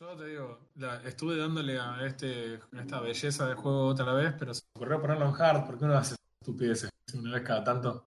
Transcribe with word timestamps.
Yo 0.00 0.16
te 0.16 0.26
digo, 0.26 0.58
la- 0.76 1.02
estuve 1.02 1.36
dándole 1.36 1.78
a, 1.78 2.04
este, 2.06 2.60
a 2.76 2.80
esta 2.80 3.00
belleza 3.00 3.48
de 3.48 3.54
juego 3.54 3.86
otra 3.86 4.12
vez, 4.12 4.32
pero 4.38 4.54
se 4.54 4.62
me 4.62 4.78
ocurrió 4.80 5.00
ponerlo 5.00 5.28
en 5.28 5.42
hard 5.42 5.66
porque 5.66 5.84
uno 5.84 5.96
hace 5.98 6.14
estupideces 6.40 6.90
una 7.14 7.34
vez 7.34 7.42
cada 7.42 7.64
tanto. 7.64 8.06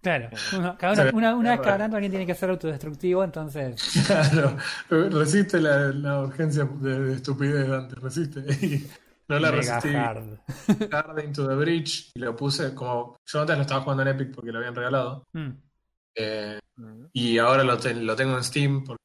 Claro, 0.00 0.30
uno- 0.56 0.76
cada 0.78 0.92
uno- 1.02 1.10
una, 1.18 1.34
una 1.36 1.50
vez 1.50 1.60
cada 1.60 1.78
tanto 1.78 1.96
alguien 1.96 2.10
tiene 2.12 2.26
que 2.26 2.34
ser 2.34 2.48
autodestructivo, 2.50 3.22
entonces. 3.22 3.82
Claro, 4.06 4.56
resiste 4.88 5.60
la, 5.60 5.88
la 5.88 6.20
urgencia 6.20 6.64
de, 6.64 7.00
de 7.00 7.14
estupidez 7.16 7.54
de 7.54 7.68
Dante, 7.68 7.94
resiste. 7.96 8.40
Y 9.30 9.34
no 9.34 9.38
la 9.38 9.52
Mega 9.52 9.78
resistí. 9.78 9.94
hard. 9.94 10.38
Hard 10.92 11.24
into 11.24 11.46
the 11.46 11.54
Bridge 11.54 12.10
y 12.14 12.18
lo 12.18 12.34
puse 12.34 12.74
como. 12.74 13.16
Yo 13.26 13.40
antes 13.42 13.54
lo 13.56 13.62
estaba 13.62 13.82
jugando 13.82 14.02
en 14.02 14.08
Epic 14.08 14.34
porque 14.34 14.50
lo 14.50 14.58
habían 14.58 14.74
regalado. 14.74 15.24
Mm. 15.34 15.50
eh, 16.16 16.58
Mm. 16.76 17.04
y 17.12 17.36
ahora 17.36 17.62
lo, 17.62 17.76
ten- 17.78 18.06
lo 18.06 18.16
tengo 18.16 18.36
en 18.38 18.42
Steam 18.42 18.84
porque 18.84 19.02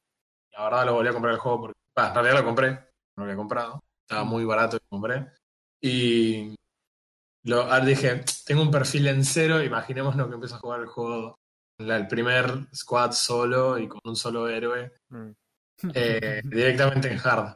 la 0.56 0.64
verdad 0.64 0.86
lo 0.86 0.94
volví 0.94 1.08
a 1.10 1.12
comprar 1.12 1.34
el 1.34 1.38
juego 1.40 1.60
porque. 1.60 1.76
Bah, 1.96 2.08
en 2.08 2.14
realidad 2.14 2.34
lo 2.40 2.44
compré, 2.44 2.70
no 2.72 2.78
lo 3.16 3.22
había 3.24 3.36
comprado. 3.36 3.82
Estaba 4.08 4.24
muy 4.24 4.44
barato 4.44 4.76
y 4.76 4.80
lo 4.80 4.88
compré. 4.88 5.26
Y 5.80 6.54
lo, 7.44 7.62
ahora 7.62 7.84
dije, 7.84 8.24
tengo 8.46 8.62
un 8.62 8.70
perfil 8.70 9.06
en 9.08 9.24
cero, 9.24 9.62
imaginémonos 9.62 10.28
que 10.28 10.34
empiezo 10.34 10.56
a 10.56 10.58
jugar 10.60 10.80
el 10.80 10.86
juego. 10.86 11.34
la- 11.78 11.96
El 11.96 12.06
primer 12.06 12.66
squad 12.74 13.12
solo 13.12 13.78
y 13.78 13.88
con 13.88 14.00
un 14.04 14.16
solo 14.16 14.48
héroe. 14.48 14.92
Mm. 15.10 15.30
eh, 15.94 16.40
directamente 16.44 17.10
en 17.12 17.18
hard. 17.22 17.54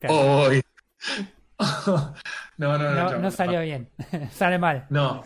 Claro. 0.00 0.14
Oh, 0.16 0.48
uy. 0.48 0.62
no, 1.86 2.14
no, 2.58 2.78
no. 2.78 2.90
no, 2.94 3.08
chao. 3.10 3.18
no 3.20 3.30
salió 3.30 3.60
bien. 3.60 3.90
Sale 4.32 4.58
mal. 4.58 4.86
No. 4.90 5.22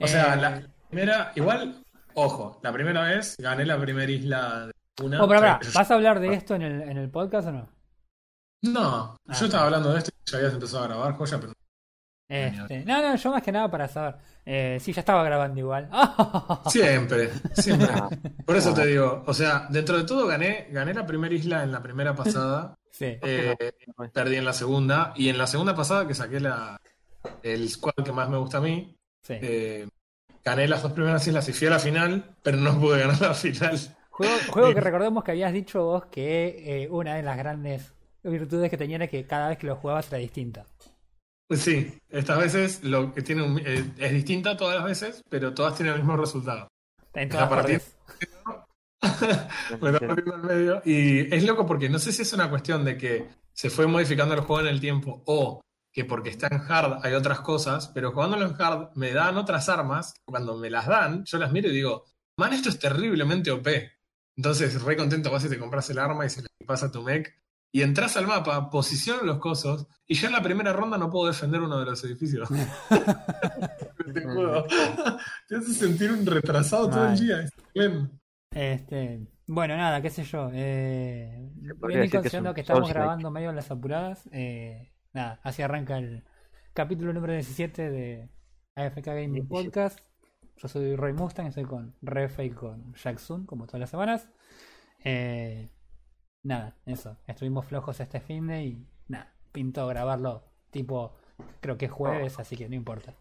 O 0.00 0.06
sea, 0.06 0.34
Eh, 0.34 0.36
la 0.36 0.62
primera, 0.88 1.32
igual, 1.34 1.82
ojo, 2.14 2.60
la 2.62 2.72
primera 2.72 3.02
vez 3.04 3.36
gané 3.38 3.64
la 3.64 3.78
primera 3.80 4.10
isla 4.10 4.66
de 4.66 5.04
una. 5.04 5.22
Oh, 5.22 5.28
pero 5.28 5.40
pará, 5.40 5.60
Yo- 5.62 5.70
¿vas 5.74 5.90
a 5.90 5.94
hablar 5.94 6.20
de 6.20 6.32
esto 6.34 6.54
en 6.54 6.62
el, 6.62 6.82
en 6.82 6.98
el 6.98 7.10
podcast 7.10 7.48
o 7.48 7.52
no? 7.52 7.68
No, 8.62 9.16
Ah. 9.28 9.34
yo 9.38 9.46
estaba 9.46 9.64
hablando 9.64 9.92
de 9.92 9.98
esto 9.98 10.10
y 10.26 10.30
ya 10.30 10.38
habías 10.38 10.52
empezado 10.54 10.84
a 10.84 10.88
grabar, 10.88 11.12
joya, 11.14 11.38
pero 11.40 11.52
Este, 12.28 12.84
no, 12.84 13.00
no, 13.02 13.16
yo 13.16 13.30
más 13.30 13.42
que 13.42 13.52
nada 13.52 13.70
para 13.70 13.88
saber. 13.88 14.16
Eh, 14.44 14.78
sí, 14.80 14.92
ya 14.92 15.00
estaba 15.00 15.22
grabando 15.24 15.58
igual. 15.60 15.88
siempre, 16.66 17.30
siempre. 17.54 17.88
Por 18.44 18.56
eso 18.56 18.74
te 18.74 18.86
digo, 18.86 19.22
o 19.26 19.32
sea, 19.34 19.66
dentro 19.70 19.96
de 19.96 20.04
todo 20.04 20.26
gané, 20.26 20.68
gané 20.70 20.92
la 20.94 21.06
primera 21.06 21.34
isla 21.34 21.62
en 21.62 21.72
la 21.72 21.82
primera 21.82 22.14
pasada, 22.14 22.74
Sí. 22.90 23.04
eh, 23.22 23.56
perdí 24.12 24.36
en 24.36 24.44
la 24.44 24.52
segunda, 24.52 25.12
y 25.14 25.28
en 25.28 25.38
la 25.38 25.46
segunda 25.46 25.74
pasada 25.74 26.06
que 26.08 26.14
saqué 26.14 26.40
la, 26.40 26.80
el 27.42 27.68
squad 27.68 27.92
que 28.04 28.12
más 28.12 28.28
me 28.28 28.38
gusta 28.38 28.58
a 28.58 28.60
mí, 28.62 28.96
sí. 29.22 29.34
eh, 29.40 29.88
gané 30.44 30.66
las 30.66 30.82
dos 30.82 30.92
primeras 30.92 31.24
islas 31.26 31.48
y 31.48 31.52
fui 31.52 31.68
a 31.68 31.70
la 31.70 31.78
final, 31.78 32.34
pero 32.42 32.56
no 32.56 32.78
pude 32.80 32.98
ganar 33.00 33.20
la 33.20 33.34
final. 33.34 33.78
Juego, 34.10 34.34
juego 34.50 34.74
que 34.74 34.80
recordemos 34.80 35.22
que 35.22 35.30
habías 35.30 35.52
dicho 35.52 35.84
vos 35.84 36.06
que 36.06 36.82
eh, 36.84 36.88
una 36.90 37.14
de 37.14 37.22
las 37.22 37.36
grandes 37.38 37.92
virtudes 38.22 38.70
que 38.70 38.76
tenía 38.76 38.96
era 38.96 39.06
que 39.08 39.26
cada 39.26 39.48
vez 39.48 39.58
que 39.58 39.66
lo 39.66 39.76
jugabas 39.76 40.08
era 40.08 40.18
distinta. 40.18 40.66
Sí, 41.50 41.98
estas 42.10 42.38
veces 42.38 42.84
lo 42.84 43.14
que 43.14 43.22
tiene 43.22 43.42
un- 43.42 43.58
eh, 43.58 43.84
es 43.96 44.12
distinta 44.12 44.56
todas 44.56 44.76
las 44.76 44.84
veces, 44.84 45.22
pero 45.30 45.54
todas 45.54 45.74
tienen 45.76 45.94
el 45.94 46.00
mismo 46.00 46.16
resultado. 46.16 46.68
En 47.14 47.28
todas 47.28 47.48
partida- 47.48 47.78
partes. 47.78 47.96
Me 49.80 49.90
está 49.90 50.06
partiendo 50.08 50.34
al 50.34 50.42
medio. 50.42 50.82
Y 50.84 51.34
es 51.34 51.44
loco 51.44 51.64
porque 51.66 51.88
no 51.88 51.98
sé 51.98 52.12
si 52.12 52.22
es 52.22 52.32
una 52.32 52.50
cuestión 52.50 52.84
de 52.84 52.96
que 52.96 53.28
se 53.52 53.70
fue 53.70 53.86
modificando 53.86 54.34
el 54.34 54.40
juego 54.40 54.60
en 54.62 54.68
el 54.74 54.80
tiempo 54.80 55.22
o 55.26 55.60
que 55.92 56.04
porque 56.04 56.30
está 56.30 56.48
en 56.48 56.60
hard 56.70 57.00
hay 57.04 57.14
otras 57.14 57.40
cosas, 57.40 57.88
pero 57.88 58.12
jugándolo 58.12 58.46
en 58.46 58.60
hard 58.60 58.90
me 58.94 59.12
dan 59.12 59.36
otras 59.38 59.68
armas. 59.68 60.14
Cuando 60.24 60.56
me 60.58 60.70
las 60.70 60.86
dan, 60.86 61.24
yo 61.24 61.38
las 61.38 61.50
miro 61.52 61.68
y 61.68 61.72
digo, 61.74 62.04
man, 62.38 62.52
esto 62.52 62.68
es 62.68 62.78
terriblemente 62.78 63.50
OP. 63.50 63.90
Entonces, 64.36 64.80
re 64.82 64.96
contento 64.96 65.30
vas 65.30 65.44
y 65.44 65.48
te 65.48 65.58
compras 65.58 65.88
el 65.90 65.98
arma 65.98 66.26
y 66.26 66.30
se 66.30 66.42
le 66.42 66.48
pasa 66.66 66.86
a 66.86 66.92
tu 66.92 67.02
mech. 67.02 67.34
Y 67.78 67.82
entras 67.82 68.16
al 68.16 68.26
mapa, 68.26 68.70
posiciono 68.70 69.22
los 69.22 69.38
cosos, 69.38 69.86
y 70.04 70.14
ya 70.14 70.26
en 70.26 70.32
la 70.32 70.42
primera 70.42 70.72
ronda 70.72 70.98
no 70.98 71.08
puedo 71.08 71.28
defender 71.28 71.60
uno 71.60 71.78
de 71.78 71.84
los 71.84 72.02
edificios. 72.02 72.48
te 74.12 74.20
juro. 74.24 74.66
Te 75.46 75.56
hace 75.58 75.74
sentir 75.74 76.10
un 76.10 76.26
retrasado 76.26 76.90
todo 76.90 77.08
el 77.08 77.20
día. 77.20 77.48
Este, 78.50 79.28
bueno, 79.46 79.76
nada, 79.76 80.02
qué 80.02 80.10
sé 80.10 80.24
yo. 80.24 80.50
Eh, 80.52 81.52
bien 81.54 81.78
decir 81.78 82.00
que 82.00 82.06
es 82.06 82.12
considerando 82.14 82.52
que 82.52 82.62
estamos 82.62 82.88
grabando 82.88 83.30
medio 83.30 83.50
en 83.50 83.54
las 83.54 83.70
apuradas. 83.70 84.28
eh, 84.32 84.90
nada, 85.12 85.38
así 85.44 85.62
arranca 85.62 85.98
el 85.98 86.24
capítulo 86.74 87.12
número 87.12 87.32
17 87.34 87.90
de 87.90 88.28
AFK 88.74 89.06
Gaming 89.06 89.46
17. 89.46 89.48
Podcast. 89.48 90.00
Yo 90.56 90.66
soy 90.66 90.96
Roy 90.96 91.12
Mustang, 91.12 91.46
estoy 91.46 91.64
con 91.64 91.94
Refe 92.02 92.44
y 92.44 92.50
con 92.50 92.92
Jackson, 92.94 93.46
como 93.46 93.66
todas 93.66 93.78
las 93.78 93.90
semanas. 93.90 94.28
Eh, 95.04 95.70
nada, 96.48 96.74
eso. 96.86 97.16
Estuvimos 97.26 97.66
flojos 97.66 98.00
este 98.00 98.20
fin 98.20 98.46
de 98.48 98.62
y 98.64 98.86
nada, 99.08 99.32
pintó 99.52 99.86
grabarlo 99.86 100.42
tipo, 100.70 101.16
creo 101.60 101.76
que 101.78 101.86
es 101.86 101.92
jueves, 101.92 102.38
así 102.38 102.56
que 102.56 102.68
no 102.68 102.74
importa. 102.74 103.14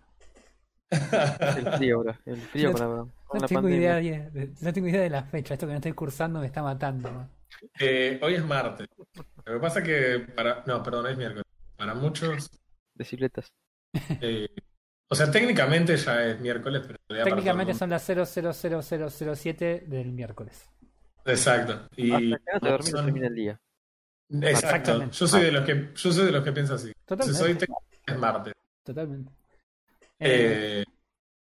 El 0.90 1.72
frío, 1.78 2.00
bro. 2.00 2.16
El 2.26 2.38
frío 2.38 2.72
No- 2.72 2.74
con 2.78 2.82
la, 2.82 2.88
No 2.96 3.12
la 3.42 3.48
tengo, 3.48 3.62
pandemia. 3.62 4.00
idea 4.00 4.30
de, 4.32 4.54
no 4.62 4.74
tengo 4.74 4.88
idea 4.88 5.02
de 5.02 5.10
la 5.10 5.24
fecha, 5.24 5.54
esto 5.54 5.66
que 5.68 5.74
no 5.74 5.78
estoy 5.78 5.92
cursando 5.94 6.40
me 6.40 6.46
está 6.48 6.64
matando. 6.64 7.12
¿no? 7.12 7.30
Eh, 7.80 8.20
hoy 8.24 8.36
es 8.36 8.46
martes. 8.46 8.88
Lo 9.46 9.54
que 9.54 9.60
pasa 9.60 9.84
que 9.84 10.20
para. 10.36 10.64
No, 10.66 10.82
perdón, 10.84 11.08
es 11.08 11.18
miércoles. 11.18 11.44
Para 11.76 11.94
muchos. 11.94 12.50
Bicicletas. 12.96 13.48
eh, 14.22 14.48
o 15.10 15.16
sea, 15.16 15.30
técnicamente 15.32 15.96
ya 15.98 16.26
es 16.26 16.40
miércoles, 16.40 16.84
pero 16.86 17.00
para 17.08 17.24
Técnicamente 17.24 17.74
son 17.74 17.90
las 17.90 18.04
000007 18.06 19.86
del 19.88 20.12
miércoles. 20.12 20.70
Exacto. 21.28 21.88
Y 21.96 22.12
Hasta 22.12 22.38
que 22.38 22.54
no 22.54 22.60
te 22.60 22.70
dormís 22.70 22.90
son- 22.90 23.06
termina 23.06 23.28
el 23.28 23.36
día. 23.36 23.60
Exacto. 24.30 25.10
Yo 25.10 25.28
soy 25.28 25.42
de 25.44 25.52
los 25.52 25.66
que 25.66 25.92
yo 25.96 26.12
soy 26.12 26.26
de 26.26 26.32
los 26.32 26.44
que 26.44 26.52
piensa 26.52 26.74
así. 26.76 26.92
Totalmente. 27.06 27.34
Si 27.34 27.40
soy 27.40 27.58
es 28.08 28.18
martes. 28.18 28.54
Totalmente. 28.84 29.32
Eh, 30.20 30.82
Eh, 30.82 30.86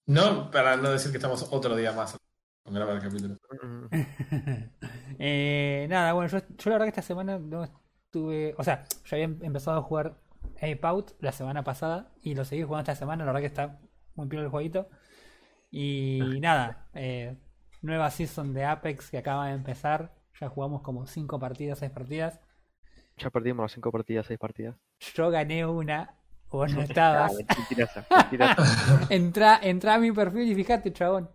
no, 0.07 0.51
para 0.51 0.77
no 0.77 0.91
decir 0.91 1.11
que 1.11 1.19
estamos 1.19 1.47
otro 1.51 1.77
día 1.77 1.93
más 1.93 2.17
con 2.65 2.75
grabar 2.75 2.97
el 2.97 3.03
capítulo. 3.03 3.37
Eh, 5.19 5.87
nada, 5.91 6.13
bueno, 6.15 6.31
yo, 6.31 6.39
yo 6.39 6.71
la 6.71 6.77
verdad 6.77 6.87
que 6.87 7.01
esta 7.01 7.03
semana 7.03 7.39
no 7.39 7.65
estuve. 7.65 8.55
O 8.57 8.65
sea, 8.65 8.85
yo 9.05 9.17
había 9.17 9.25
empezado 9.25 9.79
a 9.79 9.83
jugar 9.83 10.17
Ape 10.57 10.81
Out 10.83 11.13
la 11.21 11.33
semana 11.33 11.63
pasada 11.65 12.11
y 12.23 12.35
lo 12.35 12.45
seguí 12.45 12.63
jugando 12.63 12.91
esta 12.91 12.95
semana. 12.99 13.25
La 13.25 13.33
verdad 13.33 13.41
que 13.41 13.47
está 13.47 13.79
muy 14.15 14.27
piola 14.29 14.45
el 14.47 14.51
jueguito. 14.51 14.89
Y 15.71 16.21
nada, 16.41 16.89
eh, 16.95 17.37
nueva 17.83 18.11
season 18.11 18.53
de 18.53 18.65
Apex 18.65 19.11
que 19.11 19.19
acaba 19.19 19.49
de 19.49 19.55
empezar. 19.55 20.13
Ya 20.41 20.49
jugamos 20.49 20.83
como 20.83 21.07
5 21.07 21.39
partidas, 21.39 21.79
6 21.81 21.91
partidas. 21.91 22.41
Ya 23.21 23.29
perdimos 23.29 23.65
las 23.65 23.73
cinco 23.73 23.93
partidas, 23.93 24.27
seis 24.27 24.39
partidas. 24.39 24.77
Yo 25.15 25.31
gané 25.31 25.67
una, 25.67 26.15
vos 26.51 26.73
no 26.75 26.81
estabas. 26.89 27.33
Ah, 27.49 27.55
mentirosa, 27.59 28.07
mentirosa. 28.11 29.07
Entra, 29.11 29.61
entra 29.63 29.95
a 29.95 29.99
mi 29.99 30.11
perfil 30.11 30.51
y 30.51 30.55
fíjate, 30.55 30.93
chabón. 30.93 31.29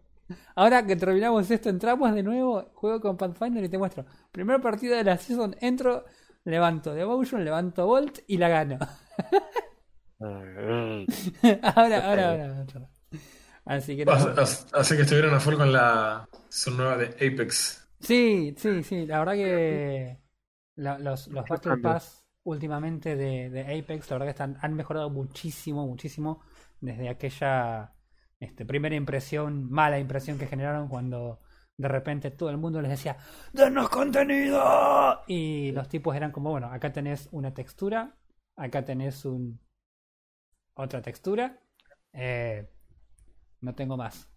Ahora 0.56 0.84
que 0.84 0.96
terminamos 0.96 1.52
esto, 1.52 1.70
entramos 1.70 2.16
de 2.16 2.24
nuevo, 2.24 2.72
juego 2.74 3.00
con 3.00 3.16
Pathfinder 3.18 3.64
y 3.64 3.70
te 3.70 3.78
muestro. 3.78 4.06
Primer 4.32 4.60
partido 4.60 4.96
de 4.96 5.04
la 5.04 5.18
season, 5.18 5.56
entro, 5.62 6.06
levanto 6.44 6.96
Devotion, 6.96 7.46
levanto 7.46 7.86
Volt 7.86 8.20
y 8.26 8.38
la 8.38 8.50
gano. 8.50 8.80
ahora, 10.20 11.06
ahora, 11.76 12.30
ahora, 12.32 12.46
ahora. 12.58 12.90
Así 13.66 13.98
que 13.98 14.06
Así, 14.74 14.96
que 14.96 15.02
estuvieron 15.02 15.34
a 15.34 15.40
full 15.40 15.56
con 15.56 15.72
la 15.72 16.28
son 16.50 16.78
nueva 16.78 16.98
de 16.98 17.08
Apex. 17.08 17.88
Sí, 18.00 18.54
sí, 18.58 18.84
sí. 18.84 19.06
La 19.06 19.20
verdad 19.20 19.34
que 19.34 20.20
la- 20.76 21.00
los, 21.00 21.28
los 21.28 21.48
Battle. 21.48 21.78
Pass 21.78 22.28
últimamente 22.44 23.16
de, 23.16 23.50
de 23.50 23.62
Apex, 23.80 24.10
la 24.10 24.16
verdad 24.16 24.26
que 24.28 24.32
están, 24.32 24.58
han 24.62 24.74
mejorado 24.76 25.10
muchísimo, 25.10 25.88
muchísimo 25.88 26.42
desde 26.80 27.10
aquella 27.10 27.94
este, 28.40 28.66
primera 28.66 28.96
impresión, 28.96 29.70
mala 29.72 29.98
impresión 30.00 30.38
que 30.38 30.46
generaron 30.48 30.88
cuando 30.88 31.40
de 31.78 31.88
repente 31.88 32.32
todo 32.32 32.50
el 32.52 32.58
mundo 32.58 32.82
les 32.82 32.92
decía 32.92 33.18
¡Denos 33.52 33.90
contenido! 33.90 35.22
Y 35.28 35.72
los 35.72 35.90
tipos 35.90 36.16
eran 36.16 36.32
como, 36.32 36.52
bueno, 36.52 36.68
acá 36.72 36.92
tenés 36.94 37.28
una 37.32 37.54
textura, 37.54 38.16
acá 38.56 38.86
tenés 38.86 39.26
un 39.26 39.60
otra 40.76 41.02
textura, 41.02 41.60
eh, 42.14 42.70
no 43.66 43.76
tengo 43.76 43.98
más. 43.98 44.30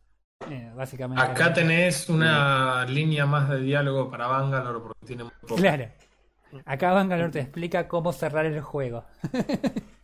Eh, 0.50 0.72
básicamente. 0.74 1.22
Acá 1.22 1.52
tenés 1.52 2.08
una 2.08 2.84
línea 2.86 3.26
más 3.26 3.48
de 3.48 3.60
diálogo 3.60 4.10
para 4.10 4.26
Bangalore 4.26 4.80
porque 4.80 5.06
tiene 5.06 5.24
muy 5.24 5.32
poco. 5.46 5.56
Claro. 5.56 5.88
Acá 6.64 6.92
Bangalore 6.92 7.30
te 7.30 7.40
explica 7.40 7.88
cómo 7.88 8.12
cerrar 8.12 8.46
el 8.46 8.60
juego. 8.60 9.04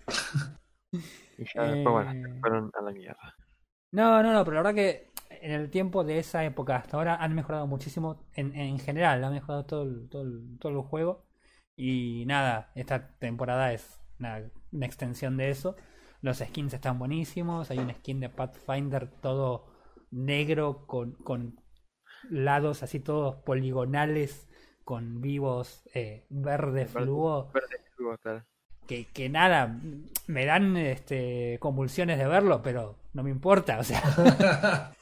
Y 1.37 1.45
ya 1.55 1.63
después, 1.65 1.93
bueno, 1.93 2.13
Eh, 2.13 2.39
fueron 2.41 2.71
a 2.75 2.83
la 2.83 2.91
mierda. 2.93 3.35
No, 3.93 4.23
no, 4.23 4.33
no, 4.33 4.45
pero 4.45 4.57
la 4.57 4.63
verdad 4.63 4.75
que 4.75 5.13
en 5.31 5.53
el 5.53 5.71
tiempo 5.71 6.05
de 6.05 6.19
esa 6.19 6.45
época 6.45 6.77
hasta 6.77 6.97
ahora 6.97 7.17
han 7.17 7.35
mejorado 7.35 7.67
muchísimo 7.67 8.25
en, 8.35 8.55
en 8.55 8.79
general, 8.79 9.23
han 9.25 9.33
mejorado 9.33 9.65
todo 9.67 9.83
el, 9.85 10.09
todo, 10.09 10.23
el, 10.23 10.59
todo 10.59 10.73
el 10.73 10.83
juego. 10.83 11.25
Y 11.77 12.25
nada, 12.27 12.73
esta 12.75 13.17
temporada 13.19 13.73
es 13.73 14.01
una, 14.19 14.43
una 14.73 14.87
extensión 14.87 15.37
de 15.37 15.51
eso. 15.51 15.77
Los 16.25 16.39
skins 16.39 16.73
están 16.73 16.99
buenísimos, 16.99 17.71
hay 17.71 17.79
un 17.79 17.93
skin 17.95 18.19
de 18.21 18.31
Pathfinder 18.31 19.09
todo 19.21 19.67
negro 20.11 20.87
con, 20.87 21.13
con 21.13 21.61
lados 22.31 22.83
así 22.83 22.99
todos 22.99 23.37
poligonales 23.45 24.49
con 24.85 25.21
vivos 25.21 25.83
eh, 25.93 26.25
verde 26.31 26.85
Verde. 26.85 26.87
fluo 26.87 27.51
Verde 27.53 27.77
fluo, 27.95 28.17
claro. 28.19 28.43
que, 28.87 29.07
que 29.09 29.29
nada, 29.29 29.79
me 30.27 30.47
dan 30.47 30.77
este, 30.79 31.59
convulsiones 31.61 32.19
de 32.19 32.27
verlo, 32.27 32.63
pero 32.63 32.97
no 33.13 33.23
me 33.23 33.31
importa. 33.31 33.79
O 33.81 33.85
sea, 33.85 34.03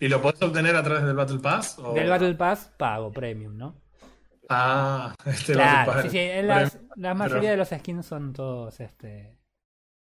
¿Y 0.00 0.08
lo 0.08 0.22
podés 0.22 0.40
obtener 0.42 0.74
a 0.76 0.82
través 0.82 1.04
del 1.04 1.14
Battle 1.16 1.38
Pass? 1.40 1.78
o- 1.78 1.92
del 1.92 2.08
Battle 2.08 2.34
Pass 2.34 2.72
pago 2.78 3.12
premium, 3.12 3.56
¿no? 3.56 3.74
Ah, 4.48 5.14
este 5.26 5.52
Claro, 5.52 5.92
Battle 5.92 6.02
sí, 6.02 6.06
Pass. 6.08 6.12
sí, 6.12 6.18
en 6.18 6.46
las- 6.48 6.70
Premium. 6.76 6.92
la 6.96 7.14
mayoría 7.14 7.50
de 7.50 7.56
los 7.58 7.68
skins 7.68 8.06
son 8.06 8.32
todos 8.32 8.80
este, 8.80 9.37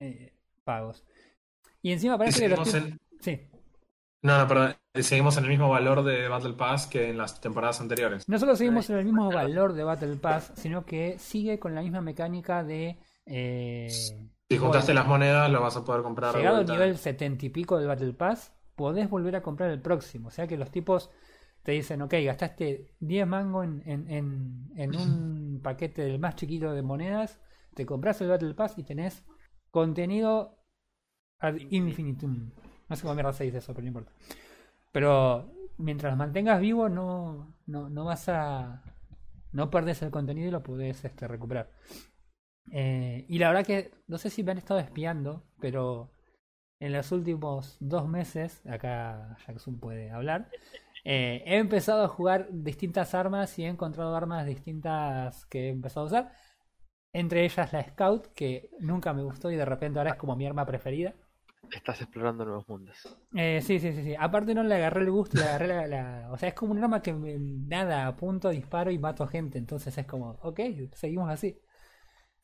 eh, 0.00 0.32
pagos. 0.64 1.04
Y 1.82 1.92
encima 1.92 2.14
Y 2.14 2.18
parece 2.18 2.40
que 2.40 2.48
los 2.48 2.74
en- 2.74 2.98
Sí, 3.20 3.40
No, 4.22 4.38
no, 4.38 4.48
perdón. 4.48 4.74
Seguimos 4.94 5.36
en 5.36 5.44
el 5.44 5.50
mismo 5.50 5.68
valor 5.68 6.02
de 6.02 6.28
Battle 6.28 6.54
Pass 6.54 6.86
que 6.88 7.10
en 7.10 7.18
las 7.18 7.40
temporadas 7.40 7.80
anteriores. 7.80 8.28
no 8.28 8.38
solo 8.38 8.56
seguimos 8.56 8.90
en 8.90 8.96
el 8.98 9.04
mismo 9.04 9.30
valor 9.32 9.72
de 9.74 9.84
Battle 9.84 10.16
Pass, 10.16 10.52
sino 10.56 10.84
que 10.84 11.18
sigue 11.18 11.58
con 11.58 11.74
la 11.74 11.82
misma 11.82 12.00
mecánica 12.00 12.64
de... 12.64 12.98
eh, 13.26 13.88
Si 14.48 14.58
juntaste 14.58 14.92
las 14.94 15.06
monedas, 15.06 15.50
lo 15.50 15.60
vas 15.60 15.76
a 15.76 15.84
poder 15.84 16.02
comprar 16.02 16.34
Llegado 16.36 16.58
al 16.58 16.66
nivel 16.66 16.96
70 16.98 17.46
y 17.46 17.50
pico 17.50 17.78
del 17.78 17.86
Battle 17.86 18.12
Pass, 18.12 18.52
podés 18.74 19.08
volver 19.08 19.36
a 19.36 19.42
comprar 19.42 19.70
el 19.70 19.80
próximo. 19.80 20.28
O 20.28 20.30
sea 20.32 20.46
que 20.48 20.56
los 20.56 20.70
tipos 20.70 21.10
te 21.62 21.72
dicen, 21.72 22.02
ok, 22.02 22.14
gastaste 22.24 22.94
10 23.00 23.26
mangos 23.26 23.66
en, 23.66 23.82
en, 23.86 24.10
en, 24.10 24.70
en 24.76 24.96
un 24.96 25.60
paquete 25.62 26.02
del 26.02 26.18
más 26.18 26.34
chiquito 26.34 26.72
de 26.72 26.82
monedas, 26.82 27.40
te 27.74 27.86
compras 27.86 28.20
el 28.20 28.28
Battle 28.28 28.54
Pass 28.54 28.74
y 28.78 28.82
tenés 28.82 29.24
contenido 29.78 30.58
ad 31.38 31.56
infinitum. 31.70 32.50
No 32.88 32.96
sé 32.96 33.02
cómo 33.02 33.14
mierda 33.14 33.32
se 33.32 33.44
dice 33.44 33.58
eso, 33.58 33.72
pero 33.72 33.82
no 33.82 33.88
importa. 33.88 34.12
Pero 34.92 35.52
mientras 35.76 36.16
mantengas 36.16 36.60
vivos, 36.60 36.90
no, 36.90 37.54
no, 37.66 37.88
no 37.88 38.04
vas 38.04 38.28
a. 38.28 38.82
No 39.52 39.70
perdes 39.70 40.02
el 40.02 40.10
contenido 40.10 40.48
y 40.48 40.50
lo 40.50 40.62
podés 40.62 41.04
este, 41.04 41.28
recuperar. 41.28 41.70
Eh, 42.72 43.24
y 43.28 43.38
la 43.38 43.48
verdad 43.48 43.64
que 43.64 43.92
no 44.08 44.18
sé 44.18 44.30
si 44.30 44.42
me 44.42 44.52
han 44.52 44.58
estado 44.58 44.80
espiando, 44.80 45.44
pero 45.60 46.12
en 46.80 46.92
los 46.92 47.12
últimos 47.12 47.76
dos 47.80 48.08
meses, 48.08 48.66
acá 48.66 49.36
Jackson 49.46 49.78
puede 49.80 50.10
hablar, 50.10 50.50
eh, 51.04 51.42
he 51.46 51.56
empezado 51.56 52.04
a 52.04 52.08
jugar 52.08 52.48
distintas 52.50 53.14
armas 53.14 53.58
y 53.58 53.64
he 53.64 53.68
encontrado 53.68 54.14
armas 54.14 54.44
distintas 54.44 55.46
que 55.46 55.68
he 55.68 55.70
empezado 55.70 56.04
a 56.04 56.08
usar. 56.08 56.32
Entre 57.12 57.44
ellas 57.44 57.72
la 57.72 57.84
Scout, 57.84 58.28
que 58.34 58.70
nunca 58.80 59.12
me 59.12 59.22
gustó 59.22 59.50
y 59.50 59.56
de 59.56 59.64
repente 59.64 59.98
ahora 59.98 60.12
es 60.12 60.16
como 60.16 60.36
mi 60.36 60.46
arma 60.46 60.64
preferida. 60.66 61.14
Estás 61.70 62.02
explorando 62.02 62.44
nuevos 62.44 62.68
mundos. 62.68 62.96
Eh, 63.34 63.60
sí, 63.62 63.78
sí, 63.78 63.92
sí, 63.92 64.02
sí. 64.04 64.14
Aparte 64.18 64.54
no 64.54 64.62
le 64.62 64.74
agarré 64.74 65.02
el 65.02 65.10
gusto, 65.10 65.36
le 65.38 65.44
agarré 65.44 65.68
la, 65.68 65.86
la- 65.86 66.32
O 66.32 66.38
sea, 66.38 66.48
es 66.48 66.54
como 66.54 66.72
un 66.72 66.82
arma 66.82 67.02
que 67.02 67.12
me- 67.12 67.38
nada, 67.38 68.06
apunto, 68.06 68.48
disparo 68.50 68.90
y 68.90 68.98
mato 68.98 69.26
gente. 69.26 69.58
Entonces 69.58 69.96
es 69.98 70.06
como, 70.06 70.30
ok, 70.42 70.60
seguimos 70.94 71.28
así. 71.30 71.60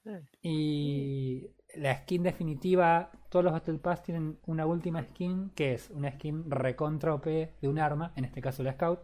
Eh. 0.07 0.23
Y 0.43 1.51
la 1.77 1.97
skin 2.03 2.23
definitiva, 2.23 3.11
todos 3.31 3.45
los 3.45 3.53
Battle 3.53 3.79
Pass 3.79 4.03
tienen 4.03 4.39
una 4.47 4.67
última 4.67 5.03
skin 5.03 5.51
que 5.51 5.75
es 5.75 5.91
una 5.91 6.11
skin 6.13 6.51
recontra 6.51 7.15
OP 7.15 7.55
de 7.61 7.69
un 7.69 7.79
arma, 7.79 8.13
en 8.17 8.25
este 8.25 8.41
caso 8.41 8.63
la 8.63 8.73
Scout. 8.75 9.01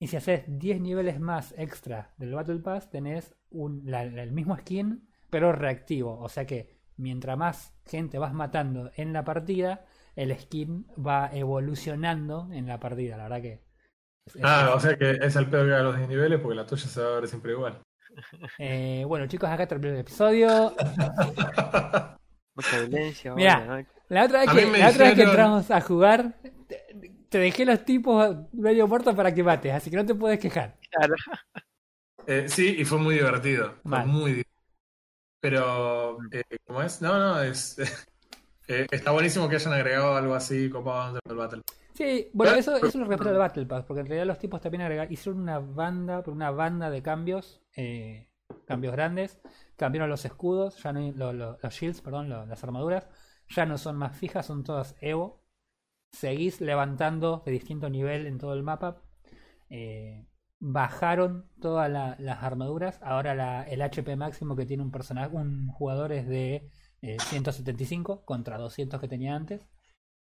Y 0.00 0.06
si 0.08 0.16
haces 0.16 0.44
10 0.46 0.80
niveles 0.80 1.18
más 1.20 1.54
extra 1.58 2.12
del 2.18 2.34
Battle 2.34 2.60
Pass, 2.60 2.88
tenés 2.90 3.34
un, 3.50 3.82
la- 3.84 4.04
la- 4.04 4.22
el 4.22 4.32
mismo 4.32 4.56
skin, 4.56 5.08
pero 5.30 5.52
reactivo. 5.52 6.18
O 6.20 6.28
sea 6.28 6.46
que 6.46 6.78
mientras 6.96 7.36
más 7.36 7.74
gente 7.84 8.18
vas 8.18 8.32
matando 8.32 8.90
en 8.96 9.12
la 9.12 9.24
partida, 9.24 9.84
el 10.14 10.36
skin 10.38 10.86
va 11.04 11.30
evolucionando 11.32 12.48
en 12.52 12.66
la 12.66 12.78
partida. 12.78 13.16
La 13.16 13.24
verdad 13.24 13.42
que. 13.42 13.52
es- 14.26 14.36
es- 14.36 14.42
Ah, 14.44 14.72
o 14.74 14.80
sea 14.80 14.96
que 14.96 15.10
es 15.20 15.34
el 15.36 15.48
peor 15.50 15.66
que 15.66 15.74
a 15.74 15.82
los 15.82 15.96
10 15.96 16.08
niveles 16.08 16.40
porque 16.40 16.56
la 16.56 16.66
tuya 16.66 16.86
se 16.86 17.00
va 17.02 17.08
a 17.16 17.20
ver 17.20 17.28
siempre 17.28 17.52
igual. 17.52 17.80
Eh, 18.58 19.04
bueno, 19.06 19.26
chicos, 19.26 19.48
acá 19.50 19.66
terminó 19.66 19.92
el 19.94 20.00
episodio. 20.00 20.74
Mucha 22.54 22.80
violencia. 22.80 23.30
¿no? 23.30 23.36
La 24.08 24.24
otra 24.24 24.40
vez 24.40 24.50
que, 24.50 24.78
la 24.78 24.88
otra 24.90 25.04
vez 25.06 25.14
que 25.14 25.22
entramos 25.22 25.70
a 25.70 25.80
jugar, 25.80 26.34
te, 27.28 27.38
dejé 27.38 27.64
los 27.64 27.84
tipos 27.84 28.36
medio 28.52 28.86
muertos 28.88 29.14
para 29.14 29.34
que 29.34 29.42
mates, 29.42 29.72
así 29.72 29.90
que 29.90 29.96
no 29.96 30.06
te 30.06 30.14
puedes 30.14 30.38
quejar. 30.38 30.78
Claro. 30.90 31.14
Eh, 32.26 32.48
sí, 32.48 32.76
y 32.78 32.84
fue 32.84 32.98
muy 32.98 33.14
divertido. 33.14 33.74
Fue 33.82 34.04
muy 34.04 34.30
divertido. 34.32 34.54
Pero, 35.40 36.18
eh, 36.32 36.42
¿cómo 36.66 36.82
es? 36.82 37.00
No, 37.00 37.18
no, 37.18 37.40
es. 37.42 37.78
eh, 38.68 38.86
está 38.90 39.12
buenísimo 39.12 39.48
que 39.48 39.56
hayan 39.56 39.72
agregado 39.72 40.16
algo 40.16 40.34
así 40.34 40.68
copado 40.68 41.12
dentro 41.14 41.20
del 41.28 41.36
Battle. 41.38 41.62
Sí, 41.94 42.30
bueno, 42.32 42.52
Pero- 42.52 42.60
eso, 42.60 42.76
eso 42.86 42.98
lo 42.98 43.06
respeto 43.06 43.30
al 43.30 43.38
Battle 43.38 43.66
Pass, 43.66 43.84
porque 43.84 44.00
en 44.00 44.06
realidad 44.06 44.26
los 44.26 44.38
tipos 44.38 44.60
también 44.60 44.82
agregaron, 44.82 45.12
hicieron 45.12 45.40
una 45.42 45.58
banda, 45.58 46.22
una 46.26 46.50
banda 46.50 46.90
de 46.90 47.02
cambios, 47.02 47.60
eh, 47.76 48.28
cambios 48.66 48.92
grandes, 48.92 49.40
cambiaron 49.76 50.08
los 50.08 50.24
escudos, 50.24 50.80
ya 50.82 50.92
no 50.92 51.00
hay- 51.00 51.12
lo- 51.12 51.32
lo- 51.32 51.58
los 51.62 51.74
shields, 51.74 52.00
perdón, 52.00 52.28
lo- 52.28 52.46
las 52.46 52.62
armaduras, 52.62 53.08
ya 53.48 53.66
no 53.66 53.78
son 53.78 53.96
más 53.96 54.16
fijas, 54.16 54.46
son 54.46 54.62
todas 54.62 54.94
Evo. 55.00 55.37
Seguís 56.12 56.60
levantando 56.60 57.42
de 57.44 57.52
distinto 57.52 57.88
nivel 57.90 58.26
en 58.26 58.38
todo 58.38 58.54
el 58.54 58.62
mapa. 58.62 59.02
Eh, 59.70 60.26
bajaron 60.60 61.46
todas 61.60 61.90
la- 61.90 62.16
las 62.18 62.42
armaduras. 62.42 62.98
Ahora 63.02 63.34
la- 63.34 63.62
el 63.64 63.82
HP 63.82 64.16
máximo 64.16 64.56
que 64.56 64.66
tiene 64.66 64.82
un 64.82 64.90
personaje, 64.90 65.34
un 65.36 65.68
jugador 65.68 66.12
es 66.12 66.26
de 66.26 66.70
eh, 67.02 67.16
175 67.20 68.24
contra 68.24 68.58
200 68.58 69.00
que 69.00 69.06
tenía 69.08 69.36
antes. 69.36 69.68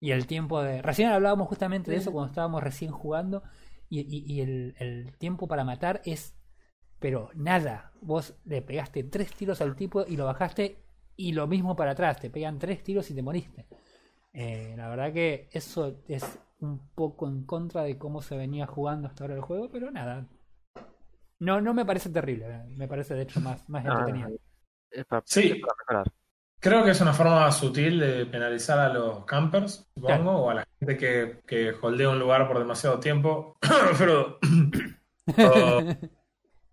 Y 0.00 0.12
el 0.12 0.26
tiempo 0.26 0.62
de. 0.62 0.82
Recién 0.82 1.10
hablábamos 1.10 1.48
justamente 1.48 1.90
de 1.92 1.98
eso 1.98 2.12
cuando 2.12 2.28
estábamos 2.30 2.62
recién 2.62 2.92
jugando. 2.92 3.42
Y, 3.88 4.00
y- 4.00 4.24
y 4.32 4.40
el, 4.42 4.74
el 4.78 5.16
tiempo 5.18 5.48
para 5.48 5.64
matar 5.64 6.02
es. 6.04 6.36
Pero 7.00 7.30
nada. 7.34 7.92
Vos 8.02 8.34
le 8.44 8.62
pegaste 8.62 9.04
tres 9.04 9.32
tiros 9.34 9.60
al 9.60 9.76
tipo 9.76 10.04
y 10.06 10.16
lo 10.16 10.26
bajaste. 10.26 10.78
Y 11.16 11.32
lo 11.32 11.46
mismo 11.46 11.76
para 11.76 11.92
atrás. 11.92 12.20
Te 12.20 12.30
pegan 12.30 12.58
tres 12.58 12.82
tiros 12.84 13.10
y 13.10 13.14
te 13.14 13.22
moriste. 13.22 13.66
Eh, 14.38 14.74
la 14.76 14.90
verdad 14.90 15.14
que 15.14 15.48
eso 15.50 16.02
es 16.08 16.38
un 16.60 16.90
poco 16.94 17.26
en 17.26 17.44
contra 17.44 17.82
de 17.82 17.96
cómo 17.96 18.20
se 18.20 18.36
venía 18.36 18.66
jugando 18.66 19.08
hasta 19.08 19.24
ahora 19.24 19.34
el 19.34 19.40
juego. 19.40 19.70
Pero 19.72 19.90
nada. 19.90 20.26
No, 21.38 21.60
no 21.60 21.72
me 21.72 21.86
parece 21.86 22.10
terrible. 22.10 22.64
Me 22.76 22.86
parece 22.86 23.14
de 23.14 23.22
hecho 23.22 23.40
más, 23.40 23.66
más 23.68 23.82
no, 23.84 23.92
entretenido. 23.92 24.38
Sí. 25.24 25.62
Creo 26.60 26.84
que 26.84 26.90
es 26.90 27.00
una 27.00 27.12
forma 27.12 27.50
sutil 27.52 27.98
de 27.98 28.26
penalizar 28.26 28.78
a 28.78 28.92
los 28.92 29.24
campers, 29.24 29.88
supongo, 29.94 30.06
Claro. 30.06 30.30
o 30.38 30.50
a 30.50 30.54
la 30.54 30.66
gente 30.78 30.96
que, 30.96 31.40
que 31.46 31.74
holdea 31.80 32.10
un 32.10 32.18
lugar 32.18 32.46
por 32.46 32.58
demasiado 32.58 32.98
tiempo. 32.98 33.56
pero, 33.98 34.38
o, 35.38 35.82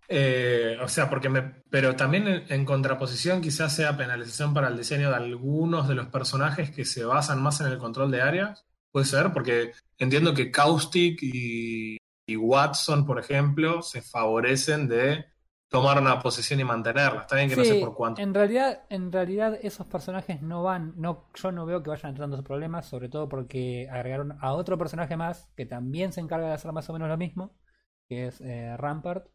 eh, 0.08 0.78
o 0.82 0.88
sea, 0.88 1.08
porque 1.08 1.28
me. 1.28 1.62
Pero 1.70 1.96
también 1.96 2.28
en, 2.28 2.44
en 2.48 2.64
contraposición, 2.64 3.40
quizás 3.40 3.74
sea 3.74 3.96
penalización 3.96 4.54
para 4.54 4.68
el 4.68 4.76
diseño 4.76 5.10
de 5.10 5.16
algunos 5.16 5.88
de 5.88 5.94
los 5.94 6.06
personajes 6.06 6.70
que 6.70 6.84
se 6.84 7.04
basan 7.04 7.42
más 7.42 7.60
en 7.60 7.68
el 7.68 7.78
control 7.78 8.10
de 8.10 8.22
áreas. 8.22 8.64
Puede 8.90 9.06
ser, 9.06 9.32
porque 9.32 9.72
entiendo 9.98 10.34
que 10.34 10.50
Caustic 10.50 11.20
y, 11.22 11.96
y 12.26 12.36
Watson, 12.36 13.06
por 13.06 13.18
ejemplo, 13.18 13.82
se 13.82 14.02
favorecen 14.02 14.88
de 14.88 15.26
tomar 15.68 16.00
una 16.00 16.20
posición 16.20 16.60
y 16.60 16.64
mantenerla. 16.64 17.22
Está 17.22 17.34
bien 17.34 17.48
que 17.48 17.56
no 17.56 17.64
sé 17.64 17.74
por 17.80 17.94
cuánto. 17.94 18.22
En 18.22 18.32
realidad, 18.32 18.82
en 18.90 19.10
realidad 19.10 19.58
esos 19.60 19.88
personajes 19.88 20.40
no 20.40 20.62
van, 20.62 20.94
no, 20.96 21.28
yo 21.34 21.50
no 21.50 21.66
veo 21.66 21.82
que 21.82 21.90
vayan 21.90 22.10
entrando 22.10 22.36
esos 22.36 22.46
problemas, 22.46 22.86
sobre 22.86 23.08
todo 23.08 23.28
porque 23.28 23.88
agregaron 23.90 24.38
a 24.40 24.52
otro 24.52 24.78
personaje 24.78 25.16
más 25.16 25.50
que 25.56 25.66
también 25.66 26.12
se 26.12 26.20
encarga 26.20 26.46
de 26.46 26.52
hacer 26.52 26.70
más 26.70 26.88
o 26.88 26.92
menos 26.92 27.08
lo 27.08 27.16
mismo, 27.16 27.56
que 28.08 28.28
es 28.28 28.40
eh, 28.40 28.76
Rampart, 28.76 29.26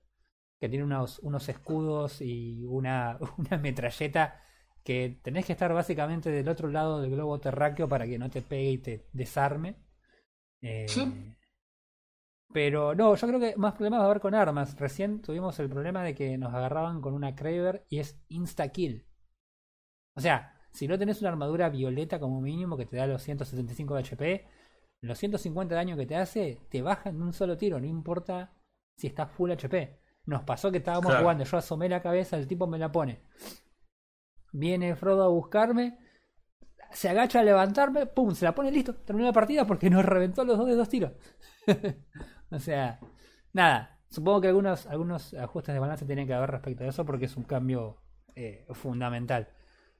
que 0.60 0.70
tiene 0.70 0.84
unos, 0.86 1.20
unos 1.20 1.48
escudos 1.50 2.22
y 2.22 2.64
una, 2.66 3.18
una 3.38 3.58
metralleta 3.58 4.42
que 4.84 5.20
tenés 5.24 5.46
que 5.46 5.54
estar 5.54 5.74
básicamente 5.74 6.30
del 6.32 6.50
otro 6.50 6.70
lado 6.70 7.02
del 7.02 7.12
globo 7.12 7.40
terráqueo 7.40 7.88
para 7.88 8.06
que 8.08 8.18
no 8.20 8.30
te 8.30 8.42
pegue 8.42 8.72
y 8.72 8.78
te 8.80 9.06
desarme. 9.14 9.76
Eh, 10.62 10.86
Sí. 10.88 11.36
pero 12.52 12.96
no, 12.96 13.16
yo 13.16 13.28
creo 13.28 13.40
que 13.40 13.56
más 13.58 13.74
problemas 13.74 14.00
va 14.00 14.04
a 14.06 14.10
haber 14.10 14.22
con 14.22 14.34
armas. 14.36 14.78
Recién 14.80 15.22
tuvimos 15.22 15.60
el 15.60 15.70
problema 15.70 16.04
de 16.04 16.16
que 16.16 16.38
nos 16.38 16.54
agarraban 16.54 17.02
con 17.02 17.14
una 17.14 17.36
Kraber 17.36 17.86
y 17.90 18.00
es 18.00 18.20
insta-kill. 18.30 19.06
O 20.16 20.22
sea, 20.22 20.54
si 20.72 20.88
no 20.88 20.98
tenés 20.98 21.22
una 21.22 21.30
armadura 21.30 21.70
violeta 21.70 22.20
como 22.20 22.42
mínimo 22.42 22.78
que 22.78 22.86
te 22.86 22.98
da 22.98 23.08
los 23.08 23.22
175 23.24 23.96
de 23.96 24.02
HP, 24.02 24.48
los 25.02 25.18
150 25.18 25.74
de 25.74 25.78
daño 25.78 25.98
que 25.98 26.06
te 26.06 26.16
hace 26.16 26.60
te 26.70 26.82
bajan 26.82 27.18
de 27.18 27.24
un 27.24 27.34
solo 27.34 27.58
tiro, 27.58 27.80
no 27.80 27.86
importa 27.88 28.52
si 28.98 29.08
estás 29.08 29.32
full 29.32 29.52
HP. 29.52 29.99
Nos 30.26 30.44
pasó 30.44 30.72
que 30.72 30.78
estábamos 30.78 31.08
Claro. 31.08 31.22
jugando, 31.22 31.44
yo 31.44 31.58
asomé 31.58 31.90
la 31.90 32.02
cabeza, 32.02 32.38
el 32.38 32.48
tipo 32.48 32.68
me 32.68 32.78
la 32.78 32.92
pone. 32.92 33.22
Viene 34.52 34.96
Frodo 34.96 35.24
a 35.24 35.28
buscarme, 35.30 35.98
se 36.92 37.10
agacha 37.10 37.40
a 37.40 37.44
levantarme, 37.44 38.06
pum, 38.08 38.34
se 38.34 38.46
la 38.46 38.56
pone 38.56 38.72
listo, 38.72 38.96
terminó 38.96 39.28
la 39.28 39.34
partida 39.34 39.66
porque 39.66 39.90
nos 39.90 40.06
reventó 40.06 40.44
los 40.44 40.58
dos 40.58 40.68
de 40.68 40.76
dos 40.76 40.90
tiros. 40.90 41.14
o 42.52 42.60
sea, 42.60 43.00
nada, 43.54 44.00
supongo 44.10 44.42
que 44.42 44.48
algunos, 44.48 44.88
algunos 44.88 45.34
ajustes 45.36 45.74
de 45.74 45.80
balance 45.80 46.06
tienen 46.06 46.28
que 46.28 46.34
haber 46.34 46.50
respecto 46.52 46.84
a 46.84 46.88
eso 46.88 47.06
porque 47.06 47.26
es 47.26 47.38
un 47.38 47.44
cambio 47.44 48.02
eh, 48.36 48.66
fundamental. 48.72 49.50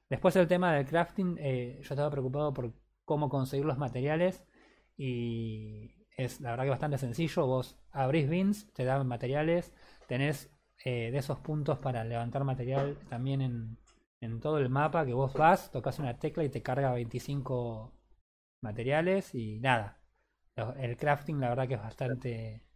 Después 0.08 0.34
el 0.34 0.48
tema 0.48 0.74
del 0.74 0.86
crafting, 0.86 1.36
eh, 1.38 1.76
yo 1.82 1.94
estaba 1.94 2.10
preocupado 2.10 2.52
por 2.52 2.72
cómo 3.04 3.28
conseguir 3.28 3.64
los 3.66 3.78
materiales 3.78 4.44
y 4.96 6.06
es 6.16 6.40
la 6.40 6.50
verdad 6.50 6.64
que 6.64 6.70
bastante 6.70 6.98
sencillo. 6.98 7.46
Vos 7.46 7.78
abrís 7.92 8.28
bins, 8.28 8.72
te 8.72 8.84
dan 8.84 9.06
materiales, 9.06 9.72
tenés 10.10 10.50
eh, 10.84 11.12
de 11.12 11.18
esos 11.18 11.38
puntos 11.38 11.78
para 11.78 12.02
levantar 12.02 12.42
material 12.42 12.98
también 13.08 13.40
en, 13.42 13.78
en 14.20 14.40
todo 14.40 14.58
el 14.58 14.68
mapa 14.68 15.06
que 15.06 15.12
vos 15.12 15.32
vas, 15.34 15.70
tocas 15.70 16.00
una 16.00 16.18
tecla 16.18 16.42
y 16.42 16.48
te 16.48 16.62
carga 16.62 16.92
25 16.92 17.94
materiales 18.60 19.32
y 19.36 19.60
nada. 19.60 20.02
El 20.78 20.96
crafting 20.96 21.38
la 21.40 21.50
verdad 21.50 21.68
que 21.68 21.74
es 21.74 21.80
bastante 21.80 22.66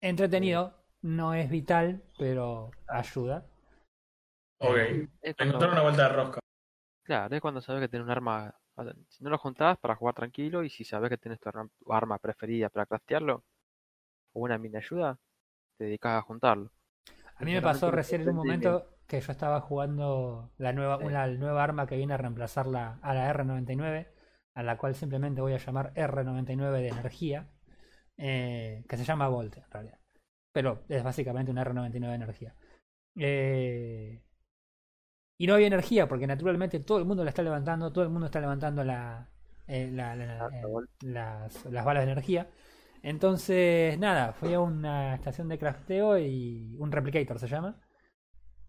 entretenido. 0.00 0.74
No 1.02 1.34
es 1.34 1.48
vital, 1.48 2.02
pero 2.18 2.72
ayuda. 2.88 3.46
Ok. 4.58 4.76
Es 5.20 5.36
cuando- 5.36 5.54
Encontrar 5.54 5.70
una 5.70 5.82
vuelta 5.82 6.02
de 6.02 6.08
rosca. 6.16 6.40
Claro, 7.04 7.34
es 7.36 7.40
cuando 7.40 7.60
sabes 7.60 7.80
que 7.80 7.88
tenés 7.88 8.04
un 8.06 8.10
arma. 8.10 8.52
Si 9.08 9.22
no 9.22 9.30
lo 9.30 9.38
juntás 9.38 9.78
para 9.78 9.94
jugar 9.94 10.16
tranquilo 10.16 10.64
y 10.64 10.70
si 10.70 10.82
sabes 10.84 11.10
que 11.10 11.18
tenés 11.18 11.38
tu 11.38 11.48
arma, 11.48 11.68
tu 11.78 11.92
arma 11.92 12.18
preferida 12.18 12.70
para 12.70 12.86
craftearlo 12.86 13.44
o 14.32 14.40
una 14.40 14.58
mini 14.58 14.78
ayuda, 14.78 15.16
te 15.82 15.86
dedicas 15.86 16.12
a 16.18 16.22
juntarlo. 16.22 16.70
A 17.36 17.44
mí 17.44 17.52
me 17.52 17.60
pasó 17.62 17.90
recién 17.90 18.22
en 18.22 18.28
un 18.30 18.36
momento 18.36 18.86
que 19.08 19.20
yo 19.20 19.32
estaba 19.32 19.60
jugando 19.60 20.52
la 20.58 20.72
nueva, 20.72 20.98
Sí. 20.98 21.04
una 21.06 21.26
nueva 21.26 21.64
arma 21.64 21.86
que 21.88 21.96
viene 21.96 22.14
a 22.14 22.18
reemplazar 22.18 22.66
la, 22.68 23.00
a 23.02 23.14
la 23.14 23.28
R99, 23.34 24.06
a 24.54 24.62
la 24.62 24.78
cual 24.78 24.94
simplemente 24.94 25.40
voy 25.40 25.54
a 25.54 25.58
llamar 25.58 25.92
R99 25.94 26.70
de 26.80 26.88
energía, 26.88 27.48
eh, 28.16 28.84
que 28.88 28.96
se 28.96 29.04
llama 29.04 29.26
Volt 29.28 29.56
en 29.56 29.70
realidad. 29.70 29.98
Pero 30.52 30.84
es 30.88 31.02
básicamente 31.02 31.50
una 31.50 31.64
R99 31.64 32.08
de 32.10 32.14
energía. 32.14 32.54
Eh, 33.16 34.22
y 35.38 35.46
no 35.48 35.54
había 35.54 35.66
energía 35.66 36.06
porque 36.06 36.26
naturalmente 36.28 36.78
todo 36.78 36.98
el 36.98 37.04
mundo 37.04 37.24
la 37.24 37.30
está 37.30 37.42
levantando, 37.42 37.92
todo 37.92 38.04
el 38.04 38.10
mundo 38.10 38.26
está 38.26 38.40
levantando 38.40 38.84
la, 38.84 39.28
eh, 39.66 39.90
la- 39.90 40.14
la- 40.14 40.48
Volt. 40.62 40.88
las, 41.02 41.64
las 41.66 41.84
balas 41.84 42.04
de 42.06 42.12
energía. 42.12 42.48
Entonces, 43.02 43.98
nada, 43.98 44.32
fui 44.32 44.54
a 44.54 44.60
una 44.60 45.14
estación 45.14 45.48
de 45.48 45.58
crafteo 45.58 46.18
y 46.18 46.76
un 46.78 46.92
replicator 46.92 47.38
se 47.38 47.48
llama. 47.48 47.76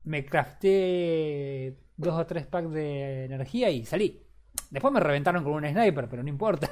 Me 0.03 0.25
crafté 0.25 1.77
dos 1.95 2.19
o 2.19 2.25
tres 2.25 2.47
packs 2.47 2.71
de 2.71 3.25
energía 3.25 3.69
y 3.69 3.85
salí. 3.85 4.25
Después 4.71 4.93
me 4.93 4.99
reventaron 4.99 5.43
con 5.43 5.53
un 5.53 5.69
sniper, 5.69 6.09
pero 6.09 6.23
no 6.23 6.29
importa. 6.29 6.69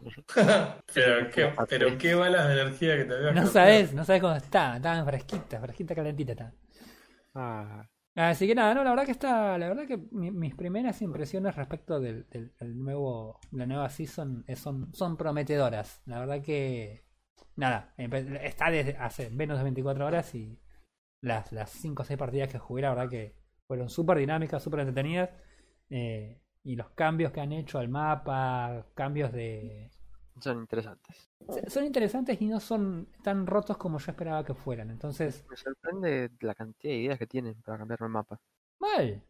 pero, 0.94 1.30
qué, 1.30 1.52
pero 1.68 1.98
qué 1.98 2.14
balas 2.14 2.48
de 2.48 2.60
energía 2.60 2.96
que 2.96 3.04
te 3.04 3.14
habías 3.14 3.34
No 3.34 3.46
sabes, 3.46 3.94
no 3.94 4.04
sabes 4.04 4.20
cómo 4.20 4.34
está. 4.34 4.76
Estaban 4.76 5.06
fresquitas, 5.06 5.60
fresquita, 5.60 5.94
calentita 5.94 6.32
está. 6.32 6.52
Ah, 7.34 7.88
Así 8.18 8.48
que 8.48 8.54
nada, 8.56 8.74
no, 8.74 8.82
la 8.82 8.90
verdad 8.90 9.04
que 9.06 9.12
está, 9.12 9.56
la 9.58 9.68
verdad 9.68 9.86
que 9.86 9.96
mi- 10.10 10.32
mis 10.32 10.54
primeras 10.56 11.00
impresiones 11.02 11.54
respecto 11.54 12.00
del, 12.00 12.26
del- 12.30 12.52
nuevo, 12.82 13.38
la 13.52 13.64
nueva 13.66 13.88
season 13.90 14.44
son, 14.56 14.92
son 14.94 15.16
prometedoras. 15.16 16.02
La 16.06 16.18
verdad 16.18 16.42
que 16.42 17.04
nada, 17.56 17.94
está 18.42 18.70
desde 18.70 18.96
hace 18.96 19.30
menos 19.30 19.58
de 19.58 19.64
24 19.64 20.06
horas 20.06 20.34
y 20.34 20.58
las, 21.22 21.52
las 21.52 21.70
5 21.70 22.02
o 22.02 22.06
6 22.06 22.18
partidas 22.18 22.50
que 22.52 22.58
jugué, 22.58 22.82
la 22.82 22.90
verdad 22.94 23.10
que 23.10 23.36
fueron 23.68 23.88
súper 23.90 24.18
dinámicas, 24.18 24.62
súper 24.62 24.80
entretenidas. 24.80 25.30
eh, 25.90 26.40
y 26.64 26.76
los 26.76 26.90
cambios 26.90 27.32
que 27.32 27.40
han 27.40 27.52
hecho 27.52 27.78
al 27.78 27.88
mapa, 27.88 28.86
cambios 28.94 29.32
de... 29.32 29.90
son 30.40 30.58
interesantes. 30.60 31.30
Son 31.68 31.84
interesantes 31.84 32.40
y 32.40 32.46
no 32.46 32.60
son 32.60 33.08
tan 33.22 33.46
rotos 33.46 33.76
como 33.76 33.98
yo 33.98 34.10
esperaba 34.12 34.44
que 34.44 34.54
fueran. 34.54 34.90
Entonces, 34.90 35.44
Me 35.50 35.56
sorprende 35.56 36.30
la 36.40 36.54
cantidad 36.54 36.92
de 36.92 36.98
ideas 37.00 37.18
que 37.18 37.26
tienen 37.26 37.54
para 37.62 37.78
cambiar 37.78 38.02
el 38.02 38.08
mapa. 38.08 38.40
Mal. 38.80 39.22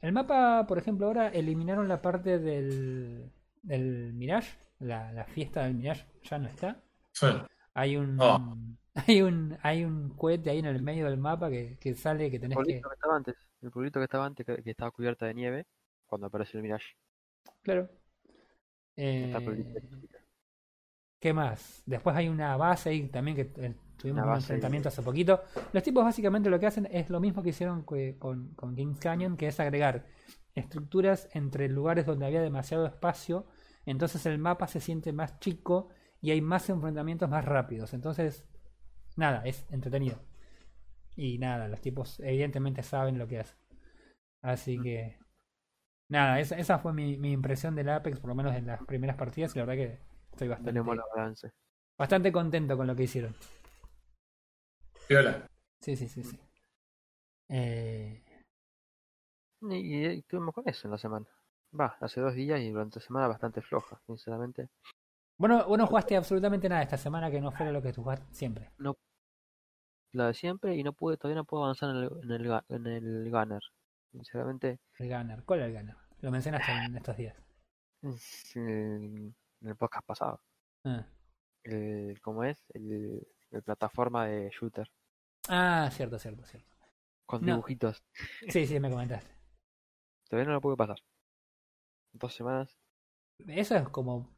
El 0.00 0.12
mapa, 0.12 0.66
por 0.66 0.78
ejemplo, 0.78 1.06
ahora 1.06 1.28
eliminaron 1.28 1.88
la 1.88 2.00
parte 2.02 2.38
del, 2.38 3.30
del 3.62 4.12
Mirage. 4.14 4.58
La, 4.80 5.10
la 5.12 5.24
fiesta 5.24 5.64
del 5.64 5.74
Mirage 5.74 6.06
ya 6.22 6.38
no 6.38 6.48
está. 6.48 6.82
Sí. 7.12 7.26
Hay 7.74 7.96
un, 7.96 8.18
Oh. 8.20 8.56
hay 8.94 9.22
un 9.22 9.56
hay 9.62 9.84
un 9.84 10.10
cohete 10.16 10.50
ahí 10.50 10.58
en 10.58 10.66
el 10.66 10.82
medio 10.82 11.06
del 11.06 11.18
mapa 11.18 11.50
que, 11.50 11.78
que 11.78 11.94
sale 11.94 12.30
que 12.30 12.36
El 12.36 12.42
tenés 12.42 12.58
que. 12.64 12.82
pueblito 12.82 12.88
que 12.88 12.94
estaba 12.94 13.16
antes, 13.16 13.34
el 13.62 13.70
pueblito 13.70 14.00
que 14.00 14.04
estaba 14.04 14.26
antes, 14.26 14.46
que, 14.46 14.62
que 14.62 14.70
estaba 14.70 14.90
cubierta 14.90 15.26
de 15.26 15.34
nieve, 15.34 15.66
cuando 16.06 16.26
apareció 16.26 16.58
el 16.58 16.62
Mirage. 16.64 16.94
Claro. 17.62 17.88
Está 18.96 19.38
Eh. 19.38 19.42
¿Qué 21.20 21.32
más? 21.32 21.82
Después 21.86 22.14
hay 22.16 22.28
una 22.28 22.56
base 22.56 22.90
ahí 22.90 23.08
también 23.08 23.36
que 23.36 23.50
eh, 23.56 23.74
tuvimos 23.96 24.26
un 24.26 24.36
enfrentamiento 24.36 24.88
hace 24.88 25.02
poquito. 25.02 25.42
Los 25.72 25.82
tipos 25.82 26.04
básicamente 26.04 26.50
lo 26.50 26.60
que 26.60 26.66
hacen 26.66 26.86
es 26.90 27.10
lo 27.10 27.20
mismo 27.20 27.42
que 27.42 27.50
hicieron 27.50 27.84
que- 27.86 28.16
con, 28.18 28.54
con 28.54 28.74
Kings 28.76 28.98
Canyon, 29.00 29.36
que 29.36 29.48
es 29.48 29.58
agregar 29.60 30.06
estructuras 30.54 31.28
entre 31.32 31.68
lugares 31.68 32.06
donde 32.06 32.26
había 32.26 32.42
demasiado 32.42 32.86
espacio. 32.86 33.46
Entonces 33.86 34.26
el 34.26 34.38
mapa 34.38 34.66
se 34.68 34.80
siente 34.80 35.12
más 35.12 35.38
chico 35.40 35.88
y 36.20 36.30
hay 36.30 36.40
más 36.40 36.68
enfrentamientos 36.70 37.28
más 37.30 37.44
rápidos. 37.44 37.94
Entonces, 37.94 38.44
nada, 39.16 39.42
es 39.46 39.66
entretenido. 39.70 40.20
Y 41.16 41.38
nada, 41.38 41.68
los 41.68 41.80
tipos 41.80 42.20
evidentemente 42.20 42.82
saben 42.82 43.18
lo 43.18 43.26
que 43.26 43.40
hacen. 43.40 43.56
Así 44.42 44.80
que, 44.80 45.18
nada, 46.08 46.40
esa, 46.40 46.58
esa 46.58 46.78
fue 46.78 46.92
mi, 46.92 47.16
mi 47.18 47.32
impresión 47.32 47.74
del 47.74 47.88
Apex, 47.90 48.20
por 48.20 48.28
lo 48.30 48.34
menos 48.34 48.54
en 48.56 48.66
las 48.66 48.82
primeras 48.84 49.16
partidas. 49.16 49.54
Y 49.54 49.58
la 49.58 49.64
verdad 49.66 49.84
que 49.84 50.00
estoy 50.36 50.48
bastante, 50.48 50.80
balance. 50.80 51.50
bastante 51.98 52.30
contento 52.30 52.76
con 52.76 52.86
lo 52.86 52.94
que 52.94 53.04
hicieron. 53.04 53.34
Viola. 55.08 55.46
Sí, 55.80 55.96
sí, 55.96 56.08
sí, 56.08 56.22
sí. 56.22 56.38
Eh, 57.48 58.22
Y, 59.62 59.74
y- 59.76 60.18
estuvimos 60.18 60.54
con 60.54 60.68
eso 60.68 60.86
en 60.86 60.92
la 60.92 60.98
semana. 60.98 61.26
Va, 61.78 61.96
hace 62.00 62.20
dos 62.20 62.34
días 62.34 62.60
y 62.60 62.70
durante 62.70 63.00
la 63.00 63.06
semana 63.06 63.28
bastante 63.28 63.60
floja, 63.62 64.00
sinceramente. 64.06 64.68
bueno, 65.38 65.66
vos 65.66 65.78
no 65.78 65.86
jugaste 65.86 66.16
absolutamente 66.16 66.68
nada 66.68 66.82
esta 66.82 66.96
semana 66.98 67.30
que 67.30 67.40
no 67.40 67.50
fuera 67.52 67.72
lo 67.72 67.82
que 67.82 67.92
tú 67.92 68.02
jugaste 68.02 68.26
siempre. 68.34 68.70
La 70.12 70.28
de 70.28 70.34
siempre 70.34 70.74
y 70.76 70.82
no 70.82 70.92
pude, 70.92 71.16
todavía 71.16 71.36
no 71.40 71.44
puedo 71.44 71.64
avanzar 71.64 71.90
en 71.90 71.96
el, 71.96 72.10
en 72.22 72.30
el, 72.30 72.62
en 72.68 72.86
el 72.86 73.30
Gunner. 73.30 73.60
Sinceramente, 74.12 74.78
El 74.98 75.08
Gunner. 75.10 75.42
¿Cuál 75.44 75.60
es 75.60 75.66
el 75.66 75.72
Gunner? 75.74 75.96
Lo 76.22 76.30
mencionaste 76.30 76.72
en 76.72 76.96
estos 76.96 77.16
días. 77.16 77.36
es 78.02 78.54
en 79.62 79.68
el 79.68 79.76
podcast 79.76 80.06
pasado. 80.06 80.40
Ah, 80.84 81.06
El, 81.64 82.20
¿Cómo 82.22 82.44
es? 82.44 82.58
El, 82.74 83.26
el 83.50 83.62
plataforma 83.62 84.26
de 84.26 84.50
shooter. 84.50 84.90
Ah, 85.48 85.88
cierto, 85.92 86.18
cierto, 86.18 86.44
cierto. 86.44 86.68
Con 87.26 87.40
No. 87.44 87.54
dibujitos. 87.54 88.02
Sí, 88.48 88.66
sí, 88.66 88.78
me 88.80 88.90
comentaste. 88.90 89.30
Todavía 90.28 90.48
no 90.48 90.54
lo 90.54 90.60
pude 90.60 90.76
pasar. 90.76 90.98
Dos 92.12 92.34
semanas. 92.34 92.76
Eso 93.48 93.76
es 93.76 93.88
como 93.88 94.34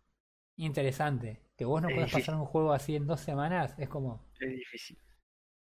interesante. 0.56 1.42
Que 1.56 1.64
vos 1.64 1.82
no 1.82 1.88
puedas 1.88 2.10
pasar 2.12 2.34
un 2.34 2.44
juego 2.46 2.72
así 2.72 2.96
en 2.96 3.06
dos 3.06 3.20
semanas 3.20 3.74
es 3.78 3.88
como, 3.88 4.24
Es 4.40 4.50
difícil. 4.50 4.98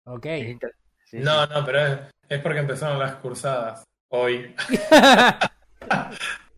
ok. 0.05 0.25
Es 0.25 0.49
inter- 0.49 0.75
sí, 1.05 1.17
No, 1.19 1.45
sí. 1.45 1.53
no, 1.53 1.65
pero 1.65 1.79
es, 1.79 1.99
es 2.29 2.41
porque 2.41 2.59
empezaron 2.59 2.99
las 2.99 3.15
cursadas. 3.17 3.83
Hoy. 4.11 4.55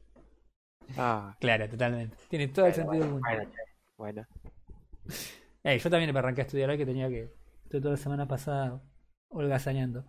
Ah, 0.97 1.35
claro, 1.39 1.69
totalmente. 1.69 2.17
Tiene 2.29 2.47
todo 2.47 2.65
el 2.65 2.73
sentido 2.73 3.03
del 3.03 3.11
mundo. 3.13 3.27
bueno, 3.97 4.25
yo 5.63 5.89
también 5.89 6.13
me 6.13 6.19
arranqué 6.19 6.41
a 6.41 6.45
estudiar 6.45 6.69
hoy 6.69 6.77
que 6.77 6.85
tenía 6.85 7.09
que. 7.09 7.33
Estuve 7.63 7.81
toda 7.81 7.91
la 7.91 7.97
semana 7.97 8.27
pasada 8.27 8.81
holgazaneando. 9.29 10.05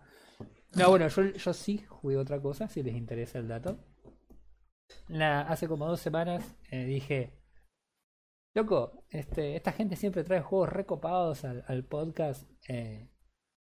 No, 0.75 0.89
bueno, 0.89 1.07
yo, 1.07 1.23
yo 1.23 1.53
sí 1.53 1.85
jugué 1.87 2.17
otra 2.17 2.41
cosa, 2.41 2.67
si 2.67 2.83
les 2.83 2.95
interesa 2.95 3.37
el 3.39 3.47
dato. 3.47 3.77
La, 5.07 5.41
hace 5.41 5.67
como 5.67 5.87
dos 5.87 5.99
semanas 5.99 6.55
eh, 6.69 6.85
dije. 6.85 7.39
Loco, 8.55 9.05
este, 9.09 9.55
esta 9.55 9.71
gente 9.71 9.95
siempre 9.95 10.23
trae 10.23 10.41
juegos 10.41 10.69
recopados 10.69 11.43
al, 11.43 11.63
al 11.67 11.83
podcast. 11.85 12.47
eh, 12.67 13.09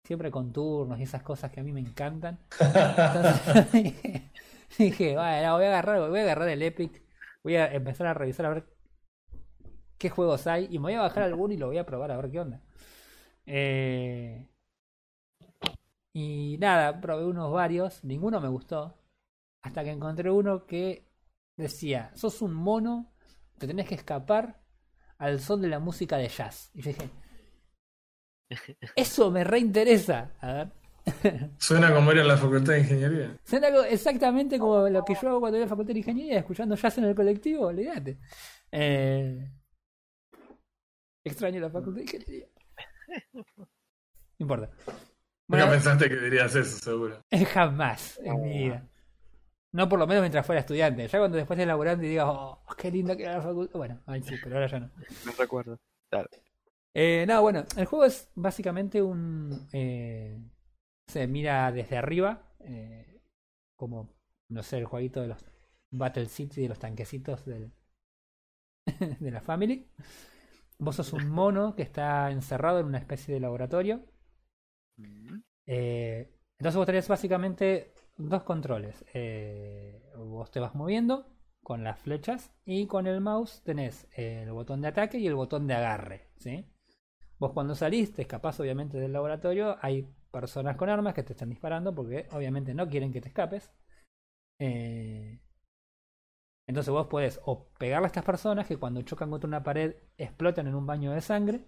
siempre 0.06 0.32
con 0.32 0.54
turnos 0.54 1.00
y 1.00 1.04
esas 1.04 1.24
cosas 1.24 1.52
que 1.52 1.60
a 1.60 1.64
mí 1.64 1.74
me 1.74 1.80
encantan. 1.82 2.40
Entonces 2.60 3.72
dije, 3.74 4.32
dije, 4.78 5.14
bueno, 5.16 5.54
voy 5.56 5.66
a 5.66 5.68
agarrar, 5.70 6.10
voy 6.10 6.20
a 6.20 6.24
agarrar 6.24 6.50
el 6.50 6.62
Epic, 6.62 7.02
voy 7.46 7.58
a 7.58 7.72
empezar 7.72 8.08
a 8.08 8.14
revisar 8.16 8.48
a 8.48 8.50
ver 8.50 8.66
qué 10.00 10.10
juegos 10.10 10.48
hay 10.48 10.68
y 10.72 10.80
me 10.80 10.86
voy 10.86 10.94
a 10.96 11.02
bajar 11.02 11.22
alguno 11.22 11.54
y 11.54 11.58
lo 11.58 11.68
voy 11.68 11.78
a 11.78 11.86
probar 11.86 12.10
a 12.12 12.18
ver 12.18 12.32
qué 12.32 12.40
onda. 12.40 12.60
Eh, 13.46 14.50
y 16.12 16.58
nada, 16.60 17.00
probé 17.00 17.24
unos 17.26 17.52
varios, 17.52 18.04
ninguno 18.04 18.42
me 18.42 18.48
gustó, 18.48 18.98
hasta 19.62 19.84
que 19.84 19.92
encontré 19.92 20.32
uno 20.32 20.66
que 20.66 21.08
decía, 21.56 22.12
sos 22.16 22.42
un 22.42 22.56
mono, 22.56 23.14
te 23.60 23.68
tenés 23.68 23.88
que 23.88 23.96
escapar 23.96 24.60
al 25.20 25.40
son 25.40 25.62
de 25.62 25.68
la 25.68 25.78
música 25.78 26.18
de 26.18 26.30
jazz. 26.30 26.72
Y 26.74 26.82
yo 26.82 26.90
dije, 26.94 27.10
eso 28.96 29.30
me 29.30 29.44
reinteresa. 29.44 30.32
A 30.40 30.54
ver. 30.54 30.85
Suena 31.60 31.94
como 31.94 32.12
era 32.12 32.22
en 32.22 32.28
la 32.28 32.38
facultad 32.38 32.74
de 32.74 32.80
ingeniería. 32.80 33.38
Suena 33.44 33.68
exactamente 33.88 34.58
como 34.60 34.90
lo 34.90 35.04
que 35.06 35.14
yo 35.14 35.30
hago 35.30 35.40
cuando 35.40 35.58
voy 35.58 35.62
a 35.64 35.66
la 35.66 35.70
facultad 35.70 35.94
de 35.94 36.00
ingeniería, 36.00 36.40
escuchando 36.40 36.76
jazz 36.76 36.98
en 36.98 37.06
el 37.06 37.16
colectivo, 37.16 37.68
olvídate. 37.68 38.18
Eh, 38.72 39.52
extraño 41.24 41.60
la 41.62 41.70
facultad 41.70 41.98
de 41.98 42.02
ingeniería. 42.04 42.48
No 43.34 43.46
importa. 44.40 44.68
Nunca 44.68 44.94
Bueno, 45.48 45.70
pensaste 45.70 46.10
que 46.10 46.16
dirías 46.16 46.56
eso, 46.56 46.78
seguro. 46.80 47.22
jamás 47.54 48.20
en 48.24 48.42
mi 48.42 48.58
vida. 48.66 48.88
No 49.72 49.90
por 49.90 50.00
lo 50.00 50.08
menos 50.08 50.22
mientras 50.22 50.46
fuera 50.46 50.62
estudiante. 50.62 51.08
Ya 51.08 51.20
cuando 51.20 51.38
después 51.38 51.58
de 51.60 51.66
laburante 51.66 52.06
y 52.06 52.10
digas, 52.10 52.28
oh, 52.30 52.64
qué 52.78 52.90
lindo 52.90 53.16
que 53.16 53.24
era 53.24 53.34
la 53.38 53.42
facultad. 53.42 53.78
Bueno, 53.78 54.02
ahí 54.08 54.24
sí, 54.24 54.36
pero 54.42 54.56
ahora 54.56 54.68
ya 54.68 54.80
no. 54.80 54.90
Me 55.26 55.32
recuerdo. 55.38 55.78
Claro. 56.10 56.30
Eh, 56.94 57.26
no, 57.28 57.42
bueno, 57.42 57.66
el 57.76 57.86
juego 57.86 58.06
es 58.06 58.30
básicamente 58.36 59.02
un. 59.02 59.68
eh, 59.74 60.40
se 61.08 61.28
mira 61.28 61.72
desde 61.72 61.98
arriba, 61.98 62.44
eh, 62.60 63.22
como, 63.76 64.10
no 64.50 64.64
sé, 64.64 64.78
el 64.78 64.86
jueguito 64.86 65.22
de 65.22 65.28
los 65.28 65.46
Battle 65.92 66.28
City, 66.28 66.62
de 66.62 66.70
los 66.70 66.80
tanquecitos 66.80 67.46
del, 67.46 67.72
de 69.20 69.32
la 69.32 69.42
Family. 69.42 69.90
Vos 70.78 70.98
sos 70.98 71.14
un 71.14 71.30
mono 71.30 71.76
que 71.76 71.84
está 71.84 72.32
encerrado 72.32 72.80
en 72.80 72.88
una 72.88 72.98
especie 72.98 73.34
de 73.34 73.40
laboratorio. 73.40 74.06
Mm. 74.98 75.40
Eh, 75.68 76.32
entonces 76.58 76.78
vos 76.78 76.86
tenés 76.86 77.08
básicamente 77.08 77.94
dos 78.18 78.44
controles. 78.44 79.06
Eh, 79.14 80.02
vos 80.18 80.52
te 80.52 80.60
vas 80.60 80.76
moviendo 80.76 81.28
con 81.64 81.84
las 81.84 82.00
flechas 82.00 82.52
y 82.66 82.88
con 82.88 83.08
el 83.08 83.22
mouse 83.22 83.64
tenés 83.64 84.08
el 84.16 84.52
botón 84.52 84.82
de 84.82 84.90
ataque 84.90 85.18
y 85.18 85.28
el 85.28 85.36
botón 85.36 85.68
de 85.68 85.74
agarre. 85.74 86.30
¿sí? 86.38 86.66
Vos 87.40 87.54
cuando 87.54 87.76
salís, 87.76 88.14
te 88.14 88.22
escapás 88.22 88.60
obviamente 88.60 88.98
del 88.98 89.14
laboratorio, 89.14 89.78
hay 89.82 90.08
personas 90.36 90.76
con 90.76 90.90
armas 90.90 91.14
que 91.14 91.24
te 91.24 91.32
están 91.32 91.50
disparando 91.50 91.96
porque 91.96 92.28
obviamente 92.32 92.74
no 92.74 92.90
quieren 92.90 93.14
que 93.14 93.22
te 93.22 93.30
escapes. 93.30 93.72
Eh, 94.60 95.40
entonces 96.68 96.92
vos 96.92 97.08
podés 97.08 97.40
o 97.46 97.70
pegarle 97.80 98.08
a 98.08 98.08
estas 98.08 98.26
personas 98.26 98.68
que 98.68 98.78
cuando 98.78 99.02
chocan 99.04 99.30
contra 99.30 99.48
una 99.48 99.64
pared 99.64 99.96
explotan 100.18 100.68
en 100.68 100.76
un 100.76 100.86
baño 100.86 101.14
de 101.14 101.22
sangre. 101.22 101.66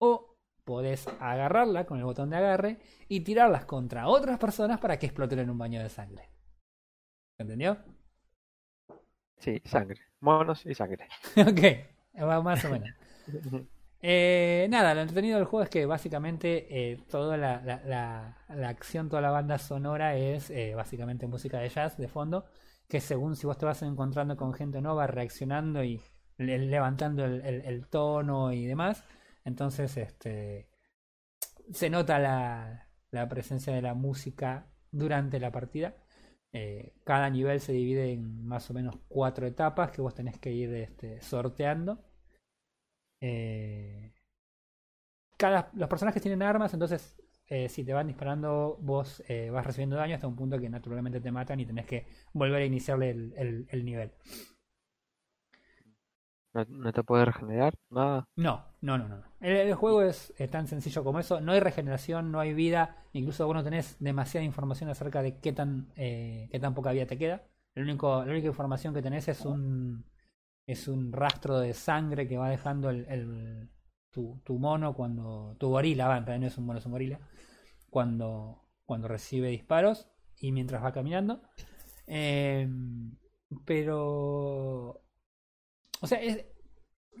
O 0.00 0.36
podés 0.64 1.06
agarrarla 1.20 1.86
con 1.86 1.98
el 1.98 2.04
botón 2.04 2.30
de 2.30 2.36
agarre 2.36 2.78
y 3.08 3.20
tirarlas 3.20 3.64
contra 3.64 4.08
otras 4.08 4.38
personas 4.38 4.80
para 4.80 4.98
que 4.98 5.06
exploten 5.06 5.38
en 5.38 5.50
un 5.50 5.58
baño 5.58 5.80
de 5.80 5.88
sangre. 5.88 6.28
¿Entendió? 7.38 7.78
Sí, 9.38 9.62
sangre. 9.64 10.00
Monos 10.20 10.66
y 10.66 10.74
sangre. 10.74 11.06
ok, 11.36 12.42
más 12.42 12.64
o 12.64 12.70
menos. 12.70 12.90
Eh, 14.08 14.68
nada, 14.70 14.94
lo 14.94 15.00
entretenido 15.00 15.36
del 15.38 15.46
juego 15.46 15.64
es 15.64 15.70
que 15.70 15.84
básicamente 15.86 16.92
eh, 16.92 16.96
toda 17.10 17.36
la, 17.36 18.36
acción, 18.68 19.08
toda 19.08 19.20
la 19.22 19.30
banda 19.32 19.58
sonora 19.58 20.16
es 20.16 20.48
eh, 20.50 20.74
básicamente 20.76 21.26
música 21.26 21.58
de 21.58 21.68
jazz 21.68 21.96
de 21.96 22.06
fondo, 22.08 22.44
que 22.88 23.00
según 23.00 23.34
si 23.36 23.46
vos 23.46 23.58
te 23.58 23.66
vas 23.66 23.82
encontrando 23.82 24.36
con 24.36 24.52
gente 24.54 24.80
nueva, 24.80 25.06
reaccionando 25.08 25.82
y 25.82 26.00
le- 26.38 26.58
levantando 26.58 27.24
el, 27.24 27.40
el- 27.42 27.86
tono 27.88 28.52
y 28.52 28.66
demás. 28.66 29.02
Entonces, 29.44 29.96
este 29.96 30.68
se 31.72 31.90
nota 31.90 32.18
la, 32.18 32.88
la 33.10 33.28
presencia 33.28 33.72
de 33.74 33.82
la 33.82 33.94
música 33.94 34.68
durante 34.90 35.40
la 35.40 35.52
partida. 35.52 35.94
Eh, 36.52 36.94
cada 37.04 37.28
nivel 37.30 37.60
se 37.60 37.72
divide 37.72 38.12
en 38.12 38.46
más 38.46 38.70
o 38.70 38.74
menos 38.74 38.96
cuatro 39.08 39.46
etapas 39.46 39.90
que 39.90 40.00
vos 40.02 40.14
tenés 40.14 40.38
que 40.38 40.52
ir 40.52 40.72
este, 40.74 41.20
sorteando. 41.20 42.04
Eh, 43.20 44.12
cada, 45.36 45.70
los 45.74 45.88
personajes 45.88 46.22
tienen 46.22 46.42
armas, 46.42 46.72
entonces 46.72 47.16
eh, 47.48 47.68
si 47.68 47.84
te 47.84 47.92
van 47.92 48.06
disparando, 48.08 48.78
vos 48.80 49.22
eh, 49.28 49.50
vas 49.50 49.66
recibiendo 49.66 49.96
daño 49.96 50.14
hasta 50.14 50.26
un 50.26 50.36
punto 50.36 50.58
que 50.58 50.68
naturalmente 50.68 51.20
te 51.20 51.30
matan 51.32 51.60
y 51.60 51.66
tenés 51.66 51.86
que 51.86 52.06
volver 52.32 52.62
a 52.62 52.64
iniciarle 52.66 53.10
el, 53.10 53.32
el- 53.36 53.66
el 53.70 53.84
nivel. 53.84 54.12
No, 56.54 56.64
no 56.68 56.92
te 56.92 57.04
puedes 57.04 57.24
regenerar, 57.26 57.74
nada. 57.88 58.26
No, 58.36 58.64
no, 58.82 58.98
no, 58.98 59.08
no. 59.08 59.22
El, 59.40 59.56
el 59.56 59.74
juego 59.74 60.02
es, 60.02 60.34
eh, 60.38 60.46
tan 60.48 60.66
sencillo 60.68 61.02
como 61.04 61.18
eso. 61.20 61.40
No 61.40 61.52
hay 61.52 61.60
regeneración, 61.60 62.30
no 62.30 62.38
hay 62.40 62.52
vida. 62.52 62.96
Incluso 63.12 63.46
vos 63.46 63.54
no 63.56 63.64
tenés 63.64 63.96
demasiada 63.98 64.44
información 64.44 64.90
acerca 64.90 65.22
de 65.22 65.38
qué 65.40 65.52
tan, 65.52 65.88
eh, 65.96 66.48
qué 66.50 66.60
tan 66.60 66.74
poca 66.74 66.92
vida 66.92 67.06
te 67.06 67.16
queda. 67.18 67.42
El 67.74 67.84
único, 67.84 68.24
la 68.24 68.30
única 68.32 68.48
información 68.48 68.92
que 68.94 69.02
tenés 69.02 69.28
es 69.28 69.44
un, 69.46 70.04
es 70.66 70.88
un 70.88 71.12
rastro 71.12 71.58
de 71.60 71.74
sangre 71.74 72.26
que 72.28 72.38
va 72.38 72.50
dejando 72.50 72.90
el, 72.90 73.70
tu, 74.10 74.40
mono 74.58 74.94
cuando. 74.94 75.56
Tu 75.58 75.68
gorila, 75.68 76.08
va, 76.08 76.18
en 76.18 76.26
realidad 76.26 76.40
no 76.42 76.46
es 76.52 76.58
un 76.58 76.66
mono, 76.66 76.78
es 76.78 76.86
un 76.86 76.92
gorila. 76.92 77.20
Cuando, 77.90 78.62
cuando 78.86 79.08
recibe 79.08 79.48
disparos 79.50 80.08
y 80.38 80.52
mientras 80.52 80.84
va 80.84 80.92
caminando. 80.92 81.42
Eh, 82.06 82.68
pero. 83.64 85.02
O 86.00 86.06
sea, 86.06 86.22
es, 86.22 86.44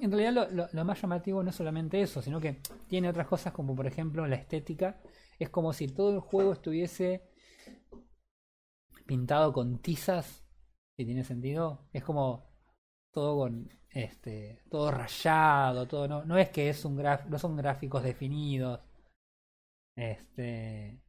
en 0.00 0.12
realidad 0.12 0.32
lo, 0.34 0.50
lo- 0.64 0.68
lo 0.72 0.84
más 0.86 1.00
llamativo 1.02 1.42
no 1.42 1.50
es 1.50 1.56
solamente 1.56 2.00
eso, 2.02 2.22
sino 2.22 2.40
que 2.40 2.60
tiene 2.88 3.08
otras 3.10 3.26
cosas 3.28 3.52
como 3.52 3.74
por 3.76 3.86
ejemplo 3.86 4.26
la 4.26 4.36
estética. 4.36 5.00
Es 5.38 5.50
como 5.50 5.72
si 5.72 5.88
todo 5.88 6.14
el 6.14 6.20
juego 6.20 6.52
estuviese 6.54 7.22
pintado 9.06 9.52
con 9.52 9.78
tizas, 9.78 10.44
si 10.96 11.04
tiene 11.04 11.24
sentido. 11.24 11.88
Es 11.92 12.04
como 12.04 12.45
todo 13.16 13.38
con 13.38 13.70
este 13.88 14.62
todo 14.68 14.90
rayado, 14.90 15.88
todo 15.88 16.06
no, 16.06 16.22
no 16.26 16.36
es 16.36 16.50
que 16.50 16.68
es 16.68 16.84
un 16.84 16.96
graf, 16.96 17.24
no 17.30 17.38
son 17.38 17.56
gráficos 17.56 18.02
definidos. 18.02 18.80
Este 19.96 21.00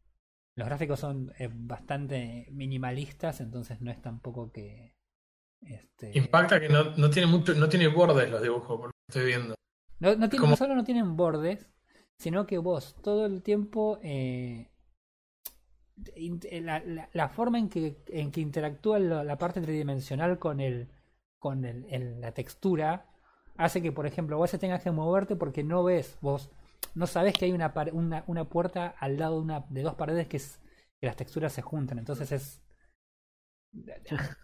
los 0.56 0.68
gráficos 0.68 1.00
son 1.02 1.34
eh, 1.38 1.50
bastante 1.54 2.48
minimalistas, 2.52 3.42
entonces 3.42 3.82
no 3.82 3.92
es 3.92 4.02
tampoco 4.02 4.52
que 4.54 4.96
este 5.62 6.18
Impacta 6.18 6.60
que 6.62 6.70
no, 6.70 6.96
no 6.96 7.10
tiene 7.10 7.28
mucho, 7.28 7.54
no 7.56 7.68
tiene 7.68 7.90
bordes 7.90 8.30
los 8.32 8.42
dibujos, 8.42 8.78
por 8.80 8.86
lo 8.88 8.92
que 8.92 9.10
estoy 9.12 9.26
viendo. 9.26 9.56
No, 10.00 10.16
no, 10.16 10.30
tiene- 10.30 10.40
Como- 10.42 10.52
no 10.52 10.56
solo 10.56 10.76
no 10.76 10.84
tienen 10.86 11.18
bordes, 11.18 11.70
sino 12.18 12.48
que 12.48 12.58
vos 12.58 12.96
todo 13.04 13.26
el 13.26 13.44
tiempo 13.44 14.00
eh, 14.02 14.72
eh, 16.16 16.62
la, 16.62 16.80
la- 16.86 17.10
la 17.12 17.30
forma 17.30 17.60
en 17.60 17.68
que, 17.70 18.02
en 18.08 18.32
que 18.32 18.40
interactúa 18.42 18.98
la, 19.00 19.24
la 19.26 19.38
parte 19.38 19.60
tridimensional 19.62 20.40
con 20.40 20.62
el 20.62 20.88
con 21.40 21.66
el, 21.66 21.86
el- 21.90 22.22
la 22.22 22.32
textura 22.34 23.06
hace 23.58 23.82
que 23.82 23.92
por 23.92 24.06
ejemplo 24.06 24.38
vos 24.38 24.52
tengas 24.52 24.84
que 24.84 24.92
moverte 24.92 25.36
porque 25.36 25.64
no 25.64 25.84
ves 25.84 26.18
vos 26.22 26.50
no 26.96 27.08
sabes 27.08 27.34
que 27.34 27.46
hay 27.46 27.52
una, 27.52 27.74
una, 27.94 28.24
una 28.28 28.46
puerta 28.46 28.96
al 29.00 29.18
lado 29.18 29.36
de, 29.38 29.42
una, 29.42 29.66
de 29.70 29.82
dos 29.84 29.96
paredes 29.96 30.28
que, 30.28 30.38
es, 30.38 30.60
que 31.00 31.08
las 31.08 31.16
texturas 31.16 31.54
se 31.54 31.62
juntan 31.62 32.00
entonces 32.00 32.32
es 32.32 32.62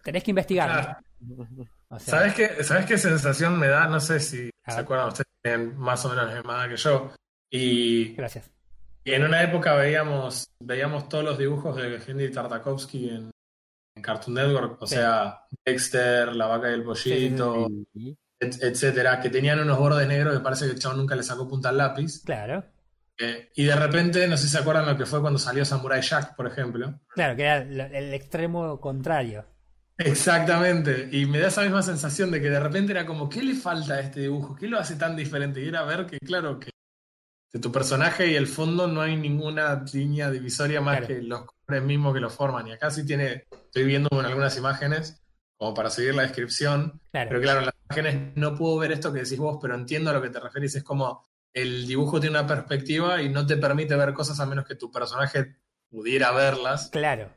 tenés 0.03 0.23
que 0.23 0.31
investigar 0.31 1.03
O 1.89 1.99
sea, 1.99 2.19
¿Sabes 2.19 2.33
qué, 2.33 2.63
¿Sabes 2.63 2.85
qué 2.85 2.97
sensación 2.97 3.57
me 3.59 3.67
da? 3.67 3.87
No 3.87 3.99
sé 3.99 4.19
si 4.19 4.49
se 4.67 4.79
acuerdan, 4.79 5.07
ustedes 5.09 5.27
tienen 5.41 5.77
más 5.77 6.03
o 6.05 6.09
menos 6.09 6.27
la 6.27 6.35
misma 6.35 6.55
edad 6.55 6.69
que 6.69 6.77
yo. 6.77 7.11
Y, 7.51 8.13
gracias 8.15 8.51
y 9.05 9.13
en 9.13 9.23
una 9.23 9.43
época 9.43 9.75
veíamos, 9.75 10.45
veíamos 10.59 11.07
todos 11.09 11.23
los 11.23 11.37
dibujos 11.37 11.75
de 11.75 12.01
Henry 12.05 12.31
Tartakovsky 12.31 13.09
en 13.09 13.31
Cartoon 14.03 14.35
Network, 14.35 14.79
o 14.81 14.85
Sí. 14.85 14.95
sea, 14.95 15.45
Dexter, 15.65 16.35
La 16.35 16.45
Vaca 16.45 16.69
y 16.69 16.73
el 16.75 16.83
Pollito, 16.83 17.67
et- 18.39 18.61
etcétera, 18.61 19.19
que 19.19 19.29
tenían 19.31 19.59
unos 19.61 19.79
bordes 19.79 20.07
negros 20.07 20.35
que 20.35 20.41
parece 20.43 20.65
que 20.65 20.73
el 20.73 20.79
chavo 20.79 20.95
nunca 20.95 21.15
le 21.15 21.23
sacó 21.23 21.47
punta 21.47 21.69
al 21.69 21.77
lápiz. 21.77 22.21
claro 22.23 22.63
Eh, 23.17 23.51
y 23.55 23.63
de 23.65 23.75
repente, 23.75 24.27
no 24.27 24.35
sé 24.37 24.43
si 24.45 24.49
se 24.49 24.57
acuerdan 24.57 24.85
lo 24.87 24.97
que 24.97 25.05
fue 25.05 25.21
cuando 25.21 25.37
salió 25.39 25.63
Samurai 25.65 26.01
Jack, 26.01 26.35
por 26.35 26.45
ejemplo. 26.47 26.99
claro 27.09 27.35
que 27.35 27.43
era 27.43 27.57
el 27.59 28.13
extremo 28.13 28.79
contrario 28.81 29.45
Exactamente, 29.99 31.07
y 31.11 31.25
me 31.27 31.39
da 31.39 31.47
esa 31.49 31.61
misma 31.61 31.81
sensación 31.83 32.31
de 32.31 32.41
que 32.41 32.49
de 32.49 32.59
repente 32.59 32.91
era 32.91 33.05
como, 33.05 33.29
¿qué 33.29 33.41
le 33.43 33.53
falta 33.55 33.93
a 33.95 33.99
este 33.99 34.21
dibujo? 34.21 34.55
¿Qué 34.55 34.67
lo 34.67 34.79
hace 34.79 34.95
tan 34.95 35.15
diferente? 35.15 35.61
Y 35.63 35.67
era 35.67 35.83
ver 35.83 36.05
que, 36.07 36.17
claro, 36.19 36.59
que 36.59 36.71
de 37.53 37.59
tu 37.59 37.71
personaje 37.71 38.31
y 38.31 38.35
el 38.35 38.47
fondo 38.47 38.87
no 38.87 39.01
hay 39.01 39.15
ninguna 39.15 39.83
línea 39.93 40.31
divisoria 40.31 40.81
más 40.81 40.97
Claro. 40.97 41.07
que 41.07 41.21
los 41.21 41.41
mismos 41.67 42.13
que 42.13 42.19
lo 42.19 42.29
forman. 42.29 42.67
Y 42.67 42.71
acá 42.73 42.91
sí 42.91 43.05
tiene, 43.05 43.45
estoy 43.51 43.83
viendo 43.85 44.09
en 44.11 44.25
algunas 44.25 44.57
imágenes, 44.57 45.21
como 45.57 45.73
para 45.73 45.89
seguir 45.89 46.15
la 46.15 46.23
descripción, 46.23 46.99
claro 47.11 47.29
pero 47.29 47.41
claro, 47.41 47.59
en 47.59 47.65
las 47.67 47.75
imágenes 47.89 48.31
no 48.35 48.55
puedo 48.55 48.77
ver 48.79 48.91
esto 48.91 49.13
que 49.13 49.21
decís 49.21 49.37
vos, 49.37 49.59
pero 49.61 49.75
entiendo 49.75 50.09
a 50.09 50.13
lo 50.13 50.21
que 50.21 50.29
te 50.29 50.39
referís. 50.39 50.75
Es 50.75 50.83
como 50.83 51.23
el 51.53 51.85
dibujo 51.87 52.19
tiene 52.19 52.37
una 52.39 52.47
perspectiva 52.47 53.21
y 53.21 53.29
no 53.29 53.45
te 53.45 53.57
permite 53.57 53.95
ver 53.95 54.13
cosas 54.13 54.39
a 54.39 54.45
menos 54.45 54.65
que 54.65 54.75
tu 54.75 54.91
personaje 54.91 55.55
pudiera 55.89 56.31
verlas, 56.31 56.89
Claro, 56.91 57.29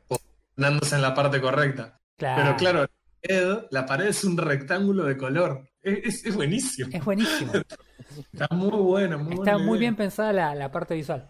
dándose 0.55 0.95
en 0.95 1.03
la 1.03 1.13
parte 1.13 1.39
correcta. 1.39 2.01
claro. 2.17 2.41
Pero 2.43 2.57
claro, 2.57 2.79
la 2.81 2.89
pared, 3.21 3.57
la 3.69 3.85
pared 3.85 4.05
es 4.07 4.23
un 4.23 4.35
rectángulo 4.37 5.03
de 5.05 5.15
color. 5.17 5.69
Es, 5.81 6.35
buenísimo. 6.35 6.89
Es 6.91 7.05
buenísimo. 7.05 7.53
Está 8.33 8.47
muy 8.53 8.71
bueno, 8.71 9.19
muy 9.19 9.35
Está 9.35 9.57
muy 9.57 9.77
idea. 9.77 9.79
bien 9.79 9.95
pensada 9.95 10.33
la, 10.33 10.55
la 10.55 10.71
parte 10.71 10.95
visual. 10.95 11.29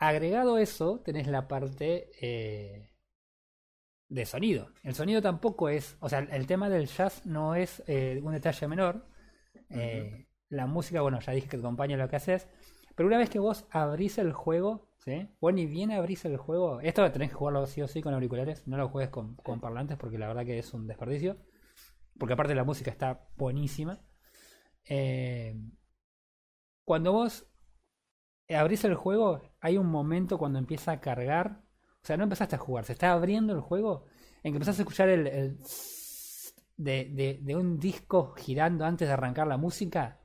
Agregado 0.00 0.58
eso, 0.58 0.98
tenés 1.04 1.28
la 1.28 1.46
parte 1.46 2.10
eh, 2.20 2.90
de 4.08 4.26
sonido. 4.26 4.68
El 4.82 4.94
sonido 4.94 5.22
tampoco 5.22 5.68
es, 5.68 5.96
o 6.00 6.08
sea, 6.08 6.20
el 6.20 6.46
tema 6.46 6.68
del 6.68 6.86
jazz 6.86 7.24
no 7.26 7.54
es 7.54 7.82
eh, 7.86 8.20
un 8.22 8.32
detalle 8.32 8.66
menor. 8.68 9.06
Eh, 9.70 10.26
La 10.48 10.66
música, 10.66 11.00
bueno, 11.02 11.20
ya 11.20 11.32
dije 11.32 11.48
que 11.48 11.56
te 11.56 11.62
acompaña 11.62 11.96
lo 11.96 12.08
que 12.08 12.16
haces. 12.16 12.48
Pero 12.96 13.06
una 13.08 13.18
vez 13.18 13.30
que 13.30 13.38
vos 13.38 13.66
abrís 13.70 14.18
el 14.18 14.32
juego, 14.32 14.90
¿sí? 14.98 15.28
Vos 15.40 15.54
ni 15.54 15.66
bien 15.66 15.92
abrís 15.92 16.24
el 16.24 16.36
juego, 16.38 16.80
esto 16.80 17.10
tenés 17.12 17.30
que 17.30 17.36
jugarlo 17.36 17.66
sí 17.66 17.82
o 17.82 17.88
sí 17.88 18.02
con 18.02 18.14
auriculares, 18.14 18.66
no 18.66 18.76
lo 18.76 18.88
juegues 18.88 19.10
con, 19.10 19.36
con 19.36 19.60
parlantes 19.60 19.96
porque 19.96 20.18
la 20.18 20.28
verdad 20.28 20.44
que 20.44 20.58
es 20.58 20.74
un 20.74 20.86
desperdicio. 20.88 21.36
Porque 22.18 22.34
aparte 22.34 22.54
la 22.54 22.64
música 22.64 22.90
está 22.90 23.28
buenísima. 23.36 24.00
Eh, 24.88 25.56
cuando 26.84 27.12
vos 27.12 27.49
abrís 28.56 28.84
el 28.84 28.94
juego, 28.94 29.42
hay 29.60 29.78
un 29.78 29.86
momento 29.88 30.38
cuando 30.38 30.58
empieza 30.58 30.92
a 30.92 31.00
cargar 31.00 31.62
O 32.02 32.06
sea, 32.06 32.16
no 32.16 32.24
empezaste 32.24 32.56
a 32.56 32.58
jugar, 32.58 32.84
se 32.84 32.92
está 32.94 33.12
abriendo 33.12 33.52
el 33.54 33.60
juego 33.60 34.06
en 34.42 34.52
que 34.52 34.56
empezaste 34.56 34.82
a 34.82 34.84
escuchar 34.84 35.08
el, 35.08 35.26
el 35.26 35.58
de, 36.76 37.10
de, 37.12 37.38
de 37.42 37.56
un 37.56 37.78
disco 37.78 38.34
girando 38.36 38.84
antes 38.84 39.06
de 39.08 39.14
arrancar 39.14 39.46
la 39.46 39.56
música. 39.56 40.20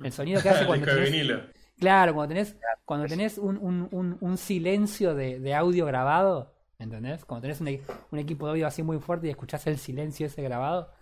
El 0.00 0.12
sonido 0.12 0.42
que 0.42 0.50
hace 0.50 0.66
cuando 0.66 0.86
Disco 0.86 0.90
de 0.90 0.96
tenés, 0.96 1.10
vinilo. 1.10 1.40
Claro, 1.78 2.14
cuando 2.14 2.34
tenés, 2.34 2.56
cuando 2.84 3.08
tenés 3.08 3.38
un, 3.38 3.58
un, 3.58 3.88
un, 3.92 4.18
un 4.20 4.36
silencio 4.38 5.14
de, 5.14 5.40
de 5.40 5.54
audio 5.54 5.86
grabado, 5.86 6.54
¿entendés? 6.78 7.24
Cuando 7.24 7.42
tenés 7.42 7.60
un, 7.60 7.68
un 8.12 8.18
equipo 8.18 8.46
de 8.46 8.52
audio 8.52 8.66
así 8.66 8.82
muy 8.82 8.98
fuerte 9.00 9.28
y 9.28 9.30
escuchás 9.30 9.66
el 9.66 9.78
silencio 9.78 10.26
ese 10.26 10.42
grabado, 10.42 10.92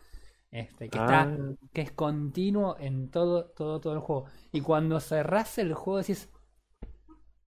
este, 0.50 0.88
que 0.88 0.98
está, 0.98 1.22
Ah. 1.22 1.37
que 1.72 1.82
es 1.82 1.92
continuo 1.92 2.76
en 2.80 3.11
todo, 3.11 3.46
todo, 3.56 3.80
todo 3.80 3.92
el 3.94 4.00
juego. 4.00 4.26
Y 4.52 4.61
cuando 4.61 5.00
cerrás 5.00 5.58
el 5.58 5.74
juego 5.74 5.98
decís, 5.98 6.28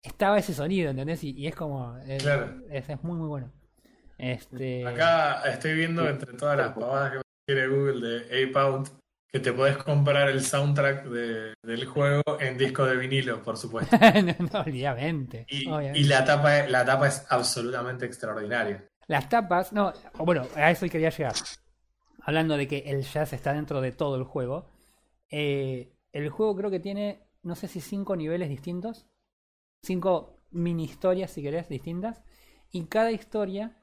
estaba 0.03 0.39
ese 0.39 0.55
sonido, 0.55 0.91
¿entendés? 0.91 1.23
Y, 1.25 1.31
y 1.31 1.47
es 1.47 1.55
como, 1.55 1.97
es, 1.99 2.23
Claro. 2.23 2.61
es, 2.71 2.89
es 2.89 3.03
muy, 3.03 3.17
muy 3.19 3.29
bueno. 3.29 3.53
Este, 4.19 4.87
Acá 4.87 5.43
estoy 5.51 5.75
viendo 5.75 6.07
entre 6.09 6.35
todas 6.35 6.57
las 6.57 6.73
pavadas 6.73 7.13
que 7.13 7.21
quiere 7.47 7.69
Google 7.69 8.07
de 8.07 8.25
Ape 8.45 8.59
Out 8.59 8.89
que 9.33 9.39
te 9.41 9.53
podés 9.53 9.77
comprar 9.79 10.29
el 10.29 10.43
soundtrack 10.43 11.05
de- 11.05 11.55
del 11.63 11.85
juego 11.87 12.23
en 12.41 12.59
disco 12.59 12.85
de 12.85 12.97
vinilo, 12.97 13.41
por 13.43 13.57
supuesto. 13.57 13.97
no, 14.25 14.49
no, 14.53 14.61
obviamente, 14.61 15.47
Y, 15.49 15.69
obviamente. 15.69 16.01
y 16.01 16.05
la 16.05 16.25
tapa, 16.25 16.67
la 16.67 16.85
tapa 16.85 17.07
es 17.09 17.25
absolutamente 17.31 18.05
extraordinaria. 18.07 18.85
Las 19.07 19.29
tapas, 19.29 19.73
no, 19.73 19.93
bueno, 20.19 20.43
a 20.57 20.71
eso 20.73 20.87
quería 20.89 21.11
llegar. 21.11 21.35
Hablando 22.23 22.57
de 22.57 22.69
que 22.69 22.79
el 22.87 23.03
jazz 23.03 23.33
está 23.33 23.53
dentro 23.53 23.81
de 23.81 23.93
todo 23.93 24.17
el 24.17 24.25
juego. 24.25 24.69
eh, 25.31 25.93
el 26.13 26.29
juego 26.31 26.57
creo 26.57 26.71
que 26.71 26.81
tiene, 26.81 27.23
no 27.43 27.55
sé 27.55 27.69
si 27.69 27.81
cinco 27.81 28.17
niveles 28.17 28.49
distintos. 28.49 29.07
Cinco 29.85 30.41
mini 30.51 30.85
historias, 30.85 31.31
si 31.31 31.43
querés, 31.43 31.69
distintas. 31.69 32.23
Y 32.73 32.87
cada 32.87 33.13
historia 33.13 33.77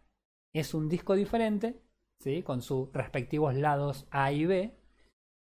es 0.54 0.74
un 0.74 0.90
disco 0.90 1.16
diferente, 1.16 1.82
¿sí? 2.20 2.44
Con 2.44 2.62
sus 2.62 2.92
respectivos 2.94 3.56
lados 3.56 4.08
A 4.12 4.32
y 4.32 4.46
B. 4.46 4.78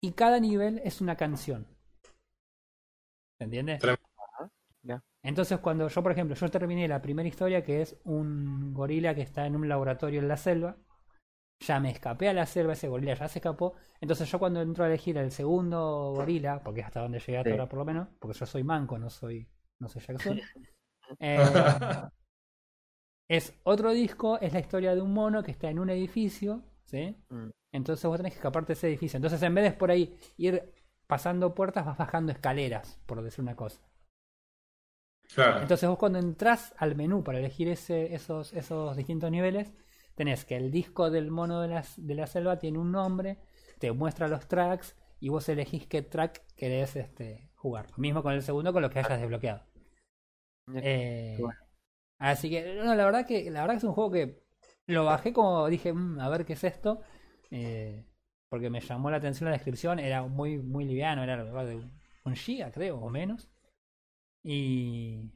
Y 0.03 0.13
cada 0.13 0.41
nivel 0.41 0.81
es 0.85 1.01
una 1.01 1.17
canción. 1.17 1.67
¿Se 3.39 3.45
entiende? 3.45 3.79
Entonces, 5.23 5.59
cuando 5.59 5.89
yo, 5.89 6.03
por 6.03 6.13
ejemplo, 6.13 6.35
yo 6.35 6.51
terminé 6.51 6.89
la 6.89 7.03
primera 7.03 7.29
historia, 7.29 7.63
que 7.63 7.83
es 7.83 8.01
un 8.05 8.73
gorila 8.73 9.15
que 9.15 9.23
está 9.23 9.47
en 9.47 9.55
un 9.55 9.69
laboratorio 9.69 10.21
en 10.21 10.29
la 10.29 10.39
selva, 10.39 10.79
ya 11.61 11.79
me 11.81 11.91
escapé 11.91 12.29
a 12.29 12.33
la 12.33 12.47
selva, 12.47 12.73
ese 12.73 12.89
gorila 12.89 13.15
ya 13.15 13.29
se 13.29 13.39
escapó. 13.39 13.75
Entonces, 14.01 14.31
yo 14.31 14.39
cuando 14.39 14.61
entro 14.63 14.85
a 14.85 14.87
elegir 14.89 15.17
el 15.19 15.31
segundo 15.31 16.13
gorila, 16.15 16.63
porque 16.63 16.81
es 16.81 16.87
hasta 16.87 17.01
donde 17.01 17.19
llegué 17.21 17.39
hasta 17.39 17.51
Sí. 17.51 17.53
ahora 17.53 17.69
por 17.69 17.79
lo 17.81 17.85
menos, 17.85 18.09
porque 18.19 18.39
yo 18.39 18.47
soy 18.47 18.65
manco, 18.65 18.99
no 18.99 19.11
soy, 19.11 19.47
no 19.79 19.89
soy 19.89 20.03
Jackson. 20.03 20.41
eh, 21.21 21.39
es 23.29 23.55
otro 23.65 23.93
disco, 23.93 24.39
es 24.41 24.53
la 24.53 24.61
historia 24.61 24.95
de 24.95 25.01
un 25.03 25.13
mono 25.13 25.43
que 25.43 25.51
está 25.53 25.71
en 25.71 25.79
un 25.79 25.91
edificio, 25.91 26.63
¿sí? 26.85 27.17
Mm. 27.29 27.51
Entonces 27.73 28.05
vos 28.05 28.17
tenés 28.17 28.33
que 28.33 28.39
escaparte 28.39 28.69
de 28.69 28.73
ese 28.75 28.89
edificio. 28.89 29.17
Entonces, 29.19 29.41
en 29.43 29.55
vez 29.55 29.65
de 29.65 29.73
por 29.73 29.91
ahí 29.91 30.17
ir 30.37 30.73
pasando 31.07 31.55
puertas, 31.55 31.87
vas 31.87 31.99
bajando 31.99 32.33
escaleras, 32.33 33.01
por 33.07 33.23
decir 33.23 33.43
una 33.43 33.55
cosa. 33.55 33.81
Claro. 35.35 35.61
Entonces 35.63 35.89
vos 35.89 35.99
cuando 35.99 36.19
entras 36.19 36.75
al 36.77 36.97
menú 36.97 37.23
para 37.23 37.39
elegir 37.39 37.69
ese, 37.69 38.15
esos, 38.15 38.53
esos 38.53 38.97
distintos 38.97 39.31
niveles, 39.31 39.73
tenés 40.21 40.45
que 40.45 40.55
el 40.55 40.71
disco 40.71 41.11
del 41.11 41.31
mono 41.31 41.63
de 41.63 41.69
la, 41.69 41.83
de 41.97 42.15
la 42.15 42.27
selva 42.27 42.59
tiene 42.59 42.77
un 42.79 42.93
nombre, 42.93 43.39
te 43.79 43.91
muestra 43.91 44.29
los 44.29 44.47
tracks 44.49 44.95
y 45.19 45.31
vos 45.31 45.49
elegís 45.49 45.87
qué 45.87 46.03
track 46.03 46.43
querés 46.57 46.95
este, 46.95 47.49
jugar. 47.55 47.87
Lo 47.93 47.97
mismo 47.97 48.23
con 48.23 48.35
el 48.35 48.43
segundo 48.43 48.71
con 48.75 48.83
lo 48.83 48.91
que 48.91 48.99
hayas 48.99 49.19
desbloqueado. 49.19 49.63
Eh, 50.75 51.39
bueno. 51.41 51.59
Así 52.19 52.51
que, 52.51 52.75
no, 52.75 52.95
la 52.95 53.07
verdad 53.07 53.27
que 53.27 53.51
la 53.51 53.63
verdad 53.63 53.77
que 53.77 53.79
es 53.79 53.85
un 53.85 53.95
juego 53.95 54.11
que 54.11 54.45
lo 54.87 55.07
bajé 55.07 55.33
como 55.33 55.67
dije, 55.69 55.91
"Mm, 55.95 56.21
a 56.21 56.29
ver 56.29 56.45
qué 56.45 56.53
es 56.53 56.65
esto. 56.65 57.01
eh, 57.51 58.05
porque 58.51 58.69
me 58.69 58.81
llamó 58.81 59.11
la 59.11 59.17
atención 59.17 59.49
la 59.49 59.57
descripción, 59.57 59.99
era 60.01 60.23
muy, 60.23 60.59
muy 60.59 60.85
liviano, 60.85 61.23
era 61.23 61.43
un 62.25 62.37
giga, 62.37 62.71
creo, 62.71 62.99
o 62.99 63.09
menos. 63.09 63.49
Y 64.45 65.31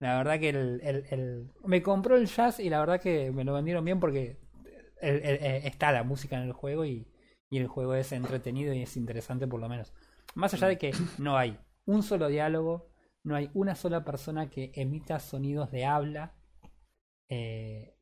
la 0.00 0.16
verdad 0.18 0.40
que 0.40 0.48
el, 0.48 0.80
el- 0.82 1.06
el- 1.10 1.50
me 1.64 1.82
compró 1.82 2.16
el 2.16 2.26
jazz 2.26 2.58
y 2.60 2.68
la 2.68 2.80
verdad 2.80 3.00
que 3.00 3.30
me 3.30 3.44
lo 3.44 3.54
vendieron 3.54 3.84
bien 3.84 4.00
porque 4.00 4.38
el- 5.00 5.22
está 5.22 5.92
la 5.92 6.02
música 6.02 6.36
en 6.36 6.42
el 6.42 6.52
juego 6.52 6.84
y, 6.84 7.06
y 7.48 7.58
el 7.58 7.68
juego 7.68 7.94
es 7.94 8.10
entretenido 8.12 8.72
y 8.74 8.82
es 8.82 8.96
interesante 8.96 9.46
por 9.46 9.60
lo 9.60 9.68
menos. 9.68 9.92
Más 10.34 10.52
allá 10.54 10.66
de 10.68 10.78
que 10.78 10.92
no 11.18 11.36
hay 11.36 11.58
un 11.86 12.02
solo 12.02 12.28
diálogo, 12.28 12.88
no 13.24 13.34
hay 13.36 13.50
una 13.54 13.74
sola 13.74 14.04
persona 14.04 14.48
que 14.50 14.72
emita 14.74 15.20
sonidos 15.20 15.70
de 15.70 15.84
habla. 15.84 16.34
eh, 17.28 17.94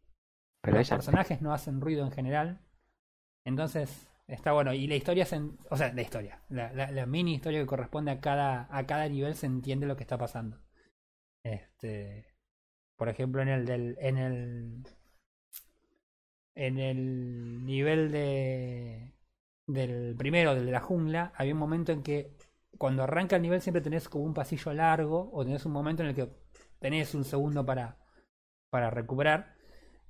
Pero 0.61 0.77
los 0.79 0.87
ella- 0.89 0.97
personajes 0.97 1.43
no 1.43 1.53
hacen 1.53 1.81
ruido 1.81 2.05
en 2.05 2.13
general. 2.13 2.61
Entonces, 3.45 4.09
está 4.27 4.53
bueno. 4.53 4.73
Y 4.75 4.87
la 4.87 4.95
historia, 4.97 5.25
se 5.25 5.37
en- 5.37 5.59
o 5.71 5.77
sea, 5.77 5.93
la 5.93 6.03
historia, 6.03 6.43
la, 6.49 6.73
la- 6.73 6.91
la 6.91 7.07
mini 7.07 7.35
historia 7.35 7.61
que 7.61 7.67
corresponde 7.67 8.11
a 8.11 8.21
cada, 8.21 8.69
a 8.71 8.87
cada 8.87 9.09
nivel 9.09 9.35
se 9.35 9.47
entiende 9.47 9.87
lo 9.87 9.97
que 9.97 10.03
está 10.05 10.19
pasando. 10.19 10.59
Este, 11.49 12.27
por 12.97 13.09
ejemplo, 13.11 13.43
en 13.43 13.49
el 13.49 13.67
del, 13.67 13.97
en 14.01 14.19
el, 14.19 14.85
en 16.55 16.79
el 16.79 17.65
nivel 17.65 18.11
de, 18.11 19.15
del 19.67 20.17
primero, 20.17 20.55
del 20.55 20.67
de 20.67 20.73
la 20.73 20.81
jungla, 20.81 21.33
había 21.37 21.53
un 21.55 21.61
momento 21.61 21.93
en 21.93 22.03
que 22.03 22.33
cuando 22.79 23.03
arranca 23.03 23.37
el 23.37 23.43
nivel 23.43 23.61
siempre 23.63 23.83
tenés 23.83 24.09
como 24.09 24.25
un 24.25 24.35
pasillo 24.35 24.73
largo 24.75 25.31
o 25.33 25.45
tenés 25.45 25.65
un 25.67 25.73
momento 25.73 26.03
en 26.03 26.11
el 26.11 26.15
que 26.15 26.29
tenés 26.81 27.15
un 27.15 27.25
segundo 27.25 27.65
para, 27.67 27.99
para 28.71 28.91
recuperar. 28.91 29.57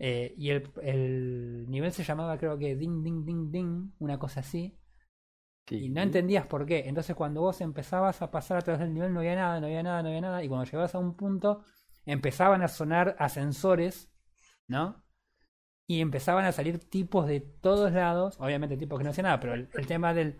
Eh, 0.01 0.35
y 0.39 0.51
el, 0.51 0.71
el 0.83 1.67
nivel 1.71 1.93
se 1.93 2.05
llamaba 2.05 2.39
creo 2.39 2.59
que 2.59 2.77
ding 2.77 3.05
ding 3.05 3.27
ding 3.27 3.53
ding, 3.53 3.93
una 4.01 4.19
cosa 4.21 4.41
así. 4.41 4.78
Y 5.71 5.89
no 5.91 6.01
entendías 6.01 6.47
por 6.47 6.67
qué. 6.67 6.89
Entonces 6.89 7.15
cuando 7.17 7.41
vos 7.41 7.61
empezabas 7.61 8.23
a 8.23 8.31
pasar 8.31 8.59
a 8.59 8.63
través 8.63 8.81
del 8.81 8.95
nivel 8.95 9.13
no 9.13 9.21
había 9.21 9.35
nada, 9.37 9.61
no 9.61 9.67
había 9.67 9.83
nada, 9.83 10.03
no 10.03 10.09
había 10.09 10.21
nada. 10.21 10.43
Y 10.43 10.49
cuando 10.49 10.65
llegabas 10.65 10.95
a 10.95 10.99
un 10.99 11.15
punto 11.15 11.63
empezaban 12.07 12.63
a 12.63 12.69
sonar 12.69 13.17
ascensores, 13.19 14.11
¿no? 14.67 15.05
Y 15.87 16.01
empezaban 16.01 16.45
a 16.45 16.53
salir 16.53 16.79
tipos 16.79 17.27
de 17.27 17.41
todos 17.41 17.93
lados. 17.93 18.37
Obviamente 18.41 18.77
tipos 18.77 18.99
que 18.99 19.05
no 19.05 19.11
hacían 19.11 19.25
nada, 19.25 19.41
pero 19.41 19.55
el, 19.55 19.69
tema 19.87 20.15
del... 20.15 20.39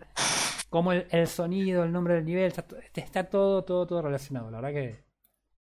Como 0.69 0.91
el, 0.93 1.27
sonido, 1.27 1.83
el 1.83 1.91
nombre 1.91 2.13
del 2.13 2.25
nivel, 2.25 2.45
está, 2.45 2.61
to- 2.67 2.77
está 2.93 3.23
todo, 3.29 3.63
todo, 3.65 3.87
todo 3.87 4.03
relacionado. 4.03 4.51
La 4.51 4.61
verdad 4.61 4.79
que 4.79 5.05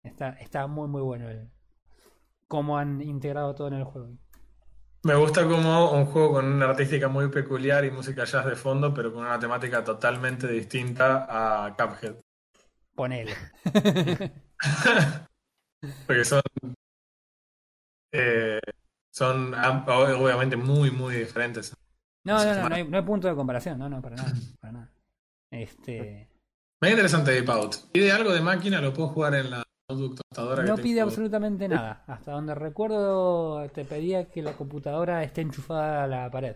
está, 0.02 0.30
está 0.40 0.66
muy, 0.66 0.88
muy 0.88 1.02
bueno 1.02 1.30
el 1.30 1.52
cómo 2.48 2.78
han 2.78 3.02
integrado 3.02 3.54
todo 3.54 3.68
en 3.68 3.76
el 3.76 3.84
juego. 3.84 4.18
Me 5.04 5.16
gusta 5.16 5.48
como 5.48 5.92
un 5.92 6.06
juego 6.08 6.34
con 6.34 6.46
una 6.46 6.66
artística 6.70 7.08
muy 7.08 7.30
peculiar 7.30 7.86
y 7.86 7.92
música 7.92 8.26
jazz 8.26 8.46
de 8.46 8.56
fondo, 8.56 8.94
pero 8.94 9.14
con 9.14 9.24
una 9.26 9.40
temática 9.40 9.84
totalmente 9.84 10.48
distinta 10.48 11.66
a 11.66 11.76
Cuphead. 11.76 12.16
Ponele. 12.96 13.34
Porque 16.08 16.26
son. 16.26 16.42
eh, 18.12 18.60
son 19.14 19.54
am- 19.56 19.86
obviamente 19.88 20.56
muy, 20.58 20.92
muy 20.92 21.16
diferentes. 21.16 21.74
No, 22.24 22.44
no, 22.44 22.54
no, 22.56 22.70
no 22.70 22.76
hay, 22.76 22.88
no 22.88 22.98
hay 22.98 23.04
punto 23.04 23.28
de 23.28 23.36
comparación, 23.36 23.80
no, 23.80 23.88
no, 23.90 24.02
para 24.02 24.16
nada, 24.18 24.34
para 24.60 24.74
nada. 24.74 24.92
Este, 25.50 26.28
Me 26.82 26.90
interesante 26.90 27.38
Ape 27.40 27.52
Out. 27.52 27.76
¿Pide 27.92 28.12
algo 28.12 28.34
de 28.34 28.42
máquina? 28.42 28.82
¿Lo 28.82 28.94
puedo 28.94 29.10
jugar 29.10 29.36
en 29.36 29.52
la 29.52 29.64
que 29.88 29.96
no 29.96 30.76
tengo? 30.76 30.84
pide 30.84 31.02
absolutamente 31.02 31.68
nada. 31.70 32.04
Hasta 32.08 32.32
donde 32.32 32.54
recuerdo 32.56 33.70
te 33.70 33.86
pedía 33.86 34.30
que 34.30 34.42
la 34.42 34.54
computadora 34.54 35.24
esté 35.24 35.42
enchufada 35.42 36.04
a 36.04 36.08
la 36.08 36.30
pared. 36.30 36.56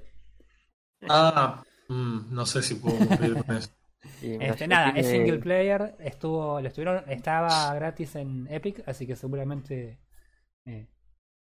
Ah, 1.10 1.64
mm, 1.88 2.34
no 2.34 2.46
sé 2.46 2.62
si 2.62 2.76
puedo 2.76 2.98
cumplir 2.98 3.44
con 3.44 3.58
eso. 3.58 3.70
Este, 4.24 4.68
nada, 4.68 4.90
es 4.92 5.08
single 5.08 5.38
player, 5.38 5.96
estuvo, 6.00 6.60
lo 6.60 6.68
estuvieron, 6.68 7.08
estaba 7.08 7.72
gratis 7.76 8.16
en 8.16 8.48
Epic, 8.50 8.82
así 8.88 9.06
que 9.06 9.16
seguramente 9.16 10.00
eh, 10.66 10.88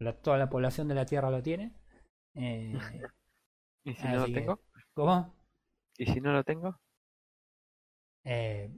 la- 0.01 0.21
toda 0.21 0.37
la 0.37 0.51
población 0.51 0.89
de 0.89 0.97
la 0.97 1.07
Tierra 1.07 1.31
lo 1.31 1.43
tiene. 1.45 1.73
Eh, 2.35 2.73
¿Y 3.85 3.95
si 3.95 4.03
no 4.05 4.17
lo 4.19 4.27
que- 4.27 4.33
tengo? 4.33 4.61
¿Cómo? 4.95 5.33
¿Y 5.97 6.07
si 6.07 6.21
no 6.21 6.33
lo 6.33 6.43
tengo? 6.43 6.77
Eh, 8.25 8.71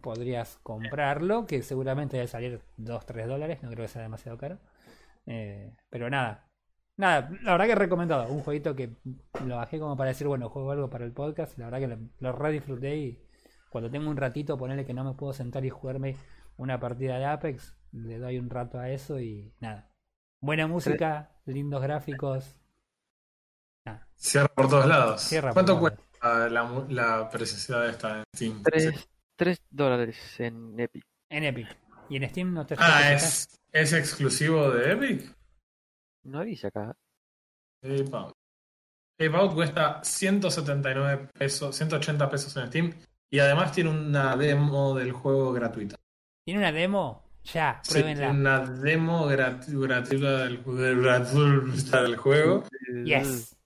podrías 0.00 0.58
comprarlo, 0.62 1.46
que 1.46 1.62
seguramente 1.62 2.16
debe 2.16 2.28
salir 2.28 2.60
2-3 2.78 3.26
dólares, 3.26 3.62
no 3.62 3.70
creo 3.70 3.84
que 3.84 3.88
sea 3.92 4.02
demasiado 4.02 4.38
caro. 4.38 4.58
Eh, 5.26 5.74
pero 5.90 6.08
nada, 6.10 6.48
nada, 6.96 7.30
la 7.42 7.52
verdad 7.52 7.66
que 7.66 7.74
recomendado. 7.74 8.32
Un 8.32 8.40
jueguito 8.42 8.74
que 8.74 8.96
lo 9.44 9.56
bajé 9.56 9.78
como 9.78 9.96
para 9.96 10.08
decir, 10.08 10.26
bueno, 10.26 10.48
juego 10.48 10.70
algo 10.72 10.90
para 10.90 11.04
el 11.04 11.12
podcast. 11.12 11.58
La 11.58 11.66
verdad 11.66 11.80
que 11.80 11.88
lo, 11.88 11.98
lo 12.18 12.32
re 12.32 12.52
disfruté 12.52 12.96
y 12.96 13.22
cuando 13.70 13.90
tengo 13.90 14.10
un 14.10 14.16
ratito, 14.16 14.56
ponerle 14.58 14.84
que 14.84 14.94
no 14.94 15.04
me 15.04 15.14
puedo 15.14 15.32
sentar 15.32 15.64
y 15.64 15.70
jugarme 15.70 16.16
una 16.56 16.78
partida 16.80 17.18
de 17.18 17.24
Apex, 17.26 17.76
le 17.92 18.18
doy 18.18 18.38
un 18.38 18.50
rato 18.50 18.78
a 18.78 18.90
eso 18.90 19.20
y 19.20 19.54
nada. 19.60 19.90
Buena 20.42 20.66
música, 20.66 21.30
lindos 21.46 21.82
gráficos. 21.82 22.56
Nada, 23.86 24.08
Cierra 24.16 24.48
por 24.48 24.68
todos 24.68 24.86
lados. 24.86 25.20
cierra. 25.22 25.52
¿Cuánto 25.52 25.78
por 25.78 25.92
cuesta 25.96 26.48
la, 26.48 26.64
mu- 26.64 26.86
la 26.88 27.28
preciosidad 27.30 27.82
de 27.82 27.90
esta 27.90 28.18
en 28.18 28.24
Steam? 28.34 28.62
3, 28.62 29.08
3 29.40 29.58
dólares 29.70 30.18
en 30.38 30.78
Epic. 30.78 31.02
En 31.30 31.44
Epic. 31.44 31.66
Y 32.10 32.16
en 32.16 32.28
Steam 32.28 32.52
no 32.52 32.66
te 32.66 32.74
Ah, 32.78 33.14
¿es, 33.14 33.58
¿es 33.72 33.92
exclusivo 33.94 34.70
de 34.70 34.92
Epic? 34.92 35.34
No 36.24 36.44
dice 36.44 36.66
acá. 36.66 36.94
Ape 37.82 38.04
Out. 38.12 38.34
Ape 39.18 39.34
Out 39.36 39.54
cuesta 39.54 40.04
179 40.04 41.28
pesos, 41.32 41.74
180 41.74 42.28
pesos 42.28 42.54
en 42.58 42.66
Steam. 42.66 42.92
Y 43.30 43.38
además 43.38 43.72
tiene 43.72 43.88
una 43.88 44.36
demo 44.36 44.94
del 44.94 45.12
juego 45.12 45.54
gratuita. 45.54 45.96
¿Tiene 46.44 46.60
una 46.60 46.72
demo? 46.72 47.24
Ya, 47.44 47.80
Sí, 47.82 47.92
pruébenla. 47.94 48.24
tiene 48.26 48.40
una 48.40 48.60
demo 48.66 49.26
gratu- 49.26 49.80
gratuita 49.80 50.44
del, 50.44 50.62
del 50.62 52.16
juego. 52.16 52.64
Yes. 53.06 53.56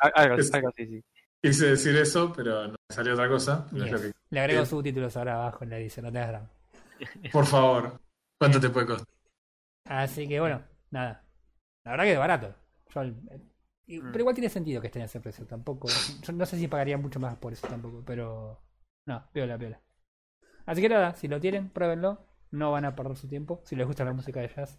Al- 0.00 0.12
Algo, 0.16 0.34
Es- 0.38 0.52
algo 0.52 0.68
así, 0.70 0.86
sí. 0.86 1.04
Quise 1.48 1.66
decir 1.66 1.94
eso, 1.96 2.32
pero 2.34 2.68
no 2.68 2.72
me 2.72 2.94
salió 2.94 3.12
otra 3.14 3.28
cosa. 3.28 3.66
No 3.72 3.84
es 3.84 3.90
lo 3.92 3.98
Yes. 3.98 4.06
que- 4.06 4.12
Le 4.30 4.40
agrego 4.40 4.64
subtítulos 4.64 5.16
ahora 5.16 5.34
abajo 5.34 5.64
en 5.64 5.70
la 5.70 5.78
edición, 5.78 6.06
no 6.06 6.12
te 6.12 6.18
hagas 6.18 6.30
drama. 6.30 6.50
Por 7.32 7.46
favor, 7.46 8.00
¿cuánto 8.40 8.60
te 8.60 8.70
puede 8.70 8.86
costar? 8.86 9.06
Así 9.86 10.26
que 10.26 10.40
bueno, 10.40 10.62
nada. 10.90 11.22
La 11.84 11.90
verdad 11.92 12.04
que 12.04 12.12
es 12.12 12.18
barato. 12.18 12.54
Yo, 12.94 13.02
Mm. 13.86 14.12
Pero 14.12 14.20
igual 14.20 14.34
tiene 14.34 14.48
sentido 14.48 14.80
que 14.80 14.86
esté 14.86 14.98
en 14.98 15.04
ese 15.04 15.20
precio. 15.20 15.44
Tampoco. 15.46 15.88
Yo 16.22 16.32
no 16.32 16.46
sé 16.46 16.56
si 16.56 16.68
pagaría 16.68 16.96
mucho 16.96 17.20
más 17.20 17.36
por 17.36 17.52
eso 17.52 17.66
tampoco. 17.68 18.02
Pero. 18.06 18.58
No, 19.06 19.28
piola, 19.30 19.58
piola. 19.58 19.78
Así 20.64 20.80
que 20.80 20.88
nada, 20.88 21.12
si 21.14 21.28
lo 21.28 21.38
tienen, 21.38 21.68
pruébenlo. 21.68 22.24
No 22.50 22.72
van 22.72 22.86
a 22.86 22.96
perder 22.96 23.16
su 23.18 23.28
tiempo. 23.28 23.60
Si 23.66 23.76
les 23.76 23.86
gusta 23.86 24.02
la 24.06 24.14
música 24.14 24.40
de 24.40 24.48
jazz, 24.48 24.78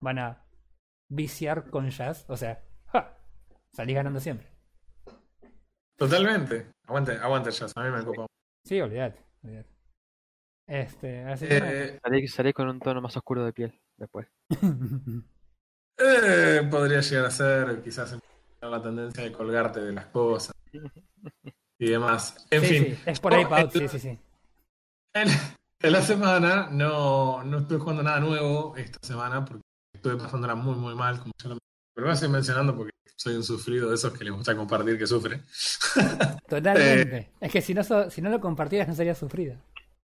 van 0.00 0.20
a 0.20 0.44
viciar 1.10 1.68
con 1.70 1.90
jazz. 1.90 2.26
O 2.28 2.36
sea, 2.36 2.62
¡ja! 2.92 3.18
salís 3.74 3.96
ganando 3.96 4.20
siempre. 4.20 4.46
Totalmente. 5.98 6.70
Aguante, 6.86 7.12
aguante 7.12 7.50
ya, 7.50 7.66
a 7.74 7.84
mí 7.84 7.90
me 7.90 8.04
copa. 8.04 8.26
Sí, 8.64 8.80
olvídate. 8.80 9.18
Este, 10.66 11.24
así 11.24 11.48
que. 11.48 11.56
Eh, 11.56 11.98
Salí, 12.02 12.28
salí 12.28 12.52
con 12.52 12.68
un 12.68 12.78
tono 12.78 13.00
más 13.00 13.16
oscuro 13.16 13.44
de 13.44 13.52
piel 13.52 13.80
después. 13.96 14.28
eh, 15.98 16.68
podría 16.70 17.00
llegar 17.00 17.26
a 17.26 17.30
ser 17.30 17.82
quizás 17.82 18.16
la 18.60 18.82
tendencia 18.82 19.24
de 19.24 19.32
colgarte 19.32 19.80
de 19.80 19.92
las 19.92 20.06
cosas 20.06 20.54
y 21.80 21.90
demás. 21.90 22.46
En 22.50 22.60
sí, 22.62 22.66
fin, 22.66 22.84
sí, 22.96 23.02
es 23.06 23.20
por 23.20 23.34
ahí, 23.34 23.44
Oh, 23.44 23.48
Pau, 23.48 23.64
el- 23.64 23.70
sí, 23.70 23.88
sí, 23.88 23.98
sí. 23.98 24.18
En, 25.14 25.28
en 25.82 25.92
la 25.92 26.02
semana 26.02 26.68
no, 26.70 27.42
no 27.42 27.58
estoy 27.58 27.78
jugando 27.78 28.02
nada 28.02 28.20
nuevo 28.20 28.76
esta 28.76 28.98
semana 29.02 29.44
porque 29.44 29.62
estuve 29.94 30.16
pasándola 30.16 30.54
muy 30.54 30.76
muy 30.76 30.94
mal, 30.94 31.18
como 31.18 31.32
ya 31.42 31.48
lo 31.48 31.58
pero 31.94 32.04
lo 32.06 32.10
voy 32.10 32.12
a 32.12 32.16
seguir 32.16 32.32
mencionando 32.34 32.76
porque 32.76 32.92
soy 33.18 33.34
un 33.34 33.42
sufrido 33.42 33.88
de 33.88 33.96
esos 33.96 34.12
que 34.16 34.24
les 34.24 34.32
gusta 34.32 34.54
compartir 34.56 34.96
que 34.96 35.06
sufre. 35.06 35.42
Totalmente. 36.48 37.16
Eh. 37.16 37.30
Es 37.40 37.50
que 37.52 37.60
si 37.60 37.74
no, 37.74 37.82
so- 37.82 38.10
si 38.10 38.22
no 38.22 38.30
lo 38.30 38.40
compartieras 38.40 38.88
no 38.88 38.94
sería 38.94 39.14
sufrido. 39.14 39.56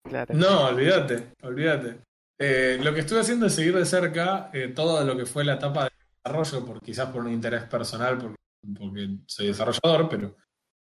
Claro. 0.03 0.33
No, 0.35 0.65
olvídate, 0.67 1.33
olvídate. 1.41 1.99
Eh, 2.39 2.77
lo 2.81 2.93
que 2.93 2.99
estuve 3.01 3.21
haciendo 3.21 3.47
es 3.47 3.53
seguir 3.53 3.75
de 3.75 3.85
cerca 3.85 4.49
eh, 4.53 4.67
todo 4.75 5.03
lo 5.03 5.17
que 5.17 5.25
fue 5.25 5.43
la 5.43 5.53
etapa 5.55 5.85
de 5.85 5.89
desarrollo, 6.23 6.65
por, 6.65 6.81
quizás 6.81 7.09
por 7.09 7.25
un 7.25 7.31
interés 7.31 7.63
personal, 7.63 8.17
porque, 8.17 8.35
porque 8.77 9.09
soy 9.25 9.47
desarrollador, 9.47 10.07
pero 10.09 10.35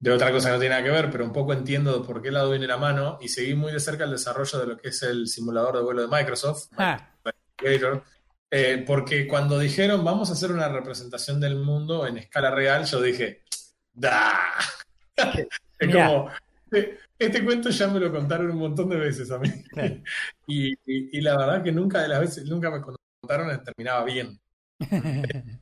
de 0.01 0.11
otra 0.11 0.31
cosa 0.33 0.49
que 0.49 0.55
no 0.55 0.61
tiene 0.61 0.75
nada 0.77 0.85
que 0.85 0.91
ver, 0.91 1.11
pero 1.11 1.25
un 1.25 1.33
poco 1.33 1.53
entiendo 1.53 2.05
por 2.05 2.23
qué 2.23 2.31
lado 2.31 2.51
viene 2.51 2.67
la 2.67 2.77
mano 2.77 3.19
y 3.21 3.29
seguí 3.29 3.55
muy 3.55 3.73
de 3.73 3.81
cerca 3.81 4.05
el 4.05 4.11
desarrollo 4.13 4.59
de 4.59 4.67
lo 4.67 4.77
que 4.77 4.89
es 4.89 5.03
el 5.03 5.27
simulador 5.29 5.77
de 5.77 5.83
vuelo 5.83 6.03
de 6.03 6.09
Microsoft, 6.09 6.69
Ah, 6.77 7.11
Creator, 7.57 8.03
eh, 8.57 8.85
porque 8.87 9.27
cuando 9.27 9.59
dijeron 9.59 10.05
vamos 10.05 10.31
a 10.31 10.35
hacer 10.35 10.53
una 10.53 10.69
representación 10.69 11.41
del 11.41 11.57
mundo 11.57 12.07
en 12.07 12.19
escala 12.19 12.51
real, 12.53 12.85
yo 12.85 13.03
dije, 13.03 13.43
¡da! 13.93 14.39
es 15.79 15.93
como, 15.93 16.31
eh, 16.73 16.99
este 17.19 17.45
cuento 17.45 17.71
ya 17.71 17.89
me 17.89 17.99
lo 17.99 18.13
contaron 18.13 18.51
un 18.51 18.59
montón 18.59 18.89
de 18.91 18.97
veces 18.97 19.31
a 19.33 19.39
mí. 19.39 19.49
claro. 19.65 19.97
Y, 20.47 20.73
y- 20.87 21.19
y 21.19 21.21
la 21.21 21.37
verdad 21.37 21.63
que 21.65 21.73
nunca 21.73 22.03
de 22.03 22.09
las 22.09 22.21
veces, 22.21 22.45
nunca 22.45 22.71
me 22.71 22.81
contaron 22.81 23.65
terminaba 23.65 24.05
bien. 24.05 24.39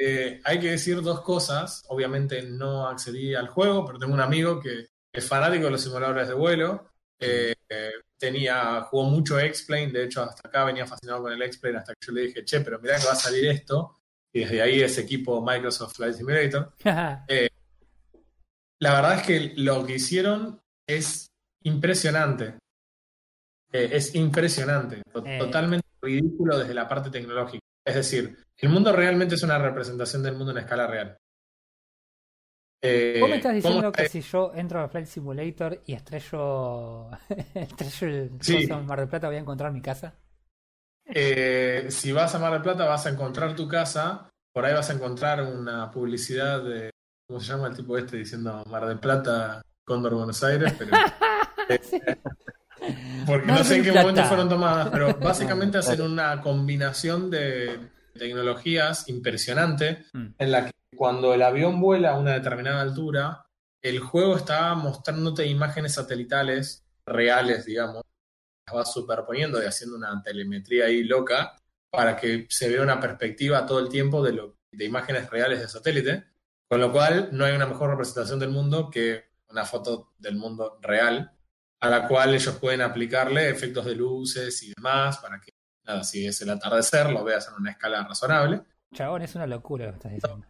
Eh, 0.00 0.40
hay 0.42 0.58
que 0.58 0.70
decir 0.70 1.02
dos 1.02 1.20
cosas. 1.20 1.84
Obviamente 1.88 2.40
no 2.42 2.88
accedí 2.88 3.34
al 3.34 3.48
juego, 3.48 3.84
pero 3.84 3.98
tengo 3.98 4.14
un 4.14 4.20
amigo 4.22 4.58
que 4.58 4.86
es 5.12 5.28
fanático 5.28 5.66
de 5.66 5.70
los 5.72 5.82
simuladores 5.82 6.28
de 6.28 6.32
vuelo. 6.34 6.90
Eh, 7.20 7.54
eh, 7.68 7.90
tenía, 8.18 8.82
jugó 8.82 9.04
mucho 9.04 9.38
X-Plane, 9.38 9.88
de 9.92 10.04
hecho 10.04 10.22
hasta 10.22 10.48
acá 10.48 10.64
venía 10.64 10.86
fascinado 10.86 11.22
con 11.22 11.32
el 11.32 11.42
X-Plane 11.42 11.78
hasta 11.78 11.92
que 11.94 12.06
yo 12.06 12.12
le 12.12 12.20
dije, 12.22 12.44
che, 12.44 12.60
pero 12.60 12.78
mirá 12.80 12.98
que 12.98 13.06
va 13.06 13.12
a 13.12 13.16
salir 13.16 13.46
esto. 13.46 13.96
Y 14.32 14.40
desde 14.40 14.60
ahí 14.62 14.82
ese 14.82 15.00
equipo 15.02 15.40
Microsoft 15.44 15.94
Flight 15.96 16.14
Simulator. 16.14 16.72
La 18.78 18.92
verdad 18.94 19.14
es 19.20 19.22
que 19.26 19.52
lo 19.56 19.86
que 19.86 19.94
hicieron 19.94 20.60
es 20.86 21.26
impresionante. 21.64 22.58
Eh, 23.72 23.88
es 23.92 24.14
impresionante. 24.14 25.02
To- 25.12 25.24
Eh. 25.24 25.38
Totalmente 25.38 25.86
ridículo 26.02 26.58
desde 26.58 26.74
la 26.74 26.86
parte 26.86 27.10
tecnológica. 27.10 27.60
Es 27.84 27.94
decir, 27.94 28.36
el 28.58 28.68
mundo 28.68 28.92
realmente 28.92 29.34
es 29.36 29.42
una 29.42 29.58
representación 29.58 30.22
del 30.22 30.34
mundo 30.36 30.52
en 30.52 30.58
escala 30.58 30.86
real. 30.86 31.16
Eh, 32.88 33.18
Vos 33.20 33.28
me 33.30 33.36
estás 33.36 33.50
¿cómo 33.50 33.56
diciendo 33.62 33.92
que 33.92 34.08
si 34.08 34.20
yo 34.20 34.52
entro 34.54 34.80
a 34.80 34.88
Flight 34.88 35.06
Simulator 35.06 35.82
y 35.86 35.94
estrello, 35.94 37.10
estrello 37.54 38.06
el 38.08 38.30
Sí. 38.40 38.68
en 38.70 38.86
Mar 38.86 39.00
del 39.00 39.08
Plata, 39.08 39.26
voy 39.28 39.36
a 39.36 39.40
encontrar 39.40 39.72
mi 39.72 39.80
casa? 39.82 40.14
Eh, 41.06 41.86
si 41.88 42.12
vas 42.12 42.34
a 42.34 42.38
Mar 42.38 42.52
del 42.52 42.62
Plata 42.62 42.84
vas 42.84 43.06
a 43.06 43.10
encontrar 43.10 43.54
tu 43.54 43.68
casa, 43.68 44.28
por 44.52 44.64
ahí 44.64 44.74
vas 44.74 44.90
a 44.90 44.94
encontrar 44.94 45.42
una 45.42 45.90
publicidad 45.90 46.62
de, 46.62 46.90
¿cómo 47.28 47.40
se 47.40 47.46
llama 47.52 47.68
el 47.68 47.76
tipo 47.76 47.96
este 47.96 48.16
diciendo 48.16 48.62
Mar 48.70 48.86
del 48.86 48.98
Plata, 48.98 49.62
Cóndor 49.84 50.14
Buenos 50.14 50.42
Aires? 50.42 50.72
Pero, 50.78 50.90
eh, 51.68 51.80
porque 53.26 53.46
Mar 53.46 53.58
no 53.58 53.64
sé 53.64 53.76
en 53.76 53.84
qué 53.84 53.92
Plata. 53.92 54.06
momento 54.08 54.28
fueron 54.28 54.48
tomadas, 54.48 54.88
pero 54.90 55.14
básicamente 55.20 55.78
hacen 55.78 56.00
una 56.00 56.40
combinación 56.40 57.30
de 57.30 57.78
tecnologías 58.18 59.08
impresionante 59.08 60.04
Mm. 60.12 60.26
en 60.38 60.50
la 60.50 60.64
que 60.66 60.70
cuando 60.94 61.34
el 61.34 61.42
avión 61.42 61.80
vuela 61.80 62.12
a 62.12 62.18
una 62.18 62.34
determinada 62.34 62.80
altura, 62.80 63.46
el 63.82 64.00
juego 64.00 64.36
está 64.36 64.74
mostrándote 64.74 65.46
imágenes 65.46 65.94
satelitales 65.94 66.84
reales, 67.06 67.64
digamos, 67.66 68.02
las 68.66 68.76
va 68.76 68.84
superponiendo 68.84 69.62
y 69.62 69.66
haciendo 69.66 69.96
una 69.96 70.20
telemetría 70.22 70.86
ahí 70.86 71.04
loca 71.04 71.56
para 71.90 72.16
que 72.16 72.46
se 72.50 72.68
vea 72.68 72.82
una 72.82 73.00
perspectiva 73.00 73.64
todo 73.64 73.78
el 73.78 73.88
tiempo 73.88 74.22
de, 74.22 74.32
lo, 74.32 74.56
de 74.72 74.84
imágenes 74.84 75.30
reales 75.30 75.60
de 75.60 75.68
satélite, 75.68 76.24
con 76.68 76.80
lo 76.80 76.92
cual 76.92 77.28
no 77.32 77.44
hay 77.44 77.54
una 77.54 77.66
mejor 77.66 77.90
representación 77.90 78.38
del 78.40 78.50
mundo 78.50 78.90
que 78.90 79.26
una 79.48 79.64
foto 79.64 80.12
del 80.18 80.36
mundo 80.36 80.78
real, 80.82 81.32
a 81.80 81.88
la 81.88 82.08
cual 82.08 82.34
ellos 82.34 82.56
pueden 82.56 82.82
aplicarle 82.82 83.48
efectos 83.48 83.84
de 83.84 83.94
luces 83.94 84.62
y 84.62 84.72
demás 84.74 85.18
para 85.18 85.40
que, 85.40 85.52
nada, 85.84 86.02
si 86.02 86.26
es 86.26 86.40
el 86.42 86.50
atardecer, 86.50 87.10
lo 87.10 87.22
veas 87.22 87.48
en 87.48 87.54
una 87.54 87.70
escala 87.70 88.02
razonable. 88.06 88.62
Chabón, 88.92 89.22
es 89.22 89.34
una 89.34 89.46
locura 89.46 89.86
lo 89.86 89.92
que 89.92 89.96
estás 89.96 90.12
diciendo. 90.12 90.46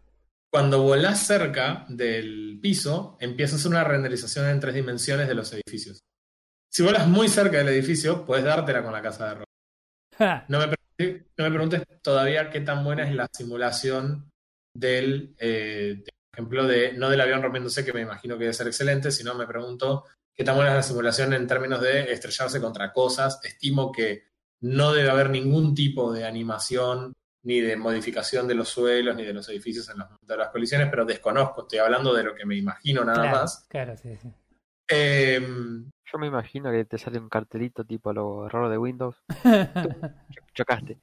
Cuando 0.57 0.81
volás 0.83 1.27
cerca 1.27 1.85
del 1.87 2.59
piso, 2.62 3.19
empieza 3.21 3.57
a 3.57 3.59
hacer 3.59 3.71
una 3.71 3.85
renderización 3.85 4.49
en 4.49 4.59
tres 4.59 4.75
dimensiones 4.75 5.29
de 5.29 5.35
los 5.35 5.53
edificios. 5.53 6.01
Si 6.73 6.83
volas 6.83 7.07
muy 7.07 7.29
cerca 7.29 7.59
del 7.59 7.69
edificio, 7.69 8.25
puedes 8.25 8.42
dártela 8.47 8.83
con 8.83 8.90
la 8.95 9.03
casa 9.03 9.29
de 9.29 9.35
ropa. 9.35 10.47
No 10.49 10.59
me, 10.59 10.69
preguntes, 10.69 11.27
no 11.37 11.45
me 11.45 11.51
preguntes 11.51 11.83
todavía 12.01 12.49
qué 12.49 12.62
tan 12.62 12.83
buena 12.85 13.07
es 13.07 13.14
la 13.14 13.29
simulación 13.31 14.31
del, 14.75 15.35
eh, 15.38 15.97
de- 16.03 16.11
por 16.31 16.38
ejemplo, 16.40 16.66
de, 16.66 16.95
no 16.95 17.11
del 17.11 17.21
avión 17.21 17.42
rompiéndose, 17.42 17.85
que 17.85 17.92
me 17.92 18.01
imagino 18.01 18.37
que 18.38 18.45
debe 18.45 18.55
ser 18.55 18.66
excelente, 18.69 19.11
sino 19.11 19.35
me 19.35 19.47
pregunto 19.47 20.05
qué 20.35 20.42
tan 20.42 20.55
buena 20.57 20.71
es 20.71 20.77
la 20.77 20.83
simulación 20.83 21.35
en 21.35 21.47
términos 21.47 21.83
de 21.83 22.11
estrellarse 22.11 22.62
contra 22.62 22.95
cosas. 22.95 23.40
Estimo 23.45 23.92
que 23.92 24.25
no 24.62 24.95
debe 24.95 25.11
haber 25.11 25.29
ningún 25.29 25.75
tipo 25.75 26.14
de 26.14 26.25
animación 26.25 27.12
ni 27.46 27.61
de 27.61 27.76
modificación 27.76 28.46
de 28.48 28.54
los 28.54 28.68
suelos 28.68 29.14
ni 29.16 29.24
de 29.24 29.32
los 29.32 29.48
edificios 29.48 29.88
en 29.88 29.98
los 29.98 30.06
momentos 30.09 30.28
de 30.28 30.37
las 30.37 30.48
colisiones, 30.50 30.88
pero 30.90 31.04
desconozco, 31.04 31.62
estoy 31.62 31.78
hablando 31.78 32.12
de 32.12 32.24
lo 32.24 32.35
que 32.35 32.44
me 32.44 32.56
imagino 32.56 33.04
nada 33.04 33.22
claro, 33.22 33.37
más. 33.38 33.66
claro, 33.68 33.96
sí, 33.96 34.16
sí. 34.20 34.28
Eh, 34.88 35.40
Yo 35.40 36.18
me 36.18 36.26
imagino 36.26 36.70
que 36.70 36.85
te 36.85 36.98
sale 36.98 37.18
un 37.18 37.28
cartelito 37.28 37.85
tipo 37.85 38.12
lo 38.12 38.46
error 38.46 38.68
de 38.70 38.78
Windows. 38.78 39.16
Cho- 39.42 40.40
Chocaste. 40.54 40.98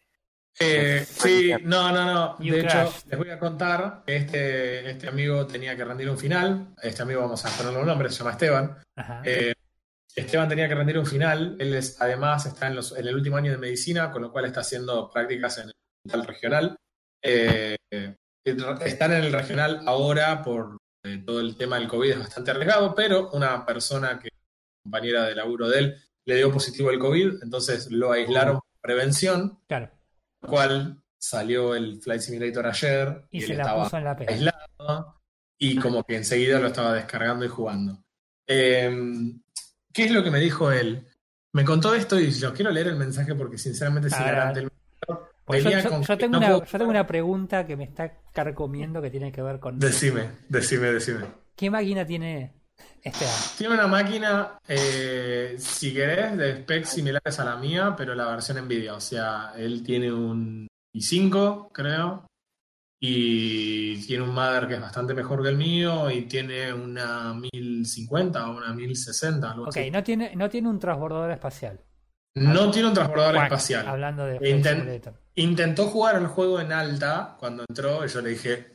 Eh, 0.60 1.04
sí, 1.08 1.52
no, 1.64 1.92
no, 1.92 2.06
no. 2.06 2.38
You 2.40 2.54
De 2.54 2.62
hecho, 2.62 2.94
les 3.10 3.18
voy 3.18 3.30
a 3.30 3.40
contar 3.40 4.04
que 4.06 4.16
este, 4.18 4.90
este 4.92 5.08
amigo 5.08 5.48
tenía 5.48 5.76
que 5.76 5.84
rendir 5.84 6.10
un 6.10 6.18
final. 6.18 6.76
Este 6.82 7.02
amigo, 7.02 7.22
vamos 7.22 7.44
a 7.46 7.50
ponerle 7.58 7.80
un 7.80 7.88
nombre, 7.88 8.10
se 8.10 8.20
llama 8.20 8.32
Esteban. 8.32 8.78
Ajá. 8.96 9.22
Eh, 9.26 9.54
Esteban 10.16 10.48
tenía 10.48 10.68
que 10.68 10.76
rendir 10.76 11.00
un 11.00 11.06
final. 11.08 11.56
Él 11.60 11.74
es, 11.74 12.00
además 12.02 12.46
está 12.46 12.68
en, 12.68 12.76
los, 12.76 12.96
en 12.98 13.08
el 13.08 13.16
último 13.16 13.38
año 13.38 13.52
de 13.52 13.58
medicina, 13.58 14.12
con 14.12 14.22
lo 14.22 14.32
cual 14.32 14.46
está 14.46 14.60
haciendo 14.62 15.10
prácticas 15.10 15.58
en 15.58 15.70
el 15.70 15.74
hospital 16.04 16.28
regional. 16.28 16.78
Eh, 17.22 17.78
están 18.82 19.14
en 19.14 19.24
el 19.24 19.34
regional 19.34 19.82
ahora 19.86 20.44
por 20.44 20.78
eh, 21.04 21.24
todo 21.26 21.40
el 21.40 21.56
tema 21.56 21.80
del 21.80 21.88
COVID, 21.88 22.12
es 22.12 22.20
bastante 22.20 22.52
arriesgado, 22.52 22.94
pero 22.94 23.30
una 23.32 23.66
persona 23.66 24.20
que 24.20 24.30
compañera 24.84 25.26
de 25.26 25.36
laburo 25.36 25.70
de 25.70 25.80
él 25.80 25.96
le 26.26 26.36
dio 26.36 26.52
positivo 26.52 26.90
el 26.90 27.00
COVID, 27.00 27.44
entonces 27.44 27.90
lo 27.92 28.12
aislaron 28.12 28.56
por 28.56 28.82
prevención 28.82 29.60
claro. 29.68 29.90
lo 30.42 30.50
cual 30.50 31.02
salió 31.18 31.76
el 31.76 32.02
Flight 32.02 32.22
Simulator 32.22 32.68
ayer 32.68 33.26
Y 33.32 33.38
y, 33.38 33.42
se 33.42 33.52
él 33.52 33.58
la 33.58 33.64
estaba 33.64 33.84
puso 33.84 33.98
en 33.98 34.04
la 34.04 34.16
pera. 34.18 34.34
aislado 34.34 35.22
y 35.58 35.78
como 35.78 36.04
que 36.04 36.18
enseguida 36.18 36.60
lo 36.60 36.68
estaba 36.68 36.94
descargando 36.94 37.46
y 37.46 37.50
jugando. 37.50 38.04
Eh, 38.46 38.92
¿Qué 39.94 40.06
es 40.06 40.12
lo 40.12 40.24
que 40.24 40.32
me 40.32 40.40
dijo 40.40 40.72
él? 40.72 41.08
Me 41.54 41.64
contó 41.64 41.96
esto 41.96 42.20
y 42.20 42.32
yo 42.32 42.54
quiero 42.54 42.72
leer 42.72 42.88
el 42.88 42.98
mensaje 42.98 43.36
porque 43.36 43.58
sinceramente 43.58 44.10
es 44.10 44.20
hilarante. 44.20 44.68
Pues 45.46 45.64
yo, 45.64 45.70
tengo 46.18 46.34
no 46.34 46.38
una, 46.38 46.48
puedo- 46.48 46.66
yo 46.66 46.78
tengo 46.78 46.90
una 46.92 47.08
pregunta 47.08 47.66
que 47.66 47.76
me 47.76 47.84
está 47.84 48.14
carcomiendo 48.34 49.02
que 49.02 49.10
tiene 49.10 49.32
que 49.32 49.42
ver 49.42 49.60
con 49.60 49.78
Decime, 49.80 50.30
decime, 50.50 50.92
decime. 50.94 51.26
¿qué 51.56 51.70
máquina 51.70 52.06
tiene 52.06 52.54
este 53.02 53.26
año? 53.26 53.34
Tiene 53.58 53.74
una 53.74 53.88
máquina, 53.88 54.58
eh, 54.68 55.56
si 55.58 55.94
querés, 55.94 56.38
de 56.38 56.58
specs 56.62 56.90
similares 56.90 57.40
a 57.40 57.46
la 57.46 57.58
mía, 57.58 57.94
pero 57.98 58.16
la 58.16 58.28
versión 58.28 58.58
Nvidia. 58.66 58.96
O 58.96 59.02
sea, 59.02 59.54
él 59.58 59.84
tiene 59.84 60.12
un 60.12 60.68
i5, 60.96 61.70
creo, 61.74 62.26
y 63.02 63.98
tiene 64.08 64.24
un 64.24 64.34
mother 64.34 64.68
que 64.68 64.76
es 64.76 64.82
bastante 64.82 65.14
mejor 65.14 65.44
que 65.44 65.50
el 65.50 65.58
mío, 65.58 66.10
y 66.10 66.22
tiene 66.24 66.74
una 66.74 67.34
1050 67.34 68.50
o 68.50 68.58
una 68.58 68.74
1060, 68.74 69.52
algo 69.52 69.68
Ok, 69.68 69.78
así. 69.78 69.92
no 69.92 70.04
tiene, 70.04 70.36
no 70.36 70.50
tiene 70.50 70.70
un 70.70 70.80
transbordador 70.80 71.32
espacial. 71.32 71.82
No 72.36 72.72
tiene 72.72 72.88
un 72.88 72.94
transbordador 72.94 73.38
espacial. 73.38 73.88
Hablando 73.88 74.26
de 74.26 74.50
Intent-. 74.50 75.14
Intentó 75.36 75.88
jugar 75.88 76.16
el 76.16 76.28
juego 76.28 76.60
en 76.60 76.72
alta 76.72 77.36
cuando 77.40 77.66
entró, 77.68 78.06
y 78.06 78.10
yo 78.10 78.22
le 78.22 78.32
dije 78.32 78.72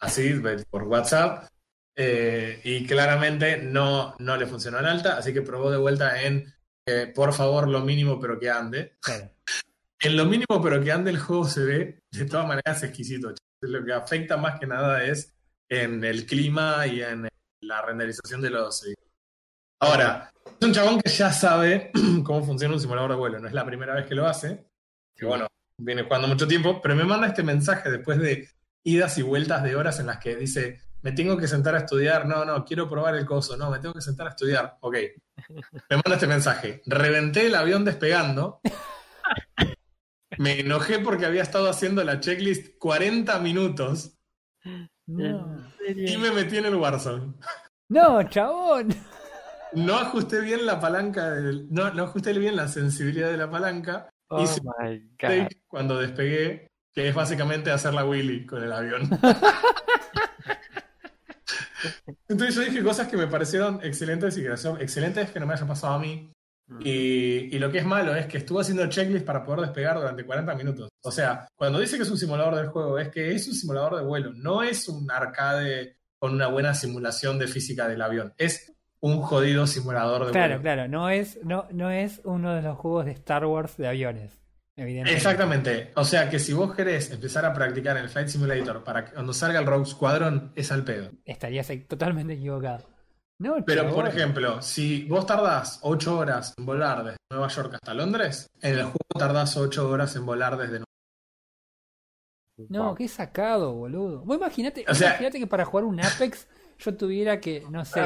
así 0.00 0.40
por 0.70 0.84
WhatsApp, 0.84 1.48
eh, 1.96 2.60
y 2.64 2.86
claramente 2.86 3.58
no, 3.58 4.14
no 4.18 4.36
le 4.36 4.46
funcionó 4.46 4.78
en 4.78 4.86
alta, 4.86 5.16
así 5.16 5.32
que 5.32 5.42
probó 5.42 5.70
de 5.70 5.76
vuelta 5.76 6.22
en 6.22 6.52
eh, 6.86 7.12
por 7.14 7.32
favor 7.32 7.68
lo 7.68 7.80
mínimo 7.80 8.18
pero 8.20 8.38
que 8.38 8.50
ande. 8.50 8.96
Claro. 9.00 9.30
En 10.02 10.16
lo 10.16 10.24
mínimo 10.24 10.62
pero 10.62 10.82
que 10.82 10.92
ande 10.92 11.10
el 11.10 11.18
juego 11.18 11.44
se 11.44 11.62
ve 11.62 12.02
de 12.10 12.24
todas 12.24 12.46
maneras 12.46 12.82
exquisito. 12.82 13.34
Lo 13.60 13.84
que 13.84 13.92
afecta 13.92 14.38
más 14.38 14.58
que 14.58 14.66
nada 14.66 15.04
es 15.04 15.34
en 15.68 16.02
el 16.02 16.24
clima 16.24 16.86
y 16.86 17.02
en 17.02 17.28
la 17.60 17.82
renderización 17.82 18.40
de 18.40 18.48
los... 18.48 18.82
Ahora, 19.80 20.30
es 20.60 20.66
un 20.66 20.74
chabón 20.74 21.00
que 21.00 21.08
ya 21.10 21.32
sabe 21.32 21.90
cómo 22.24 22.44
funciona 22.44 22.74
un 22.74 22.80
simulador 22.80 23.12
de 23.12 23.16
vuelo, 23.16 23.38
no 23.40 23.48
es 23.48 23.54
la 23.54 23.64
primera 23.64 23.94
vez 23.94 24.06
que 24.06 24.14
lo 24.14 24.26
hace, 24.26 24.66
que 25.16 25.24
bueno, 25.24 25.46
viene 25.78 26.02
jugando 26.02 26.28
mucho 26.28 26.46
tiempo, 26.46 26.80
pero 26.82 26.94
me 26.94 27.04
manda 27.04 27.26
este 27.26 27.42
mensaje 27.42 27.90
después 27.90 28.18
de 28.18 28.48
idas 28.84 29.16
y 29.18 29.22
vueltas 29.22 29.62
de 29.62 29.76
horas 29.76 29.98
en 29.98 30.06
las 30.06 30.18
que 30.18 30.36
dice, 30.36 30.80
me 31.02 31.12
tengo 31.12 31.36
que 31.38 31.48
sentar 31.48 31.74
a 31.74 31.78
estudiar, 31.78 32.26
no, 32.26 32.44
no, 32.44 32.62
quiero 32.64 32.88
probar 32.90 33.14
el 33.14 33.24
coso, 33.24 33.56
no, 33.56 33.70
me 33.70 33.78
tengo 33.78 33.94
que 33.94 34.02
sentar 34.02 34.26
a 34.26 34.30
estudiar, 34.30 34.76
ok. 34.80 34.96
Me 35.88 35.96
manda 35.96 36.14
este 36.14 36.26
mensaje, 36.26 36.82
reventé 36.84 37.46
el 37.46 37.54
avión 37.54 37.84
despegando, 37.84 38.60
me 40.36 40.60
enojé 40.60 40.98
porque 40.98 41.24
había 41.24 41.42
estado 41.42 41.70
haciendo 41.70 42.04
la 42.04 42.20
checklist 42.20 42.76
40 42.78 43.38
minutos 43.38 44.18
No. 45.06 45.64
y 45.88 46.16
me 46.18 46.30
metí 46.32 46.58
en 46.58 46.66
el 46.66 46.74
Warzone. 46.74 47.32
No, 47.88 48.22
chabón. 48.28 48.94
No 49.74 49.96
ajusté 49.98 50.40
bien 50.40 50.66
la 50.66 50.80
palanca, 50.80 51.30
del- 51.30 51.66
no, 51.70 51.92
no 51.94 52.04
ajusté 52.04 52.32
bien 52.38 52.56
la 52.56 52.68
sensibilidad 52.68 53.30
de 53.30 53.36
la 53.36 53.50
palanca 53.50 54.08
Oh 54.32 54.42
Hice- 54.42 54.60
my 54.62 54.98
god. 55.20 55.48
Cuando 55.66 55.98
despegué, 55.98 56.68
que 56.94 57.08
es 57.08 57.14
básicamente 57.14 57.70
hacer 57.72 57.92
la 57.94 58.04
Willy 58.04 58.46
con 58.46 58.62
el 58.62 58.72
avión. 58.72 59.02
Entonces 62.28 62.54
yo 62.54 62.62
dije 62.62 62.82
cosas 62.82 63.08
que 63.08 63.16
me 63.16 63.26
parecieron 63.26 63.80
excelentes 63.82 64.36
y 64.36 64.42
graciosos. 64.42 64.80
Excelentes 64.80 65.30
que 65.30 65.40
no 65.40 65.46
me 65.46 65.54
haya 65.54 65.66
pasado 65.66 65.94
a 65.94 65.98
mí. 65.98 66.30
Mm. 66.68 66.80
Y, 66.84 67.56
y 67.56 67.58
lo 67.58 67.70
que 67.72 67.78
es 67.78 67.84
malo 67.86 68.14
es 68.14 68.26
que 68.26 68.38
estuvo 68.38 68.60
haciendo 68.60 68.86
checklist 68.88 69.24
para 69.26 69.44
poder 69.44 69.62
despegar 69.62 69.96
durante 69.96 70.24
40 70.24 70.54
minutos. 70.54 70.88
O 71.02 71.10
sea, 71.10 71.48
cuando 71.56 71.80
dice 71.80 71.96
que 71.96 72.02
es 72.04 72.10
un 72.10 72.18
simulador 72.18 72.54
del 72.54 72.68
juego, 72.68 72.98
es 72.98 73.08
que 73.08 73.34
es 73.34 73.48
un 73.48 73.54
simulador 73.54 73.96
de 73.96 74.02
vuelo. 74.04 74.32
No 74.34 74.62
es 74.62 74.88
un 74.88 75.10
arcade 75.10 75.96
con 76.18 76.34
una 76.34 76.48
buena 76.48 76.74
simulación 76.74 77.38
de 77.38 77.48
física 77.48 77.88
del 77.88 78.02
avión. 78.02 78.32
Es 78.36 78.72
un 79.02 79.22
jodido 79.22 79.66
simulador 79.66 80.26
de 80.26 80.32
Claro, 80.32 80.48
vuelo. 80.54 80.62
claro, 80.62 80.88
no 80.88 81.08
es, 81.08 81.38
no, 81.44 81.66
no 81.70 81.90
es 81.90 82.20
uno 82.24 82.54
de 82.54 82.62
los 82.62 82.76
juegos 82.78 83.06
de 83.06 83.12
Star 83.12 83.46
Wars 83.46 83.76
de 83.78 83.88
aviones, 83.88 84.42
evidentemente. 84.76 85.16
Exactamente. 85.16 85.90
O 85.96 86.04
sea 86.04 86.28
que 86.28 86.38
si 86.38 86.52
vos 86.52 86.74
querés 86.74 87.10
empezar 87.10 87.44
a 87.46 87.54
practicar 87.54 87.96
el 87.96 88.08
Flight 88.10 88.28
Simulator 88.28 88.84
para 88.84 89.04
que 89.06 89.12
cuando 89.12 89.32
salga 89.32 89.58
el 89.60 89.66
Rogue 89.66 89.86
Squadron, 89.86 90.52
es 90.54 90.70
al 90.70 90.84
pedo. 90.84 91.10
Estarías 91.24 91.70
totalmente 91.88 92.34
equivocado. 92.34 92.86
No, 93.38 93.56
Pero, 93.64 93.90
por 93.94 94.06
ejemplo, 94.06 94.60
si 94.60 95.04
vos 95.04 95.24
tardás 95.24 95.78
8 95.82 96.18
horas 96.18 96.52
en 96.58 96.66
volar 96.66 97.02
desde 97.04 97.16
Nueva 97.32 97.48
York 97.48 97.72
hasta 97.72 97.94
Londres, 97.94 98.46
en 98.60 98.74
el 98.74 98.82
juego 98.82 98.98
tardás 99.18 99.56
8 99.56 99.88
horas 99.88 100.14
en 100.16 100.26
volar 100.26 100.58
desde 100.58 100.72
Nueva 100.80 100.84
No, 102.68 102.84
Wow. 102.88 102.94
qué 102.96 103.08
sacado, 103.08 103.72
boludo. 103.72 104.20
Vos 104.26 104.36
imaginate, 104.36 104.84
O 104.86 104.94
sea- 104.94 105.08
imaginate 105.12 105.38
que 105.38 105.46
para 105.46 105.64
jugar 105.64 105.84
un 105.84 105.98
Apex 106.04 106.46
yo 106.80 106.96
tuviera 106.96 107.40
que, 107.40 107.64
no 107.70 107.84
sé, 107.84 108.00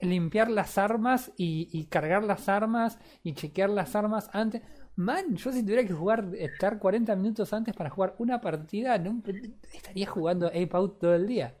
limpiar 0.00 0.50
las 0.50 0.78
armas 0.78 1.32
y, 1.36 1.68
y 1.72 1.86
cargar 1.86 2.24
las 2.24 2.48
armas 2.48 2.98
y 3.22 3.32
chequear 3.34 3.70
las 3.70 3.94
armas 3.96 4.28
antes. 4.32 4.62
Man, 4.96 5.34
yo 5.36 5.50
si 5.52 5.62
tuviera 5.62 5.84
que 5.84 5.92
jugar, 5.92 6.26
estar 6.38 6.78
40 6.78 7.16
minutos 7.16 7.52
antes 7.52 7.74
para 7.74 7.90
jugar 7.90 8.14
una 8.18 8.40
partida, 8.40 8.96
no, 8.98 9.22
estaría 9.72 10.06
jugando 10.06 10.46
Ape 10.48 10.68
Out 10.72 10.98
todo 11.00 11.14
el 11.14 11.26
día. 11.26 11.54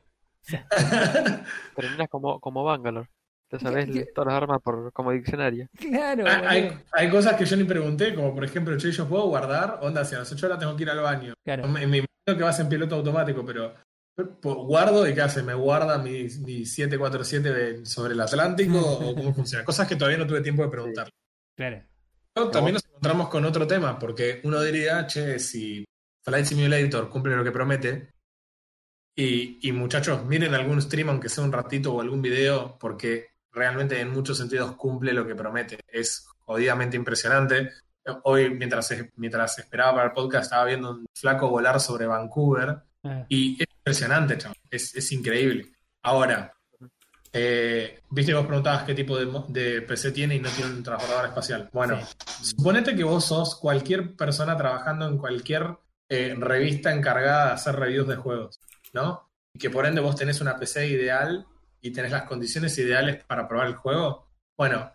Terminas 1.74 2.08
como, 2.08 2.40
como 2.40 2.64
Bangalore. 2.64 3.08
Te 3.48 3.58
sabes 3.58 3.88
todas 4.14 4.32
las 4.32 4.42
armas 4.42 4.60
por, 4.62 4.92
como 4.92 5.12
diccionario. 5.12 5.68
Claro, 5.76 6.24
Hay, 6.26 6.62
hay- 6.62 6.78
hay 6.92 7.10
cosas 7.10 7.34
que 7.36 7.44
yo 7.44 7.56
ni 7.56 7.64
pregunté, 7.64 8.14
como 8.14 8.34
por 8.34 8.44
ejemplo, 8.44 8.76
che, 8.76 8.90
yo 8.90 9.06
puedo 9.08 9.28
guardar, 9.28 9.78
onda, 9.82 10.04
si 10.04 10.14
a 10.14 10.20
las 10.20 10.32
8 10.32 10.46
horas 10.46 10.58
tengo 10.58 10.74
que 10.76 10.82
ir 10.82 10.90
al 10.90 11.00
baño. 11.00 11.34
Claro. 11.44 11.68
Me, 11.68 11.86
me 11.86 11.98
imagino 11.98 12.08
que 12.38 12.42
vas 12.42 12.58
en 12.60 12.68
piloto 12.68 12.96
automático, 12.96 13.44
pero, 13.44 13.74
guardo 14.16 15.08
y 15.08 15.14
qué 15.14 15.22
hace, 15.22 15.42
me 15.42 15.54
guarda 15.54 15.98
mi, 15.98 16.28
mi 16.40 16.64
747 16.64 17.52
de- 17.52 17.86
sobre 17.86 18.14
el 18.14 18.20
Atlántico 18.20 18.78
o 18.80 19.14
cómo 19.14 19.34
funciona. 19.34 19.64
Cosas 19.64 19.88
que 19.88 19.96
todavía 19.96 20.18
no 20.18 20.26
tuve 20.26 20.40
tiempo 20.40 20.62
de 20.62 20.68
preguntar. 20.70 21.10
Claro. 21.56 21.82
Pero 22.32 22.50
también 22.50 22.74
nos 22.74 22.84
encontramos 22.84 23.28
con 23.28 23.44
otro 23.44 23.66
tema, 23.66 23.98
porque 23.98 24.40
uno 24.44 24.60
diría, 24.60 25.06
che, 25.06 25.38
si 25.38 25.84
Flight 26.22 26.46
Simulator 26.46 27.08
cumple 27.08 27.36
lo 27.36 27.44
que 27.44 27.52
promete, 27.52 28.10
y, 29.16 29.68
y 29.68 29.72
muchachos, 29.72 30.24
miren 30.24 30.54
algún 30.54 30.82
stream, 30.82 31.08
aunque 31.10 31.28
sea 31.28 31.44
un 31.44 31.52
ratito 31.52 31.94
o 31.94 32.00
algún 32.00 32.20
video, 32.20 32.76
porque 32.80 33.28
realmente 33.52 34.00
en 34.00 34.10
muchos 34.10 34.36
sentidos 34.38 34.74
cumple 34.74 35.12
lo 35.12 35.24
que 35.24 35.36
promete. 35.36 35.78
Es 35.86 36.26
jodidamente 36.40 36.96
impresionante. 36.96 37.70
Hoy, 38.24 38.50
mientras, 38.50 38.92
mientras 39.14 39.56
esperaba 39.60 39.94
para 39.94 40.06
el 40.06 40.12
podcast, 40.12 40.44
estaba 40.46 40.64
viendo 40.64 40.90
un 40.90 41.06
flaco 41.14 41.48
volar 41.48 41.78
sobre 41.80 42.06
Vancouver 42.06 42.78
Ah, 43.04 43.26
y 43.28 43.62
es 43.62 43.68
impresionante, 43.78 44.38
chaval. 44.38 44.56
Es, 44.70 44.94
es 44.94 45.12
increíble. 45.12 45.72
Ahora, 46.02 46.54
eh, 47.36 48.00
viste 48.10 48.30
que 48.30 48.36
vos 48.36 48.46
preguntabas 48.46 48.84
qué 48.84 48.94
tipo 48.94 49.18
de, 49.18 49.26
de 49.48 49.82
PC 49.82 50.12
tiene 50.12 50.36
y 50.36 50.40
no 50.40 50.48
tiene 50.50 50.70
un 50.70 50.82
transbordador 50.84 51.26
espacial. 51.26 51.68
Bueno, 51.72 51.98
suponete 52.40 52.94
que 52.94 53.02
vos 53.02 53.24
sos 53.24 53.56
cualquier 53.56 54.14
persona 54.14 54.56
trabajando 54.56 55.08
en 55.08 55.18
cualquier 55.18 55.76
eh, 56.08 56.36
revista 56.38 56.92
encargada 56.92 57.46
de 57.46 57.52
hacer 57.54 57.74
reviews 57.74 58.06
de 58.06 58.16
juegos, 58.16 58.60
¿no? 58.92 59.32
Y 59.52 59.58
que 59.58 59.68
por 59.68 59.84
ende 59.84 60.00
vos 60.00 60.14
tenés 60.14 60.40
una 60.40 60.56
PC 60.56 60.86
ideal 60.86 61.44
y 61.80 61.90
tenés 61.90 62.12
las 62.12 62.22
condiciones 62.22 62.78
ideales 62.78 63.24
para 63.24 63.48
probar 63.48 63.66
el 63.66 63.74
juego. 63.74 64.28
Bueno, 64.56 64.92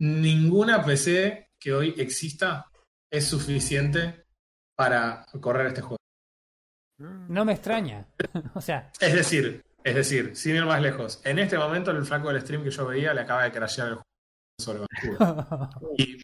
ninguna 0.00 0.82
PC 0.82 1.50
que 1.60 1.74
hoy 1.74 1.94
exista 1.98 2.70
es 3.10 3.26
suficiente 3.26 4.24
para 4.76 5.26
correr 5.40 5.66
este 5.66 5.82
juego. 5.82 5.98
No 6.98 7.44
me 7.44 7.52
extraña. 7.52 8.06
o 8.54 8.60
sea, 8.60 8.90
Es 9.00 9.12
decir, 9.14 9.62
es 9.84 9.94
decir, 9.94 10.34
sin 10.36 10.56
ir 10.56 10.64
más 10.64 10.80
lejos, 10.80 11.20
en 11.24 11.38
este 11.38 11.58
momento 11.58 11.90
el 11.90 12.04
flaco 12.04 12.28
del 12.32 12.40
stream 12.42 12.64
que 12.64 12.70
yo 12.70 12.86
veía 12.86 13.12
le 13.14 13.20
acaba 13.20 13.44
de 13.44 13.52
crashear 13.52 13.88
el 13.88 13.94
juego 13.94 14.06
sobre 14.58 14.80
Vancouver. 14.80 15.68
Y, 15.98 16.20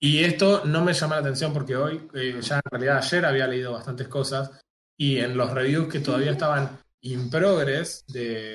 y 0.00 0.24
esto 0.24 0.64
no 0.64 0.84
me 0.84 0.92
llama 0.92 1.16
la 1.16 1.22
atención 1.22 1.52
porque 1.52 1.74
hoy, 1.76 2.08
eh, 2.14 2.38
ya 2.40 2.56
en 2.56 2.70
realidad 2.70 2.98
ayer 2.98 3.26
había 3.26 3.46
leído 3.48 3.72
bastantes 3.72 4.06
cosas 4.08 4.50
y 4.96 5.18
en 5.18 5.36
los 5.36 5.50
reviews 5.52 5.88
que 5.92 5.98
todavía 6.00 6.30
estaban 6.32 6.78
in 7.02 7.28
progress 7.30 8.04
de- 8.06 8.54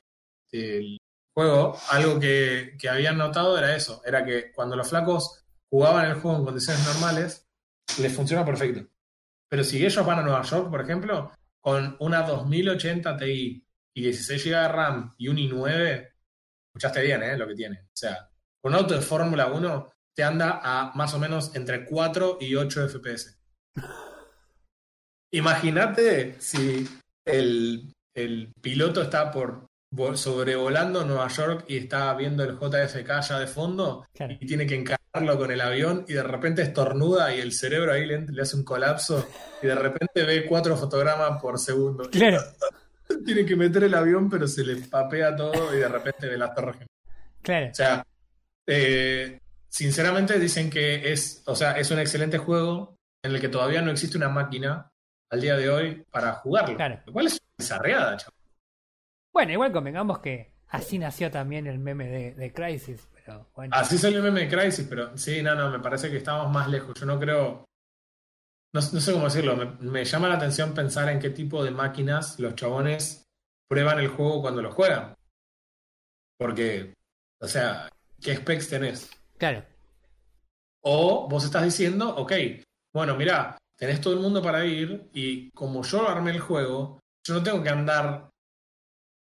del 0.52 0.98
juego, 1.36 1.78
algo 1.90 2.20
que, 2.20 2.78
que 2.80 2.88
habían 2.90 3.18
notado 3.18 3.58
era 3.58 3.76
eso, 3.76 4.02
era 4.06 4.24
que 4.24 4.52
cuando 4.54 4.76
los 4.78 4.88
flacos 4.88 5.44
jugaban 5.70 6.06
el 6.06 6.14
juego 6.16 6.38
en 6.38 6.46
condiciones 6.46 6.86
normales, 6.86 7.46
les 8.00 8.14
funciona 8.16 8.46
perfecto. 8.46 8.88
Pero 9.54 9.64
si 9.64 9.86
ellos 9.86 10.04
van 10.04 10.18
a 10.18 10.24
Nueva 10.24 10.42
York, 10.42 10.72
por 10.72 10.82
ejemplo, 10.82 11.32
con 11.62 11.96
una 12.00 12.24
2080 12.24 13.18
Ti 13.18 13.64
y 13.96 14.02
16 14.02 14.46
GB 14.46 14.50
de 14.50 14.68
RAM 14.68 15.14
y 15.16 15.28
un 15.28 15.38
i9, 15.38 16.12
escuchaste 16.72 17.04
bien, 17.04 17.22
¿eh? 17.22 17.38
Lo 17.38 17.48
que 17.48 17.54
tiene. 17.54 17.82
O 17.82 17.96
sea, 17.96 18.32
un 18.64 18.74
auto 18.74 18.96
de 18.96 19.02
Fórmula 19.02 19.54
1 19.54 19.94
te 20.16 20.24
anda 20.24 20.60
a 20.64 20.92
más 20.96 21.14
o 21.14 21.20
menos 21.20 21.56
entre 21.56 21.86
4 21.86 22.40
y 22.42 22.56
8 22.56 22.90
FPS. 22.90 23.40
Imagínate 25.32 26.42
si 26.42 26.90
el, 27.24 27.94
el 28.16 28.52
piloto 28.60 29.04
está 29.04 29.30
por 29.30 29.68
sobrevolando 30.16 31.06
Nueva 31.06 31.28
York 31.28 31.66
y 31.68 31.78
está 31.78 32.14
viendo 32.16 32.44
el 32.44 32.58
JFK 32.58 33.22
ya 33.22 33.40
de 33.40 33.48
fondo 33.48 34.08
claro. 34.14 34.36
y 34.40 34.46
tiene 34.46 34.66
que 34.66 34.76
encararlo 34.76 35.38
con 35.38 35.52
el 35.52 35.62
avión 35.62 36.06
y 36.08 36.14
de 36.14 36.24
repente 36.24 36.62
estornuda 36.64 37.36
y 37.36 37.40
el 37.40 37.52
cerebro 37.54 37.94
ahí 37.94 38.06
le, 38.06 38.22
le 38.22 38.42
hace 38.42 38.56
un 38.56 38.64
colapso 38.64 39.28
y 39.62 39.68
de 39.68 39.76
repente 39.76 40.24
ve 40.24 40.46
cuatro 40.46 40.76
fotogramas 40.76 41.42
por 41.42 41.60
segundo. 41.60 42.10
Claro, 42.10 42.42
Tiene 43.26 43.46
que 43.46 43.56
meter 43.56 43.84
el 43.84 43.94
avión 43.94 44.30
pero 44.30 44.48
se 44.48 44.64
le 44.64 44.76
papea 44.78 45.36
todo 45.36 45.76
y 45.76 45.80
de 45.80 45.88
repente 45.88 46.28
ve 46.28 46.38
las 46.38 46.56
torres 46.56 46.78
claro. 47.42 47.70
O 47.72 47.76
sea, 47.76 48.06
eh, 48.66 49.40
sinceramente 49.70 50.40
dicen 50.40 50.70
que 50.70 51.12
es, 51.12 51.44
o 51.46 51.56
sea, 51.56 51.74
es 51.74 51.92
un 51.92 52.00
excelente 52.00 52.38
juego, 52.38 52.96
en 53.24 53.34
el 53.34 53.42
que 53.42 53.50
todavía 53.50 53.82
no 53.82 53.92
existe 53.92 54.18
una 54.18 54.30
máquina 54.30 54.90
al 55.30 55.42
día 55.42 55.58
de 55.58 55.70
hoy 55.70 56.04
para 56.12 56.34
jugarlo. 56.34 56.76
Claro. 56.76 57.00
Lo 57.06 57.14
cual 57.14 57.28
es 57.28 57.34
una 57.34 57.56
bizarreada, 57.58 58.18
chaval. 58.18 58.43
Bueno, 59.34 59.52
igual 59.52 59.72
convengamos 59.72 60.20
que 60.20 60.54
así 60.70 61.00
nació 61.00 61.32
también 61.32 61.66
el 61.66 61.80
meme 61.80 62.08
de, 62.08 62.34
de 62.36 62.54
Crisis, 62.54 63.08
pero 63.14 63.50
bueno. 63.56 63.76
Así 63.76 63.98
salió 63.98 64.20
el 64.20 64.26
meme 64.26 64.42
de 64.42 64.50
Crisis, 64.50 64.86
pero 64.88 65.18
sí, 65.18 65.42
no, 65.42 65.56
no, 65.56 65.72
me 65.72 65.80
parece 65.80 66.12
que 66.12 66.18
estamos 66.18 66.52
más 66.52 66.70
lejos. 66.70 66.94
Yo 67.00 67.06
no 67.08 67.20
creo. 67.20 67.66
No, 68.74 68.80
no 68.80 68.82
sé 69.02 69.12
cómo 69.12 69.26
decirlo. 69.26 69.56
Me, 69.58 69.66
me 69.90 70.06
llama 70.06 70.30
la 70.30 70.36
atención 70.36 70.74
pensar 70.74 71.10
en 71.10 71.20
qué 71.20 71.32
tipo 71.32 71.64
de 71.64 71.72
máquinas 71.72 72.40
los 72.40 72.54
chabones 72.56 73.26
prueban 73.68 74.00
el 74.00 74.08
juego 74.08 74.42
cuando 74.42 74.62
lo 74.62 74.72
juegan. 74.72 75.16
Porque, 76.38 76.94
o 77.40 77.48
sea, 77.48 77.90
¿qué 78.22 78.36
specs 78.36 78.70
tenés? 78.70 79.10
Claro. 79.38 79.64
O 80.82 81.28
vos 81.28 81.44
estás 81.44 81.64
diciendo, 81.64 82.16
ok, 82.18 82.34
bueno, 82.94 83.16
mirá, 83.16 83.58
tenés 83.78 84.02
todo 84.02 84.14
el 84.14 84.20
mundo 84.20 84.42
para 84.42 84.66
ir 84.66 85.10
y 85.14 85.50
como 85.52 85.82
yo 85.84 86.08
armé 86.08 86.32
el 86.32 86.40
juego, 86.40 87.00
yo 87.26 87.34
no 87.34 87.44
tengo 87.44 87.64
que 87.64 87.70
andar 87.70 88.30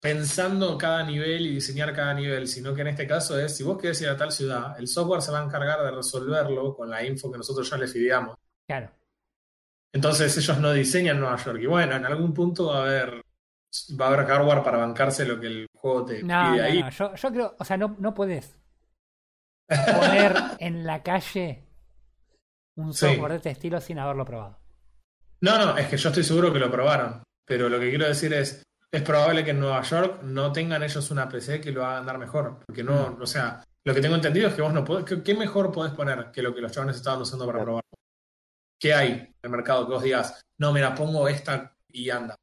pensando 0.02 0.78
cada 0.78 1.04
nivel 1.04 1.46
y 1.48 1.56
diseñar 1.56 1.94
cada 1.94 2.14
nivel, 2.14 2.48
sino 2.48 2.74
que 2.74 2.82
en 2.82 2.88
este 2.88 3.06
caso 3.08 3.38
es, 3.40 3.56
si 3.56 3.64
vos 3.64 3.78
querés 3.78 4.02
ir 4.02 4.10
a 4.10 4.18
tal 4.18 4.32
ciudad, 4.32 4.80
el 4.80 4.88
software 4.88 5.22
se 5.22 5.32
va 5.32 5.42
a 5.42 5.44
encargar 5.46 5.84
de 5.84 5.92
resolverlo 5.92 6.74
con 6.76 6.90
la 6.90 7.04
info 7.04 7.32
que 7.32 7.38
nosotros 7.38 7.70
ya 7.70 7.78
les 7.78 7.92
fideamos. 7.92 8.38
Claro. 8.68 8.92
Entonces 9.92 10.38
ellos 10.38 10.58
no 10.60 10.72
diseñan 10.72 11.20
Nueva 11.20 11.36
York. 11.38 11.60
Y 11.62 11.66
bueno, 11.66 11.96
en 11.96 12.06
algún 12.06 12.34
punto 12.34 12.68
va 12.68 12.78
a 12.78 12.82
haber, 12.84 13.22
va 14.00 14.06
a 14.06 14.14
haber 14.14 14.28
hardware 14.28 14.64
para 14.64 14.78
bancarse 14.78 15.26
lo 15.26 15.40
que 15.40 15.48
el 15.48 15.68
juego 15.76 16.06
te 16.06 16.24
No, 16.24 16.52
pide 16.52 16.58
no, 16.58 16.64
ahí. 16.64 16.82
no, 16.84 16.90
Yo, 16.92 17.16
yo 17.16 17.32
creo, 17.32 17.56
o 17.60 17.66
sea, 17.66 17.76
no, 17.78 17.96
no 18.00 18.14
podés 18.14 18.56
poner 19.68 20.34
en 20.60 20.86
la 20.86 21.04
calle 21.04 21.66
un 22.78 22.94
Sí. 22.94 23.08
software 23.08 23.32
de 23.32 23.38
este 23.38 23.50
estilo 23.52 23.82
sin 23.82 24.00
haberlo 24.00 24.24
probado. 24.26 24.58
No, 25.42 25.58
no, 25.58 25.78
es 25.78 25.88
que 25.88 25.98
yo 25.98 26.10
estoy 26.10 26.24
seguro 26.24 26.54
que 26.54 26.60
lo 26.60 26.72
probaron. 26.72 27.24
Pero 27.46 27.68
lo 27.68 27.80
que 27.80 27.90
quiero 27.90 28.08
decir 28.08 28.32
es, 28.34 28.64
es 28.92 29.02
probable 29.04 29.44
que 29.44 29.52
en 29.52 29.60
Nueva 29.60 29.82
York 29.84 30.24
no 30.24 30.52
tengan 30.52 30.82
ellos 30.84 31.12
una 31.12 31.30
PC 31.30 31.62
que 31.62 31.72
lo 31.72 31.86
haga 31.86 32.00
andar 32.00 32.18
mejor. 32.18 32.60
Porque 32.66 32.84
no, 32.84 33.18
o 33.22 33.26
sea, 33.28 33.64
lo 33.86 33.94
que 33.94 34.02
tengo 34.02 34.16
entendido 34.16 34.48
es 34.50 34.54
que 34.56 34.62
vos 34.62 34.74
no 34.74 34.84
podés, 34.84 35.06
¿qué, 35.06 35.22
qué 35.24 35.36
mejor 35.36 35.72
podés 35.72 35.94
poner 35.94 36.32
que 36.32 36.42
lo 36.42 36.54
que 36.54 36.62
los 36.62 36.72
chavales 36.72 36.96
estaban 36.98 37.22
usando 37.22 37.46
para 37.46 37.58
Claro. 37.60 37.66
probar? 37.66 37.84
¿Qué 38.80 38.94
hay 38.94 39.12
en 39.12 39.36
el 39.44 39.50
mercado 39.50 39.86
que 39.86 39.94
vos 39.94 40.04
digas, 40.04 40.42
no, 40.58 40.72
mira, 40.74 40.96
pongo 40.96 41.28
esta 41.28 41.76
y 41.90 42.10
anda? 42.10 42.36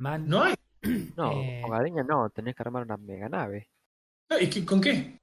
Man, 0.00 0.28
No 0.28 0.44
hay. 0.44 0.54
No, 1.16 1.32
Eh. 1.32 1.60
con 1.62 1.70
Gareña 1.72 2.02
no, 2.04 2.30
tenés 2.30 2.54
que 2.54 2.62
armar 2.62 2.82
una 2.84 2.96
mega 2.96 3.28
nave. 3.28 3.68
No, 4.30 4.38
¿Y 4.38 4.48
qué- 4.48 4.64
con 4.64 4.80
qué? 4.80 5.18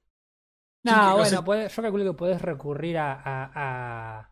No, 0.84 0.92
que- 0.92 0.98
o 0.98 1.12
bueno, 1.14 1.24
sea- 1.26 1.40
podés- 1.42 1.68
yo 1.74 1.82
calculo 1.82 2.04
que 2.04 2.12
podés 2.12 2.42
recurrir 2.42 2.98
a. 2.98 3.12
a- 3.14 3.50
a, 4.20 4.30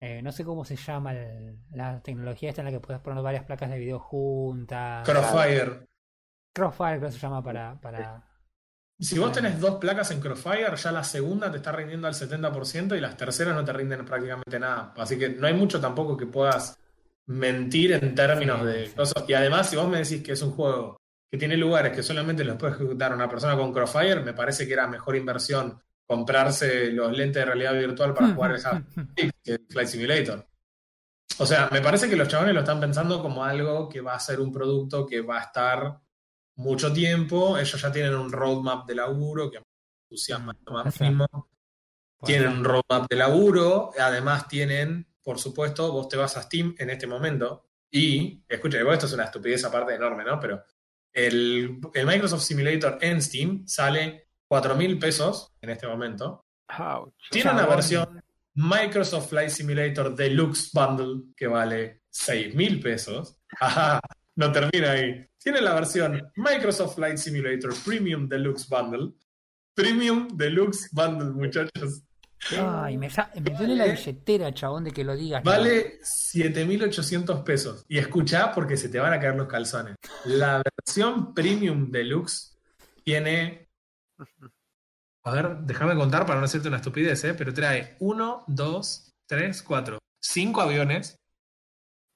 eh, 0.00 0.20
no 0.22 0.30
sé 0.32 0.44
cómo 0.44 0.64
se 0.64 0.76
llama 0.76 1.12
el- 1.12 1.58
la 1.72 2.00
tecnología 2.02 2.50
esta 2.50 2.60
en 2.62 2.66
la 2.66 2.70
que 2.72 2.80
podés 2.80 3.00
poner 3.00 3.22
varias 3.22 3.44
placas 3.44 3.70
de 3.70 3.78
video 3.78 3.98
juntas. 3.98 5.08
Crossfire. 5.08 5.86
Crossfire, 6.54 6.98
creo 6.98 7.08
que 7.08 7.12
se 7.12 7.18
llama 7.18 7.42
para. 7.42 7.80
para... 7.80 8.22
Si 8.98 9.18
vos 9.18 9.30
tenés 9.30 9.60
dos 9.60 9.74
placas 9.76 10.10
en 10.10 10.20
Crossfire, 10.20 10.74
ya 10.74 10.90
la 10.90 11.04
segunda 11.04 11.50
te 11.50 11.58
está 11.58 11.70
rindiendo 11.70 12.06
al 12.08 12.14
70% 12.14 12.96
y 12.96 13.00
las 13.00 13.14
terceras 13.16 13.54
no 13.54 13.62
te 13.64 13.72
rinden 13.74 14.06
prácticamente 14.06 14.58
nada. 14.58 14.94
Así 14.96 15.18
que 15.18 15.28
no 15.28 15.46
hay 15.46 15.52
mucho 15.54 15.78
tampoco 15.80 16.16
que 16.16 16.24
puedas 16.26 16.78
mentir 17.26 17.92
en 17.92 18.14
términos 18.14 18.60
Sí, 18.60 18.66
de 18.66 18.86
sí. 18.86 18.94
cosas. 18.94 19.24
Y 19.28 19.34
además, 19.34 19.68
si 19.68 19.76
vos 19.76 19.86
me 19.88 19.98
decís 19.98 20.22
que 20.22 20.32
es 20.32 20.40
un 20.42 20.52
juego 20.52 20.96
que 21.30 21.36
tiene 21.38 21.58
lugares 21.58 21.92
que 21.94 22.02
solamente 22.02 22.42
los 22.44 22.56
puede 22.56 22.72
ejecutar 22.74 23.12
una 23.14 23.28
persona 23.28 23.54
con 23.56 23.70
Crossfire, 23.72 24.20
me 24.20 24.32
parece 24.32 24.66
que 24.66 24.72
era 24.72 24.86
mejor 24.86 25.14
inversión 25.16 25.78
comprarse 26.06 26.92
los 26.92 27.16
lentes 27.16 27.40
de 27.40 27.44
realidad 27.44 27.74
virtual 27.74 28.14
para 28.14 28.28
jugar 28.32 28.52
el 28.52 28.64
Half-Life 28.64 29.32
que 29.42 29.52
el 29.52 29.66
Flight 29.68 29.88
Simulator. 29.88 30.46
O 31.38 31.46
sea, 31.46 31.68
me 31.70 31.80
parece 31.80 32.08
que 32.08 32.16
los 32.16 32.28
chabones 32.28 32.54
lo 32.54 32.60
están 32.60 32.80
pensando 32.80 33.20
como 33.20 33.44
algo 33.44 33.88
que 33.88 34.00
va 34.00 34.14
a 34.14 34.20
ser 34.20 34.40
un 34.40 34.52
producto 34.52 35.04
que 35.04 35.20
va 35.20 35.38
a 35.38 35.42
estar 35.42 36.00
mucho 36.54 36.92
tiempo. 36.92 37.58
Ellos 37.58 37.80
ya 37.80 37.92
tienen 37.92 38.14
un 38.14 38.32
roadmap 38.32 38.86
de 38.86 38.94
laburo 38.94 39.50
que 39.50 39.58
me 39.58 39.64
entusiasma 40.04 40.56
más 40.66 40.94
Tienen 42.24 42.48
un 42.48 42.64
roadmap 42.64 43.10
de 43.10 43.16
laburo. 43.16 43.90
Además 43.98 44.48
tienen, 44.48 45.06
por 45.22 45.38
supuesto, 45.38 45.92
vos 45.92 46.08
te 46.08 46.16
vas 46.16 46.36
a 46.36 46.42
Steam 46.42 46.74
en 46.78 46.90
este 46.90 47.06
momento 47.06 47.66
y, 47.90 48.42
escucha, 48.48 48.78
igual 48.78 48.94
esto 48.94 49.06
es 49.06 49.12
una 49.12 49.24
estupidez 49.24 49.64
aparte 49.64 49.94
enorme, 49.94 50.24
¿no? 50.24 50.40
Pero 50.40 50.62
el, 51.12 51.80
el 51.92 52.06
Microsoft 52.06 52.42
Simulator 52.42 52.98
en 53.00 53.20
Steam 53.20 53.66
sale 53.66 54.25
4 54.48 54.74
mil 54.76 54.98
pesos 54.98 55.54
en 55.60 55.70
este 55.70 55.86
momento. 55.86 56.44
Ouch. 56.78 57.14
Tiene 57.30 57.52
una 57.52 57.66
versión 57.66 58.22
Microsoft 58.54 59.28
Flight 59.28 59.50
Simulator 59.50 60.14
Deluxe 60.14 60.70
Bundle 60.72 61.32
que 61.36 61.46
vale 61.46 62.02
6 62.10 62.54
mil 62.54 62.80
pesos. 62.80 63.38
Ajá, 63.60 64.00
no 64.36 64.50
termina 64.52 64.92
ahí. 64.92 65.26
Tiene 65.38 65.60
la 65.60 65.74
versión 65.74 66.30
Microsoft 66.36 66.96
Flight 66.96 67.18
Simulator 67.18 67.74
Premium 67.84 68.28
Deluxe 68.28 68.68
Bundle. 68.68 69.12
Premium 69.74 70.28
Deluxe 70.28 70.88
Bundle, 70.92 71.30
muchachos. 71.30 72.02
Ay, 72.58 72.96
me, 72.96 73.08
me 73.08 73.50
duele 73.50 73.76
la 73.76 73.86
billetera, 73.86 74.52
chabón, 74.54 74.84
de 74.84 74.90
que 74.92 75.04
lo 75.04 75.16
digas. 75.16 75.42
Vale 75.42 76.00
7.800 76.00 77.42
pesos. 77.42 77.84
Y 77.88 77.98
escucha 77.98 78.52
porque 78.52 78.76
se 78.76 78.88
te 78.88 78.98
van 78.98 79.12
a 79.12 79.20
caer 79.20 79.36
los 79.36 79.48
calzones. 79.48 79.96
La 80.24 80.62
versión 80.62 81.34
Premium 81.34 81.90
Deluxe 81.90 82.56
tiene... 83.04 83.65
A 85.24 85.30
ver, 85.32 85.58
déjame 85.62 85.94
contar 85.96 86.24
para 86.24 86.38
no 86.38 86.44
hacerte 86.46 86.68
una 86.68 86.76
estupidez, 86.76 87.24
¿eh? 87.24 87.34
pero 87.34 87.52
trae 87.52 87.96
1, 87.98 88.44
2, 88.46 89.14
3, 89.26 89.62
4, 89.62 89.98
5 90.20 90.60
aviones 90.60 91.16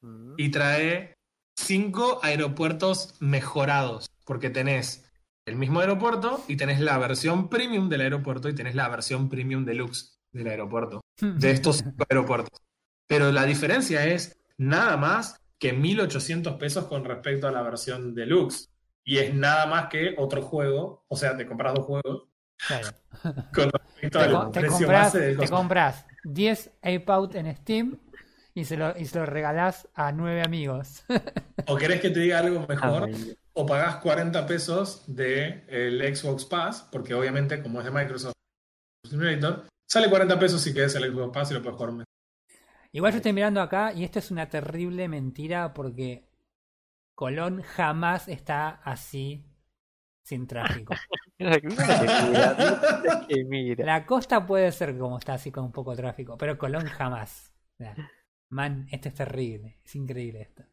Mm. 0.03 0.35
y 0.39 0.51
trae 0.51 1.15
5 1.57 2.21
aeropuertos 2.23 3.17
mejorados. 3.21 4.07
Porque 4.25 4.51
tenés 4.51 5.11
el 5.47 5.57
mismo 5.57 5.81
aeropuerto 5.81 6.43
y 6.49 6.57
tenés 6.57 6.81
la 6.81 6.97
versión 6.99 7.49
Premium 7.49 7.89
del 7.89 8.03
aeropuerto 8.03 8.49
y 8.49 8.55
tenés 8.55 8.75
la 8.75 8.89
versión 8.89 9.29
Premium 9.29 9.65
Deluxe 9.65 10.19
del 10.33 10.47
aeropuerto 10.49 11.01
de 11.21 11.51
estos 11.51 11.79
cinco 11.79 12.05
aeropuertos. 12.09 12.61
Pero 13.07 13.33
la 13.33 13.45
diferencia 13.45 14.07
es 14.07 14.39
nada 14.57 14.97
más 14.97 15.37
que 15.59 15.75
1.800 15.75 16.57
pesos 16.57 16.87
con 16.87 17.05
respecto 17.05 17.49
a 17.49 17.53
la 17.53 17.63
versión 17.63 18.15
deluxe. 18.15 18.70
Y 19.11 19.19
es 19.19 19.35
nada 19.35 19.67
más 19.67 19.89
que 19.89 20.15
otro 20.19 20.41
juego, 20.41 21.05
o 21.09 21.17
sea, 21.17 21.37
te 21.37 21.45
compras 21.45 21.75
dos 21.75 21.85
juegos 21.85 22.29
Claro. 22.69 22.89
con 23.53 23.71
respecto 23.73 24.19
Te, 24.21 24.25
al 24.25 24.33
co- 24.33 24.51
te 24.53 24.61
precio 24.61 24.79
compras, 24.79 25.03
base 25.07 25.19
del 25.21 25.39
te 25.39 25.49
compras 25.49 26.07
10 26.23 26.71
Ape 26.83 27.05
Out 27.09 27.35
en 27.35 27.57
Steam 27.57 27.99
y 28.55 28.65
se, 28.65 28.77
lo, 28.77 28.97
y 28.97 29.07
se 29.07 29.19
lo 29.19 29.27
regalás 29.27 29.89
a 29.95 30.13
nueve 30.13 30.43
amigos. 30.43 31.03
O 31.67 31.77
querés 31.77 32.01
que 32.01 32.11
te 32.11 32.21
diga 32.21 32.39
algo 32.39 32.65
mejor, 32.69 33.11
o 33.53 33.67
pagás 33.67 33.97
40 33.97 34.47
pesos 34.47 35.03
del 35.07 35.65
el 35.69 36.17
Xbox 36.17 36.45
Pass, 36.45 36.89
porque 36.93 37.13
obviamente, 37.15 37.63
como 37.63 37.81
es 37.81 37.85
de 37.87 37.91
Microsoft 37.91 38.33
Simulator, 39.09 39.67
sale 39.89 40.09
40 40.09 40.39
pesos 40.39 40.61
si 40.63 40.73
querés 40.73 40.95
el 40.95 41.13
Xbox 41.13 41.33
Pass 41.35 41.51
y 41.51 41.55
lo 41.55 41.63
puedes 41.63 41.77
jugar 41.77 41.91
un 41.91 41.97
mes. 41.99 42.07
Igual 42.93 43.13
yo 43.13 43.17
estoy 43.19 43.33
mirando 43.33 43.61
acá 43.61 43.93
y 43.93 44.05
esto 44.05 44.19
es 44.21 44.31
una 44.31 44.49
terrible 44.49 45.07
mentira 45.09 45.75
porque 45.75 46.30
Colón 47.21 47.61
jamás 47.61 48.29
está 48.29 48.81
así 48.83 49.45
sin 50.25 50.47
tráfico. 50.47 50.95
La 53.85 54.07
costa 54.07 54.47
puede 54.47 54.73
ser 54.73 54.97
como 54.97 55.19
está 55.19 55.35
así 55.35 55.53
con 55.53 55.65
un 55.65 55.73
poco 55.73 55.91
de 55.91 55.99
tráfico, 55.99 56.39
pero 56.39 56.57
Colón 56.57 56.87
jamás. 56.87 57.53
Man, 58.49 58.87
esto 58.91 59.11
es 59.11 59.15
terrible, 59.17 59.81
es 59.85 59.95
increíble 59.97 60.41
esto. 60.41 60.65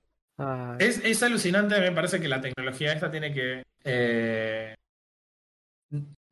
Es, 0.80 1.04
es 1.04 1.22
alucinante, 1.22 1.82
me 1.82 1.92
parece 1.92 2.22
que 2.22 2.30
la 2.30 2.40
tecnología 2.40 2.94
esta 2.94 3.12
tiene 3.12 3.34
que. 3.34 3.64
eh, 3.84 4.74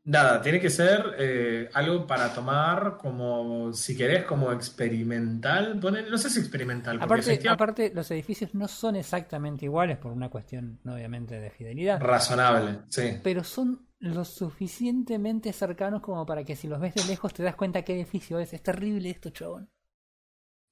nada, 0.06 0.42
tiene 0.42 0.60
que 0.60 0.70
ser 0.70 1.16
eh, 1.18 1.70
algo 1.74 2.08
para 2.08 2.34
tomar 2.34 2.98
como, 2.98 3.74
si 3.74 3.96
querés, 3.98 4.24
como 4.26 4.52
experimental. 4.52 5.80
No 5.80 6.18
sé 6.18 6.30
si 6.30 6.40
experimental, 6.40 7.00
Aparte, 7.02 7.40
aparte, 7.50 7.92
los 7.94 8.10
edificios 8.12 8.54
no 8.56 8.68
son 8.68 8.96
exactamente 8.96 9.66
iguales 9.66 9.98
por 9.98 10.12
una 10.12 10.30
cuestión, 10.30 10.80
obviamente, 10.86 11.40
de 11.40 11.50
fidelidad, 11.50 12.00
razonable, 12.02 12.80
sí. 12.90 13.18
pero 13.24 13.44
son 13.44 13.88
lo 14.00 14.24
suficientemente 14.24 15.52
cercanos 15.52 16.02
como 16.02 16.26
para 16.26 16.44
que 16.44 16.56
si 16.56 16.68
los 16.68 16.80
ves 16.80 16.94
de 16.96 17.04
lejos 17.06 17.34
te 17.34 17.44
das 17.44 17.56
cuenta 17.56 17.82
qué 17.84 17.94
edificio 17.96 18.40
es. 18.40 18.54
Es 18.54 18.62
terrible 18.62 19.10
esto, 19.10 19.30
chabón. 19.32 19.70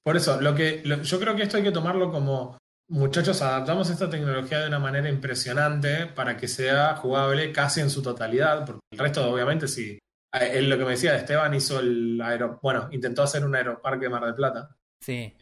Por 0.02 0.16
eso, 0.16 0.40
lo 0.40 0.54
que 0.54 0.82
lo- 0.84 1.02
yo 1.02 1.18
creo 1.18 1.34
que 1.34 1.42
esto 1.42 1.56
hay 1.56 1.62
que 1.62 1.72
tomarlo 1.72 2.10
como, 2.12 2.58
muchachos, 2.88 3.40
adaptamos 3.42 3.90
esta 3.90 4.08
tecnología 4.10 4.60
de 4.60 4.68
una 4.68 4.78
manera 4.78 5.08
impresionante 5.08 6.06
para 6.06 6.36
que 6.36 6.48
sea 6.48 6.96
jugable 6.96 7.52
casi 7.52 7.80
en 7.80 7.90
su 7.90 8.02
totalidad, 8.02 8.64
porque 8.66 8.80
el 8.92 8.98
resto, 8.98 9.30
obviamente, 9.30 9.68
sí. 9.68 9.98
Eh, 10.32 10.50
él 10.54 10.68
lo 10.68 10.76
que 10.78 10.84
me 10.84 10.90
decía, 10.92 11.16
Esteban 11.16 11.54
hizo 11.54 11.78
el 11.80 12.20
aero, 12.20 12.58
bueno, 12.62 12.88
intentó 12.92 13.22
hacer 13.22 13.44
un 13.44 13.54
aeroparque 13.54 14.04
de 14.04 14.10
Mar 14.10 14.24
del 14.24 14.34
Plata. 14.34 14.76
Sí. 15.00 15.32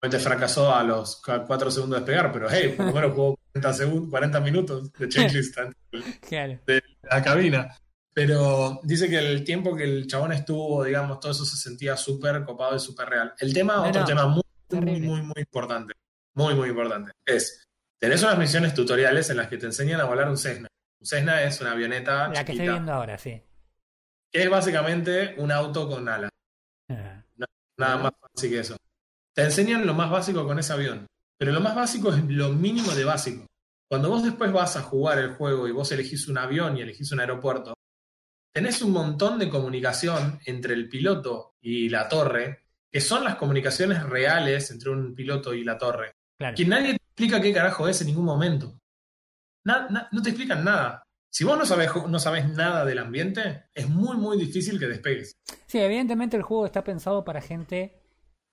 Obviamente 0.00 0.18
fracasó 0.24 0.74
a 0.74 0.82
los 0.84 1.20
4 1.22 1.70
segundos 1.70 1.98
de 2.00 2.04
despegar, 2.06 2.32
pero 2.32 2.48
hey, 2.50 2.74
por 2.76 2.86
lo 2.86 2.92
menos 2.92 3.12
jugó 3.12 3.36
40, 3.52 3.72
segundos, 3.74 4.10
40 4.10 4.40
minutos 4.40 4.92
de 4.92 5.08
checklist 5.08 5.56
Claro. 6.28 6.58
de 6.66 6.82
la 7.10 7.22
cabina. 7.22 7.76
Pero 8.14 8.80
dice 8.82 9.08
que 9.08 9.18
el 9.18 9.44
tiempo 9.44 9.76
que 9.76 9.84
el 9.84 10.06
chabón 10.06 10.32
estuvo, 10.32 10.82
digamos, 10.84 11.20
todo 11.20 11.32
eso 11.32 11.44
se 11.44 11.56
sentía 11.56 11.96
súper 11.96 12.44
copado 12.44 12.74
y 12.76 12.80
súper 12.80 13.08
real. 13.08 13.32
El 13.38 13.52
tema, 13.52 13.76
No, 13.76 13.88
otro 13.88 14.00
no, 14.00 14.06
tema 14.06 14.26
muy, 14.26 14.42
muy, 14.70 15.00
muy, 15.00 15.22
muy 15.22 15.34
importante, 15.38 15.94
muy, 16.38 16.54
muy 16.54 16.68
importante, 16.68 17.10
es, 17.26 17.66
tenés 17.98 18.22
unas 18.22 18.38
misiones 18.38 18.72
tutoriales 18.72 19.28
en 19.28 19.38
las 19.38 19.48
que 19.48 19.58
te 19.58 19.66
enseñan 19.66 20.00
a 20.00 20.04
volar 20.04 20.28
un 20.28 20.36
Cessna. 20.36 20.68
Un 21.00 21.06
Cessna 21.06 21.42
es 21.42 21.60
una 21.60 21.72
avioneta 21.72 22.28
La 22.28 22.44
que 22.44 22.52
estoy 22.52 22.68
viendo 22.68 22.92
ahora, 22.92 23.18
sí. 23.18 23.42
que 24.30 24.42
es 24.44 24.48
básicamente 24.48 25.34
un 25.38 25.50
auto 25.50 25.88
con 25.88 26.08
alas. 26.08 26.30
Ah, 26.88 27.24
Nada 27.76 27.96
más 27.96 28.12
fácil 28.20 28.50
que 28.50 28.60
eso. 28.60 28.76
Te 29.34 29.42
enseñan 29.42 29.84
lo 29.84 29.94
más 29.94 30.10
básico 30.10 30.46
con 30.46 30.58
ese 30.58 30.72
avión. 30.72 31.06
Pero 31.36 31.52
lo 31.52 31.60
más 31.60 31.74
básico 31.74 32.12
es 32.12 32.24
lo 32.24 32.50
mínimo 32.50 32.90
de 32.92 33.04
básico. 33.04 33.46
Cuando 33.88 34.10
vos 34.10 34.24
después 34.24 34.52
vas 34.52 34.76
a 34.76 34.82
jugar 34.82 35.18
el 35.18 35.34
juego 35.34 35.68
y 35.68 35.72
vos 35.72 35.90
elegís 35.92 36.28
un 36.28 36.38
avión 36.38 36.76
y 36.76 36.82
elegís 36.82 37.12
un 37.12 37.20
aeropuerto, 37.20 37.74
tenés 38.52 38.82
un 38.82 38.92
montón 38.92 39.38
de 39.38 39.48
comunicación 39.48 40.40
entre 40.44 40.74
el 40.74 40.88
piloto 40.88 41.54
y 41.60 41.88
la 41.88 42.08
torre, 42.08 42.64
que 42.90 43.00
son 43.00 43.22
las 43.22 43.36
comunicaciones 43.36 44.02
reales 44.02 44.70
entre 44.72 44.90
un 44.90 45.14
piloto 45.14 45.54
y 45.54 45.62
la 45.62 45.78
torre, 45.78 46.16
Claro. 46.38 46.56
que 46.56 46.64
nadie 46.64 46.90
te 46.92 46.96
explica 46.96 47.40
qué 47.40 47.52
carajo 47.52 47.88
es 47.88 48.00
en 48.00 48.06
ningún 48.08 48.24
momento. 48.24 48.78
Na- 49.64 49.88
na- 49.90 50.08
no 50.12 50.22
te 50.22 50.30
explican 50.30 50.64
nada. 50.64 51.02
Si 51.30 51.44
vos 51.44 51.58
no 51.58 51.66
sabés, 51.66 51.90
no 52.08 52.18
sabés 52.18 52.48
nada 52.48 52.84
del 52.84 52.98
ambiente, 53.00 53.64
es 53.74 53.88
muy, 53.88 54.16
muy 54.16 54.38
difícil 54.38 54.78
que 54.78 54.86
despegues. 54.86 55.32
Sí, 55.66 55.78
evidentemente 55.78 56.36
el 56.36 56.42
juego 56.42 56.64
está 56.64 56.84
pensado 56.84 57.24
para 57.24 57.40
gente 57.42 58.00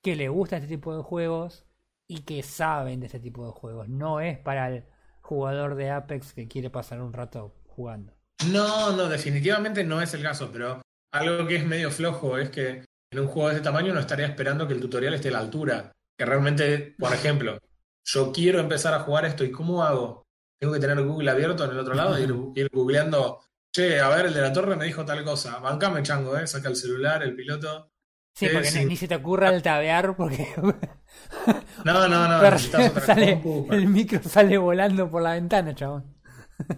que 0.04 0.16
le 0.16 0.30
gusta 0.30 0.58
este 0.58 0.68
tipo 0.68 0.96
de 0.96 1.04
juegos 1.04 1.66
y 2.08 2.22
que 2.24 2.44
saben 2.44 3.00
de 3.00 3.06
este 3.06 3.20
tipo 3.20 3.46
de 3.46 3.52
juegos. 3.52 3.88
No 3.88 4.20
es 4.20 4.38
para 4.40 4.68
el 4.70 4.86
jugador 5.22 5.76
de 5.76 5.90
Apex 5.92 6.34
que 6.34 6.48
quiere 6.48 6.70
pasar 6.70 7.02
un 7.02 7.14
rato 7.14 7.56
jugando. 7.68 8.14
No, 8.52 8.92
no, 8.96 9.08
definitivamente 9.08 9.84
no 9.84 10.02
es 10.02 10.14
el 10.14 10.22
caso, 10.22 10.50
pero 10.52 10.82
algo 11.14 11.48
que 11.48 11.56
es 11.56 11.66
medio 11.66 11.90
flojo 11.92 12.38
es 12.38 12.50
que 12.50 12.84
en 13.12 13.20
un 13.20 13.28
juego 13.28 13.50
de 13.50 13.56
ese 13.56 13.64
tamaño 13.64 13.94
no 13.94 14.00
estaría 14.02 14.26
esperando 14.28 14.68
que 14.68 14.74
el 14.74 14.82
tutorial 14.82 15.14
esté 15.14 15.30
a 15.30 15.34
la 15.34 15.40
altura. 15.40 15.92
Que 16.18 16.26
realmente, 16.26 16.96
por 17.00 17.14
ejemplo, 17.14 17.58
yo 18.06 18.32
quiero 18.32 18.60
empezar 18.60 18.94
a 18.94 19.00
jugar 19.00 19.26
esto 19.26 19.44
y 19.44 19.52
¿cómo 19.52 19.84
hago? 19.84 20.26
Tengo 20.60 20.74
que 20.74 20.80
tener 20.80 21.04
Google 21.04 21.32
abierto 21.32 21.66
en 21.66 21.72
el 21.72 21.80
otro 21.80 21.96
lado 21.96 22.18
y 22.18 22.24
ir, 22.24 22.36
ir 22.56 22.70
googleando, 22.72 23.42
che, 23.76 24.00
a 24.00 24.10
ver, 24.10 24.28
el 24.28 24.34
de 24.34 24.42
la 24.42 24.54
torre 24.54 24.76
me 24.76 24.86
dijo 24.86 25.04
tal 25.04 25.24
cosa. 25.24 25.60
Bancame, 25.60 26.04
chango, 26.04 26.38
¿eh? 26.38 26.48
Saca 26.48 26.70
el 26.70 26.76
celular, 26.76 27.24
el 27.24 27.36
piloto. 27.36 27.92
Sí, 28.34 28.48
Sí, 28.48 28.54
porque 28.54 28.70
sí. 28.70 28.86
Ni, 28.86 28.98
se 28.98 29.08
te 29.08 29.16
ocurra 29.16 29.48
altavear 29.48 30.16
porque 30.16 30.48
No, 31.86 32.08
no, 32.08 32.28
no, 32.28 32.40
Pero 32.42 32.60
sale, 32.60 33.42
el 33.72 33.88
micro 33.88 34.22
sale 34.24 34.58
volando 34.58 35.10
por 35.10 35.22
la 35.22 35.34
ventana, 35.34 35.74
chabón. 35.74 36.16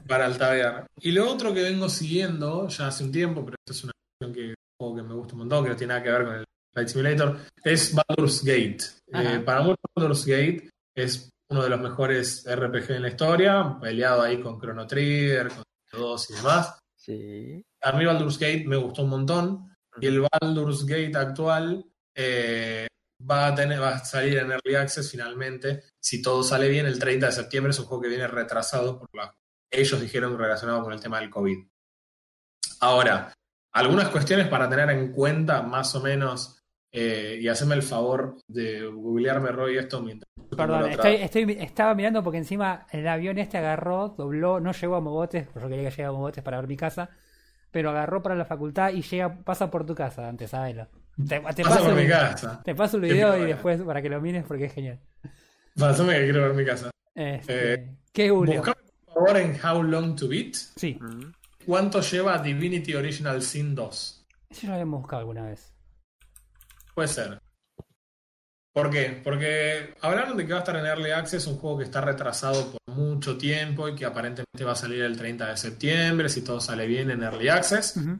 para 0.08 0.26
altavear. 0.26 0.86
Y 1.02 1.12
lo 1.12 1.32
otro 1.32 1.54
que 1.54 1.64
vengo 1.64 1.90
siguiendo 1.90 2.68
ya 2.68 2.88
hace 2.88 3.04
un 3.04 3.12
tiempo, 3.12 3.44
pero 3.44 3.56
esto 3.66 3.74
es 3.74 3.84
una 3.84 3.94
cuestión 4.20 4.34
que, 4.34 5.04
me 5.04 5.14
gusta 5.14 5.34
un 5.34 5.40
montón, 5.40 5.64
que 5.64 5.70
no 5.72 5.76
tiene 5.76 5.94
nada 5.94 6.04
que 6.04 6.12
ver 6.12 6.26
con 6.26 6.36
el 6.36 6.46
Flight 6.74 6.90
Simulator, 6.90 7.40
es 7.64 7.96
Baldur's 7.96 8.44
Gate. 8.44 8.78
Eh, 9.14 9.40
para 9.44 9.62
muchos 9.62 9.78
Baldur's 9.96 10.26
Gate 10.26 10.70
es 11.04 11.30
uno 11.50 11.64
de 11.64 11.70
los 11.70 11.80
mejores 11.80 12.46
RPG 12.46 12.92
en 12.92 13.02
la 13.04 13.10
historia, 13.10 13.78
peleado 13.80 14.22
ahí 14.22 14.42
con 14.42 14.60
Chrono 14.60 14.86
Trigger, 14.86 15.50
con 15.50 15.64
2 15.92 16.30
y 16.30 16.34
demás. 16.34 16.80
Sí. 16.96 17.64
A 17.82 17.92
mí 17.94 18.06
Baldur's 18.06 18.38
Gate 18.38 18.66
me 18.66 18.76
gustó 18.76 19.04
un 19.04 19.10
montón 19.10 19.76
y 20.00 20.08
el 20.08 20.22
Baldur's 20.22 20.86
Gate 20.86 21.16
actual 21.16 21.86
eh, 22.16 22.88
va, 23.30 23.48
a 23.48 23.56
tener, 23.56 23.82
va 23.82 23.96
a 23.96 24.06
salir 24.06 24.38
en 24.38 24.52
Early 24.52 24.76
Access 24.76 25.10
finalmente. 25.10 25.84
Si 26.00 26.22
todo 26.22 26.44
sale 26.44 26.68
bien, 26.68 26.86
el 26.86 27.00
30 27.00 27.28
de 27.28 27.32
septiembre 27.32 27.72
es 27.72 27.80
un 27.80 27.86
juego 27.86 28.04
que 28.04 28.10
viene 28.10 28.28
retrasado 28.28 29.00
por 29.00 29.10
la... 29.14 29.34
Ellos 29.72 30.02
dijeron 30.02 30.38
relacionado 30.38 30.84
con 30.84 30.94
el 30.94 31.00
tema 31.00 31.20
del 31.20 31.30
COVID. 31.30 31.58
Ahora, 32.82 33.34
algunas 33.74 34.10
cuestiones 34.10 34.48
para 34.48 34.70
tener 34.70 34.90
en 34.90 35.12
cuenta 35.12 35.62
más 35.62 35.94
o 35.96 36.02
menos 36.02 36.57
eh, 36.92 37.38
y 37.42 37.48
hacerme 37.48 37.76
el 37.76 37.84
favor 37.84 38.38
de 38.48 38.86
googlearme 38.88 39.52
Roy 39.52 39.78
esto 39.78 40.02
mientras... 40.02 40.28
Perdón, 40.56 40.90
estoy, 40.90 41.16
estoy- 41.16 41.58
estaba 41.60 41.94
mirando 41.94 42.24
porque 42.24 42.38
encima 42.38 42.88
el 42.92 43.08
avión 43.08 43.38
este 43.38 43.58
agarró, 43.58 44.10
dobló, 44.18 44.60
no 44.60 44.72
llegó 44.72 44.96
a 44.96 45.02
Mogotes, 45.02 45.46
porque 45.48 45.62
yo 45.62 45.70
quería 45.70 45.90
que 45.90 45.96
llegue 45.96 46.06
a 46.06 46.12
Mogotes 46.12 46.44
para 46.44 46.58
ver 46.60 46.68
mi 46.68 46.78
casa, 46.78 47.10
pero 47.72 47.90
agarró 47.90 48.22
para 48.24 48.36
la 48.36 48.46
facultad 48.46 48.92
y 48.94 49.02
llega, 49.02 49.36
pasa 49.44 49.70
por 49.70 49.86
tu 49.86 49.94
casa 49.94 50.28
antes, 50.28 50.50
sabelo. 50.52 50.88
Te, 51.18 51.40
te 51.40 51.42
Pasa 51.42 51.64
paso, 51.64 51.84
por 51.86 51.96
mi 51.96 52.08
casa. 52.08 52.62
te 52.64 52.76
paso 52.76 52.98
el 52.98 53.04
video 53.04 53.30
y 53.34 53.38
piola. 53.40 53.48
después 53.48 53.82
para 53.82 54.02
que 54.02 54.10
lo 54.10 54.22
mires 54.22 54.46
porque 54.48 54.66
es 54.66 54.74
genial. 54.74 55.00
Pásame 55.78 56.14
que 56.16 56.24
quiero 56.26 56.42
ver 56.44 56.54
mi 56.54 56.64
casa. 56.66 56.90
Este, 57.16 57.74
Eh, 57.74 57.96
¿Qué 58.14 58.30
Julio? 58.30 58.56
Buscame 58.58 58.78
por 59.06 59.14
favor 59.14 59.38
en 59.38 59.58
How 59.64 59.84
Long 59.84 60.16
to 60.16 60.28
Beat. 60.28 60.54
Sí. 60.54 60.98
¿Cuánto 61.66 62.02
lleva 62.02 62.38
Divinity 62.38 62.94
Original 62.96 63.42
Sin 63.42 63.76
2? 63.76 64.26
eso 64.50 64.68
lo 64.68 64.74
habíamos 64.74 65.02
buscado 65.02 65.20
alguna 65.22 65.44
vez. 65.48 65.74
Puede 66.98 67.10
ser. 67.10 67.40
¿Por 68.74 68.90
qué? 68.90 69.22
Porque 69.24 69.94
hablaron 70.02 70.36
de 70.36 70.48
que 70.48 70.54
va 70.54 70.58
a 70.58 70.64
estar 70.64 70.76
en 70.78 70.88
Early 70.88 71.12
Access 71.12 71.46
un 71.46 71.58
juego 71.58 71.78
que 71.78 71.84
está 71.84 72.02
retrasado 72.02 72.72
por 72.72 72.96
mucho 72.96 73.38
tiempo 73.38 73.88
y 73.88 73.94
que 73.94 74.04
aparentemente 74.04 74.64
va 74.66 74.72
a 74.72 74.76
salir 74.76 75.04
el 75.04 75.16
30 75.16 75.48
de 75.48 75.58
septiembre, 75.58 76.28
si 76.28 76.44
todo 76.44 76.60
sale 76.60 76.88
bien 76.88 77.12
en 77.12 77.22
Early 77.22 77.50
Access. 77.50 77.98
Ujú. 77.98 78.20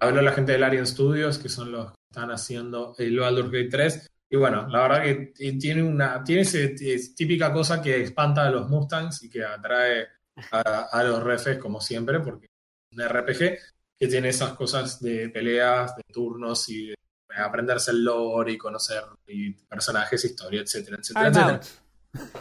Habló 0.00 0.20
la 0.20 0.32
gente 0.32 0.50
del 0.50 0.62
Larian 0.62 0.84
Studios, 0.84 1.38
que 1.38 1.48
son 1.48 1.70
los 1.70 1.92
que 1.92 1.98
están 2.10 2.32
haciendo 2.32 2.96
el 2.98 3.20
Baldur's 3.20 3.52
Gate 3.52 3.68
3. 3.70 4.10
Y 4.30 4.36
bueno, 4.36 4.66
la 4.66 4.82
verdad 4.82 5.02
que 5.04 5.52
tiene 5.52 5.84
una 5.84 6.24
tiene 6.24 6.42
ese, 6.42 6.74
es 6.76 7.14
típica 7.14 7.52
cosa 7.52 7.80
que 7.80 8.02
espanta 8.02 8.44
a 8.44 8.50
los 8.50 8.68
Mustangs 8.68 9.22
y 9.22 9.30
que 9.30 9.44
atrae 9.44 10.08
a, 10.50 10.88
a 10.90 11.04
los 11.04 11.22
refes, 11.22 11.58
como 11.58 11.80
siempre, 11.80 12.18
porque 12.18 12.46
es 12.46 12.98
un 12.98 13.08
RPG 13.08 13.58
que 13.96 14.08
tiene 14.08 14.30
esas 14.30 14.54
cosas 14.54 15.00
de 15.00 15.28
peleas, 15.28 15.94
de 15.94 16.02
turnos 16.12 16.68
y 16.68 16.88
de 16.88 16.98
aprenderse 17.46 17.90
el 17.92 18.04
lore 18.04 18.52
y 18.52 18.58
conocer 18.58 19.02
y 19.26 19.52
personajes, 19.52 20.24
historia, 20.24 20.60
etcétera, 20.62 20.98
etcétera, 21.00 21.26
I'm 21.26 21.34
etcétera. 21.34 21.56
out. 21.56 22.32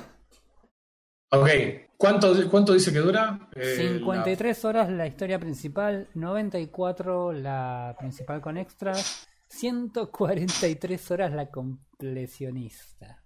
Ok, 1.29 1.49
¿cuánto, 1.97 2.49
cuánto 2.49 2.73
dice 2.73 2.93
que 2.93 2.99
dura? 2.99 3.49
Eh, 3.55 3.75
53 3.99 4.65
horas 4.65 4.89
la 4.89 5.07
historia 5.07 5.37
principal, 5.39 6.07
94 6.13 7.33
la 7.33 7.95
principal 7.99 8.39
con 8.39 8.57
extras, 8.57 9.27
143 9.49 11.11
horas 11.11 11.33
la 11.33 11.49
completionista. 11.49 13.23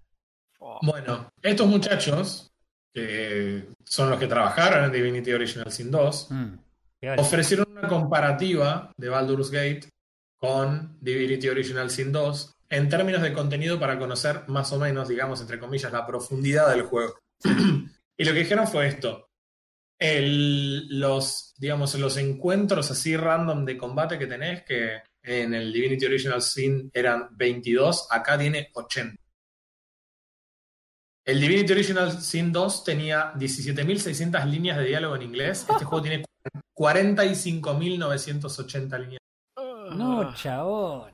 La- 0.59 0.78
Bueno, 0.82 1.30
estos 1.41 1.67
muchachos, 1.67 2.51
que 2.93 3.69
son 3.86 4.09
los 4.09 4.19
que 4.19 4.28
trabajaron 4.28 4.86
en 4.86 4.91
Divinity 4.91 5.32
Original 5.34 5.72
Sin 5.72 5.91
2, 5.91 6.28
Mm, 6.32 6.53
ofrecieron 7.19 7.67
una 7.72 7.88
comparativa 7.88 8.91
de 8.97 9.09
Baldur's 9.09 9.49
Gate 9.51 9.89
con 10.41 10.97
Divinity 10.99 11.47
Original 11.49 11.91
Sin 11.91 12.11
2 12.11 12.55
en 12.69 12.89
términos 12.89 13.21
de 13.21 13.31
contenido 13.31 13.79
para 13.79 13.99
conocer 13.99 14.45
más 14.47 14.73
o 14.73 14.79
menos, 14.79 15.07
digamos, 15.07 15.39
entre 15.39 15.59
comillas, 15.59 15.91
la 15.91 16.07
profundidad 16.07 16.71
del 16.71 16.81
juego. 16.81 17.19
y 18.17 18.25
lo 18.25 18.33
que 18.33 18.39
dijeron 18.39 18.67
fue 18.67 18.87
esto. 18.87 19.29
Los, 19.99 21.53
digamos, 21.59 21.93
los 21.93 22.17
encuentros 22.17 22.89
así 22.89 23.15
random 23.15 23.65
de 23.65 23.77
combate 23.77 24.17
que 24.17 24.25
tenés, 24.25 24.63
que 24.63 25.03
en 25.21 25.53
el 25.53 25.71
Divinity 25.71 26.07
Original 26.07 26.41
Sin 26.41 26.89
eran 26.91 27.27
22, 27.37 28.07
acá 28.09 28.39
tiene 28.39 28.71
80. 28.73 29.15
El 31.23 31.39
Divinity 31.39 31.73
Original 31.73 32.19
Sin 32.19 32.51
2 32.51 32.83
tenía 32.83 33.31
17.600 33.33 34.43
líneas 34.45 34.79
de 34.79 34.85
diálogo 34.85 35.17
en 35.17 35.21
inglés. 35.21 35.67
Este 35.69 35.85
juego 35.85 36.01
tiene 36.01 36.25
45.980 36.75 38.99
líneas. 38.99 39.20
No, 39.95 40.33
chabón. 40.35 41.11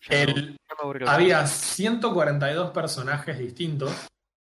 ya 0.00 0.10
me- 0.10 0.22
El- 0.22 0.58
había 1.06 1.46
142 1.46 2.70
personajes 2.70 3.38
distintos 3.38 3.90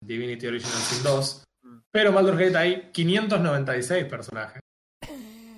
en 0.00 0.08
Divinity 0.08 0.46
Original 0.46 0.78
Sin 0.78 1.02
2, 1.02 1.44
pero 1.90 2.08
en 2.10 2.14
Baldur's 2.14 2.38
Gate 2.38 2.56
hay 2.56 2.90
596 2.92 4.04
personajes. 4.06 4.60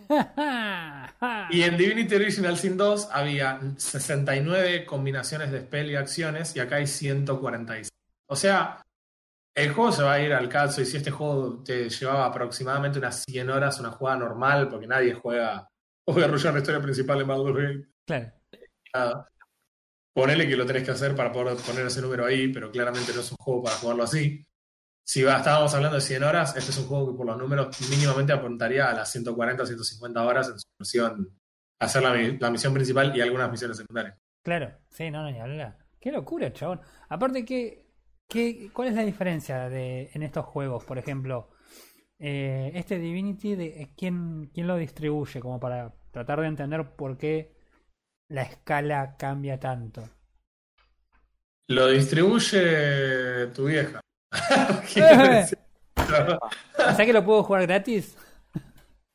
Y 1.50 1.62
en 1.62 1.76
Divinity 1.78 2.14
Original 2.14 2.56
Sin 2.58 2.76
2 2.76 3.08
había 3.10 3.58
69 3.76 4.84
combinaciones 4.84 5.50
de 5.50 5.60
spell 5.60 5.90
y 5.90 5.96
acciones 5.96 6.54
y 6.54 6.60
acá 6.60 6.76
hay 6.76 6.86
146. 6.86 7.88
O 8.28 8.36
sea, 8.36 8.82
el 9.54 9.72
juego 9.72 9.92
se 9.92 10.02
va 10.02 10.12
a 10.14 10.20
ir 10.20 10.34
al 10.34 10.48
caso 10.48 10.82
y 10.82 10.86
si 10.86 10.98
este 10.98 11.10
juego 11.10 11.62
te 11.64 11.88
llevaba 11.88 12.26
aproximadamente 12.26 12.98
unas 12.98 13.24
100 13.26 13.48
horas, 13.50 13.80
una 13.80 13.90
jugada 13.90 14.18
normal, 14.18 14.68
porque 14.68 14.86
nadie 14.86 15.14
juega 15.14 15.66
o 16.07 16.12
voy 16.12 16.22
a 16.22 16.26
arrollar 16.26 16.52
la 16.54 16.61
historia 16.61 16.80
principal 16.80 17.20
en 17.20 17.26
Baldur's 17.26 17.57
Gate. 17.57 17.88
Claro. 18.07 18.32
nada. 18.94 19.28
Ponele 20.14 20.48
que 20.48 20.57
lo 20.57 20.64
tenés 20.64 20.82
que 20.84 20.92
hacer 20.92 21.14
para 21.14 21.30
poder 21.30 21.57
poner 21.59 21.86
ese 21.86 22.00
número 22.00 22.24
ahí, 22.24 22.48
pero 22.50 22.70
claramente 22.70 23.12
no 23.14 23.20
es 23.20 23.30
un 23.30 23.36
juego 23.36 23.62
para 23.64 23.76
jugarlo 23.76 24.02
así. 24.04 24.46
Si 25.04 25.22
va- 25.22 25.36
estábamos 25.36 25.74
hablando 25.74 25.96
de 25.96 26.00
100 26.00 26.22
horas, 26.24 26.57
este 26.57 26.70
es 26.70 26.78
un 26.78 26.86
juego 26.86 27.12
que 27.12 27.16
por 27.18 27.26
los 27.26 27.36
números 27.36 27.78
mínimamente 27.90 28.32
apuntaría 28.32 28.90
a 28.90 28.94
las 28.94 29.11
140 29.12 29.66
150 29.66 30.24
horas 30.24 30.48
en 30.48 30.59
su 30.59 30.66
versión, 30.78 31.38
hacer 31.78 32.02
la, 32.02 32.12
mi- 32.14 32.38
la 32.38 32.50
misión 32.50 32.72
principal 32.72 33.14
y 33.14 33.20
algunas 33.20 33.50
misiones 33.50 33.76
secundarias. 33.76 34.16
Claro, 34.42 34.72
sí, 34.90 35.11
no, 35.11 35.22
no, 35.22 35.30
ni 35.30 35.38
hablar. 35.38 35.76
Qué 36.00 36.11
locura, 36.12 36.50
chabón. 36.52 36.80
Aparte, 37.11 37.44
¿qué, 37.44 37.86
qué, 38.28 38.70
¿cuál 38.72 38.88
es 38.88 38.94
la 38.94 39.04
diferencia 39.04 39.68
de, 39.68 40.11
en 40.14 40.22
estos 40.22 40.46
juegos? 40.46 40.84
Por 40.84 40.96
ejemplo, 40.98 41.50
eh, 42.18 42.72
este 42.74 42.98
Divinity, 42.98 43.54
de, 43.54 43.90
¿quién, 43.96 44.50
¿quién 44.52 44.66
lo 44.66 44.76
distribuye 44.76 45.40
como 45.40 45.60
para 45.60 45.94
tratar 46.10 46.40
de 46.40 46.46
entender 46.46 46.96
por 46.96 47.18
qué 47.18 47.54
la 48.28 48.42
escala 48.42 49.16
cambia 49.18 49.60
tanto. 49.60 50.08
Lo 51.68 51.88
distribuye 51.88 53.48
tu 53.48 53.66
vieja. 53.66 54.00
Eh. 54.96 55.44
O 56.78 56.94
sea 56.94 57.04
que 57.04 57.12
lo 57.12 57.24
puedo 57.24 57.42
jugar 57.42 57.66
gratis. 57.66 58.16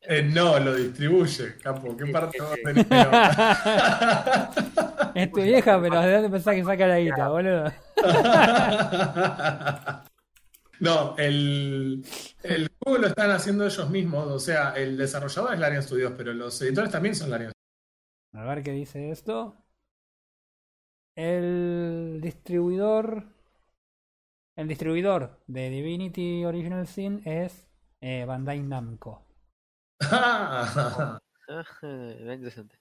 Eh, 0.02 0.24
no, 0.24 0.60
lo 0.60 0.76
distribuye, 0.76 1.56
capo. 1.58 1.96
¿Qué 1.96 2.08
parte 2.08 2.42
va 2.42 2.54
a 2.54 2.56
tener? 2.56 2.86
Es 5.16 5.32
tu 5.32 5.42
vieja, 5.42 5.82
pero 5.82 6.02
¿de 6.02 6.14
dónde 6.14 6.30
pensás 6.30 6.56
que 6.56 6.64
saca 6.64 6.88
la 6.88 7.00
guita, 7.00 7.30
boludo? 7.30 7.72
No, 10.82 11.16
el, 11.18 12.04
el 12.44 12.70
juego 12.84 12.98
lo 13.04 13.08
están 13.08 13.32
haciendo 13.32 13.66
ellos 13.66 13.90
mismos. 13.90 14.28
O 14.28 14.40
sea, 14.40 14.74
el 14.74 14.98
desarrollador 14.98 15.54
es 15.54 15.60
Larian 15.60 15.84
Studios, 15.84 16.14
pero 16.18 16.34
los 16.34 16.62
editores 16.62 16.92
también 16.92 17.16
son 17.16 17.30
Larian 17.30 17.52
A 18.34 18.44
ver 18.44 18.64
qué 18.64 18.72
dice 18.72 19.12
esto. 19.12 19.56
El 21.16 22.20
distribuidor. 22.22 23.24
El 24.56 24.68
distribuidor 24.68 25.42
de 25.48 25.70
Divinity 25.70 26.46
Original 26.46 26.88
Sin 26.88 27.22
es 27.28 27.68
eh, 28.02 28.26
Bandai 28.26 28.62
Namco. 28.62 29.26
Ajá, 30.02 31.20
Bien 31.82 32.32
interesante. 32.34 32.80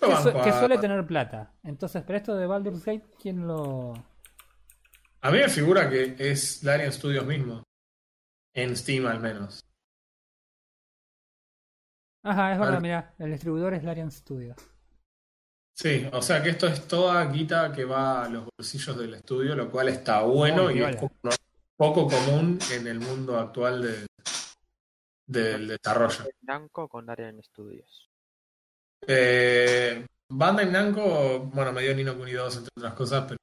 Que, 0.00 0.16
su- 0.16 0.32
que 0.32 0.52
suele 0.52 0.78
tener 0.78 1.06
plata. 1.06 1.54
Entonces, 1.62 2.02
pero 2.06 2.16
esto 2.18 2.34
de 2.34 2.46
Baldur's 2.46 2.84
Gate, 2.84 3.04
¿quién 3.20 3.46
lo.? 3.46 3.94
A 5.22 5.30
mí 5.30 5.38
me 5.38 5.48
figura 5.48 5.88
que 5.88 6.16
es 6.18 6.62
Larian 6.62 6.92
Studios 6.92 7.24
mismo. 7.26 7.62
En 8.54 8.76
Steam 8.76 9.06
al 9.06 9.20
menos. 9.20 9.60
Ajá, 12.24 12.52
es 12.52 12.60
verdad, 12.60 12.80
mira. 12.80 13.14
El 13.18 13.32
distribuidor 13.32 13.74
es 13.74 13.82
Larian 13.84 14.10
Studios. 14.10 14.56
Sí, 15.74 16.08
o 16.12 16.20
sea 16.20 16.42
que 16.42 16.50
esto 16.50 16.66
es 16.66 16.86
toda 16.86 17.24
guita 17.26 17.72
que 17.72 17.84
va 17.84 18.24
a 18.24 18.28
los 18.28 18.46
bolsillos 18.58 18.96
del 18.98 19.14
estudio, 19.14 19.56
lo 19.56 19.70
cual 19.70 19.88
está 19.88 20.22
bueno 20.22 20.64
Muy 20.64 20.78
y 20.78 20.82
es 20.82 20.96
poco, 20.96 21.14
no- 21.22 21.30
poco 21.76 22.08
común 22.08 22.58
en 22.72 22.86
el 22.86 23.00
mundo 23.00 23.38
actual 23.38 23.82
de- 23.82 24.06
del 25.26 25.68
desarrollo. 25.68 26.24
Namco 26.42 26.88
con 26.88 27.08
Arian 27.08 27.42
Studios. 27.42 28.08
Eh, 29.06 30.04
Bandai 30.28 30.70
Namco, 30.70 31.40
bueno, 31.40 31.72
me 31.72 31.82
dio 31.82 31.94
Nino 31.94 32.16
Kuni 32.16 32.32
2 32.32 32.56
entre 32.58 32.70
otras 32.76 32.94
cosas, 32.94 33.24
pero 33.26 33.38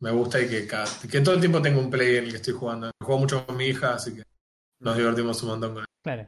me 0.00 0.10
gusta 0.10 0.40
y 0.40 0.48
que, 0.48 0.66
cada- 0.66 0.86
que 1.10 1.20
todo 1.20 1.34
el 1.34 1.40
tiempo 1.40 1.60
tengo 1.62 1.80
un 1.80 1.90
play 1.90 2.16
en 2.16 2.24
el 2.24 2.30
que 2.30 2.36
estoy 2.36 2.54
jugando. 2.54 2.90
Juego 3.02 3.20
mucho 3.20 3.46
con 3.46 3.56
mi 3.56 3.66
hija, 3.66 3.94
así 3.94 4.14
que 4.14 4.22
nos 4.80 4.96
divertimos 4.96 5.42
un 5.42 5.48
montón 5.50 5.74
con 5.74 5.82
él. 5.82 5.88
Claro. 6.02 6.26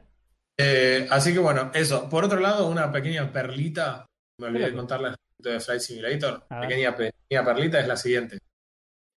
Eh, 0.59 1.07
así 1.09 1.33
que 1.33 1.39
bueno, 1.39 1.71
eso. 1.73 2.07
Por 2.09 2.23
otro 2.25 2.39
lado, 2.39 2.67
una 2.67 2.91
pequeña 2.91 3.31
perlita, 3.31 4.05
me 4.39 4.47
olvidé 4.47 4.65
de 4.67 4.75
contarles 4.75 5.15
de 5.39 5.59
Flight 5.59 5.81
Simulator. 5.81 6.45
Pequeña, 6.61 6.95
pequeña 6.95 7.43
perlita 7.45 7.79
es 7.79 7.87
la 7.87 7.97
siguiente. 7.97 8.37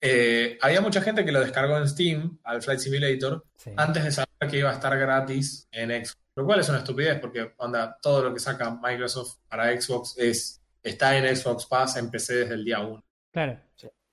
Eh, 0.01 0.57
había 0.61 0.81
mucha 0.81 1.01
gente 1.01 1.25
que 1.25 1.31
lo 1.31 1.39
descargó 1.41 1.77
en 1.77 1.87
Steam 1.87 2.39
al 2.43 2.61
Flight 2.61 2.79
Simulator 2.79 3.43
Sí. 3.57 3.71
antes 3.75 4.03
de 4.03 4.11
saber 4.11 4.27
que 4.49 4.59
iba 4.59 4.69
a 4.69 4.73
estar 4.73 4.97
gratis 4.97 5.67
en 5.71 5.89
Xbox. 5.89 6.17
Lo 6.37 6.45
cual 6.45 6.59
es 6.59 6.69
una 6.69 6.79
estupidez 6.79 7.19
porque 7.19 7.53
onda, 7.57 7.97
todo 8.01 8.23
lo 8.23 8.33
que 8.33 8.39
saca 8.39 8.69
Microsoft 8.81 9.37
para 9.47 9.69
Xbox 9.79 10.15
es, 10.17 10.61
está 10.83 11.17
en 11.17 11.33
Xbox 11.35 11.65
Pass 11.65 11.95
en 11.97 12.11
PC 12.11 12.35
desde 12.35 12.55
el 12.55 12.65
día 12.65 12.79
1. 12.81 13.01
Claro. 13.35 13.59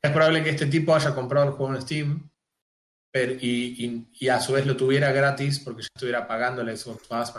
Es 0.02 0.10
probable 0.10 0.42
que 0.42 0.50
este 0.50 0.66
tipo 0.66 0.96
haya 0.96 1.14
comprado 1.14 1.46
el 1.46 1.52
juego 1.52 1.72
en 1.76 1.80
Steam 1.82 2.28
pero- 3.12 3.34
y, 3.34 3.84
y- 3.86 4.08
y 4.18 4.28
a 4.28 4.40
su 4.40 4.52
vez 4.52 4.66
lo 4.66 4.76
tuviera 4.76 5.12
gratis 5.12 5.60
porque 5.60 5.82
ya 5.82 5.88
estuviera 5.94 6.26
pagando 6.26 6.62
el 6.62 6.76
Xbox 6.76 7.06
Pass. 7.06 7.34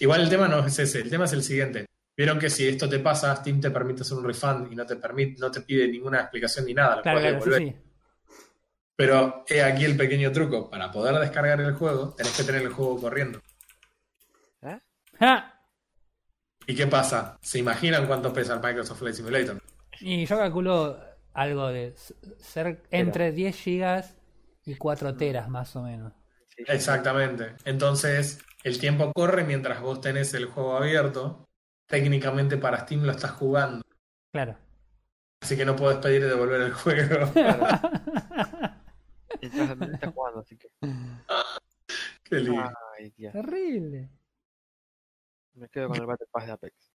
Igual 0.00 0.20
el 0.20 0.28
tema 0.28 0.46
no 0.48 0.66
es 0.66 0.78
ese, 0.78 1.00
el 1.00 1.08
tema 1.08 1.24
es 1.24 1.32
el 1.32 1.42
siguiente. 1.42 1.86
Vieron 2.14 2.38
que 2.38 2.50
si 2.50 2.68
esto 2.68 2.88
te 2.90 2.98
pasa, 2.98 3.34
Steam 3.36 3.58
te 3.60 3.70
permite 3.70 4.02
hacer 4.02 4.18
un 4.18 4.24
refund 4.24 4.70
y 4.70 4.76
no 4.76 4.84
te 4.84 4.96
permite, 4.96 5.40
no 5.40 5.50
te 5.50 5.62
pide 5.62 5.88
ninguna 5.88 6.20
explicación 6.20 6.66
ni 6.66 6.74
nada, 6.74 6.96
lo 6.96 7.02
Claro, 7.02 7.20
puedes 7.20 7.30
claro, 7.36 7.44
sí, 7.44 7.50
devolver. 7.62 7.74
sí. 7.78 8.36
Pero 8.96 9.44
he 9.48 9.62
aquí 9.62 9.84
el 9.86 9.96
pequeño 9.96 10.30
truco. 10.30 10.68
Para 10.68 10.90
poder 10.92 11.14
descargar 11.20 11.58
el 11.60 11.72
juego, 11.74 12.12
tenés 12.14 12.36
que 12.36 12.44
tener 12.44 12.62
el 12.62 12.68
juego 12.68 13.00
corriendo. 13.00 13.40
¡Ja! 15.18 15.60
¿Y 16.66 16.74
qué 16.74 16.86
pasa? 16.86 17.38
¿Se 17.40 17.58
imaginan 17.58 18.06
cuánto 18.06 18.32
pesa 18.32 18.54
el 18.54 18.60
Microsoft 18.60 18.98
Flight 18.98 19.16
Simulator? 19.16 19.62
Y 20.00 20.26
yo 20.26 20.36
calculo 20.36 20.98
algo 21.32 21.68
de 21.68 21.94
ser 22.38 22.82
entre 22.90 23.32
10 23.32 23.56
gigas 23.56 24.16
y 24.64 24.76
4 24.76 25.16
teras 25.16 25.48
más 25.48 25.74
o 25.76 25.82
menos. 25.82 26.12
Exactamente. 26.56 27.56
Entonces, 27.64 28.44
el 28.62 28.78
tiempo 28.78 29.12
corre 29.12 29.44
mientras 29.44 29.80
vos 29.80 30.00
tenés 30.00 30.32
el 30.34 30.46
juego 30.46 30.76
abierto. 30.76 31.44
Técnicamente 31.86 32.56
para 32.56 32.80
Steam 32.80 33.02
lo 33.02 33.12
estás 33.12 33.32
jugando. 33.32 33.82
Claro. 34.32 34.56
Así 35.42 35.56
que 35.56 35.64
no 35.64 35.76
podés 35.76 35.98
pedir 35.98 36.26
devolver 36.26 36.62
el 36.62 36.72
juego. 36.72 37.30
Está 39.40 40.10
jugando, 40.10 40.40
así 40.40 40.56
que. 40.56 40.68
Qué 42.24 42.36
lindo. 42.36 42.72
Ay, 42.98 43.10
Dios. 43.16 43.32
Terrible. 43.32 44.10
Me 45.54 45.68
quedo 45.68 45.88
con 45.88 46.00
el 46.00 46.06
Battle 46.06 46.26
Pass 46.30 46.46
de 46.46 46.52
Apex. 46.52 46.92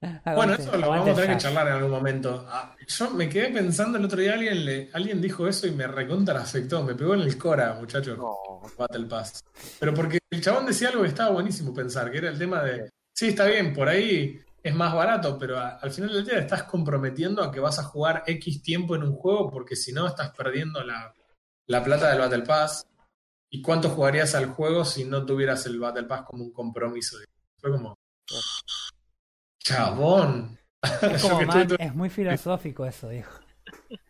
Bueno, 0.00 0.52
eso 0.54 0.76
lo 0.76 0.90
vamos 0.90 1.08
a 1.08 1.14
tener 1.14 1.36
que 1.36 1.42
charlar 1.42 1.68
en 1.68 1.72
algún 1.74 1.90
momento. 1.90 2.46
Ah, 2.48 2.76
yo 2.86 3.10
me 3.10 3.28
quedé 3.28 3.50
pensando 3.50 3.96
el 3.98 4.04
otro 4.04 4.20
día, 4.20 4.34
alguien, 4.34 4.64
le, 4.64 4.90
alguien 4.92 5.20
dijo 5.20 5.48
eso 5.48 5.66
y 5.66 5.70
me 5.72 5.86
recontra 5.86 6.40
afectó. 6.40 6.82
Me 6.82 6.94
pegó 6.94 7.14
en 7.14 7.20
el 7.20 7.38
cora, 7.38 7.74
muchachos. 7.74 8.18
No, 8.18 8.36
Battle 8.76 9.06
Pass. 9.06 9.42
Pero 9.80 9.94
porque 9.94 10.18
el 10.30 10.40
chabón 10.42 10.66
decía 10.66 10.88
algo 10.90 11.02
que 11.02 11.08
estaba 11.08 11.30
buenísimo 11.30 11.72
pensar, 11.72 12.10
que 12.10 12.18
era 12.18 12.28
el 12.30 12.38
tema 12.38 12.62
de, 12.62 12.90
sí, 13.14 13.28
está 13.28 13.46
bien, 13.46 13.72
por 13.72 13.88
ahí 13.88 14.38
es 14.62 14.74
más 14.74 14.92
barato, 14.94 15.38
pero 15.38 15.58
a- 15.58 15.76
al 15.76 15.90
final 15.90 16.12
del 16.12 16.24
día 16.24 16.34
te 16.34 16.40
estás 16.40 16.64
comprometiendo 16.64 17.42
a 17.42 17.50
que 17.50 17.60
vas 17.60 17.78
a 17.78 17.84
jugar 17.84 18.22
X 18.26 18.62
tiempo 18.62 18.96
en 18.96 19.02
un 19.04 19.14
juego 19.14 19.48
porque 19.50 19.76
si 19.76 19.92
no 19.92 20.06
estás 20.06 20.30
perdiendo 20.36 20.82
la, 20.84 21.14
la 21.68 21.82
plata 21.84 22.10
del 22.10 22.18
Battle 22.18 22.42
Pass. 22.42 22.86
¿Y 23.48 23.62
cuánto 23.62 23.88
jugarías 23.88 24.34
al 24.34 24.46
juego 24.46 24.84
si 24.84 25.04
no 25.04 25.24
tuvieras 25.24 25.64
el 25.66 25.78
Battle 25.78 26.04
Pass 26.04 26.22
como 26.26 26.42
un 26.44 26.52
compromiso? 26.52 27.16
Fue 27.60 27.70
como, 27.70 27.94
chabón. 29.74 30.58
Es, 30.82 31.22
Yo 31.22 31.28
como 31.28 31.38
que 31.38 31.44
estuve 31.44 31.46
man, 31.46 31.68
todo- 31.68 31.78
es 31.80 31.94
muy 31.94 32.10
filosófico 32.10 32.86
eso, 32.86 33.08
dijo. 33.08 33.40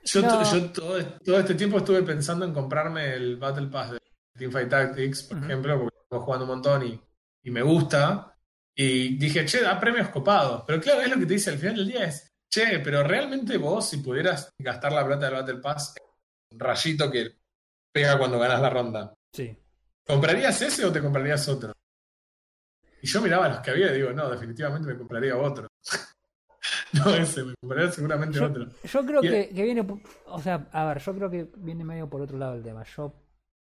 yo, 0.04 0.22
No. 0.22 0.52
yo 0.52 0.70
todo, 0.70 1.04
todo 1.24 1.38
este 1.40 1.54
tiempo 1.54 1.78
estuve 1.78 2.02
pensando 2.02 2.44
en 2.44 2.52
comprarme 2.52 3.14
el 3.14 3.36
Battle 3.36 3.68
Pass 3.68 3.92
de 3.92 3.98
Teamfight 4.38 4.68
Tactics, 4.68 5.22
por 5.24 5.38
ejemplo, 5.38 5.78
porque 5.80 5.96
estamos 6.02 6.24
jugando 6.24 6.44
un 6.44 6.50
montón 6.50 6.86
y, 6.86 7.00
y 7.44 7.50
me 7.50 7.62
gusta. 7.62 8.32
Y 8.74 9.16
dije, 9.16 9.46
che, 9.46 9.62
da 9.62 9.80
premios 9.80 10.10
copados. 10.10 10.64
Pero 10.66 10.80
claro, 10.80 11.00
es 11.00 11.08
lo 11.08 11.18
que 11.18 11.24
te 11.26 11.34
dice 11.34 11.50
al 11.50 11.58
final 11.58 11.76
del 11.76 11.88
día 11.88 12.04
es, 12.04 12.30
che, 12.50 12.80
pero 12.80 13.02
realmente 13.02 13.56
vos, 13.56 13.88
si 13.88 13.98
pudieras 13.98 14.50
gastar 14.58 14.92
la 14.92 15.06
plata 15.06 15.26
del 15.26 15.34
Battle 15.34 15.58
Pass, 15.60 15.94
un 16.50 16.60
rayito 16.60 17.10
que 17.10 17.38
pega 17.90 18.18
cuando 18.18 18.38
ganas 18.38 18.60
la 18.60 18.68
ronda, 18.68 19.14
Sí. 19.32 19.56
¿comprarías 20.06 20.60
ese 20.60 20.84
o 20.84 20.92
te 20.92 21.00
comprarías 21.00 21.48
otro? 21.48 21.72
Y 23.06 23.08
yo 23.08 23.22
miraba 23.22 23.48
los 23.48 23.60
que 23.60 23.70
había 23.70 23.92
y 23.92 23.98
digo, 23.98 24.10
no, 24.10 24.28
definitivamente 24.28 24.88
me 24.88 24.98
compraría 24.98 25.36
otro. 25.36 25.68
no 26.92 27.14
ese, 27.14 27.44
me 27.44 27.54
compraría 27.60 27.92
seguramente 27.92 28.36
Yo, 28.36 28.46
otro. 28.46 28.66
yo 28.82 29.06
creo 29.06 29.20
que, 29.20 29.48
que 29.54 29.62
viene, 29.62 29.86
o 30.26 30.40
sea, 30.40 30.66
a 30.72 30.86
ver, 30.86 30.98
yo 30.98 31.14
creo 31.14 31.30
que 31.30 31.48
viene 31.58 31.84
medio 31.84 32.10
por 32.10 32.20
otro 32.20 32.36
lado 32.36 32.56
el 32.56 32.64
tema. 32.64 32.82
Yo, 32.82 33.14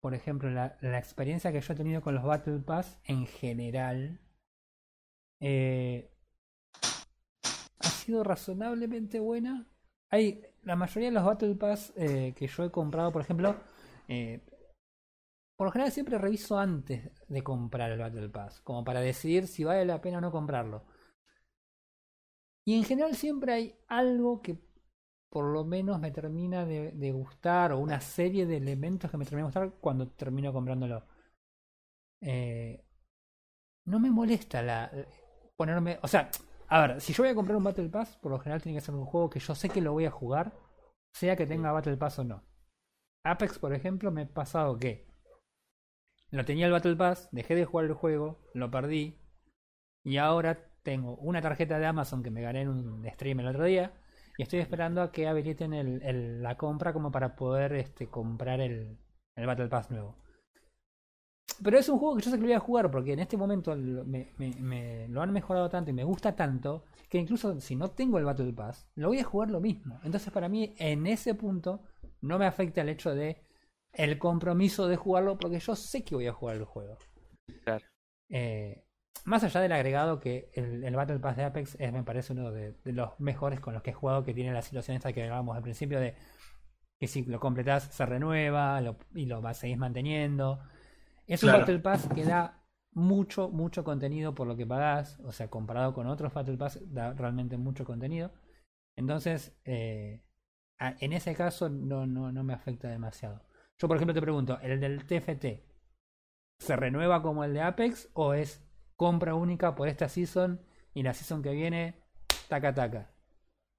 por 0.01 0.13
ejemplo, 0.13 0.51
la, 0.51 0.77
la 0.81 0.99
experiencia 0.99 1.53
que 1.53 1.61
yo 1.61 1.73
he 1.73 1.77
tenido 1.77 2.03
con 2.03 2.17
los 2.17 2.25
Battle 2.25 2.59
Pass 2.59 2.99
en 3.05 3.27
general 3.29 4.19
eh, 5.39 6.11
ha 7.79 7.89
sido 7.89 8.25
razonablemente 8.25 9.21
buena. 9.21 9.69
Hay 10.11 10.43
la 10.65 10.75
mayoría 10.75 11.11
de 11.11 11.15
los 11.15 11.25
Battle 11.25 11.55
Pass 11.55 11.93
eh, 11.95 12.35
que 12.37 12.49
yo 12.49 12.65
he 12.65 12.73
comprado, 12.73 13.13
por 13.13 13.23
ejemplo, 13.23 13.55
eh, 14.09 14.41
por 15.59 15.67
lo 15.67 15.73
general 15.73 15.91
siempre 15.91 16.19
reviso 16.19 16.57
antes 16.57 17.11
de 17.27 17.43
comprar 17.43 17.91
el 17.91 17.99
Battle 17.99 18.29
Pass, 18.29 18.61
como 18.61 18.85
para 18.85 19.01
decidir 19.01 19.49
si 19.49 19.65
vale 19.65 19.85
la 19.85 20.01
pena 20.01 20.19
o 20.19 20.21
no 20.21 20.31
comprarlo. 20.31 20.85
Y 22.65 22.77
en 22.77 22.85
general 22.85 23.17
siempre 23.17 23.53
hay 23.53 23.75
algo 23.89 24.41
que 24.41 24.57
por 25.29 25.47
lo 25.47 25.65
menos 25.65 25.99
me 25.99 26.13
termina 26.13 26.65
de, 26.65 26.93
de 26.93 27.11
gustar 27.11 27.73
o 27.73 27.81
una 27.81 28.01
serie 28.01 28.47
de 28.47 28.59
elementos 28.59 29.11
que 29.11 29.17
me 29.17 29.25
termina 29.25 29.49
de 29.49 29.53
gustar 29.53 29.81
cuando 29.81 30.09
termino 30.13 30.53
comprándolo. 30.53 31.05
Eh, 32.21 32.85
no 33.87 33.99
me 33.99 34.11
molesta 34.11 34.63
la 34.63 34.93
ponerme, 35.57 35.99
o 36.03 36.07
sea, 36.07 36.31
a 36.69 36.87
ver, 36.87 37.01
si 37.01 37.13
yo 37.13 37.25
voy 37.25 37.33
a 37.33 37.35
comprar 37.35 37.57
un 37.57 37.65
Battle 37.65 37.89
Pass, 37.89 38.17
por 38.19 38.31
lo 38.31 38.39
general 38.39 38.63
tiene 38.63 38.79
que 38.79 38.85
ser 38.85 38.95
un 38.95 39.07
juego 39.07 39.29
que 39.29 39.41
yo 39.41 39.57
sé 39.57 39.69
que 39.69 39.81
lo 39.81 39.93
voy 39.93 40.05
a 40.05 40.13
jugar, 40.13 40.53
sea 41.13 41.35
que 41.35 41.47
tenga 41.47 41.73
Battle 41.73 41.97
Pass 41.97 42.21
o 42.21 42.25
no. 42.25 42.45
Apex, 43.25 43.59
por 43.59 43.75
ejemplo, 43.75 44.13
me 44.13 44.23
ha 44.23 44.29
pasado 44.29 44.79
que 44.79 45.08
lo 46.31 46.45
tenía 46.45 46.67
el 46.67 46.73
Battle 46.73 46.97
Pass, 46.97 47.29
dejé 47.33 47.55
de 47.55 47.65
jugar 47.65 47.87
el 47.87 47.95
juego, 47.95 48.39
lo 48.55 48.71
perdí 48.71 49.19
y 50.05 50.17
ahora 50.19 50.59
tengo 50.83 51.17
una 51.17 51.43
tarjeta 51.43 51.79
de 51.79 51.87
Amazon 51.87 52.23
que 52.23 52.31
me 52.31 52.43
gané 52.43 52.63
en 52.63 52.69
un 52.69 53.07
stream 53.11 53.41
el 53.41 53.49
otro 53.49 53.65
día 53.65 53.93
y 54.37 54.43
estoy 54.43 54.61
esperando 54.61 55.03
a 55.03 55.11
que 55.13 55.27
habiliten 55.29 56.43
la 56.43 56.57
compra 56.57 56.93
como 56.93 57.11
para 57.11 57.35
poder 57.37 57.73
este, 57.75 58.09
comprar 58.09 58.61
el, 58.61 58.99
Battle 59.37 59.69
Pass 59.69 59.91
nuevo. 59.91 60.17
Pero 61.63 61.79
es 61.79 61.89
un 61.89 61.99
juego 61.99 62.17
que 62.17 62.23
yo 62.23 62.31
sé 62.31 62.37
que 62.37 62.43
lo 62.43 62.47
voy 62.49 62.55
a 62.55 62.61
jugar 62.61 62.91
porque 62.91 63.13
en 63.13 63.19
este 63.19 63.37
momento 63.37 63.75
me- 63.77 64.33
me 64.39 65.09
lo 65.09 65.23
han 65.23 65.33
mejorado 65.33 65.69
tanto 65.69 65.91
y 65.91 65.95
me 65.95 66.05
gusta 66.05 66.37
tanto 66.37 66.85
que 67.09 67.19
incluso 67.19 67.61
si 67.61 67.75
no 67.75 67.91
tengo 67.91 68.19
el 68.19 68.25
Battle 68.25 68.53
Pass, 68.53 68.89
lo 68.95 69.09
voy 69.09 69.19
a 69.19 69.25
jugar 69.25 69.51
lo 69.51 69.61
mismo. 69.61 69.99
Entonces 70.05 70.33
para 70.33 70.49
mí 70.49 70.75
en 70.79 71.07
ese 71.07 71.35
punto 71.35 71.83
no 72.21 72.39
me 72.39 72.47
afecta 72.47 72.83
el 72.83 72.89
hecho 72.91 73.15
de 73.15 73.43
el 73.93 74.19
compromiso 74.19 74.89
de 74.89 74.97
jugarlo 74.97 75.39
porque 75.39 75.61
yo 75.61 75.77
sé 75.77 76.05
que 76.05 76.15
voy 76.15 76.27
a 76.27 76.33
jugar 76.33 76.57
el 76.57 76.65
juego. 76.65 76.97
Claro. 77.65 77.85
Eh, 78.29 78.85
más 79.25 79.43
allá 79.45 79.61
del 79.61 79.73
agregado 79.73 80.21
que 80.21 80.51
el, 80.55 80.85
el 80.85 80.97
Battle 80.97 81.19
Pass 81.19 81.37
de 81.37 81.45
Apex 81.45 81.77
es, 81.79 81.93
me 81.93 82.03
parece 82.05 82.33
uno 82.33 82.51
de, 82.51 82.73
de 82.85 82.93
los 82.93 83.19
mejores 83.21 83.61
con 83.61 83.75
los 83.75 83.83
que 83.83 83.91
he 83.91 83.95
jugado, 83.95 84.25
que 84.25 84.35
tiene 84.35 84.53
la 84.53 84.63
situación 84.63 84.97
esta 84.97 85.13
que 85.13 85.23
hablábamos 85.25 85.57
al 85.57 85.63
principio 85.63 86.01
de 86.01 86.15
que 86.99 87.07
si 87.07 87.25
lo 87.25 87.41
completás 87.41 87.85
se 87.85 88.07
renueva 88.07 88.81
lo- 88.81 88.99
y 89.15 89.27
lo 89.27 89.41
vas 89.43 89.59
seguís 89.59 89.79
manteniendo. 89.79 90.61
Es 91.27 91.45
un. 91.45 91.53
Battle 91.53 91.81
Pass 91.81 92.09
que 92.15 92.25
da 92.25 92.65
mucho, 92.93 93.51
mucho 93.51 93.85
contenido 93.85 94.35
por 94.35 94.47
lo 94.49 94.57
que 94.57 94.67
pagás, 94.67 95.21
o 95.21 95.33
sea, 95.33 95.49
comparado 95.49 95.95
con 95.95 96.07
otros 96.09 96.33
Battle 96.35 96.57
Pass, 96.57 96.81
da 96.93 97.13
realmente 97.15 97.57
mucho 97.59 97.85
contenido. 97.85 98.33
Entonces, 98.97 99.57
eh, 99.65 100.23
en 100.81 101.13
ese 101.13 101.35
caso 101.35 101.69
no, 101.69 102.07
no, 102.07 102.33
no 102.33 102.45
me 102.45 102.55
afecta 102.55 102.89
demasiado. 102.89 103.43
Yo, 103.81 103.87
por 103.87 103.97
ejemplo, 103.97 104.15
te 104.15 104.21
pregunto, 104.21 104.59
¿el 104.61 104.81
del 104.81 105.05
TFT 105.07 105.63
se 106.59 106.77
renueva 106.77 107.23
como 107.23 107.45
el 107.45 107.55
de 107.55 107.61
Apex 107.61 108.09
o 108.15 108.35
es 108.35 108.61
compra 108.97 109.35
única 109.35 109.77
por 109.77 109.87
esta 109.87 110.09
season 110.09 110.61
y 110.95 111.05
la 111.05 111.15
season 111.15 111.43
que 111.43 111.53
viene, 111.53 112.03
taca 112.49 112.75
taca? 112.75 113.13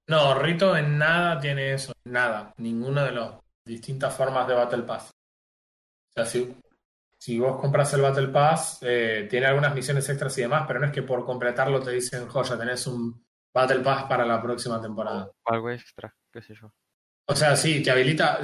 No, 0.08 0.34
Rito 0.34 0.74
en 0.76 0.96
nada 0.96 1.38
tiene 1.38 1.74
eso, 1.74 1.92
nada. 2.04 2.54
Ninguna 2.56 3.04
de 3.04 3.12
las 3.12 3.34
distintas 3.64 4.16
formas 4.16 4.48
de 4.48 4.54
Battle 4.54 4.82
Pass. 4.84 5.10
O 5.10 6.12
sea, 6.12 6.24
si, 6.24 6.56
si 7.18 7.38
vos 7.38 7.60
compras 7.60 7.92
el 7.92 8.00
Battle 8.00 8.28
Pass, 8.28 8.78
eh, 8.80 9.26
tiene 9.28 9.46
algunas 9.46 9.74
misiones 9.74 10.08
extras 10.08 10.36
y 10.38 10.40
demás, 10.40 10.64
pero 10.66 10.80
no 10.80 10.86
es 10.86 10.92
que 10.92 11.02
por 11.02 11.26
completarlo 11.26 11.80
te 11.80 11.90
dicen, 11.90 12.26
joya, 12.26 12.58
tenés 12.58 12.86
un 12.86 13.22
Battle 13.52 13.80
Pass 13.80 14.04
para 14.04 14.24
la 14.24 14.40
próxima 14.40 14.80
temporada. 14.80 15.30
O 15.44 15.52
algo 15.52 15.70
extra, 15.70 16.14
qué 16.32 16.40
sé 16.40 16.54
yo. 16.54 16.72
O 17.30 17.36
sea, 17.36 17.56
sí, 17.56 17.82
te 17.82 17.90
habilita. 17.90 18.38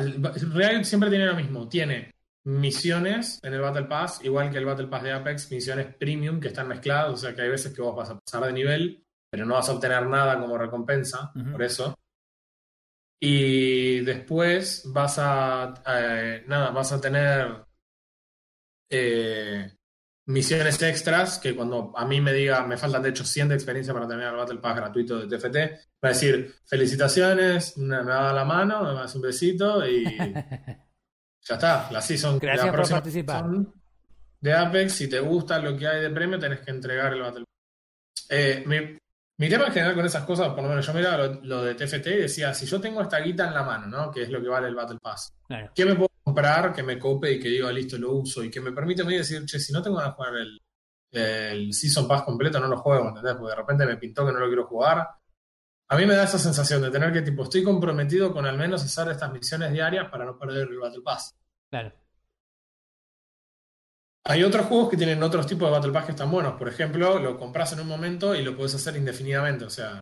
Real 0.55 0.85
siempre 0.85 1.11
tiene 1.11 1.27
lo 1.27 1.35
mismo. 1.35 1.69
Tiene 1.69 2.13
misiones 2.45 3.41
en 3.43 3.53
el 3.55 3.61
Battle 3.61 3.87
Pass, 3.87 4.25
igual 4.25 4.51
que 4.51 4.59
el 4.59 4.65
Battle 4.65 4.87
Pass 4.87 5.03
de 5.03 5.13
Apex, 5.13 5.51
misiones 5.51 5.95
premium 5.97 6.39
que 6.41 6.49
están 6.49 6.69
mezcladas. 6.69 7.13
O 7.13 7.17
sea, 7.17 7.35
que 7.35 7.43
hay 7.43 7.49
veces 7.49 7.75
que 7.75 7.83
vos 7.83 7.97
vas 7.97 8.11
a 8.11 8.19
pasar 8.19 8.47
de 8.47 8.53
nivel, 8.53 9.05
pero 9.31 9.45
no 9.45 9.55
vas 9.55 9.69
a 9.69 9.73
obtener 9.75 10.07
nada 10.07 10.39
como 10.39 10.57
recompensa 10.57 11.33
por 11.51 11.63
eso. 11.63 11.95
Y 13.21 14.01
después 14.01 14.85
vas 14.93 15.19
a. 15.19 15.75
eh, 15.87 16.45
nada, 16.47 16.71
vas 16.71 16.93
a 16.93 17.01
tener. 17.01 17.65
eh, 18.91 19.76
misiones 20.27 20.83
extras 20.83 21.39
que 21.39 21.55
cuando 21.55 21.93
a 21.97 22.05
mí 22.05 22.21
me 22.21 22.33
diga, 22.33 22.67
me 22.67 22.77
faltan 22.77 23.03
de 23.03 23.11
hecho 23.11 23.25
100 23.25 23.49
de 23.49 23.55
experiencia 23.55 23.95
para 23.95 24.09
terminar 24.09 24.33
el 24.33 24.39
Battle 24.39 24.59
Pass 24.59 24.77
gratuito 24.77 25.25
de 25.25 25.37
TFT, 25.39 25.57
va 26.05 26.09
a 26.09 26.09
decir, 26.09 26.55
felicitaciones, 26.65 27.77
me 27.79 28.03
va 28.03 28.21
a 28.21 28.25
dar 28.25 28.35
la 28.35 28.45
mano, 28.45 28.95
me 28.95 29.01
hace 29.01 29.19
un 29.19 29.23
besito 29.23 29.87
y 29.87 30.05
ya 30.05 31.55
está. 31.55 31.89
La 31.91 32.01
season, 32.01 32.39
Gracias 32.39 32.67
la 32.67 32.73
por 32.73 32.89
participar. 32.89 33.45
de 34.41 34.53
Apex, 34.53 34.93
si 34.93 35.09
te 35.09 35.21
gusta 35.21 35.59
lo 35.61 35.77
que 35.77 35.87
hay 35.87 36.03
de 36.03 36.11
premio, 36.11 36.39
tenés 36.39 36.61
que 36.61 36.73
entregar 36.73 37.13
el 37.13 37.21
Battle 37.23 37.45
Pass. 37.45 38.27
Eh, 38.29 38.65
mi, 38.67 38.99
mi 39.39 39.49
tema 39.49 39.67
en 39.67 39.73
general 39.73 39.95
con 39.95 40.07
esas 40.07 40.25
cosas, 40.25 40.49
por 40.49 40.63
lo 40.65 40.71
menos 40.71 40.85
yo 40.85 40.93
miraba 40.93 41.19
lo, 41.19 41.41
lo 41.43 41.63
de 41.63 41.77
TFT 41.77 42.07
y 42.09 42.17
decía, 42.23 42.53
si 42.53 42.67
yo 42.67 42.81
tengo 42.81 43.01
esta 43.01 43.21
guita 43.21 43.47
en 43.47 43.55
la 43.55 43.63
mano, 43.63 43.87
¿no? 43.87 44.11
Que 44.11 44.23
es 44.23 44.31
lo 44.31 44.43
que 44.43 44.49
vale 44.49 44.67
el 44.67 44.75
Battle 44.75 44.99
Pass. 45.01 45.33
Claro. 45.47 45.71
¿Qué 45.73 45.85
me 45.85 45.95
puedo 45.95 46.09
comprar 46.37 46.73
que 46.73 46.83
me 46.83 46.99
cope 46.99 47.33
y 47.33 47.41
que 47.41 47.49
diga, 47.49 47.73
listo, 47.73 47.97
lo 47.97 48.13
uso? 48.13 48.45
Y 48.45 48.51
que 48.51 48.61
me 48.61 48.73
permite 48.73 49.03
a 49.03 49.05
mí 49.05 49.17
decir, 49.17 49.45
che, 49.47 49.59
si 49.59 49.73
no 49.73 49.83
tengo 49.83 49.97
ganas 49.97 50.13
de 50.13 50.17
jugar 50.17 50.35
el, 50.37 50.61
el 51.13 51.73
Season 51.73 52.07
Pass 52.07 52.23
completo, 52.23 52.61
no 52.61 52.69
lo 52.69 52.77
juego, 52.77 53.09
¿entendés? 53.09 53.35
Porque 53.35 53.51
de 53.51 53.57
repente 53.57 53.87
me 53.87 53.97
pintó 53.97 54.27
que 54.27 54.33
no 54.33 54.39
lo 54.41 54.47
quiero 54.47 54.67
jugar. 54.67 55.09
A 55.89 55.97
mí 55.97 56.05
me 56.05 56.15
da 56.15 56.25
esa 56.25 56.39
sensación 56.39 56.83
de 56.83 56.91
tener 56.91 57.13
que, 57.13 57.23
tipo, 57.23 57.45
estoy 57.45 57.63
comprometido 57.63 58.33
con 58.33 58.45
al 58.45 58.59
menos 58.59 58.85
hacer 58.85 59.11
estas 59.11 59.33
misiones 59.33 59.73
diarias 59.73 60.11
para 60.11 60.25
no 60.25 60.39
perder 60.39 60.69
el 60.69 60.79
Battle 60.79 61.03
Pass. 61.03 61.35
Claro. 61.71 61.93
Hay 64.25 64.43
otros 64.43 64.67
juegos 64.67 64.91
que 64.91 64.97
tienen 64.97 65.23
otros 65.23 65.47
tipos 65.47 65.69
de 65.69 65.73
Battle 65.73 65.93
Pass 65.93 66.05
que 66.05 66.11
están 66.13 66.31
buenos. 66.31 66.55
Por 66.59 66.69
ejemplo, 66.69 67.19
lo 67.19 67.39
compras 67.39 67.73
en 67.73 67.81
un 67.81 67.89
momento 67.89 68.35
y 68.35 68.43
lo 68.43 68.57
puedes 68.57 68.75
hacer 68.75 68.97
indefinidamente. 68.97 69.65
O 69.65 69.71
sea, 69.71 70.01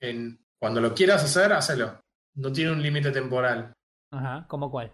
en, 0.00 0.44
cuando 0.58 0.80
lo 0.80 0.92
quieras 0.92 1.24
hacer, 1.24 1.52
hacelo. 1.52 2.00
No 2.34 2.52
tiene 2.52 2.72
un 2.72 2.82
límite 2.82 3.12
temporal. 3.12 3.72
Ajá, 4.10 4.44
¿cómo 4.48 4.70
cuál? 4.70 4.92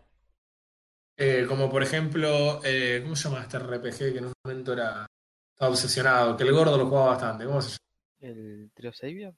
Eh, 1.21 1.47
como 1.49 1.69
por 1.69 1.83
ejemplo, 1.83 2.61
eh, 2.65 3.01
¿cómo 3.03 3.17
se 3.17 3.29
llama 3.29 3.43
este 3.43 3.59
RPG 3.59 3.99
que 3.99 4.19
en 4.19 4.27
un 4.27 4.33
momento 4.45 4.73
era 4.73 5.05
estaba 5.53 5.71
obsesionado? 5.73 6.37
Que 6.37 6.45
el 6.45 6.53
gordo 6.53 6.79
lo 6.79 6.87
jugaba 6.87 7.09
bastante. 7.09 7.45
¿Cómo 7.45 7.61
se 7.61 7.71
llama? 7.71 7.79
¿El 8.21 8.71
Trio 8.73 8.93
Savior? 8.93 9.35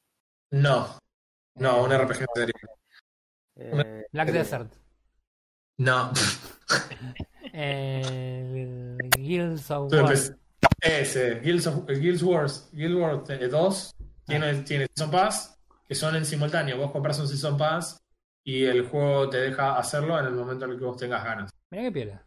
No, 0.51 0.99
no, 1.57 1.83
un 1.85 1.93
Eh, 1.93 1.99
RPG 1.99 2.21
en 2.21 2.27
serio. 2.35 2.55
Eh, 3.57 4.05
Black 4.13 4.29
eh, 4.29 4.33
Desert. 4.33 4.73
No. 5.79 6.13
El 7.53 8.99
Guilds 9.17 9.71
of 9.71 9.91
Tú 9.91 9.97
War. 9.97 10.13
empe- 10.15 10.37
Ese, 10.83 11.41
Guilds, 11.41 11.67
of- 11.67 11.87
Guilds 11.89 12.23
Wars, 12.23 12.69
Guild 12.73 12.97
Wars 12.97 13.51
2 13.51 13.95
tiene, 14.27 14.55
tiene 14.63 14.87
Season 14.95 15.11
Pass, 15.11 15.59
que 15.87 15.95
son 15.95 16.17
en 16.17 16.25
simultáneo. 16.27 16.77
Vos 16.79 16.91
compras 16.91 17.19
un 17.19 17.29
Season 17.29 17.57
Pass 17.57 17.99
y 18.45 18.65
el 18.65 18.87
juego 18.87 19.29
te 19.31 19.39
deja 19.39 19.77
hacerlo 19.79 20.19
en 20.19 20.27
el 20.27 20.33
momento 20.35 20.65
en 20.67 20.73
el 20.73 20.79
que 20.79 20.85
vos 20.85 20.97
tengas 20.97 21.25
ganas. 21.25 21.51
Mira 21.71 21.85
qué 21.85 21.93
piedra. 21.93 22.27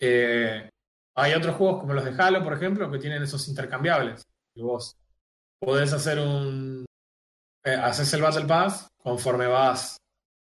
Eh, 0.00 0.68
hay 1.16 1.34
otros 1.34 1.56
juegos 1.56 1.80
como 1.80 1.94
los 1.94 2.04
de 2.04 2.14
Halo, 2.22 2.42
por 2.42 2.52
ejemplo, 2.52 2.90
que 2.90 2.98
tienen 2.98 3.22
esos 3.22 3.46
intercambiables. 3.48 4.22
Que 4.54 4.62
vos 4.62 4.96
podés 5.60 5.92
hacer 5.92 6.18
un. 6.18 6.84
Eh, 7.64 7.74
haces 7.74 8.12
el 8.14 8.22
Battle 8.22 8.46
Pass 8.46 8.88
conforme 8.96 9.46
vas 9.46 9.96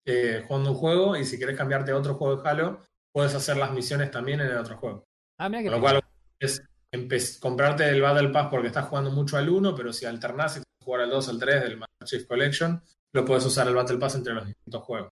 eh, 0.06 0.44
jugando 0.46 0.70
un 0.70 0.76
juego 0.76 1.16
y 1.16 1.24
si 1.24 1.38
querés 1.38 1.56
cambiarte 1.56 1.90
a 1.90 1.96
otro 1.96 2.14
juego 2.14 2.40
de 2.40 2.48
Halo, 2.48 2.82
puedes 3.12 3.34
hacer 3.34 3.56
las 3.56 3.72
misiones 3.72 4.10
también 4.10 4.40
en 4.40 4.48
el 4.48 4.58
otro 4.58 4.76
juego. 4.76 5.04
Ah, 5.38 5.48
mira 5.48 5.62
qué 5.62 5.68
Con 5.68 5.76
lo 5.76 5.80
cual 5.80 6.00
es 6.38 7.38
comprarte 7.40 7.88
el 7.88 8.00
Battle 8.00 8.30
Pass 8.30 8.48
porque 8.50 8.68
estás 8.68 8.86
jugando 8.86 9.10
mucho 9.10 9.36
al 9.36 9.48
1, 9.48 9.74
pero 9.74 9.92
si 9.92 10.06
alternás 10.06 10.56
y 10.56 10.62
jugar 10.84 11.02
al 11.02 11.10
2, 11.10 11.28
al 11.28 11.38
3 11.38 11.62
del 11.62 11.76
Master 11.76 12.06
Chief 12.06 12.26
Collection, 12.26 12.82
lo 13.12 13.24
puedes 13.24 13.44
usar 13.44 13.68
el 13.68 13.74
Battle 13.74 13.98
Pass 13.98 14.16
entre 14.16 14.34
los 14.34 14.46
distintos 14.46 14.82
juegos. 14.82 15.10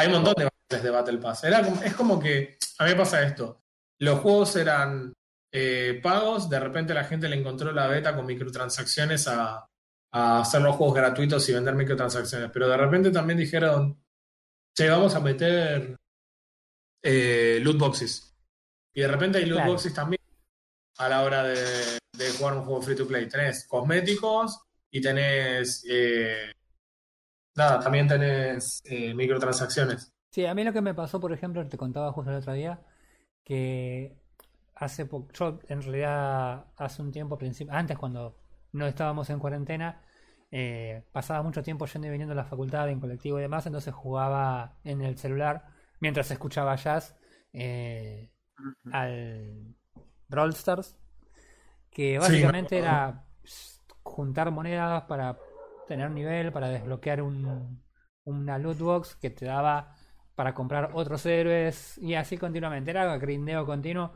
Hay 0.00 0.06
un 0.06 0.14
montón 0.14 0.34
de 0.38 0.44
bases 0.44 0.82
de 0.82 0.90
Battle 0.90 1.18
Pass. 1.18 1.44
Era 1.44 1.60
es 1.84 1.94
como 1.94 2.18
que, 2.18 2.56
a 2.78 2.84
mí 2.84 2.90
me 2.90 2.96
pasa 2.96 3.22
esto, 3.22 3.62
los 3.98 4.20
juegos 4.20 4.56
eran 4.56 5.12
eh, 5.52 6.00
pagos, 6.02 6.48
de 6.48 6.58
repente 6.58 6.94
la 6.94 7.04
gente 7.04 7.28
le 7.28 7.36
encontró 7.36 7.70
la 7.72 7.86
beta 7.86 8.14
con 8.16 8.24
microtransacciones 8.24 9.28
a, 9.28 9.66
a 10.12 10.40
hacer 10.40 10.62
los 10.62 10.76
juegos 10.76 10.94
gratuitos 10.96 11.46
y 11.48 11.52
vender 11.52 11.74
microtransacciones, 11.74 12.50
pero 12.50 12.66
de 12.68 12.76
repente 12.78 13.10
también 13.10 13.38
dijeron, 13.38 14.02
che, 14.74 14.88
vamos 14.88 15.14
a 15.14 15.20
meter 15.20 15.96
eh, 17.02 17.58
loot 17.62 17.78
boxes. 17.78 18.34
Y 18.94 19.02
de 19.02 19.08
repente 19.08 19.38
hay 19.38 19.44
loot 19.46 19.58
Claro. 19.58 19.72
boxes 19.72 19.92
también 19.94 20.20
a 20.98 21.08
la 21.08 21.22
hora 21.22 21.42
de, 21.42 21.98
de 22.16 22.30
jugar 22.38 22.54
un 22.54 22.64
juego 22.64 22.80
free 22.82 22.96
to 22.96 23.06
play. 23.06 23.28
Tenés 23.28 23.66
cosméticos 23.66 24.60
y 24.90 25.00
tenés... 25.00 25.84
eh, 25.88 26.52
nada, 27.54 27.80
también 27.80 28.08
tenés 28.08 28.82
eh, 28.84 29.14
microtransacciones. 29.14 30.12
Sí, 30.30 30.46
a 30.46 30.54
mí 30.54 30.64
lo 30.64 30.72
que 30.72 30.80
me 30.80 30.94
pasó, 30.94 31.20
por 31.20 31.32
ejemplo, 31.32 31.66
te 31.66 31.76
contaba 31.76 32.12
justo 32.12 32.30
el 32.30 32.36
otro 32.36 32.52
día, 32.52 32.80
que 33.44 34.16
hace 34.76 35.06
poco, 35.06 35.32
yo 35.32 35.58
en 35.68 35.82
realidad 35.82 36.66
hace 36.76 37.02
un 37.02 37.10
tiempo, 37.10 37.38
antes 37.68 37.98
cuando 37.98 38.36
no 38.72 38.86
estábamos 38.86 39.28
en 39.30 39.38
cuarentena, 39.38 40.02
eh, 40.50 41.04
pasaba 41.12 41.42
mucho 41.42 41.62
tiempo 41.62 41.86
yendo 41.86 42.08
y 42.08 42.10
viniendo 42.10 42.32
a 42.32 42.36
la 42.36 42.44
facultad 42.44 42.88
en 42.88 43.00
colectivo 43.00 43.38
y 43.38 43.42
demás, 43.42 43.66
entonces 43.66 43.92
jugaba 43.92 44.78
en 44.84 45.02
el 45.02 45.18
celular 45.18 45.66
mientras 46.00 46.30
escuchaba 46.30 46.74
jazz 46.76 47.16
eh, 47.52 48.32
al 48.92 49.74
Brawl 50.28 50.50
Stars, 50.50 50.96
que 51.90 52.14
Sí, 52.14 52.18
básicamente 52.18 52.78
era 52.78 53.26
juntar 54.02 54.50
monedas 54.50 55.02
para 55.02 55.36
tener 55.90 56.10
nivel, 56.12 56.52
para 56.52 56.68
desbloquear 56.68 57.20
un, 57.22 57.82
una 58.24 58.58
loot 58.58 58.78
box 58.78 59.16
que 59.16 59.30
te 59.30 59.46
daba 59.46 59.94
para 60.36 60.54
comprar 60.54 60.90
otros 60.94 61.26
héroes 61.26 61.98
y 61.98 62.14
así 62.14 62.38
continuamente. 62.38 62.90
Era 62.92 63.18
grindeo 63.18 63.66
continuo, 63.66 64.12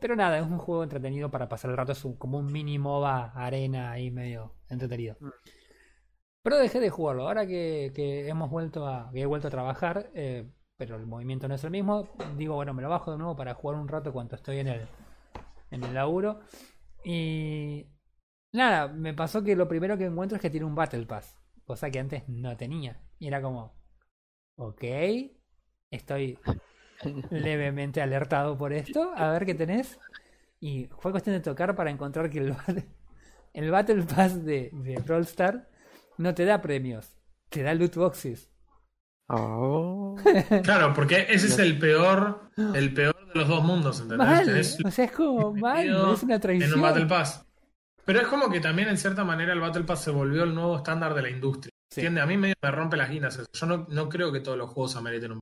pero 0.00 0.14
nada, 0.16 0.38
es 0.38 0.44
un 0.44 0.58
juego 0.58 0.82
entretenido 0.84 1.30
para 1.30 1.48
pasar 1.48 1.70
el 1.72 1.76
rato, 1.76 1.92
es 1.92 2.04
un- 2.04 2.16
como 2.16 2.38
un 2.38 2.50
mini 2.52 2.78
MOBA 2.78 3.32
arena 3.34 3.90
ahí 3.92 4.10
medio 4.10 4.54
entretenido. 4.70 5.16
Mm. 5.20 5.28
Pero 6.42 6.58
dejé 6.58 6.80
de 6.80 6.90
jugarlo. 6.90 7.26
Ahora 7.26 7.46
que, 7.46 7.92
que 7.94 8.28
hemos 8.28 8.50
vuelto 8.50 8.86
a, 8.86 9.10
que 9.12 9.22
he 9.22 9.26
vuelto 9.26 9.48
a 9.48 9.50
trabajar, 9.50 10.10
eh, 10.14 10.48
pero 10.76 10.96
el 10.96 11.06
movimiento 11.06 11.48
no 11.48 11.54
es 11.54 11.64
el 11.64 11.70
mismo, 11.70 12.08
digo, 12.36 12.54
bueno, 12.54 12.72
me 12.74 12.82
lo 12.82 12.88
bajo 12.88 13.10
de 13.12 13.18
nuevo 13.18 13.34
para 13.36 13.54
jugar 13.54 13.78
un 13.80 13.88
rato 13.88 14.12
cuando 14.12 14.36
estoy 14.36 14.58
en 14.60 14.68
el, 14.68 14.86
en 15.70 15.82
el 15.84 15.94
laburo. 15.94 16.40
Y 17.04 17.86
nada, 18.56 18.88
me 18.88 19.14
pasó 19.14 19.42
que 19.42 19.54
lo 19.56 19.68
primero 19.68 19.96
que 19.98 20.06
encuentro 20.06 20.36
es 20.36 20.42
que 20.42 20.50
tiene 20.50 20.66
un 20.66 20.74
Battle 20.74 21.06
Pass, 21.06 21.38
cosa 21.64 21.90
que 21.90 21.98
antes 21.98 22.28
no 22.28 22.56
tenía. 22.56 23.00
Y 23.18 23.28
era 23.28 23.40
como, 23.42 23.74
ok, 24.56 24.84
estoy 25.90 26.38
levemente 27.30 28.00
alertado 28.02 28.56
por 28.56 28.72
esto. 28.72 29.12
A 29.16 29.30
ver 29.30 29.46
qué 29.46 29.54
tenés. 29.54 29.98
Y 30.60 30.88
fue 30.98 31.10
cuestión 31.12 31.34
de 31.36 31.40
tocar 31.40 31.74
para 31.76 31.90
encontrar 31.90 32.30
que 32.30 32.38
el, 32.38 32.52
Battle- 32.52 32.86
el 33.52 33.70
Battle 33.70 34.02
Pass 34.04 34.44
de, 34.44 34.70
de 34.72 34.96
Brawl 35.04 35.22
Star 35.22 35.68
no 36.18 36.34
te 36.34 36.44
da 36.44 36.60
premios, 36.62 37.16
te 37.50 37.62
da 37.62 37.74
loot 37.74 37.94
boxes. 37.96 38.50
Oh. 39.28 40.16
Claro, 40.62 40.94
porque 40.94 41.26
ese 41.28 41.48
es 41.48 41.58
el 41.58 41.78
peor, 41.78 42.50
el 42.74 42.94
peor 42.94 43.14
de 43.28 43.34
los 43.40 43.48
dos 43.48 43.62
mundos, 43.64 44.00
¿entendés? 44.00 44.26
Mal, 44.78 44.86
o 44.86 44.90
sea, 44.90 45.04
es 45.04 45.12
como 45.12 45.52
mal, 45.54 45.86
es 46.14 46.22
una 46.22 46.36
en 46.36 46.40
traición. 46.40 46.74
un 46.74 46.82
Battle 46.82 47.06
Pass. 47.06 47.45
Pero 48.06 48.20
es 48.20 48.28
como 48.28 48.48
que 48.48 48.60
también 48.60 48.88
en 48.88 48.96
cierta 48.96 49.24
manera 49.24 49.52
el 49.52 49.58
Battle 49.58 49.82
Pass 49.82 50.04
se 50.04 50.12
volvió 50.12 50.44
el 50.44 50.54
nuevo 50.54 50.76
estándar 50.76 51.12
de 51.12 51.22
la 51.22 51.28
industria. 51.28 51.72
Sí. 51.90 52.00
¿Entiendes? 52.00 52.22
A 52.22 52.26
mí 52.26 52.36
medio 52.36 52.54
me 52.62 52.70
rompe 52.70 52.96
las 52.96 53.10
guinas. 53.10 53.42
Yo 53.52 53.66
no, 53.66 53.84
no 53.90 54.08
creo 54.08 54.30
que 54.32 54.38
todos 54.38 54.56
los 54.56 54.70
juegos 54.70 54.94
ameriten 54.94 55.32
un 55.32 55.40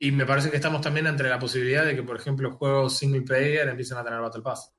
Y 0.00 0.10
me 0.10 0.24
parece 0.24 0.50
que 0.50 0.56
estamos 0.56 0.80
también 0.80 1.06
entre 1.06 1.28
la 1.28 1.38
posibilidad 1.38 1.84
de 1.84 1.94
que, 1.94 2.02
por 2.02 2.16
ejemplo, 2.16 2.50
juegos 2.52 2.96
single 2.96 3.22
player 3.22 3.68
empiecen 3.68 3.98
a 3.98 4.04
tener 4.04 4.20
Battle 4.20 4.40
Pass. 4.42 4.70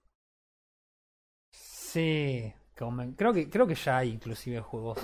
Sí, 1.51 2.51
como- 2.75 3.15
creo 3.15 3.31
que 3.31 3.47
creo 3.47 3.67
que 3.67 3.75
ya 3.75 3.99
hay 3.99 4.09
inclusive 4.09 4.59
juegos. 4.59 4.97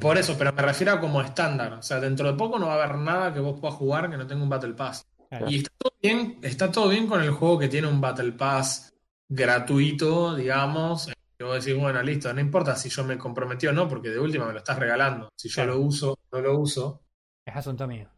Por, 0.00 0.18
eso, 0.18 0.36
pero 0.36 0.52
me 0.52 0.62
refiero 0.62 0.94
a 0.94 1.00
como 1.00 1.20
estándar. 1.22 1.74
O 1.74 1.82
sea, 1.82 2.00
dentro 2.00 2.30
de 2.30 2.36
poco 2.36 2.58
no 2.58 2.66
va 2.66 2.74
a 2.74 2.84
haber 2.84 2.98
nada 2.98 3.32
que 3.32 3.38
vos 3.40 3.58
puedas 3.60 3.76
jugar 3.76 4.10
que 4.10 4.16
no 4.16 4.26
tenga 4.26 4.42
un 4.42 4.48
Battle 4.50 4.74
Pass. 4.74 5.06
Claro. 5.28 5.48
Y 5.48 5.58
está 5.58 5.70
todo 5.78 5.92
bien, 6.02 6.38
está 6.42 6.72
todo 6.72 6.88
bien 6.88 7.06
con 7.06 7.22
el 7.22 7.30
juego 7.30 7.58
que 7.60 7.68
tiene 7.68 7.86
un 7.86 8.00
Battle 8.00 8.32
Pass 8.32 8.93
gratuito, 9.34 10.34
digamos. 10.34 11.10
Que 11.36 11.44
vos 11.44 11.64
decís, 11.64 11.78
bueno, 11.80 12.00
listo, 12.02 12.32
no 12.32 12.40
importa 12.40 12.76
si 12.76 12.88
yo 12.88 13.02
me 13.04 13.18
comprometí 13.18 13.66
o 13.66 13.72
no, 13.72 13.88
porque 13.88 14.10
de 14.10 14.18
última 14.20 14.46
me 14.46 14.52
lo 14.52 14.58
estás 14.58 14.78
regalando. 14.78 15.28
Si 15.36 15.48
yo 15.48 15.54
Claro. 15.56 15.72
lo 15.74 15.80
uso 15.80 16.12
o 16.12 16.18
no 16.36 16.40
lo 16.40 16.58
uso. 16.58 17.02
Es 17.44 17.56
asunto 17.56 17.86
mío. 17.88 18.08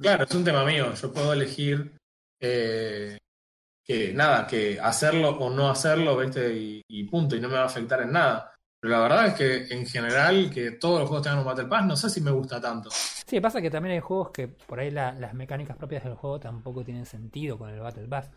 Claro, 0.00 0.24
es 0.24 0.34
un 0.34 0.44
tema 0.44 0.64
mío. 0.64 0.92
Yo 0.94 1.12
puedo 1.12 1.32
elegir 1.32 1.96
eh, 2.40 3.18
que 3.84 4.12
nada, 4.14 4.46
que 4.46 4.78
hacerlo 4.80 5.30
o 5.30 5.50
no 5.50 5.68
hacerlo, 5.70 6.16
¿viste? 6.18 6.54
Y, 6.56 6.82
y 6.88 7.04
punto, 7.04 7.36
y 7.36 7.40
no 7.40 7.48
me 7.48 7.54
va 7.54 7.62
a 7.62 7.66
afectar 7.66 8.00
en 8.02 8.12
nada. 8.12 8.54
Pero 8.80 8.92
la 8.94 9.00
verdad 9.00 9.26
es 9.26 9.34
que 9.34 9.74
en 9.74 9.84
general 9.86 10.50
que 10.50 10.70
todos 10.72 11.00
los 11.00 11.08
juegos 11.08 11.24
tengan 11.24 11.40
un 11.40 11.44
Battle 11.46 11.66
Pass, 11.66 11.84
no 11.86 11.96
sé 11.96 12.08
si 12.08 12.20
me 12.20 12.30
gusta 12.30 12.60
tanto. 12.60 12.90
Sí, 12.92 13.40
pasa 13.40 13.60
que 13.60 13.70
también 13.70 13.94
hay 13.94 14.00
juegos 14.00 14.30
que 14.30 14.46
por 14.48 14.78
ahí 14.78 14.90
la- 14.90 15.12
las 15.12 15.34
mecánicas 15.34 15.76
propias 15.76 16.04
del 16.04 16.14
juego 16.14 16.38
tampoco 16.38 16.84
tienen 16.84 17.04
sentido 17.04 17.58
con 17.58 17.70
el 17.70 17.80
Battle 17.80 18.06
Pass. 18.06 18.30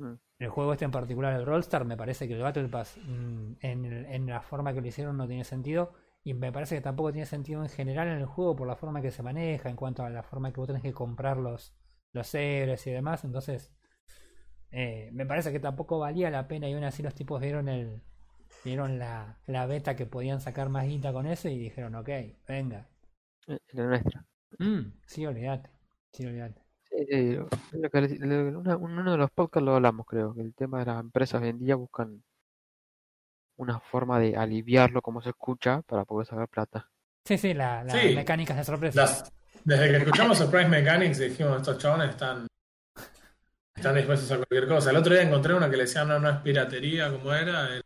Mm. 0.00 0.14
El 0.40 0.48
juego 0.48 0.72
este 0.72 0.84
en 0.86 0.90
particular, 0.90 1.34
el 1.34 1.46
Rollstar, 1.46 1.84
me 1.84 1.96
parece 1.96 2.26
que 2.26 2.34
el 2.34 2.42
Battle 2.42 2.68
Pass 2.68 2.98
mm, 3.04 3.52
en, 3.60 3.84
en 4.06 4.26
la 4.26 4.40
forma 4.42 4.72
que 4.74 4.80
lo 4.80 4.86
hicieron 4.88 5.16
no 5.16 5.28
tiene 5.28 5.44
sentido. 5.44 5.92
Y 6.24 6.34
me 6.34 6.52
parece 6.52 6.74
que 6.76 6.80
tampoco 6.82 7.12
tiene 7.12 7.26
sentido 7.26 7.62
en 7.62 7.68
general 7.70 8.08
en 8.08 8.18
el 8.18 8.26
juego 8.26 8.56
por 8.56 8.66
la 8.68 8.76
forma 8.76 9.00
que 9.02 9.10
se 9.10 9.22
maneja, 9.22 9.70
en 9.70 9.76
cuanto 9.76 10.02
a 10.04 10.10
la 10.10 10.22
forma 10.22 10.52
que 10.52 10.60
vos 10.60 10.66
tenés 10.66 10.82
que 10.82 10.92
comprar 10.92 11.38
los, 11.38 11.74
los 12.12 12.34
héroes 12.34 12.86
y 12.86 12.90
demás. 12.92 13.24
Entonces, 13.24 13.72
eh, 14.72 15.10
me 15.12 15.26
parece 15.26 15.52
que 15.52 15.60
tampoco 15.60 15.98
valía 15.98 16.30
la 16.30 16.48
pena 16.48 16.68
y 16.68 16.74
aún 16.74 16.84
así 16.84 17.02
los 17.02 17.14
tipos 17.14 17.40
vieron 17.40 17.68
el 17.68 18.02
vieron 18.64 18.98
la, 18.98 19.38
la 19.46 19.66
beta 19.66 19.96
que 19.96 20.06
podían 20.06 20.40
sacar 20.40 20.70
más 20.70 20.86
guita 20.86 21.12
con 21.12 21.26
eso 21.26 21.48
y 21.50 21.58
dijeron, 21.58 21.94
ok, 21.96 22.10
venga. 22.48 22.88
Eh, 23.48 23.58
La 23.72 23.86
nuestra. 23.86 24.26
Mm, 24.58 24.92
sí, 25.06 25.26
olvídate. 25.26 25.70
Sí, 26.12 26.26
olvídate. 26.26 26.62
Sí, 26.90 27.06
sí, 27.08 27.32
lo- 27.34 27.48
lo 27.72 27.90
que- 27.90 28.18
lo- 28.18 28.58
una- 28.58 28.76
uno 28.76 29.12
de 29.12 29.16
los 29.18 29.30
podcasts 29.30 29.64
lo 29.64 29.76
hablamos, 29.76 30.06
creo, 30.06 30.34
que 30.34 30.40
el 30.42 30.54
tema 30.54 30.80
de 30.80 30.86
las 30.86 31.00
empresas 31.00 31.40
hoy 31.40 31.48
en 31.48 31.58
día 31.58 31.76
buscan 31.76 32.22
una 33.58 33.78
forma 33.80 34.18
de 34.18 34.36
aliviarlo 34.36 35.02
como 35.02 35.20
se 35.22 35.30
escucha 35.30 35.82
para 35.82 36.04
poder 36.04 36.26
sacar 36.26 36.48
plata. 36.48 36.88
Sí, 37.24 37.36
sí, 37.38 37.54
la, 37.54 37.84
las 37.84 37.94
Sí. 38.00 38.14
mecánicas 38.14 38.56
de 38.56 38.64
sorpresa. 38.64 39.00
Las- 39.02 39.32
desde 39.64 39.90
que 39.90 39.96
escuchamos 39.98 40.38
Surprise 40.38 40.68
Mechanics 40.68 41.18
dijimos, 41.18 41.58
estos 41.58 41.78
chabones 41.78 42.10
están, 42.10 42.46
están 43.76 43.94
dispuestos 43.94 44.30
a 44.32 44.36
cualquier 44.36 44.66
cosa. 44.66 44.90
El 44.90 44.96
otro 44.96 45.12
día 45.12 45.22
encontré 45.22 45.54
una 45.54 45.70
que 45.70 45.76
le 45.76 45.82
decían, 45.84 46.08
no, 46.08 46.18
no 46.18 46.30
es 46.30 46.36
piratería, 46.38 47.12
como 47.12 47.32
era? 47.32 47.74
El 47.76 47.82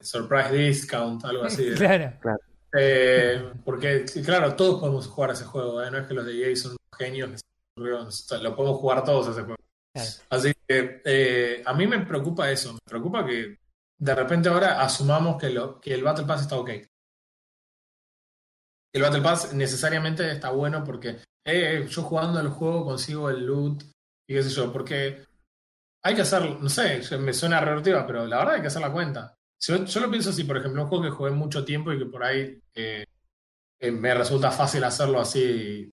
Surprise 0.00 0.50
Discount, 0.52 1.24
algo 1.24 1.44
así. 1.44 1.64
era. 1.80 2.18
Claro. 2.18 2.38
Eh, 2.74 3.52
porque, 3.64 4.04
claro, 4.24 4.56
todos 4.56 4.80
podemos 4.80 5.06
jugar 5.06 5.30
a 5.30 5.32
ese 5.34 5.44
juego, 5.44 5.82
¿eh? 5.82 5.90
no 5.90 5.98
es 5.98 6.06
que 6.06 6.14
los 6.14 6.24
de 6.26 6.50
EA 6.50 6.56
son 6.56 6.76
genios, 6.98 7.30
que 7.30 7.36
o 7.76 8.10
sea, 8.10 8.38
lo 8.38 8.54
podemos 8.54 8.78
jugar 8.78 9.04
todos 9.04 9.28
ese 9.28 9.42
juego. 9.42 9.56
Claro. 9.94 10.10
Así 10.30 10.52
que 10.66 11.02
eh, 11.04 11.62
a 11.64 11.74
mí 11.74 11.86
me 11.86 12.04
preocupa 12.04 12.50
eso, 12.50 12.72
me 12.72 12.78
preocupa 12.84 13.26
que 13.26 13.58
de 13.98 14.14
repente 14.14 14.48
ahora 14.48 14.80
asumamos 14.80 15.40
que, 15.40 15.50
lo, 15.50 15.80
que 15.80 15.94
el 15.94 16.02
Battle 16.02 16.26
Pass 16.26 16.42
está 16.42 16.56
ok. 16.56 16.70
El 18.94 19.02
Battle 19.02 19.22
Pass 19.22 19.54
necesariamente 19.54 20.30
está 20.30 20.50
bueno 20.50 20.82
porque 20.84 21.18
eh, 21.46 21.86
yo 21.88 22.02
jugando 22.02 22.40
el 22.40 22.48
juego 22.48 22.84
consigo 22.84 23.30
el 23.30 23.46
loot 23.46 23.82
y 24.28 24.34
qué 24.34 24.42
sé 24.42 24.50
yo, 24.50 24.72
porque 24.72 25.24
hay 26.04 26.14
que 26.14 26.22
hacer, 26.22 26.60
no 26.60 26.68
sé, 26.68 27.00
me 27.18 27.32
suena 27.32 27.60
revertiva, 27.60 28.06
pero 28.06 28.26
la 28.26 28.38
verdad 28.38 28.54
hay 28.56 28.60
que 28.60 28.66
hacer 28.66 28.82
la 28.82 28.92
cuenta. 28.92 29.34
Si 29.60 29.72
yo, 29.72 29.84
yo 29.84 30.00
lo 30.00 30.10
pienso 30.10 30.30
así, 30.30 30.44
por 30.44 30.56
ejemplo, 30.56 30.82
un 30.82 30.88
juego 30.88 31.04
que 31.04 31.10
jugué 31.10 31.30
mucho 31.30 31.64
tiempo 31.64 31.92
y 31.92 31.98
que 31.98 32.06
por 32.06 32.24
ahí 32.24 32.60
eh, 32.74 33.04
eh, 33.80 33.90
me 33.92 34.14
resulta 34.14 34.50
fácil 34.50 34.82
hacerlo 34.84 35.20
así 35.20 35.90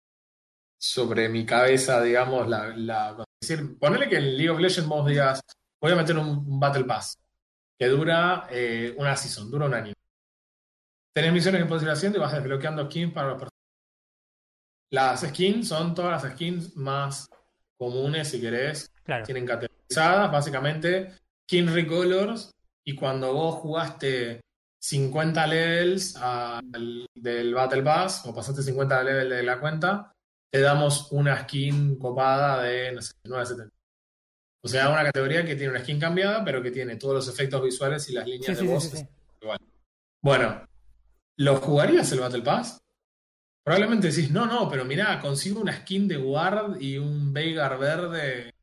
sobre 0.82 1.28
mi 1.30 1.46
cabeza, 1.46 2.02
digamos, 2.02 2.48
la, 2.48 3.26
decir, 3.42 3.78
ponele 3.78 4.08
que 4.10 4.18
en 4.18 4.38
League 4.38 4.50
of 4.50 4.60
Legends 4.60 4.88
vos 4.90 5.06
digas, 5.08 5.42
voy 5.82 5.92
a 5.92 5.96
meter 5.96 6.18
un, 6.18 6.30
un 6.30 6.60
Battle 6.60 6.86
Pass 6.86 7.16
que 7.80 7.88
dura 7.88 8.48
eh, 8.50 8.94
una 8.98 9.16
season, 9.16 9.50
dura 9.52 9.66
un 9.66 9.74
año. 9.74 9.94
Tenés 11.16 11.34
misiones 11.34 11.62
que 11.62 11.68
puedes 11.68 11.84
ir 11.84 11.90
haciendo 11.90 12.18
y 12.18 12.22
vas 12.22 12.34
desbloqueando 12.34 12.86
skins 12.86 13.14
para 13.14 13.28
los 13.30 13.34
personajes. 13.38 13.60
Las 14.92 15.22
skins 15.22 15.68
son 15.68 15.94
todas 15.94 16.24
las 16.24 16.34
skins 16.34 16.76
más 16.76 17.28
comunes, 17.78 18.28
si 18.30 18.42
querés, 18.42 18.90
Claro. 19.04 19.24
tienen 19.26 19.46
categorizadas, 19.46 20.32
básicamente, 20.32 21.16
skin 21.48 21.74
recolors, 21.74 22.52
y 22.86 22.96
cuando 22.96 23.34
vos 23.34 23.56
jugaste 23.56 24.42
50 24.82 25.46
levels 25.48 26.16
al- 26.16 27.06
del 27.16 27.54
Battle 27.54 27.84
Pass, 27.84 28.26
o 28.26 28.34
pasaste 28.36 28.62
50 28.64 29.02
levels 29.04 29.30
de 29.30 29.44
la 29.44 29.60
cuenta, 29.60 30.12
te 30.52 30.60
damos 30.62 31.12
una 31.12 31.42
skin 31.44 31.98
copada 31.98 32.64
de, 32.64 32.92
no 32.92 33.02
sé, 33.02 33.14
970. 33.24 33.76
O 34.62 34.68
sea, 34.68 34.90
una 34.90 35.04
categoría 35.04 35.46
que 35.46 35.56
tiene 35.56 35.72
una 35.72 35.82
skin 35.82 36.00
cambiada, 36.00 36.44
pero 36.44 36.62
que 36.62 36.72
tiene 36.72 36.98
todos 36.98 37.16
los 37.16 37.28
efectos 37.30 37.64
visuales 37.64 38.10
y 38.10 38.14
las 38.14 38.28
líneas 38.28 38.46
sí, 38.46 38.52
de 38.54 38.60
sí, 38.60 38.68
voz. 38.68 38.84
sí, 38.84 38.98
sí. 38.98 39.08
Bueno, 40.22 40.68
¿lo 41.38 41.56
jugarías 41.58 42.12
el 42.12 42.20
Battle 42.20 42.42
Pass? 42.42 42.82
Probablemente 43.64 44.08
decís, 44.08 44.32
no, 44.32 44.46
no, 44.46 44.68
pero 44.70 44.84
mirá, 44.84 45.20
consigo 45.22 45.62
una 45.62 45.74
skin 45.78 46.08
de 46.08 46.18
Ward 46.18 46.82
y 46.82 46.98
un 46.98 47.32
Veigar 47.32 47.78
verde. 47.78 48.54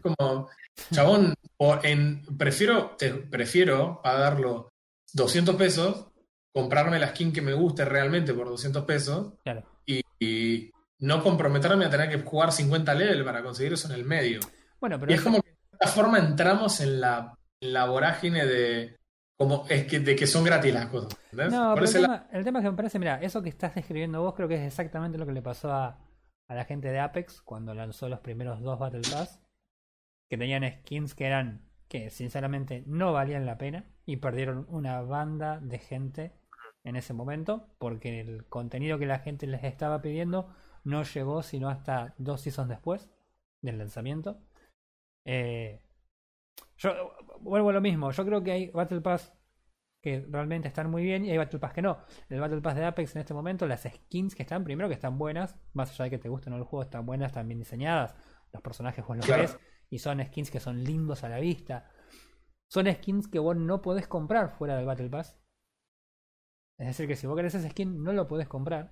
Como, 0.00 0.48
chabón, 0.90 1.34
o 1.58 1.78
en, 1.82 2.24
prefiero, 2.36 2.96
te, 2.96 3.10
prefiero 3.14 4.00
pagarlo 4.02 4.70
200 5.12 5.54
pesos, 5.56 6.06
comprarme 6.52 6.98
la 6.98 7.08
skin 7.08 7.32
que 7.32 7.42
me 7.42 7.52
guste 7.52 7.84
realmente 7.84 8.32
por 8.34 8.48
200 8.48 8.84
pesos 8.84 9.34
Claro. 9.44 9.64
y, 9.86 10.00
y 10.18 10.70
no 11.02 11.22
comprometerme 11.22 11.84
a 11.84 11.90
tener 11.90 12.08
que 12.08 12.18
jugar 12.22 12.52
50 12.52 12.94
level 12.94 13.24
para 13.24 13.42
conseguir 13.42 13.72
eso 13.74 13.88
en 13.88 13.94
el 13.94 14.04
medio. 14.04 14.40
Bueno, 14.80 14.98
pero 14.98 15.10
Y 15.12 15.14
es 15.14 15.20
eso- 15.20 15.30
como 15.30 15.42
que 15.42 15.50
de 15.50 15.56
esta 15.72 15.88
forma 15.88 16.18
entramos 16.18 16.80
en 16.80 17.00
la, 17.00 17.36
en 17.60 17.72
la 17.72 17.86
vorágine 17.86 18.46
de, 18.46 18.96
como, 19.36 19.64
es 19.68 19.84
que, 19.86 19.98
de 20.00 20.14
que 20.16 20.26
son 20.26 20.44
gratis 20.44 20.72
las 20.72 20.86
cosas. 20.86 21.16
¿entendés? 21.30 21.52
No, 21.52 21.74
pero 21.74 21.86
el 21.86 21.92
tema 22.44 22.58
es 22.60 22.64
que 22.64 22.70
me 22.70 22.76
parece, 22.76 22.98
mira, 22.98 23.20
eso 23.20 23.42
que 23.42 23.48
estás 23.48 23.74
describiendo 23.74 24.22
vos 24.22 24.34
creo 24.34 24.48
que 24.48 24.54
es 24.56 24.62
exactamente 24.66 25.18
lo 25.18 25.26
que 25.26 25.32
le 25.32 25.42
pasó 25.42 25.72
a, 25.72 25.98
a 26.48 26.54
la 26.54 26.64
gente 26.64 26.88
de 26.88 27.00
Apex 27.00 27.42
cuando 27.42 27.74
lanzó 27.74 28.08
los 28.08 28.20
primeros 28.20 28.60
dos 28.60 28.78
Battle 28.78 29.00
Pass, 29.10 29.40
que 30.30 30.38
tenían 30.38 30.62
skins 30.80 31.14
que 31.14 31.26
eran, 31.26 31.68
que 31.88 32.10
sinceramente 32.10 32.84
no 32.86 33.12
valían 33.12 33.44
la 33.44 33.58
pena 33.58 33.84
y 34.06 34.16
perdieron 34.18 34.66
una 34.68 35.00
banda 35.02 35.58
de 35.60 35.78
gente 35.78 36.32
en 36.84 36.96
ese 36.96 37.12
momento 37.12 37.68
porque 37.78 38.20
el 38.20 38.44
contenido 38.46 38.98
que 38.98 39.06
la 39.06 39.18
gente 39.18 39.46
les 39.46 39.62
estaba 39.64 40.00
pidiendo 40.00 40.54
no 40.84 41.02
llegó 41.02 41.42
sino 41.42 41.68
hasta 41.68 42.14
dos 42.18 42.40
seasons 42.40 42.68
después 42.68 43.10
del 43.62 43.78
lanzamiento. 43.78 44.40
Eh, 45.24 45.80
yo 46.76 47.12
vuelvo 47.40 47.70
a 47.70 47.72
lo 47.72 47.80
mismo, 47.80 48.10
yo 48.10 48.24
creo 48.24 48.42
que 48.42 48.52
hay 48.52 48.70
Battle 48.70 49.00
Pass 49.00 49.32
que 50.02 50.26
realmente 50.28 50.66
están 50.66 50.90
muy 50.90 51.04
bien 51.04 51.24
y 51.24 51.30
hay 51.30 51.38
Battle 51.38 51.60
Pass 51.60 51.72
que 51.72 51.82
no. 51.82 51.98
El 52.28 52.40
Battle 52.40 52.60
Pass 52.60 52.74
de 52.74 52.84
Apex 52.84 53.14
en 53.14 53.20
este 53.20 53.34
momento, 53.34 53.66
las 53.66 53.82
skins 53.82 54.34
que 54.34 54.42
están, 54.42 54.64
primero 54.64 54.88
que 54.88 54.94
están 54.94 55.16
buenas, 55.16 55.56
más 55.74 55.90
allá 55.92 56.04
de 56.04 56.10
que 56.10 56.18
te 56.18 56.28
gusten 56.28 56.52
o 56.52 56.56
el 56.56 56.64
juego, 56.64 56.82
están 56.82 57.06
buenas, 57.06 57.28
están 57.28 57.46
bien 57.46 57.60
diseñadas. 57.60 58.16
Los 58.52 58.62
personajes 58.62 59.06
vos 59.06 59.16
los 59.16 59.26
Claro. 59.26 59.42
ves 59.42 59.58
y 59.90 59.98
son 59.98 60.24
skins 60.24 60.50
que 60.50 60.58
son 60.58 60.82
lindos 60.82 61.22
a 61.22 61.28
la 61.28 61.38
vista. 61.38 61.88
Son 62.68 62.92
skins 62.92 63.28
que 63.28 63.38
vos 63.38 63.56
no 63.56 63.80
podés 63.80 64.08
comprar 64.08 64.50
fuera 64.50 64.76
del 64.76 64.86
Battle 64.86 65.08
Pass. 65.08 65.38
Es 66.78 66.86
decir, 66.88 67.06
que 67.06 67.14
si 67.14 67.26
vos 67.28 67.36
querés 67.36 67.54
ese 67.54 67.70
skin, 67.70 68.02
no 68.02 68.12
lo 68.12 68.26
podés 68.26 68.48
comprar. 68.48 68.90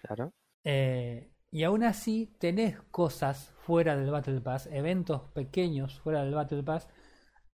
Claro. 0.00 0.32
Eh, 0.64 1.30
y 1.50 1.64
aún 1.64 1.84
así 1.84 2.34
tenés 2.38 2.80
cosas 2.90 3.50
fuera 3.58 3.96
del 3.96 4.10
Battle 4.10 4.40
Pass, 4.40 4.66
eventos 4.72 5.22
pequeños 5.32 6.00
fuera 6.00 6.24
del 6.24 6.34
Battle 6.34 6.62
Pass, 6.62 6.88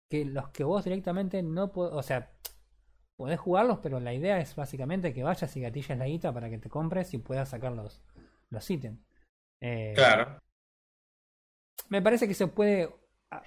que 0.09 0.25
los 0.25 0.49
que 0.49 0.63
vos 0.63 0.83
directamente 0.85 1.43
no 1.43 1.71
podés, 1.71 1.93
o 1.93 2.03
sea, 2.03 2.31
podés 3.17 3.39
jugarlos, 3.39 3.79
pero 3.81 3.99
la 3.99 4.13
idea 4.13 4.39
es 4.39 4.55
básicamente 4.55 5.13
que 5.13 5.23
vayas 5.23 5.55
y 5.57 5.61
gatilles 5.61 5.97
la 5.97 6.07
guita 6.07 6.33
para 6.33 6.49
que 6.49 6.59
te 6.59 6.69
compres 6.69 7.13
y 7.13 7.17
puedas 7.19 7.49
sacar 7.49 7.73
los, 7.73 8.01
los 8.49 8.69
ítems. 8.69 8.99
Eh, 9.61 9.93
Claro. 9.95 10.39
Me 11.89 12.01
parece 12.01 12.27
que 12.27 12.33
se 12.33 12.47
puede 12.47 12.89
a- 13.31 13.43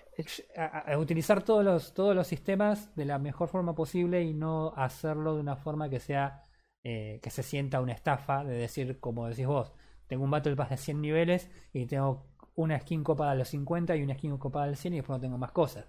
a- 0.57 0.93
a- 0.93 0.99
utilizar 0.99 1.43
todos 1.43 1.65
los, 1.65 1.95
todos 1.95 2.15
los 2.15 2.27
sistemas 2.27 2.95
de 2.97 3.05
la 3.05 3.19
mejor 3.19 3.49
forma 3.49 3.75
posible 3.75 4.23
y 4.23 4.35
no 4.35 4.73
hacerlo 4.77 5.35
de 5.35 5.41
una 5.41 5.57
forma 5.57 5.89
que 5.91 6.01
sea 6.01 6.43
eh, 6.83 7.21
que 7.23 7.31
se 7.31 7.43
sienta 7.43 7.81
una 7.81 7.93
estafa 7.93 8.45
de 8.45 8.55
decir, 8.55 9.01
como 9.01 9.29
decís 9.29 9.47
vos, 9.47 9.73
tengo 10.07 10.25
un 10.25 10.31
Battle 10.31 10.57
Pass 10.57 10.71
de 10.71 10.77
100 10.77 11.01
niveles 11.01 11.51
y 11.73 11.87
tengo 11.87 12.27
una 12.55 12.79
skin 12.81 13.05
copada 13.05 13.33
a 13.33 13.35
los 13.35 13.49
50 13.49 13.97
y 13.97 14.03
una 14.03 14.15
skin 14.15 14.37
copada 14.39 14.65
al 14.65 14.77
100 14.77 14.95
y 14.95 14.97
después 14.99 15.17
no 15.17 15.21
tengo 15.21 15.39
más 15.39 15.53
cosas. 15.53 15.87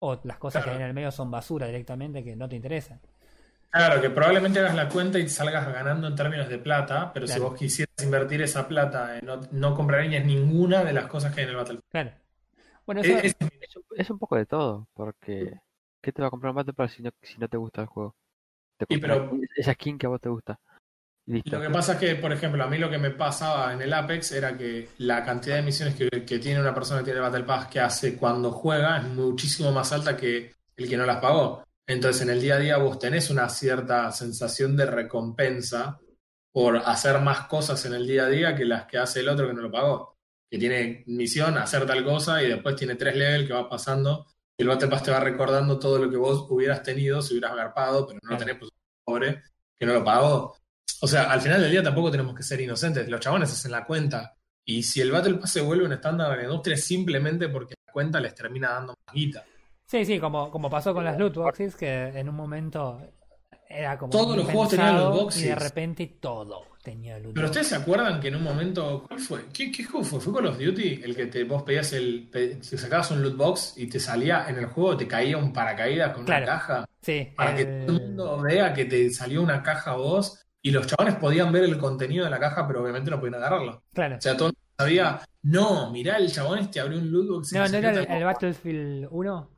O 0.00 0.20
las 0.24 0.38
cosas 0.38 0.64
que 0.64 0.70
hay 0.70 0.76
en 0.76 0.82
el 0.82 0.94
medio 0.94 1.10
son 1.10 1.30
basura 1.30 1.66
directamente 1.66 2.22
que 2.22 2.36
no 2.36 2.48
te 2.48 2.56
interesan. 2.56 3.00
Claro, 3.70 4.00
que 4.00 4.08
probablemente 4.08 4.60
hagas 4.60 4.76
la 4.76 4.88
cuenta 4.88 5.18
y 5.18 5.28
salgas 5.28 5.66
ganando 5.72 6.06
en 6.06 6.14
términos 6.14 6.48
de 6.48 6.58
plata, 6.58 7.12
pero 7.12 7.26
si 7.26 7.40
vos 7.40 7.54
quisieras 7.54 7.94
invertir 8.04 8.40
esa 8.40 8.68
plata, 8.68 9.18
no, 9.22 9.40
no 9.50 9.74
comprarías 9.74 10.24
ninguna 10.24 10.84
de 10.84 10.92
las 10.92 11.06
cosas 11.06 11.34
que 11.34 11.40
hay 11.40 11.44
en 11.44 11.50
el 11.50 11.56
Battle 11.56 11.76
Pass. 11.76 11.84
Claro. 11.90 12.12
Bueno, 12.86 13.00
eso, 13.00 13.18
es 13.18 13.34
un, 13.40 13.50
es 13.96 14.10
un 14.10 14.18
poco 14.18 14.36
de 14.36 14.46
todo, 14.46 14.86
porque 14.94 15.60
¿qué 16.00 16.12
te 16.12 16.22
va 16.22 16.28
a 16.28 16.30
comprar 16.30 16.50
un 16.50 16.56
Battle 16.56 16.74
Pass 16.74 16.92
si 16.92 17.02
no, 17.02 17.10
si 17.22 17.38
no 17.38 17.48
te 17.48 17.56
gusta 17.56 17.80
el 17.80 17.88
juego? 17.88 18.14
Te 18.78 18.86
Y 18.88 18.98
pero- 18.98 19.30
esa 19.56 19.72
skin 19.74 19.98
que 19.98 20.06
a 20.06 20.10
vos 20.10 20.20
te 20.20 20.28
gusta. 20.28 20.58
Listo. 21.26 21.56
Lo 21.56 21.62
que 21.62 21.70
pasa 21.70 21.94
es 21.94 21.98
que, 21.98 22.16
por 22.16 22.32
ejemplo, 22.32 22.62
a 22.62 22.66
mí 22.66 22.76
lo 22.76 22.90
que 22.90 22.98
me 22.98 23.10
pasaba 23.10 23.72
en 23.72 23.80
el 23.80 23.92
Apex 23.94 24.32
era 24.32 24.58
que 24.58 24.90
la 24.98 25.24
cantidad 25.24 25.56
de 25.56 25.62
misiones 25.62 25.94
que, 25.94 26.08
que 26.24 26.38
tiene 26.38 26.60
una 26.60 26.74
persona 26.74 27.00
que 27.00 27.04
tiene 27.06 27.20
el 27.20 27.24
Battle 27.24 27.44
Pass 27.44 27.68
que 27.68 27.80
hace 27.80 28.16
cuando 28.16 28.50
juega 28.50 28.98
es 28.98 29.04
muchísimo 29.04 29.72
más 29.72 29.90
alta 29.92 30.16
que 30.16 30.52
el 30.76 30.88
que 30.88 30.96
no 30.98 31.06
las 31.06 31.20
pagó. 31.20 31.64
Entonces, 31.86 32.20
en 32.22 32.30
el 32.30 32.40
día 32.42 32.56
a 32.56 32.58
día 32.58 32.76
vos 32.76 32.98
tenés 32.98 33.30
una 33.30 33.48
cierta 33.48 34.10
sensación 34.12 34.76
de 34.76 34.84
recompensa 34.84 35.98
por 36.52 36.76
hacer 36.76 37.18
más 37.20 37.46
cosas 37.46 37.84
en 37.86 37.94
el 37.94 38.06
día 38.06 38.24
a 38.26 38.28
día 38.28 38.54
que 38.54 38.64
las 38.66 38.84
que 38.86 38.98
hace 38.98 39.20
el 39.20 39.28
otro 39.30 39.46
que 39.48 39.54
no 39.54 39.62
lo 39.62 39.70
pagó. 39.70 40.18
Que 40.50 40.58
tiene 40.58 41.04
misión, 41.06 41.56
hacer 41.56 41.86
tal 41.86 42.04
cosa 42.04 42.42
y 42.42 42.48
después 42.48 42.76
tiene 42.76 42.96
tres 42.96 43.16
levels 43.16 43.46
que 43.46 43.54
vas 43.54 43.66
pasando. 43.68 44.26
Y 44.56 44.62
el 44.62 44.68
Battle 44.68 44.88
Pass 44.88 45.02
te 45.02 45.10
va 45.10 45.20
recordando 45.20 45.78
todo 45.78 45.98
lo 45.98 46.10
que 46.10 46.16
vos 46.16 46.46
hubieras 46.48 46.82
tenido 46.82 47.20
si 47.20 47.34
hubieras 47.34 47.52
agarpado, 47.52 48.06
pero 48.06 48.20
no 48.22 48.30
lo 48.30 48.36
tenés, 48.36 48.56
pues 48.56 48.70
pobre 49.04 49.42
que 49.78 49.86
no 49.86 49.94
lo 49.94 50.04
pagó. 50.04 50.56
O 51.00 51.06
sea, 51.06 51.24
al 51.24 51.40
final 51.40 51.60
del 51.60 51.70
día 51.70 51.82
tampoco 51.82 52.10
tenemos 52.10 52.34
que 52.34 52.42
ser 52.42 52.60
inocentes. 52.60 53.08
Los 53.08 53.20
chabones 53.20 53.52
hacen 53.52 53.72
la 53.72 53.84
cuenta. 53.84 54.36
Y 54.64 54.82
si 54.82 55.00
el 55.00 55.10
Battle 55.10 55.34
Pass 55.34 55.52
se 55.52 55.60
vuelve 55.60 55.84
un 55.84 55.92
estándar 55.92 56.30
de 56.30 56.36
la 56.38 56.42
industria 56.44 56.76
simplemente 56.76 57.48
porque 57.48 57.74
la 57.86 57.92
cuenta 57.92 58.20
les 58.20 58.34
termina 58.34 58.70
dando 58.70 58.94
más 59.06 59.14
guita. 59.14 59.44
Sí, 59.86 60.04
sí, 60.04 60.18
como, 60.18 60.50
como 60.50 60.70
pasó 60.70 60.94
con 60.94 61.04
las 61.04 61.18
loot 61.18 61.34
boxes, 61.34 61.76
que 61.76 62.06
en 62.06 62.28
un 62.28 62.34
momento 62.34 63.02
era 63.68 63.98
como. 63.98 64.10
Todos 64.10 64.36
los 64.36 64.46
juegos 64.46 64.70
tenían 64.70 64.96
loot 64.96 65.14
boxes. 65.14 65.42
Y 65.42 65.48
de 65.48 65.54
repente 65.56 66.06
todo 66.20 66.73
tenía 66.84 67.18
Pero 67.34 67.46
ustedes 67.46 67.66
se 67.66 67.74
acuerdan 67.76 68.20
que 68.20 68.28
en 68.28 68.36
un 68.36 68.42
momento. 68.44 69.04
¿Cuál 69.08 69.18
fue? 69.18 69.40
¿Qué, 69.52 69.72
qué 69.72 69.82
juego 69.84 70.04
fue? 70.04 70.20
¿Fue 70.20 70.32
Call 70.34 70.46
of 70.46 70.58
Duty? 70.58 71.00
El 71.02 71.16
que 71.16 71.26
te, 71.26 71.42
vos 71.44 71.62
pedías 71.64 71.92
el. 71.94 72.28
te 72.30 72.62
sacabas 72.62 73.10
un 73.10 73.22
loot 73.22 73.36
box 73.36 73.74
y 73.76 73.86
te 73.88 73.98
salía 73.98 74.46
en 74.48 74.58
el 74.58 74.66
juego, 74.66 74.96
te 74.96 75.08
caía 75.08 75.36
un 75.38 75.52
paracaídas 75.52 76.12
con 76.14 76.24
Claro. 76.24 76.44
una 76.44 76.52
caja. 76.52 76.84
Sí, 77.02 77.28
Para 77.36 77.56
que 77.56 77.64
todo 77.64 77.96
el 77.96 78.02
mundo 78.02 78.40
vea 78.42 78.72
que 78.72 78.84
te 78.84 79.10
salió 79.10 79.42
una 79.42 79.62
caja 79.62 79.92
a 79.92 79.96
vos. 79.96 80.40
Y 80.62 80.70
los 80.70 80.86
chabones 80.86 81.16
podían 81.16 81.52
ver 81.52 81.64
el 81.64 81.76
contenido 81.76 82.24
de 82.24 82.30
la 82.30 82.38
caja, 82.40 82.66
pero 82.66 82.82
obviamente 82.82 83.10
no 83.10 83.18
podían 83.18 83.34
agarrarlo. 83.34 83.82
claro. 83.92 84.16
O 84.16 84.20
sea, 84.20 84.34
todo 84.36 84.48
el 84.48 84.54
mundo 84.54 84.74
sabía. 84.78 85.20
No, 85.42 85.90
mirá, 85.90 86.16
el 86.16 86.32
chabón 86.32 86.58
este 86.60 86.80
abrió 86.80 86.98
un 86.98 87.10
loot 87.10 87.28
box 87.28 87.52
No, 87.52 87.68
no 87.68 87.76
era 87.76 87.90
el. 87.90 88.24
Battlefield 88.24 89.08
1. 89.10 89.50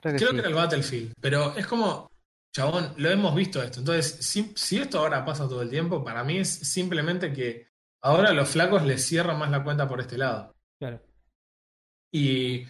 Creo 0.00 0.12
que 0.12 0.18
Creo 0.18 0.30
sí. 0.30 0.34
que 0.34 0.40
era 0.40 0.48
el 0.48 0.54
Battlefield, 0.54 1.12
pero 1.20 1.56
es 1.56 1.66
como, 1.66 2.10
chabón, 2.54 2.92
lo 2.96 3.10
hemos 3.10 3.34
visto 3.34 3.62
esto. 3.62 3.80
Entonces, 3.80 4.18
si, 4.26 4.52
si 4.56 4.78
esto 4.78 4.98
ahora 4.98 5.24
pasa 5.24 5.48
todo 5.48 5.62
el 5.62 5.70
tiempo, 5.70 6.02
para 6.04 6.24
mí 6.24 6.38
es 6.38 6.48
simplemente 6.50 7.32
que 7.32 7.68
ahora 8.02 8.32
los 8.32 8.48
flacos 8.48 8.84
les 8.84 9.04
cierran 9.04 9.38
más 9.38 9.50
la 9.50 9.62
cuenta 9.62 9.86
por 9.88 10.00
este 10.00 10.16
lado. 10.18 10.54
Claro. 10.78 11.00
Y 12.12 12.64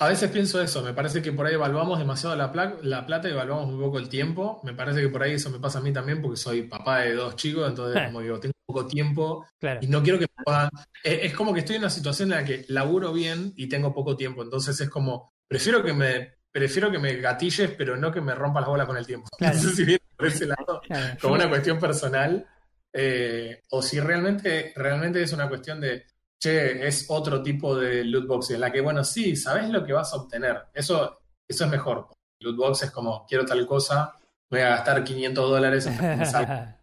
a 0.00 0.08
veces 0.08 0.30
pienso 0.30 0.60
eso, 0.62 0.82
me 0.82 0.92
parece 0.94 1.20
que 1.22 1.32
por 1.32 1.46
ahí 1.46 1.54
evaluamos 1.54 1.98
demasiado 1.98 2.34
la, 2.36 2.52
pla- 2.52 2.76
la 2.82 3.04
plata 3.06 3.28
y 3.28 3.32
evaluamos 3.32 3.66
muy 3.68 3.80
poco 3.84 3.98
el 3.98 4.08
tiempo. 4.08 4.60
Me 4.64 4.74
parece 4.74 5.00
que 5.00 5.08
por 5.08 5.22
ahí 5.22 5.32
eso 5.34 5.50
me 5.50 5.58
pasa 5.58 5.78
a 5.78 5.82
mí 5.82 5.92
también 5.92 6.22
porque 6.22 6.36
soy 6.36 6.62
papá 6.62 7.00
de 7.00 7.14
dos 7.14 7.36
chicos, 7.36 7.68
entonces 7.68 8.02
como 8.06 8.20
digo, 8.20 8.38
tengo 8.40 8.54
poco 8.66 8.86
tiempo 8.86 9.46
Claro. 9.58 9.80
y 9.82 9.86
no 9.88 10.02
quiero 10.02 10.18
que 10.18 10.26
me 10.36 10.44
puedan... 10.44 10.70
Es, 11.02 11.24
es 11.24 11.34
como 11.34 11.52
que 11.52 11.60
estoy 11.60 11.76
en 11.76 11.82
una 11.82 11.90
situación 11.90 12.32
en 12.32 12.38
la 12.38 12.44
que 12.44 12.64
laburo 12.68 13.12
bien 13.12 13.52
y 13.56 13.68
tengo 13.68 13.92
poco 13.94 14.16
tiempo, 14.16 14.42
entonces 14.42 14.80
es 14.80 14.88
como, 14.88 15.32
prefiero 15.48 15.82
que 15.82 15.92
me... 15.92 16.37
Prefiero 16.50 16.90
que 16.90 16.98
me 16.98 17.16
gatilles, 17.16 17.70
pero 17.76 17.96
no 17.96 18.10
que 18.10 18.20
me 18.20 18.34
rompa 18.34 18.60
las 18.60 18.68
bolas 18.68 18.86
con 18.86 18.96
el 18.96 19.06
tiempo. 19.06 19.28
Claro. 19.38 19.56
No 19.56 19.62
sé 19.62 19.76
si 19.76 19.84
viene 19.84 20.02
por 20.16 20.26
ese 20.26 20.46
lado 20.46 20.80
claro. 20.84 21.16
como 21.20 21.34
una 21.34 21.48
cuestión 21.48 21.78
personal, 21.78 22.46
eh, 22.92 23.62
o 23.70 23.82
si 23.82 24.00
realmente, 24.00 24.72
realmente 24.74 25.22
es 25.22 25.32
una 25.32 25.48
cuestión 25.48 25.80
de, 25.80 26.06
che, 26.38 26.86
es 26.86 27.06
otro 27.08 27.42
tipo 27.42 27.76
de 27.76 28.04
loot 28.04 28.26
box 28.26 28.50
en 28.50 28.60
la 28.60 28.72
que, 28.72 28.80
bueno, 28.80 29.04
sí, 29.04 29.36
sabes 29.36 29.68
lo 29.68 29.84
que 29.84 29.92
vas 29.92 30.12
a 30.12 30.16
obtener. 30.16 30.64
Eso, 30.74 31.20
eso 31.46 31.64
es 31.64 31.70
mejor. 31.70 32.08
Loot 32.40 32.56
box 32.56 32.82
es 32.84 32.90
como, 32.90 33.26
quiero 33.26 33.44
tal 33.44 33.66
cosa, 33.66 34.14
voy 34.50 34.60
a 34.60 34.70
gastar 34.70 35.04
500 35.04 35.50
dólares 35.50 35.86
hasta 35.86 36.10
que 36.10 36.16
me 36.16 36.26
salga. 36.26 36.77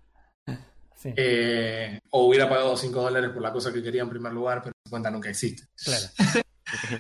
Sí, 1.09 1.13
Eh, 1.17 1.99
o 2.11 2.25
hubiera 2.27 2.49
pagado 2.49 2.75
5 2.75 3.01
dólares 3.01 3.29
por 3.31 3.41
la 3.41 3.51
cosa 3.53 3.71
que 3.71 3.81
quería 3.83 4.01
en 4.01 4.09
primer 4.09 4.33
lugar, 4.33 4.61
pero 4.61 4.73
esa 4.83 4.89
cuenta 4.91 5.11
nunca 5.11 5.29
existe. 5.29 5.63
claro. 5.83 6.05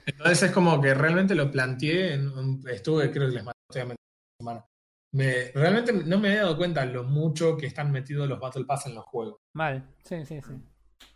Entonces 0.05 0.43
es 0.43 0.51
como 0.51 0.79
que 0.79 0.93
realmente 0.93 1.33
lo 1.35 1.49
planteé, 1.51 2.13
en 2.13 2.27
un- 2.29 2.63
estuve, 2.69 3.11
creo 3.11 3.27
que 3.29 3.35
les 3.35 3.43
mandé 3.43 3.95
semana. 4.39 4.65
Me, 5.11 5.51
realmente 5.53 5.91
no 5.93 6.19
me 6.19 6.33
he 6.33 6.37
dado 6.37 6.55
cuenta 6.57 6.85
lo 6.85 7.03
mucho 7.03 7.55
que 7.57 7.65
están 7.67 7.91
metidos 7.91 8.27
los 8.27 8.39
Battle 8.39 8.65
Pass 8.65 8.85
en 8.87 8.95
los 8.95 9.05
juegos. 9.05 9.37
Mal. 9.53 9.83
Sí, 10.03 10.23
sí, 10.25 10.39
sí. 10.41 10.53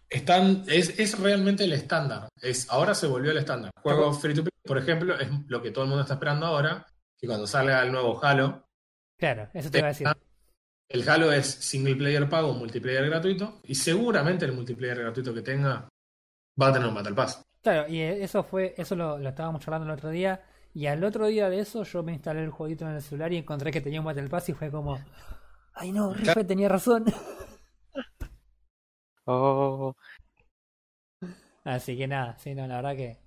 Están, 0.09 0.63
es, 0.67 0.97
es 0.97 1.19
realmente 1.19 1.65
el 1.65 1.73
estándar. 1.73 2.29
Es, 2.41 2.69
ahora 2.69 2.95
se 2.95 3.07
volvió 3.07 3.31
el 3.31 3.37
estándar. 3.37 3.71
Juegos 3.83 4.19
free 4.19 4.33
to 4.33 4.41
play, 4.43 4.51
por 4.63 4.77
ejemplo, 4.77 5.19
es 5.19 5.27
lo 5.47 5.61
que 5.61 5.71
todo 5.71 5.83
el 5.83 5.89
mundo 5.89 6.01
está 6.03 6.15
esperando 6.15 6.47
ahora, 6.47 6.85
que 7.17 7.27
cuando 7.27 7.45
salga 7.45 7.83
el 7.83 7.91
nuevo 7.91 8.23
Halo, 8.23 8.65
Claro, 9.17 9.49
eso 9.53 9.69
te 9.69 9.79
iba 9.79 9.87
a 9.87 9.89
decir. 9.89 10.07
El 10.89 11.07
Halo 11.07 11.31
es 11.31 11.45
single 11.47 11.95
player 11.95 12.27
pago, 12.27 12.53
multiplayer 12.53 13.05
gratuito, 13.07 13.59
y 13.63 13.75
seguramente 13.75 14.45
el 14.45 14.53
multiplayer 14.53 14.99
gratuito 14.99 15.33
que 15.33 15.41
tenga 15.41 15.87
va 16.61 16.67
a 16.67 16.73
tener 16.73 16.87
un 16.87 16.95
Battle 16.95 17.15
Pass. 17.15 17.41
Claro, 17.61 17.87
y 17.87 18.01
eso 18.01 18.43
fue, 18.43 18.73
eso 18.77 18.95
lo, 18.95 19.17
lo 19.17 19.29
estábamos 19.29 19.61
charlando 19.61 19.85
el 19.87 19.93
otro 19.93 20.09
día. 20.09 20.41
Y 20.73 20.85
al 20.85 21.03
otro 21.03 21.27
día 21.27 21.49
de 21.49 21.59
eso 21.59 21.83
yo 21.83 22.03
me 22.03 22.13
instalé 22.13 22.43
el 22.43 22.51
jueguito 22.51 22.85
en 22.85 22.95
el 22.95 23.01
celular 23.01 23.33
y 23.33 23.37
encontré 23.37 23.71
que 23.71 23.81
tenía 23.81 23.99
un 23.99 24.05
Battle 24.05 24.29
Pass 24.29 24.49
y 24.49 24.53
fue 24.53 24.71
como, 24.71 24.99
ay 25.73 25.91
no, 25.91 26.13
Rife 26.13 26.43
tenía 26.43 26.69
razón. 26.69 27.05
Oh, 29.27 29.95
Así 31.63 31.97
que 31.97 32.07
nada, 32.07 32.37
sí, 32.37 32.53
no, 32.55 32.67
la 32.67 32.77
verdad 32.77 32.95
que 32.95 33.17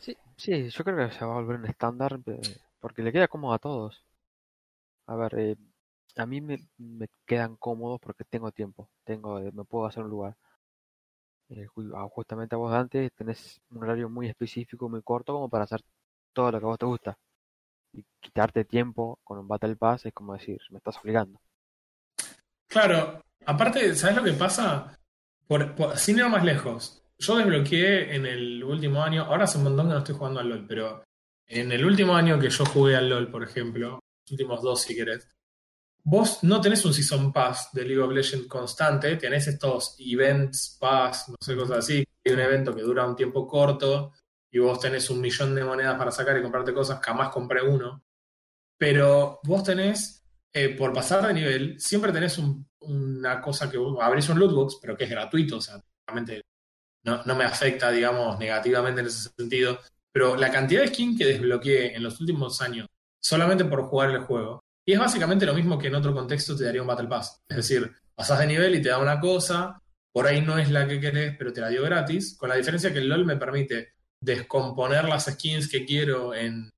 sí, 0.00 0.16
sí, 0.36 0.68
yo 0.70 0.84
creo 0.84 1.08
que 1.08 1.14
se 1.14 1.24
va 1.24 1.32
a 1.32 1.34
volver 1.36 1.56
un 1.56 1.66
estándar 1.66 2.20
eh, 2.26 2.40
porque 2.80 3.02
le 3.02 3.12
queda 3.12 3.28
cómodo 3.28 3.54
a 3.54 3.58
todos. 3.58 4.04
A 5.06 5.14
ver, 5.16 5.34
eh, 5.38 5.56
a 6.16 6.26
mí 6.26 6.40
me, 6.40 6.58
quedan 7.26 7.56
cómodos 7.56 8.00
porque 8.00 8.24
tengo 8.24 8.52
tiempo, 8.52 8.90
tengo, 9.04 9.38
eh, 9.40 9.50
me 9.52 9.64
puedo 9.64 9.86
hacer 9.86 10.04
un 10.04 10.10
lugar. 10.10 10.36
Eh, 11.48 11.66
ah, 11.94 12.06
justamente 12.10 12.54
a 12.54 12.58
vos 12.58 12.72
antes 12.74 13.10
tenés 13.14 13.60
un 13.70 13.82
horario 13.82 14.08
muy 14.10 14.28
específico, 14.28 14.88
muy 14.90 15.02
corto 15.02 15.32
como 15.32 15.48
para 15.48 15.64
hacer 15.64 15.80
todo 16.34 16.50
lo 16.52 16.58
que 16.60 16.64
a 16.66 16.68
vos 16.68 16.78
te 16.78 16.86
gusta. 16.86 17.18
Y 17.92 18.04
quitarte 18.20 18.64
tiempo 18.66 19.20
con 19.24 19.38
un 19.38 19.48
Battle 19.48 19.76
Pass 19.76 20.06
es 20.06 20.14
como 20.14 20.34
decir, 20.34 20.60
me 20.70 20.78
estás 20.78 20.98
obligando. 20.98 21.40
Claro, 22.68 23.22
aparte, 23.46 23.94
¿sabes 23.94 24.16
lo 24.16 24.24
que 24.24 24.32
pasa? 24.32 24.98
Por, 25.46 25.74
por- 25.74 25.96
sin 25.98 26.18
ir 26.18 26.28
más 26.28 26.44
lejos, 26.44 27.02
yo 27.18 27.36
desbloqueé 27.36 28.14
en 28.16 28.26
el 28.26 28.64
último 28.64 29.02
año, 29.02 29.24
ahora 29.24 29.44
hace 29.44 29.58
un 29.58 29.64
montón 29.64 29.86
que 29.88 29.92
no 29.92 29.98
estoy 29.98 30.14
jugando 30.16 30.40
al 30.40 30.48
LOL, 30.48 30.66
pero 30.66 31.04
en 31.46 31.70
el 31.72 31.84
último 31.84 32.16
año 32.16 32.38
que 32.40 32.50
yo 32.50 32.64
jugué 32.66 32.96
al 32.96 33.08
LOL, 33.08 33.30
por 33.30 33.44
ejemplo, 33.44 34.00
los 34.24 34.32
últimos 34.32 34.62
dos 34.62 34.82
si 34.82 34.94
querés, 34.94 35.28
vos 36.04 36.42
no 36.44 36.60
tenés 36.60 36.84
un 36.84 36.94
Season 36.94 37.32
Pass 37.32 37.70
de 37.72 37.84
League 37.84 38.00
of 38.02 38.12
Legends 38.12 38.46
constante, 38.48 39.16
tenés 39.16 39.46
estos 39.48 39.96
Events 39.98 40.76
Pass, 40.80 41.28
no 41.30 41.36
sé, 41.40 41.56
cosas 41.56 41.78
así, 41.78 42.04
hay 42.24 42.32
un 42.32 42.40
evento 42.40 42.74
que 42.74 42.82
dura 42.82 43.06
un 43.06 43.16
tiempo 43.16 43.46
corto 43.46 44.12
y 44.50 44.58
vos 44.58 44.78
tenés 44.80 45.10
un 45.10 45.20
millón 45.20 45.54
de 45.54 45.64
monedas 45.64 45.96
para 45.98 46.10
sacar 46.10 46.38
y 46.38 46.42
comprarte 46.42 46.74
cosas, 46.74 47.00
jamás 47.02 47.30
compré 47.30 47.62
uno, 47.62 48.02
pero 48.78 49.40
vos 49.44 49.64
tenés 49.64 50.22
eh, 50.52 50.70
por 50.76 50.92
pasar 50.92 51.26
de 51.26 51.34
nivel, 51.34 51.80
siempre 51.80 52.12
tenés 52.12 52.38
un- 52.38 52.68
una 52.80 53.40
cosa 53.40 53.70
que 53.70 53.76
vos 53.78 53.98
abrís 54.00 54.28
un 54.28 54.38
lootbox, 54.38 54.78
pero 54.80 54.96
que 54.96 55.04
es 55.04 55.10
gratuito, 55.10 55.56
o 55.56 55.60
sea, 55.60 55.80
realmente 56.06 56.42
no, 57.04 57.22
no 57.24 57.34
me 57.36 57.44
afecta, 57.44 57.90
digamos, 57.90 58.38
negativamente 58.38 59.00
en 59.02 59.06
ese 59.08 59.30
sentido. 59.36 59.78
Pero 60.12 60.36
la 60.36 60.50
cantidad 60.50 60.82
de 60.82 60.88
skin 60.88 61.16
que 61.18 61.26
desbloqueé 61.26 61.96
en 61.96 62.02
los 62.02 62.20
últimos 62.20 62.60
años, 62.62 62.88
solamente 63.22 63.64
por 63.66 63.84
jugar 63.84 64.10
el 64.10 64.20
juego, 64.20 64.63
y 64.86 64.92
es 64.92 64.98
básicamente 64.98 65.46
lo 65.46 65.54
mismo 65.54 65.78
que 65.78 65.86
en 65.88 65.94
otro 65.94 66.12
contexto 66.14 66.56
te 66.56 66.64
daría 66.64 66.82
un 66.82 66.88
Battle 66.88 67.08
Pass. 67.08 67.42
Es 67.48 67.56
decir, 67.56 67.90
pasás 68.14 68.38
de 68.38 68.46
nivel 68.46 68.74
y 68.74 68.82
te 68.82 68.88
da 68.90 68.98
una 68.98 69.18
cosa, 69.20 69.80
por 70.12 70.26
ahí 70.26 70.40
no 70.42 70.58
es 70.58 70.70
la 70.70 70.86
que 70.86 71.00
querés, 71.00 71.34
pero 71.38 71.52
te 71.52 71.60
la 71.60 71.68
dio 71.68 71.82
gratis, 71.82 72.36
con 72.38 72.48
la 72.48 72.56
diferencia 72.56 72.92
que 72.92 72.98
el 72.98 73.08
LOL 73.08 73.24
me 73.24 73.36
permite 73.36 73.94
descomponer 74.20 75.04
las 75.08 75.24
skins 75.26 75.68
que 75.68 75.84
quiero 75.84 76.34
en, 76.34 76.70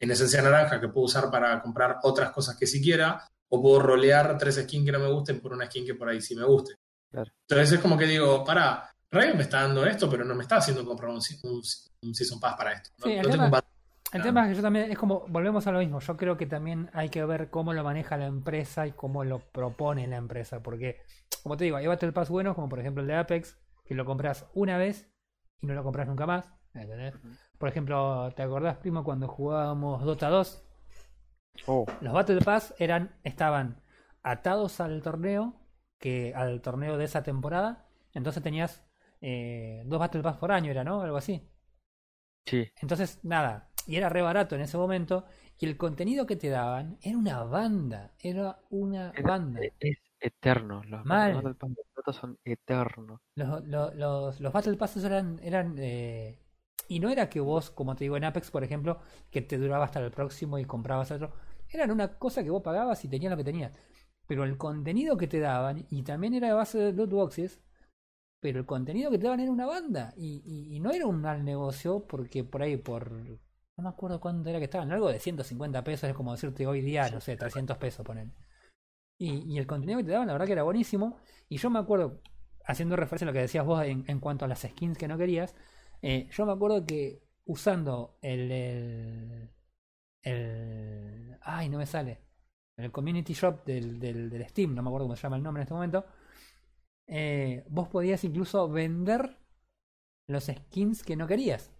en 0.00 0.10
esencia 0.10 0.42
naranja 0.42 0.80
que 0.80 0.88
puedo 0.88 1.06
usar 1.06 1.30
para 1.30 1.60
comprar 1.62 1.98
otras 2.02 2.30
cosas 2.30 2.56
que 2.56 2.66
si 2.66 2.82
quiera, 2.82 3.26
o 3.48 3.62
puedo 3.62 3.80
rolear 3.80 4.36
tres 4.38 4.56
skins 4.62 4.84
que 4.86 4.92
no 4.92 4.98
me 5.00 5.08
gusten 5.10 5.40
por 5.40 5.52
una 5.52 5.66
skin 5.66 5.86
que 5.86 5.94
por 5.94 6.08
ahí 6.08 6.20
sí 6.20 6.34
me 6.34 6.44
guste. 6.44 6.74
Claro. 7.10 7.30
Entonces 7.48 7.72
es 7.72 7.80
como 7.80 7.96
que 7.96 8.06
digo, 8.06 8.44
para, 8.44 8.90
Riot 9.10 9.34
me 9.36 9.42
está 9.42 9.62
dando 9.62 9.84
esto, 9.86 10.10
pero 10.10 10.24
no 10.24 10.34
me 10.34 10.42
está 10.42 10.56
haciendo 10.56 10.84
comprar 10.84 11.10
un, 11.10 11.20
un- 11.44 11.62
un 12.02 12.14
Season 12.14 12.40
Pass 12.40 12.56
para 12.56 12.72
esto. 12.72 12.90
No, 12.98 13.06
Sí, 13.06 13.16
no 13.16 13.28
tengo 13.30 13.44
un 13.44 13.50
El 14.14 14.22
Claro. 14.22 14.28
tema 14.28 14.42
es 14.44 14.48
que 14.50 14.54
yo 14.56 14.62
también, 14.62 14.90
es 14.92 14.98
como, 14.98 15.26
volvemos 15.28 15.66
a 15.66 15.72
lo 15.72 15.80
mismo, 15.80 15.98
yo 15.98 16.16
creo 16.16 16.36
que 16.36 16.46
también 16.46 16.88
hay 16.92 17.08
que 17.08 17.24
ver 17.24 17.50
cómo 17.50 17.72
lo 17.72 17.82
maneja 17.82 18.16
la 18.16 18.26
empresa 18.26 18.86
y 18.86 18.92
cómo 18.92 19.24
lo 19.24 19.40
propone 19.40 20.06
la 20.06 20.16
empresa, 20.16 20.62
porque, 20.62 21.00
como 21.42 21.56
te 21.56 21.64
digo, 21.64 21.76
hay 21.76 21.86
Battle 21.88 22.12
Pass 22.12 22.30
buenos, 22.30 22.54
como 22.54 22.68
por 22.68 22.78
ejemplo 22.78 23.02
el 23.02 23.08
de 23.08 23.16
Apex, 23.16 23.58
que 23.84 23.94
lo 23.94 24.04
compras 24.04 24.46
una 24.54 24.78
vez 24.78 25.10
y 25.60 25.66
no 25.66 25.74
lo 25.74 25.82
compras 25.82 26.06
nunca 26.06 26.26
más, 26.26 26.48
¿entendés? 26.74 27.14
Ujú. 27.16 27.28
Por 27.58 27.68
ejemplo, 27.68 28.30
¿te 28.36 28.42
acordás, 28.42 28.76
primo, 28.78 29.02
cuando 29.02 29.26
jugábamos 29.26 30.04
Dota 30.04 30.28
2? 30.28 30.64
Oh, 31.66 31.86
Los 32.00 32.12
Battle 32.12 32.40
Pass 32.40 32.74
eran, 32.78 33.16
estaban 33.24 33.82
atados 34.22 34.80
al 34.80 35.02
torneo, 35.02 35.54
que 35.98 36.32
al 36.36 36.60
torneo 36.60 36.96
de 36.98 37.04
esa 37.04 37.22
temporada, 37.24 37.86
entonces 38.12 38.42
tenías 38.42 38.86
eh, 39.20 39.82
dos 39.86 39.98
Battle 39.98 40.22
Pass 40.22 40.36
por 40.36 40.52
año, 40.52 40.70
era, 40.70 40.84
¿no? 40.84 41.00
Algo 41.02 41.16
así. 41.16 41.48
sí. 42.46 42.70
Entonces, 42.80 43.20
nada, 43.24 43.73
y 43.86 43.96
era 43.96 44.08
re 44.08 44.22
barato 44.22 44.54
en 44.54 44.62
ese 44.62 44.76
momento, 44.76 45.24
y 45.58 45.66
el 45.66 45.76
contenido 45.76 46.26
que 46.26 46.36
te 46.36 46.48
daban 46.48 46.98
era 47.02 47.16
una 47.16 47.44
banda, 47.44 48.12
era 48.18 48.58
una 48.70 49.12
banda. 49.22 49.60
e- 49.60 49.72
Es 49.80 49.98
eterno. 50.20 50.82
Los 50.84 51.04
Mal. 51.04 51.34
Battle 51.34 51.54
Pass 51.54 52.16
son 52.16 52.38
eternos. 52.44 53.20
Los, 53.36 53.64
los, 53.66 53.94
los, 53.94 54.40
los 54.40 54.52
Battle 54.52 54.76
Passes 54.76 55.04
eran, 55.04 55.40
eran 55.42 55.74
eh, 55.78 56.38
y 56.88 57.00
no 57.00 57.08
era 57.10 57.28
que 57.28 57.40
vos, 57.40 57.70
como 57.70 57.94
te 57.96 58.04
digo 58.04 58.16
en 58.16 58.24
Apex, 58.24 58.50
por 58.50 58.64
ejemplo, 58.64 59.00
que 59.30 59.42
te 59.42 59.58
duraba 59.58 59.84
hasta 59.84 60.00
el 60.00 60.10
próximo 60.10 60.58
y 60.58 60.64
comprabas 60.64 61.10
otro, 61.10 61.32
eran 61.68 61.90
una 61.90 62.18
cosa 62.18 62.42
que 62.44 62.50
vos 62.50 62.62
pagabas 62.62 63.04
y 63.04 63.08
tenías 63.08 63.30
lo 63.30 63.36
que 63.36 63.44
tenías. 63.44 63.72
Pero 64.26 64.44
el 64.44 64.56
contenido 64.56 65.16
que 65.16 65.26
te 65.26 65.40
daban, 65.40 65.86
y 65.90 66.02
también 66.02 66.34
era 66.34 66.48
de 66.48 66.54
base 66.54 66.78
de 66.78 66.92
loot 66.92 67.10
boxes, 67.10 67.60
pero 68.40 68.60
el 68.60 68.66
contenido 68.66 69.10
que 69.10 69.18
te 69.18 69.24
daban 69.24 69.40
era 69.40 69.50
una 69.52 69.66
banda, 69.66 70.14
y, 70.16 70.42
y, 70.44 70.76
y 70.76 70.80
no 70.80 70.90
era 70.92 71.06
un 71.06 71.20
mal 71.20 71.44
negocio, 71.44 72.06
porque 72.06 72.44
por 72.44 72.62
ahí, 72.62 72.76
por... 72.76 73.12
No 73.76 73.82
me 73.84 73.88
acuerdo 73.90 74.20
cuánto 74.20 74.48
era 74.50 74.58
que 74.58 74.64
estaban, 74.66 74.92
algo 74.92 75.08
de 75.08 75.18
150 75.18 75.82
pesos, 75.82 76.08
es 76.08 76.14
como 76.14 76.32
decirte 76.32 76.66
hoy 76.66 76.80
día, 76.80 77.10
no 77.10 77.20
sé, 77.20 77.36
300 77.36 77.76
pesos, 77.78 78.04
ponen. 78.06 78.32
Y, 79.18 79.52
y 79.54 79.58
el 79.58 79.66
contenido 79.66 79.98
que 79.98 80.04
te 80.06 80.12
daban, 80.12 80.28
la 80.28 80.34
verdad 80.34 80.46
que 80.46 80.52
era 80.54 80.64
buenísimo. 80.64 81.18
Y 81.48 81.58
yo 81.58 81.70
me 81.70 81.80
acuerdo, 81.80 82.20
haciendo 82.66 82.96
referencia 82.96 83.26
a 83.26 83.28
lo 83.30 83.34
que 83.34 83.40
decías 83.40 83.66
vos 83.66 83.84
en, 83.84 84.04
en 84.08 84.20
cuanto 84.20 84.44
a 84.44 84.48
las 84.48 84.62
skins 84.62 84.98
que 84.98 85.08
no 85.08 85.18
querías, 85.18 85.54
eh, 86.02 86.28
yo 86.32 86.46
me 86.46 86.52
acuerdo 86.52 86.86
que 86.86 87.22
usando 87.46 88.18
el, 88.22 88.50
el, 88.52 89.50
el- 90.22 91.38
Ay, 91.42 91.68
no 91.70 91.78
me 91.78 91.86
sale. 91.86 92.20
El 92.76 92.92
Community 92.92 93.34
Shop 93.34 93.64
del, 93.66 94.00
del, 94.00 94.30
del 94.30 94.48
Steam, 94.48 94.74
no 94.74 94.82
me 94.82 94.88
acuerdo 94.90 95.06
cómo 95.06 95.16
se 95.16 95.22
llama 95.24 95.36
el 95.36 95.42
nombre 95.42 95.62
en 95.62 95.64
este 95.64 95.74
momento. 95.74 96.06
eh, 97.06 97.64
vos 97.68 97.88
podías 97.88 98.24
incluso 98.24 98.68
vender 98.68 99.38
los 100.28 100.46
skins 100.46 101.02
que 101.04 101.16
no 101.16 101.26
querías. 101.26 101.70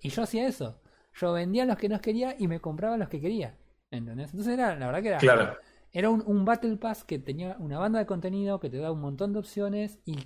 Y 0.00 0.10
yo 0.10 0.22
hacía 0.24 0.48
eso. 0.48 0.80
Yo 1.14 1.32
vendía 1.32 1.64
los 1.64 1.76
que 1.78 1.88
no 1.88 2.00
quería 2.00 2.36
y 2.38 2.48
me 2.48 2.60
compraba 2.60 2.96
los 2.96 3.08
que 3.08 3.20
quería. 3.20 3.56
¿Entendés? 3.90 4.30
Entonces 4.30 4.54
era, 4.54 4.76
la 4.76 4.86
verdad 4.86 5.02
que 5.02 5.08
era, 5.08 5.22
Claro. 5.22 5.56
era 5.92 6.10
un, 6.10 6.22
un 6.26 6.44
Battle 6.44 6.76
Pass 6.76 7.04
que 7.04 7.18
tenía 7.18 7.56
una 7.58 7.78
banda 7.78 7.98
de 8.00 8.06
contenido 8.06 8.60
que 8.60 8.70
te 8.70 8.78
daba 8.78 8.92
un 8.92 9.00
montón 9.00 9.32
de 9.32 9.38
opciones 9.40 10.00
y 10.04 10.16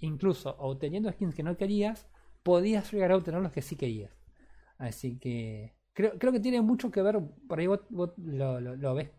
incluso 0.00 0.56
obteniendo 0.58 1.10
skins 1.12 1.34
que 1.34 1.42
no 1.42 1.56
querías, 1.56 2.08
podías 2.42 2.92
llegar 2.92 3.12
a 3.12 3.16
obtener 3.16 3.40
los 3.42 3.52
que 3.52 3.62
sí 3.62 3.76
querías. 3.76 4.12
Así 4.78 5.18
que 5.18 5.74
creo, 5.94 6.18
creo 6.18 6.32
que 6.32 6.40
tiene 6.40 6.62
mucho 6.62 6.90
que 6.90 7.02
ver, 7.02 7.20
por 7.48 7.58
ahí 7.60 7.66
vos, 7.66 7.80
vos 7.90 8.10
lo, 8.18 8.60
lo- 8.60 8.76
lo 8.76 8.94
ves 8.94 9.10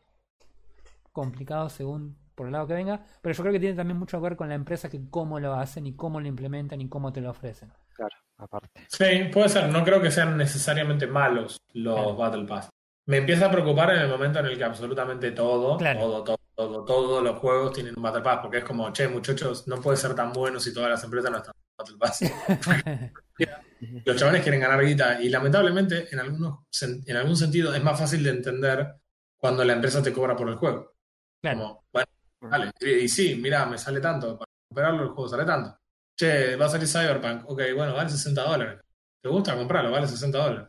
complicado 1.12 1.70
según 1.70 2.18
por 2.36 2.48
el 2.48 2.54
lado 2.54 2.68
que 2.68 2.74
venga, 2.74 3.04
pero 3.22 3.36
yo 3.36 3.44
creo 3.44 3.54
que 3.54 3.60
tiene 3.60 3.76
también 3.76 3.98
mucho 4.00 4.18
que 4.18 4.24
ver 4.24 4.38
con 4.38 4.50
la 4.50 4.56
empresa 4.56 4.90
que 4.90 5.10
cómo 5.10 5.40
lo 5.40 5.54
hacen 5.54 5.86
y 5.88 5.94
cómo 5.96 6.20
lo 6.22 6.28
implementan 6.28 6.80
y 6.82 6.88
cómo 6.90 7.12
te 7.12 7.22
lo 7.22 7.30
ofrecen. 7.32 7.72
Claro, 7.94 8.16
aparte. 8.40 8.86
Sí, 8.88 9.30
puede 9.32 9.50
ser. 9.50 9.70
No 9.70 9.84
creo 9.84 10.02
que 10.02 10.12
sean 10.12 10.36
necesariamente 10.38 11.06
malos 11.08 11.58
los 11.74 11.96
Claro. 11.96 12.16
Battle 12.16 12.46
Pass. 12.46 12.70
Me 13.06 13.18
empieza 13.18 13.48
a 13.48 13.52
preocupar 13.52 13.92
en 13.96 14.02
el 14.02 14.08
momento 14.08 14.40
en 14.40 14.46
el 14.48 14.58
que 14.58 14.64
absolutamente 14.64 15.32
todo, 15.32 15.78
Claro. 15.78 16.00
todo, 16.00 16.24
todo, 16.24 16.38
todo, 16.56 16.86
todos 16.86 17.24
los 17.24 17.38
juegos 17.40 17.74
tienen 17.74 17.94
un 17.98 18.04
Battle 18.04 18.22
Pass, 18.22 18.40
porque 18.42 18.60
es 18.60 18.64
como, 18.64 18.92
che, 18.94 19.08
muchachos, 19.08 19.68
no 19.68 19.78
puede 19.82 19.98
ser 19.98 20.14
tan 20.16 20.32
bueno 20.32 20.60
si 20.60 20.74
todas 20.74 20.90
las 20.92 21.04
empresas 21.04 21.32
no 21.32 21.38
están 21.38 21.54
en 21.56 21.76
Battle 21.78 21.98
Pass. 21.98 22.20
Los 24.06 24.18
chavales 24.18 24.44
quieren 24.44 24.60
ganar 24.60 24.84
guita 24.84 25.22
y 25.22 25.30
lamentablemente 25.30 26.08
en, 26.12 26.20
algunos, 26.20 26.60
en 26.82 27.16
algún 27.16 27.38
sentido 27.38 27.74
es 27.74 27.82
más 27.82 27.98
fácil 27.98 28.22
de 28.24 28.32
entender 28.32 28.94
cuando 29.38 29.64
la 29.64 29.74
empresa 29.74 30.04
te 30.04 30.12
cobra 30.12 30.36
por 30.36 30.50
el 30.50 30.56
juego. 30.56 30.94
claro, 31.42 31.60
Como, 31.60 31.84
bueno, 31.94 32.08
Vale, 32.42 32.72
y, 32.82 33.08
sí, 33.08 33.36
mira, 33.42 33.66
me 33.66 33.78
sale 33.78 34.00
tanto. 34.02 34.38
Para 34.38 34.50
comprarlo 34.68 35.04
el 35.04 35.10
juego 35.10 35.30
sale 35.30 35.46
tanto. 35.46 35.78
Che, 36.20 36.56
va 36.58 36.66
a 36.66 36.70
salir 36.70 36.88
Cyberpunk. 36.88 37.50
Ok, 37.50 37.62
bueno, 37.76 37.94
vale 37.94 38.10
60 38.10 38.44
dólares. 38.44 38.82
¿Te 39.22 39.30
gusta 39.30 39.56
comprarlo? 39.56 39.92
Vale 39.92 40.08
60 40.08 40.38
dólares. 40.38 40.68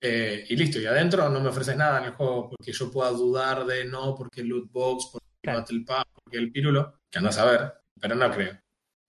Eh, 0.00 0.44
y 0.48 0.56
listo, 0.56 0.78
y 0.80 0.86
adentro 0.86 1.28
no 1.28 1.40
me 1.40 1.48
ofreces 1.48 1.76
nada 1.76 1.98
en 1.98 2.04
el 2.06 2.12
juego 2.12 2.48
porque 2.50 2.72
yo 2.72 2.90
pueda 2.90 3.10
dudar 3.10 3.64
de 3.64 3.84
no, 3.84 4.14
porque 4.14 4.40
el 4.40 4.48
loot 4.48 4.70
box, 4.70 5.08
porque 5.12 5.26
el 5.26 5.40
Claro. 5.42 5.58
Battle 5.60 5.84
Pass, 5.86 6.04
porque 6.14 6.38
el 6.38 6.52
pirulo, 6.52 7.00
que 7.10 7.18
andas 7.18 7.38
a 7.38 7.44
ver, 7.44 7.72
pero 8.00 8.14
no 8.14 8.30
creo. 8.30 8.58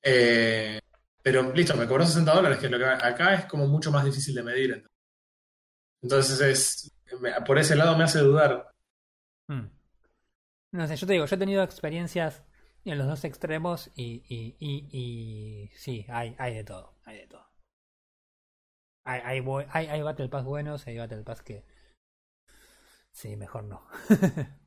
Eh, 0.02 0.80
pero 1.22 1.54
listo, 1.54 1.76
me 1.76 1.88
cobró 1.88 2.06
60 2.06 2.34
dólares, 2.34 2.58
que 2.60 2.70
lo 2.70 2.78
que 2.78 2.86
acá 2.86 3.34
es 3.36 3.46
como 3.46 3.68
mucho 3.68 3.92
más 3.92 4.06
difícil 4.06 4.36
de 4.36 4.44
medir. 4.44 4.86
Entonces 6.02 6.42
es, 6.42 6.92
me- 7.20 7.34
por 7.42 7.58
ese 7.60 7.76
lado 7.76 7.98
me 7.98 8.04
hace 8.04 8.20
dudar. 8.20 8.72
Mm. 9.48 9.68
No 10.72 10.88
sé, 10.88 10.96
yo 10.96 11.08
te 11.08 11.14
digo, 11.14 11.26
yo 11.26 11.36
he 11.36 11.40
tenido 11.40 11.64
experiencias 11.64 12.44
en 12.92 12.98
los 12.98 13.08
dos 13.08 13.24
extremos 13.24 13.92
y, 13.96 14.24
y, 14.28 14.56
y, 14.60 14.88
y 14.92 15.72
sí, 15.76 16.06
hay, 16.10 16.36
hay 16.38 16.56
de 16.56 16.64
todo, 16.64 16.96
hay 17.06 17.18
de 17.18 17.28
todo. 17.28 17.48
Hay, 19.06 19.22
hay, 19.24 19.66
hay, 19.70 19.88
hay 19.88 20.02
Battle 20.02 20.30
Pass 20.30 20.46
buenos, 20.46 20.88
hay 20.88 20.98
Battle 20.98 21.24
Pass 21.24 21.42
que... 21.42 21.66
Sí, 23.12 23.36
mejor 23.36 23.66
no. 23.66 23.88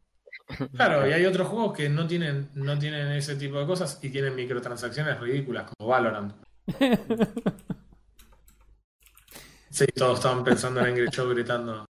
Claro, 0.73 1.09
y 1.09 1.13
hay 1.13 1.25
otros 1.27 1.49
juegos 1.49 1.77
que 1.77 1.89
no 1.89 2.07
tienen, 2.07 2.51
no 2.55 2.79
tienen 2.79 3.09
ese 3.09 3.35
tipo 3.35 3.59
de 3.59 3.67
cosas 3.67 3.99
y 4.03 4.11
tienen 4.11 4.37
microtransacciones 4.37 5.19
ridículas, 5.19 5.69
como 5.77 5.91
Valorant. 5.91 6.35
Sí, 9.69 9.85
todos 9.95 10.21
estaban 10.21 10.43
pensando 10.43 10.81
en 10.81 10.87
Angry 10.87 11.07
Joe 11.15 11.35
gritando. 11.35 11.85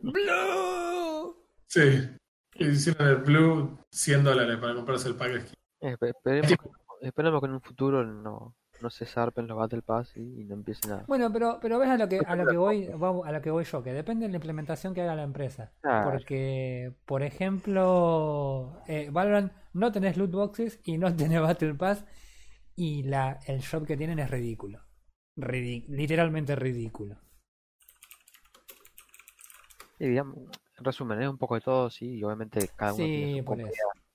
¡Blue! 0.00 1.36
Sí, 1.66 2.08
hicieron 2.54 3.08
el 3.08 3.16
Blue 3.16 3.78
100 3.90 4.24
dólares 4.24 4.56
para 4.56 4.74
comprarse 4.74 5.08
el 5.08 5.16
pack 5.16 5.32
de 5.32 5.40
skin. 5.42 5.54
Espe- 5.92 6.08
esperemos, 6.10 6.50
que, 6.50 7.06
esperemos 7.06 7.40
que 7.40 7.46
en 7.46 7.52
un 7.54 7.60
futuro 7.60 8.04
no, 8.04 8.54
no 8.80 8.90
se 8.90 9.06
zarpen 9.06 9.46
los 9.46 9.56
Battle 9.56 9.82
Pass 9.82 10.16
y, 10.16 10.20
y 10.40 10.44
no 10.44 10.54
empiecen 10.54 10.92
a. 10.92 11.04
Bueno, 11.06 11.32
pero, 11.32 11.58
pero 11.60 11.78
ves 11.78 11.88
a 11.90 11.96
lo 11.96 12.08
que 12.08 12.18
a 12.20 12.36
lo 12.36 12.46
que 12.46 12.56
voy, 12.56 12.86
a 13.24 13.32
lo 13.32 13.42
que 13.42 13.50
voy 13.50 13.64
yo, 13.64 13.82
que 13.82 13.92
depende 13.92 14.26
de 14.26 14.30
la 14.32 14.36
implementación 14.36 14.94
que 14.94 15.02
haga 15.02 15.14
la 15.14 15.22
empresa. 15.22 15.72
Porque, 16.04 16.92
por 17.06 17.22
ejemplo, 17.22 18.82
eh, 18.86 19.08
Valorant 19.10 19.52
no 19.72 19.92
tenés 19.92 20.16
loot 20.16 20.30
boxes 20.32 20.80
y 20.84 20.98
no 20.98 21.14
tenés 21.16 21.40
Battle 21.40 21.74
Pass 21.74 22.04
y 22.74 23.04
la, 23.04 23.38
el 23.46 23.60
shop 23.60 23.86
que 23.86 23.96
tienen 23.96 24.18
es 24.18 24.30
ridículo. 24.30 24.80
Ridi- 25.36 25.84
literalmente 25.88 26.56
ridículo. 26.56 27.16
Sí, 29.98 30.06
digamos, 30.08 30.36
en 30.78 30.84
resumen, 30.84 31.22
es 31.22 31.28
un 31.28 31.38
poco 31.38 31.54
de 31.54 31.62
todo, 31.62 31.88
sí, 31.90 32.18
y 32.18 32.22
obviamente 32.24 32.68
cada 32.76 32.92
uno 32.94 33.08
tiene 33.08 33.28
Sí, 33.28 33.38
su 33.38 33.44
comodidad. 33.44 33.70
eso. 33.72 34.05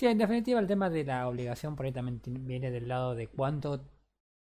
Sí, 0.00 0.06
en 0.06 0.16
definitiva 0.16 0.58
el 0.58 0.66
tema 0.66 0.88
de 0.88 1.04
la 1.04 1.28
obligación 1.28 1.76
por 1.76 1.84
ahí 1.84 1.92
también 1.92 2.22
viene 2.46 2.70
del 2.70 2.88
lado 2.88 3.14
de 3.14 3.26
cuánto 3.26 3.84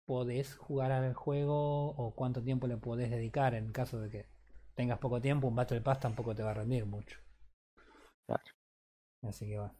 podés 0.06 0.54
jugar 0.54 0.92
al 0.92 1.12
juego 1.12 1.88
o 1.88 2.14
cuánto 2.14 2.40
tiempo 2.40 2.68
le 2.68 2.76
podés 2.76 3.10
dedicar 3.10 3.54
en 3.54 3.72
caso 3.72 3.98
de 3.98 4.10
que 4.10 4.26
tengas 4.76 5.00
poco 5.00 5.20
tiempo, 5.20 5.48
un 5.48 5.56
Battle 5.56 5.80
Pass 5.80 5.98
tampoco 5.98 6.36
te 6.36 6.44
va 6.44 6.52
a 6.52 6.54
rendir 6.54 6.86
mucho. 6.86 7.18
Claro. 8.26 8.44
Así 9.22 9.48
que 9.48 9.58
bueno. 9.58 9.74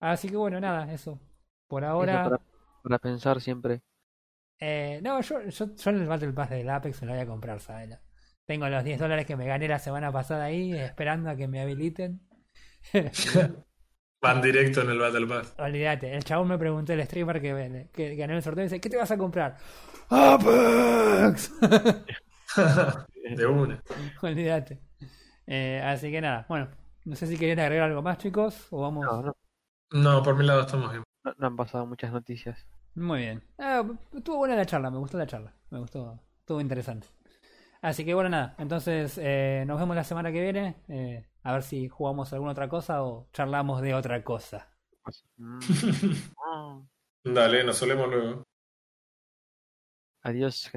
Así 0.00 0.28
que 0.28 0.36
bueno, 0.36 0.58
nada, 0.58 0.92
eso. 0.92 1.20
Por 1.68 1.84
Eso 1.84 1.92
ahora... 1.92 2.24
para, 2.24 2.40
para 2.82 2.98
pensar 2.98 3.40
siempre. 3.40 3.82
Eh, 4.58 4.98
no, 5.04 5.20
yo, 5.20 5.42
yo, 5.44 5.76
yo 5.76 5.90
en 5.90 5.96
el 5.98 6.08
Battle 6.08 6.32
Pass 6.32 6.50
del 6.50 6.68
Apex 6.68 7.02
me 7.02 7.06
lo 7.06 7.12
voy 7.12 7.22
a 7.22 7.26
comprar, 7.28 7.60
¿sabes? 7.60 8.00
Tengo 8.46 8.68
los 8.68 8.82
10 8.82 8.98
dólares 8.98 9.26
que 9.26 9.36
me 9.36 9.46
gané 9.46 9.68
la 9.68 9.78
semana 9.78 10.10
pasada 10.10 10.46
ahí, 10.46 10.72
esperando 10.72 11.30
a 11.30 11.36
que 11.36 11.46
me 11.46 11.60
habiliten. 11.60 12.25
Van 14.22 14.40
directo 14.42 14.80
en 14.80 14.90
el 14.90 14.98
Battle 14.98 15.26
Pass. 15.26 15.54
Olvídate, 15.58 16.14
el 16.14 16.24
chabón 16.24 16.48
me 16.48 16.58
preguntó, 16.58 16.92
el 16.92 17.04
streamer 17.04 17.40
que, 17.40 17.88
que 17.92 18.16
ganó 18.16 18.34
el 18.34 18.42
sorteo, 18.42 18.64
y 18.64 18.66
dice, 18.66 18.80
¿qué 18.80 18.88
te 18.90 18.96
vas 18.96 19.10
a 19.10 19.18
comprar? 19.18 19.56
¡Apex! 20.08 21.52
De 23.36 23.46
una. 23.46 23.82
Olvídate. 24.22 24.80
Eh, 25.46 25.80
así 25.84 26.10
que 26.10 26.20
nada, 26.20 26.46
bueno, 26.48 26.68
no 27.04 27.14
sé 27.14 27.26
si 27.26 27.36
querían 27.36 27.60
agregar 27.60 27.88
algo 27.90 28.02
más, 28.02 28.18
chicos, 28.18 28.66
o 28.70 28.80
vamos... 28.82 29.04
No, 29.04 29.22
no, 29.22 29.36
No, 29.92 30.22
por 30.22 30.36
mi 30.36 30.44
lado 30.44 30.62
estamos 30.62 30.90
bien. 30.90 31.04
no, 31.24 31.34
no 31.38 31.46
han 31.46 31.56
pasado 31.56 31.86
muchas 31.86 32.12
noticias. 32.12 32.66
Muy 32.94 33.20
bien. 33.20 33.42
Ah, 33.58 33.84
estuvo 34.14 34.38
buena 34.38 34.56
la 34.56 34.64
charla, 34.66 34.90
me 34.90 34.98
gustó 34.98 35.18
la 35.18 35.26
charla. 35.26 35.52
Me 35.70 35.78
gustó, 35.78 36.18
estuvo 36.40 36.60
interesante. 36.60 37.06
Así 37.82 38.04
que 38.04 38.14
bueno, 38.14 38.30
nada. 38.30 38.54
Entonces, 38.58 39.18
eh, 39.22 39.64
nos 39.66 39.78
vemos 39.78 39.94
la 39.94 40.02
semana 40.04 40.32
que 40.32 40.40
viene. 40.40 40.76
eh, 40.88 41.26
a 41.46 41.52
ver 41.52 41.62
si 41.62 41.88
jugamos 41.88 42.32
alguna 42.32 42.50
otra 42.50 42.68
cosa 42.68 43.04
o 43.04 43.28
charlamos 43.32 43.80
de 43.80 43.94
otra 43.94 44.24
cosa. 44.24 44.68
Mm. 45.36 45.60
Dale, 47.24 47.62
nos 47.62 47.76
solemos 47.76 48.08
luego. 48.08 48.42
Adiós. 50.22 50.68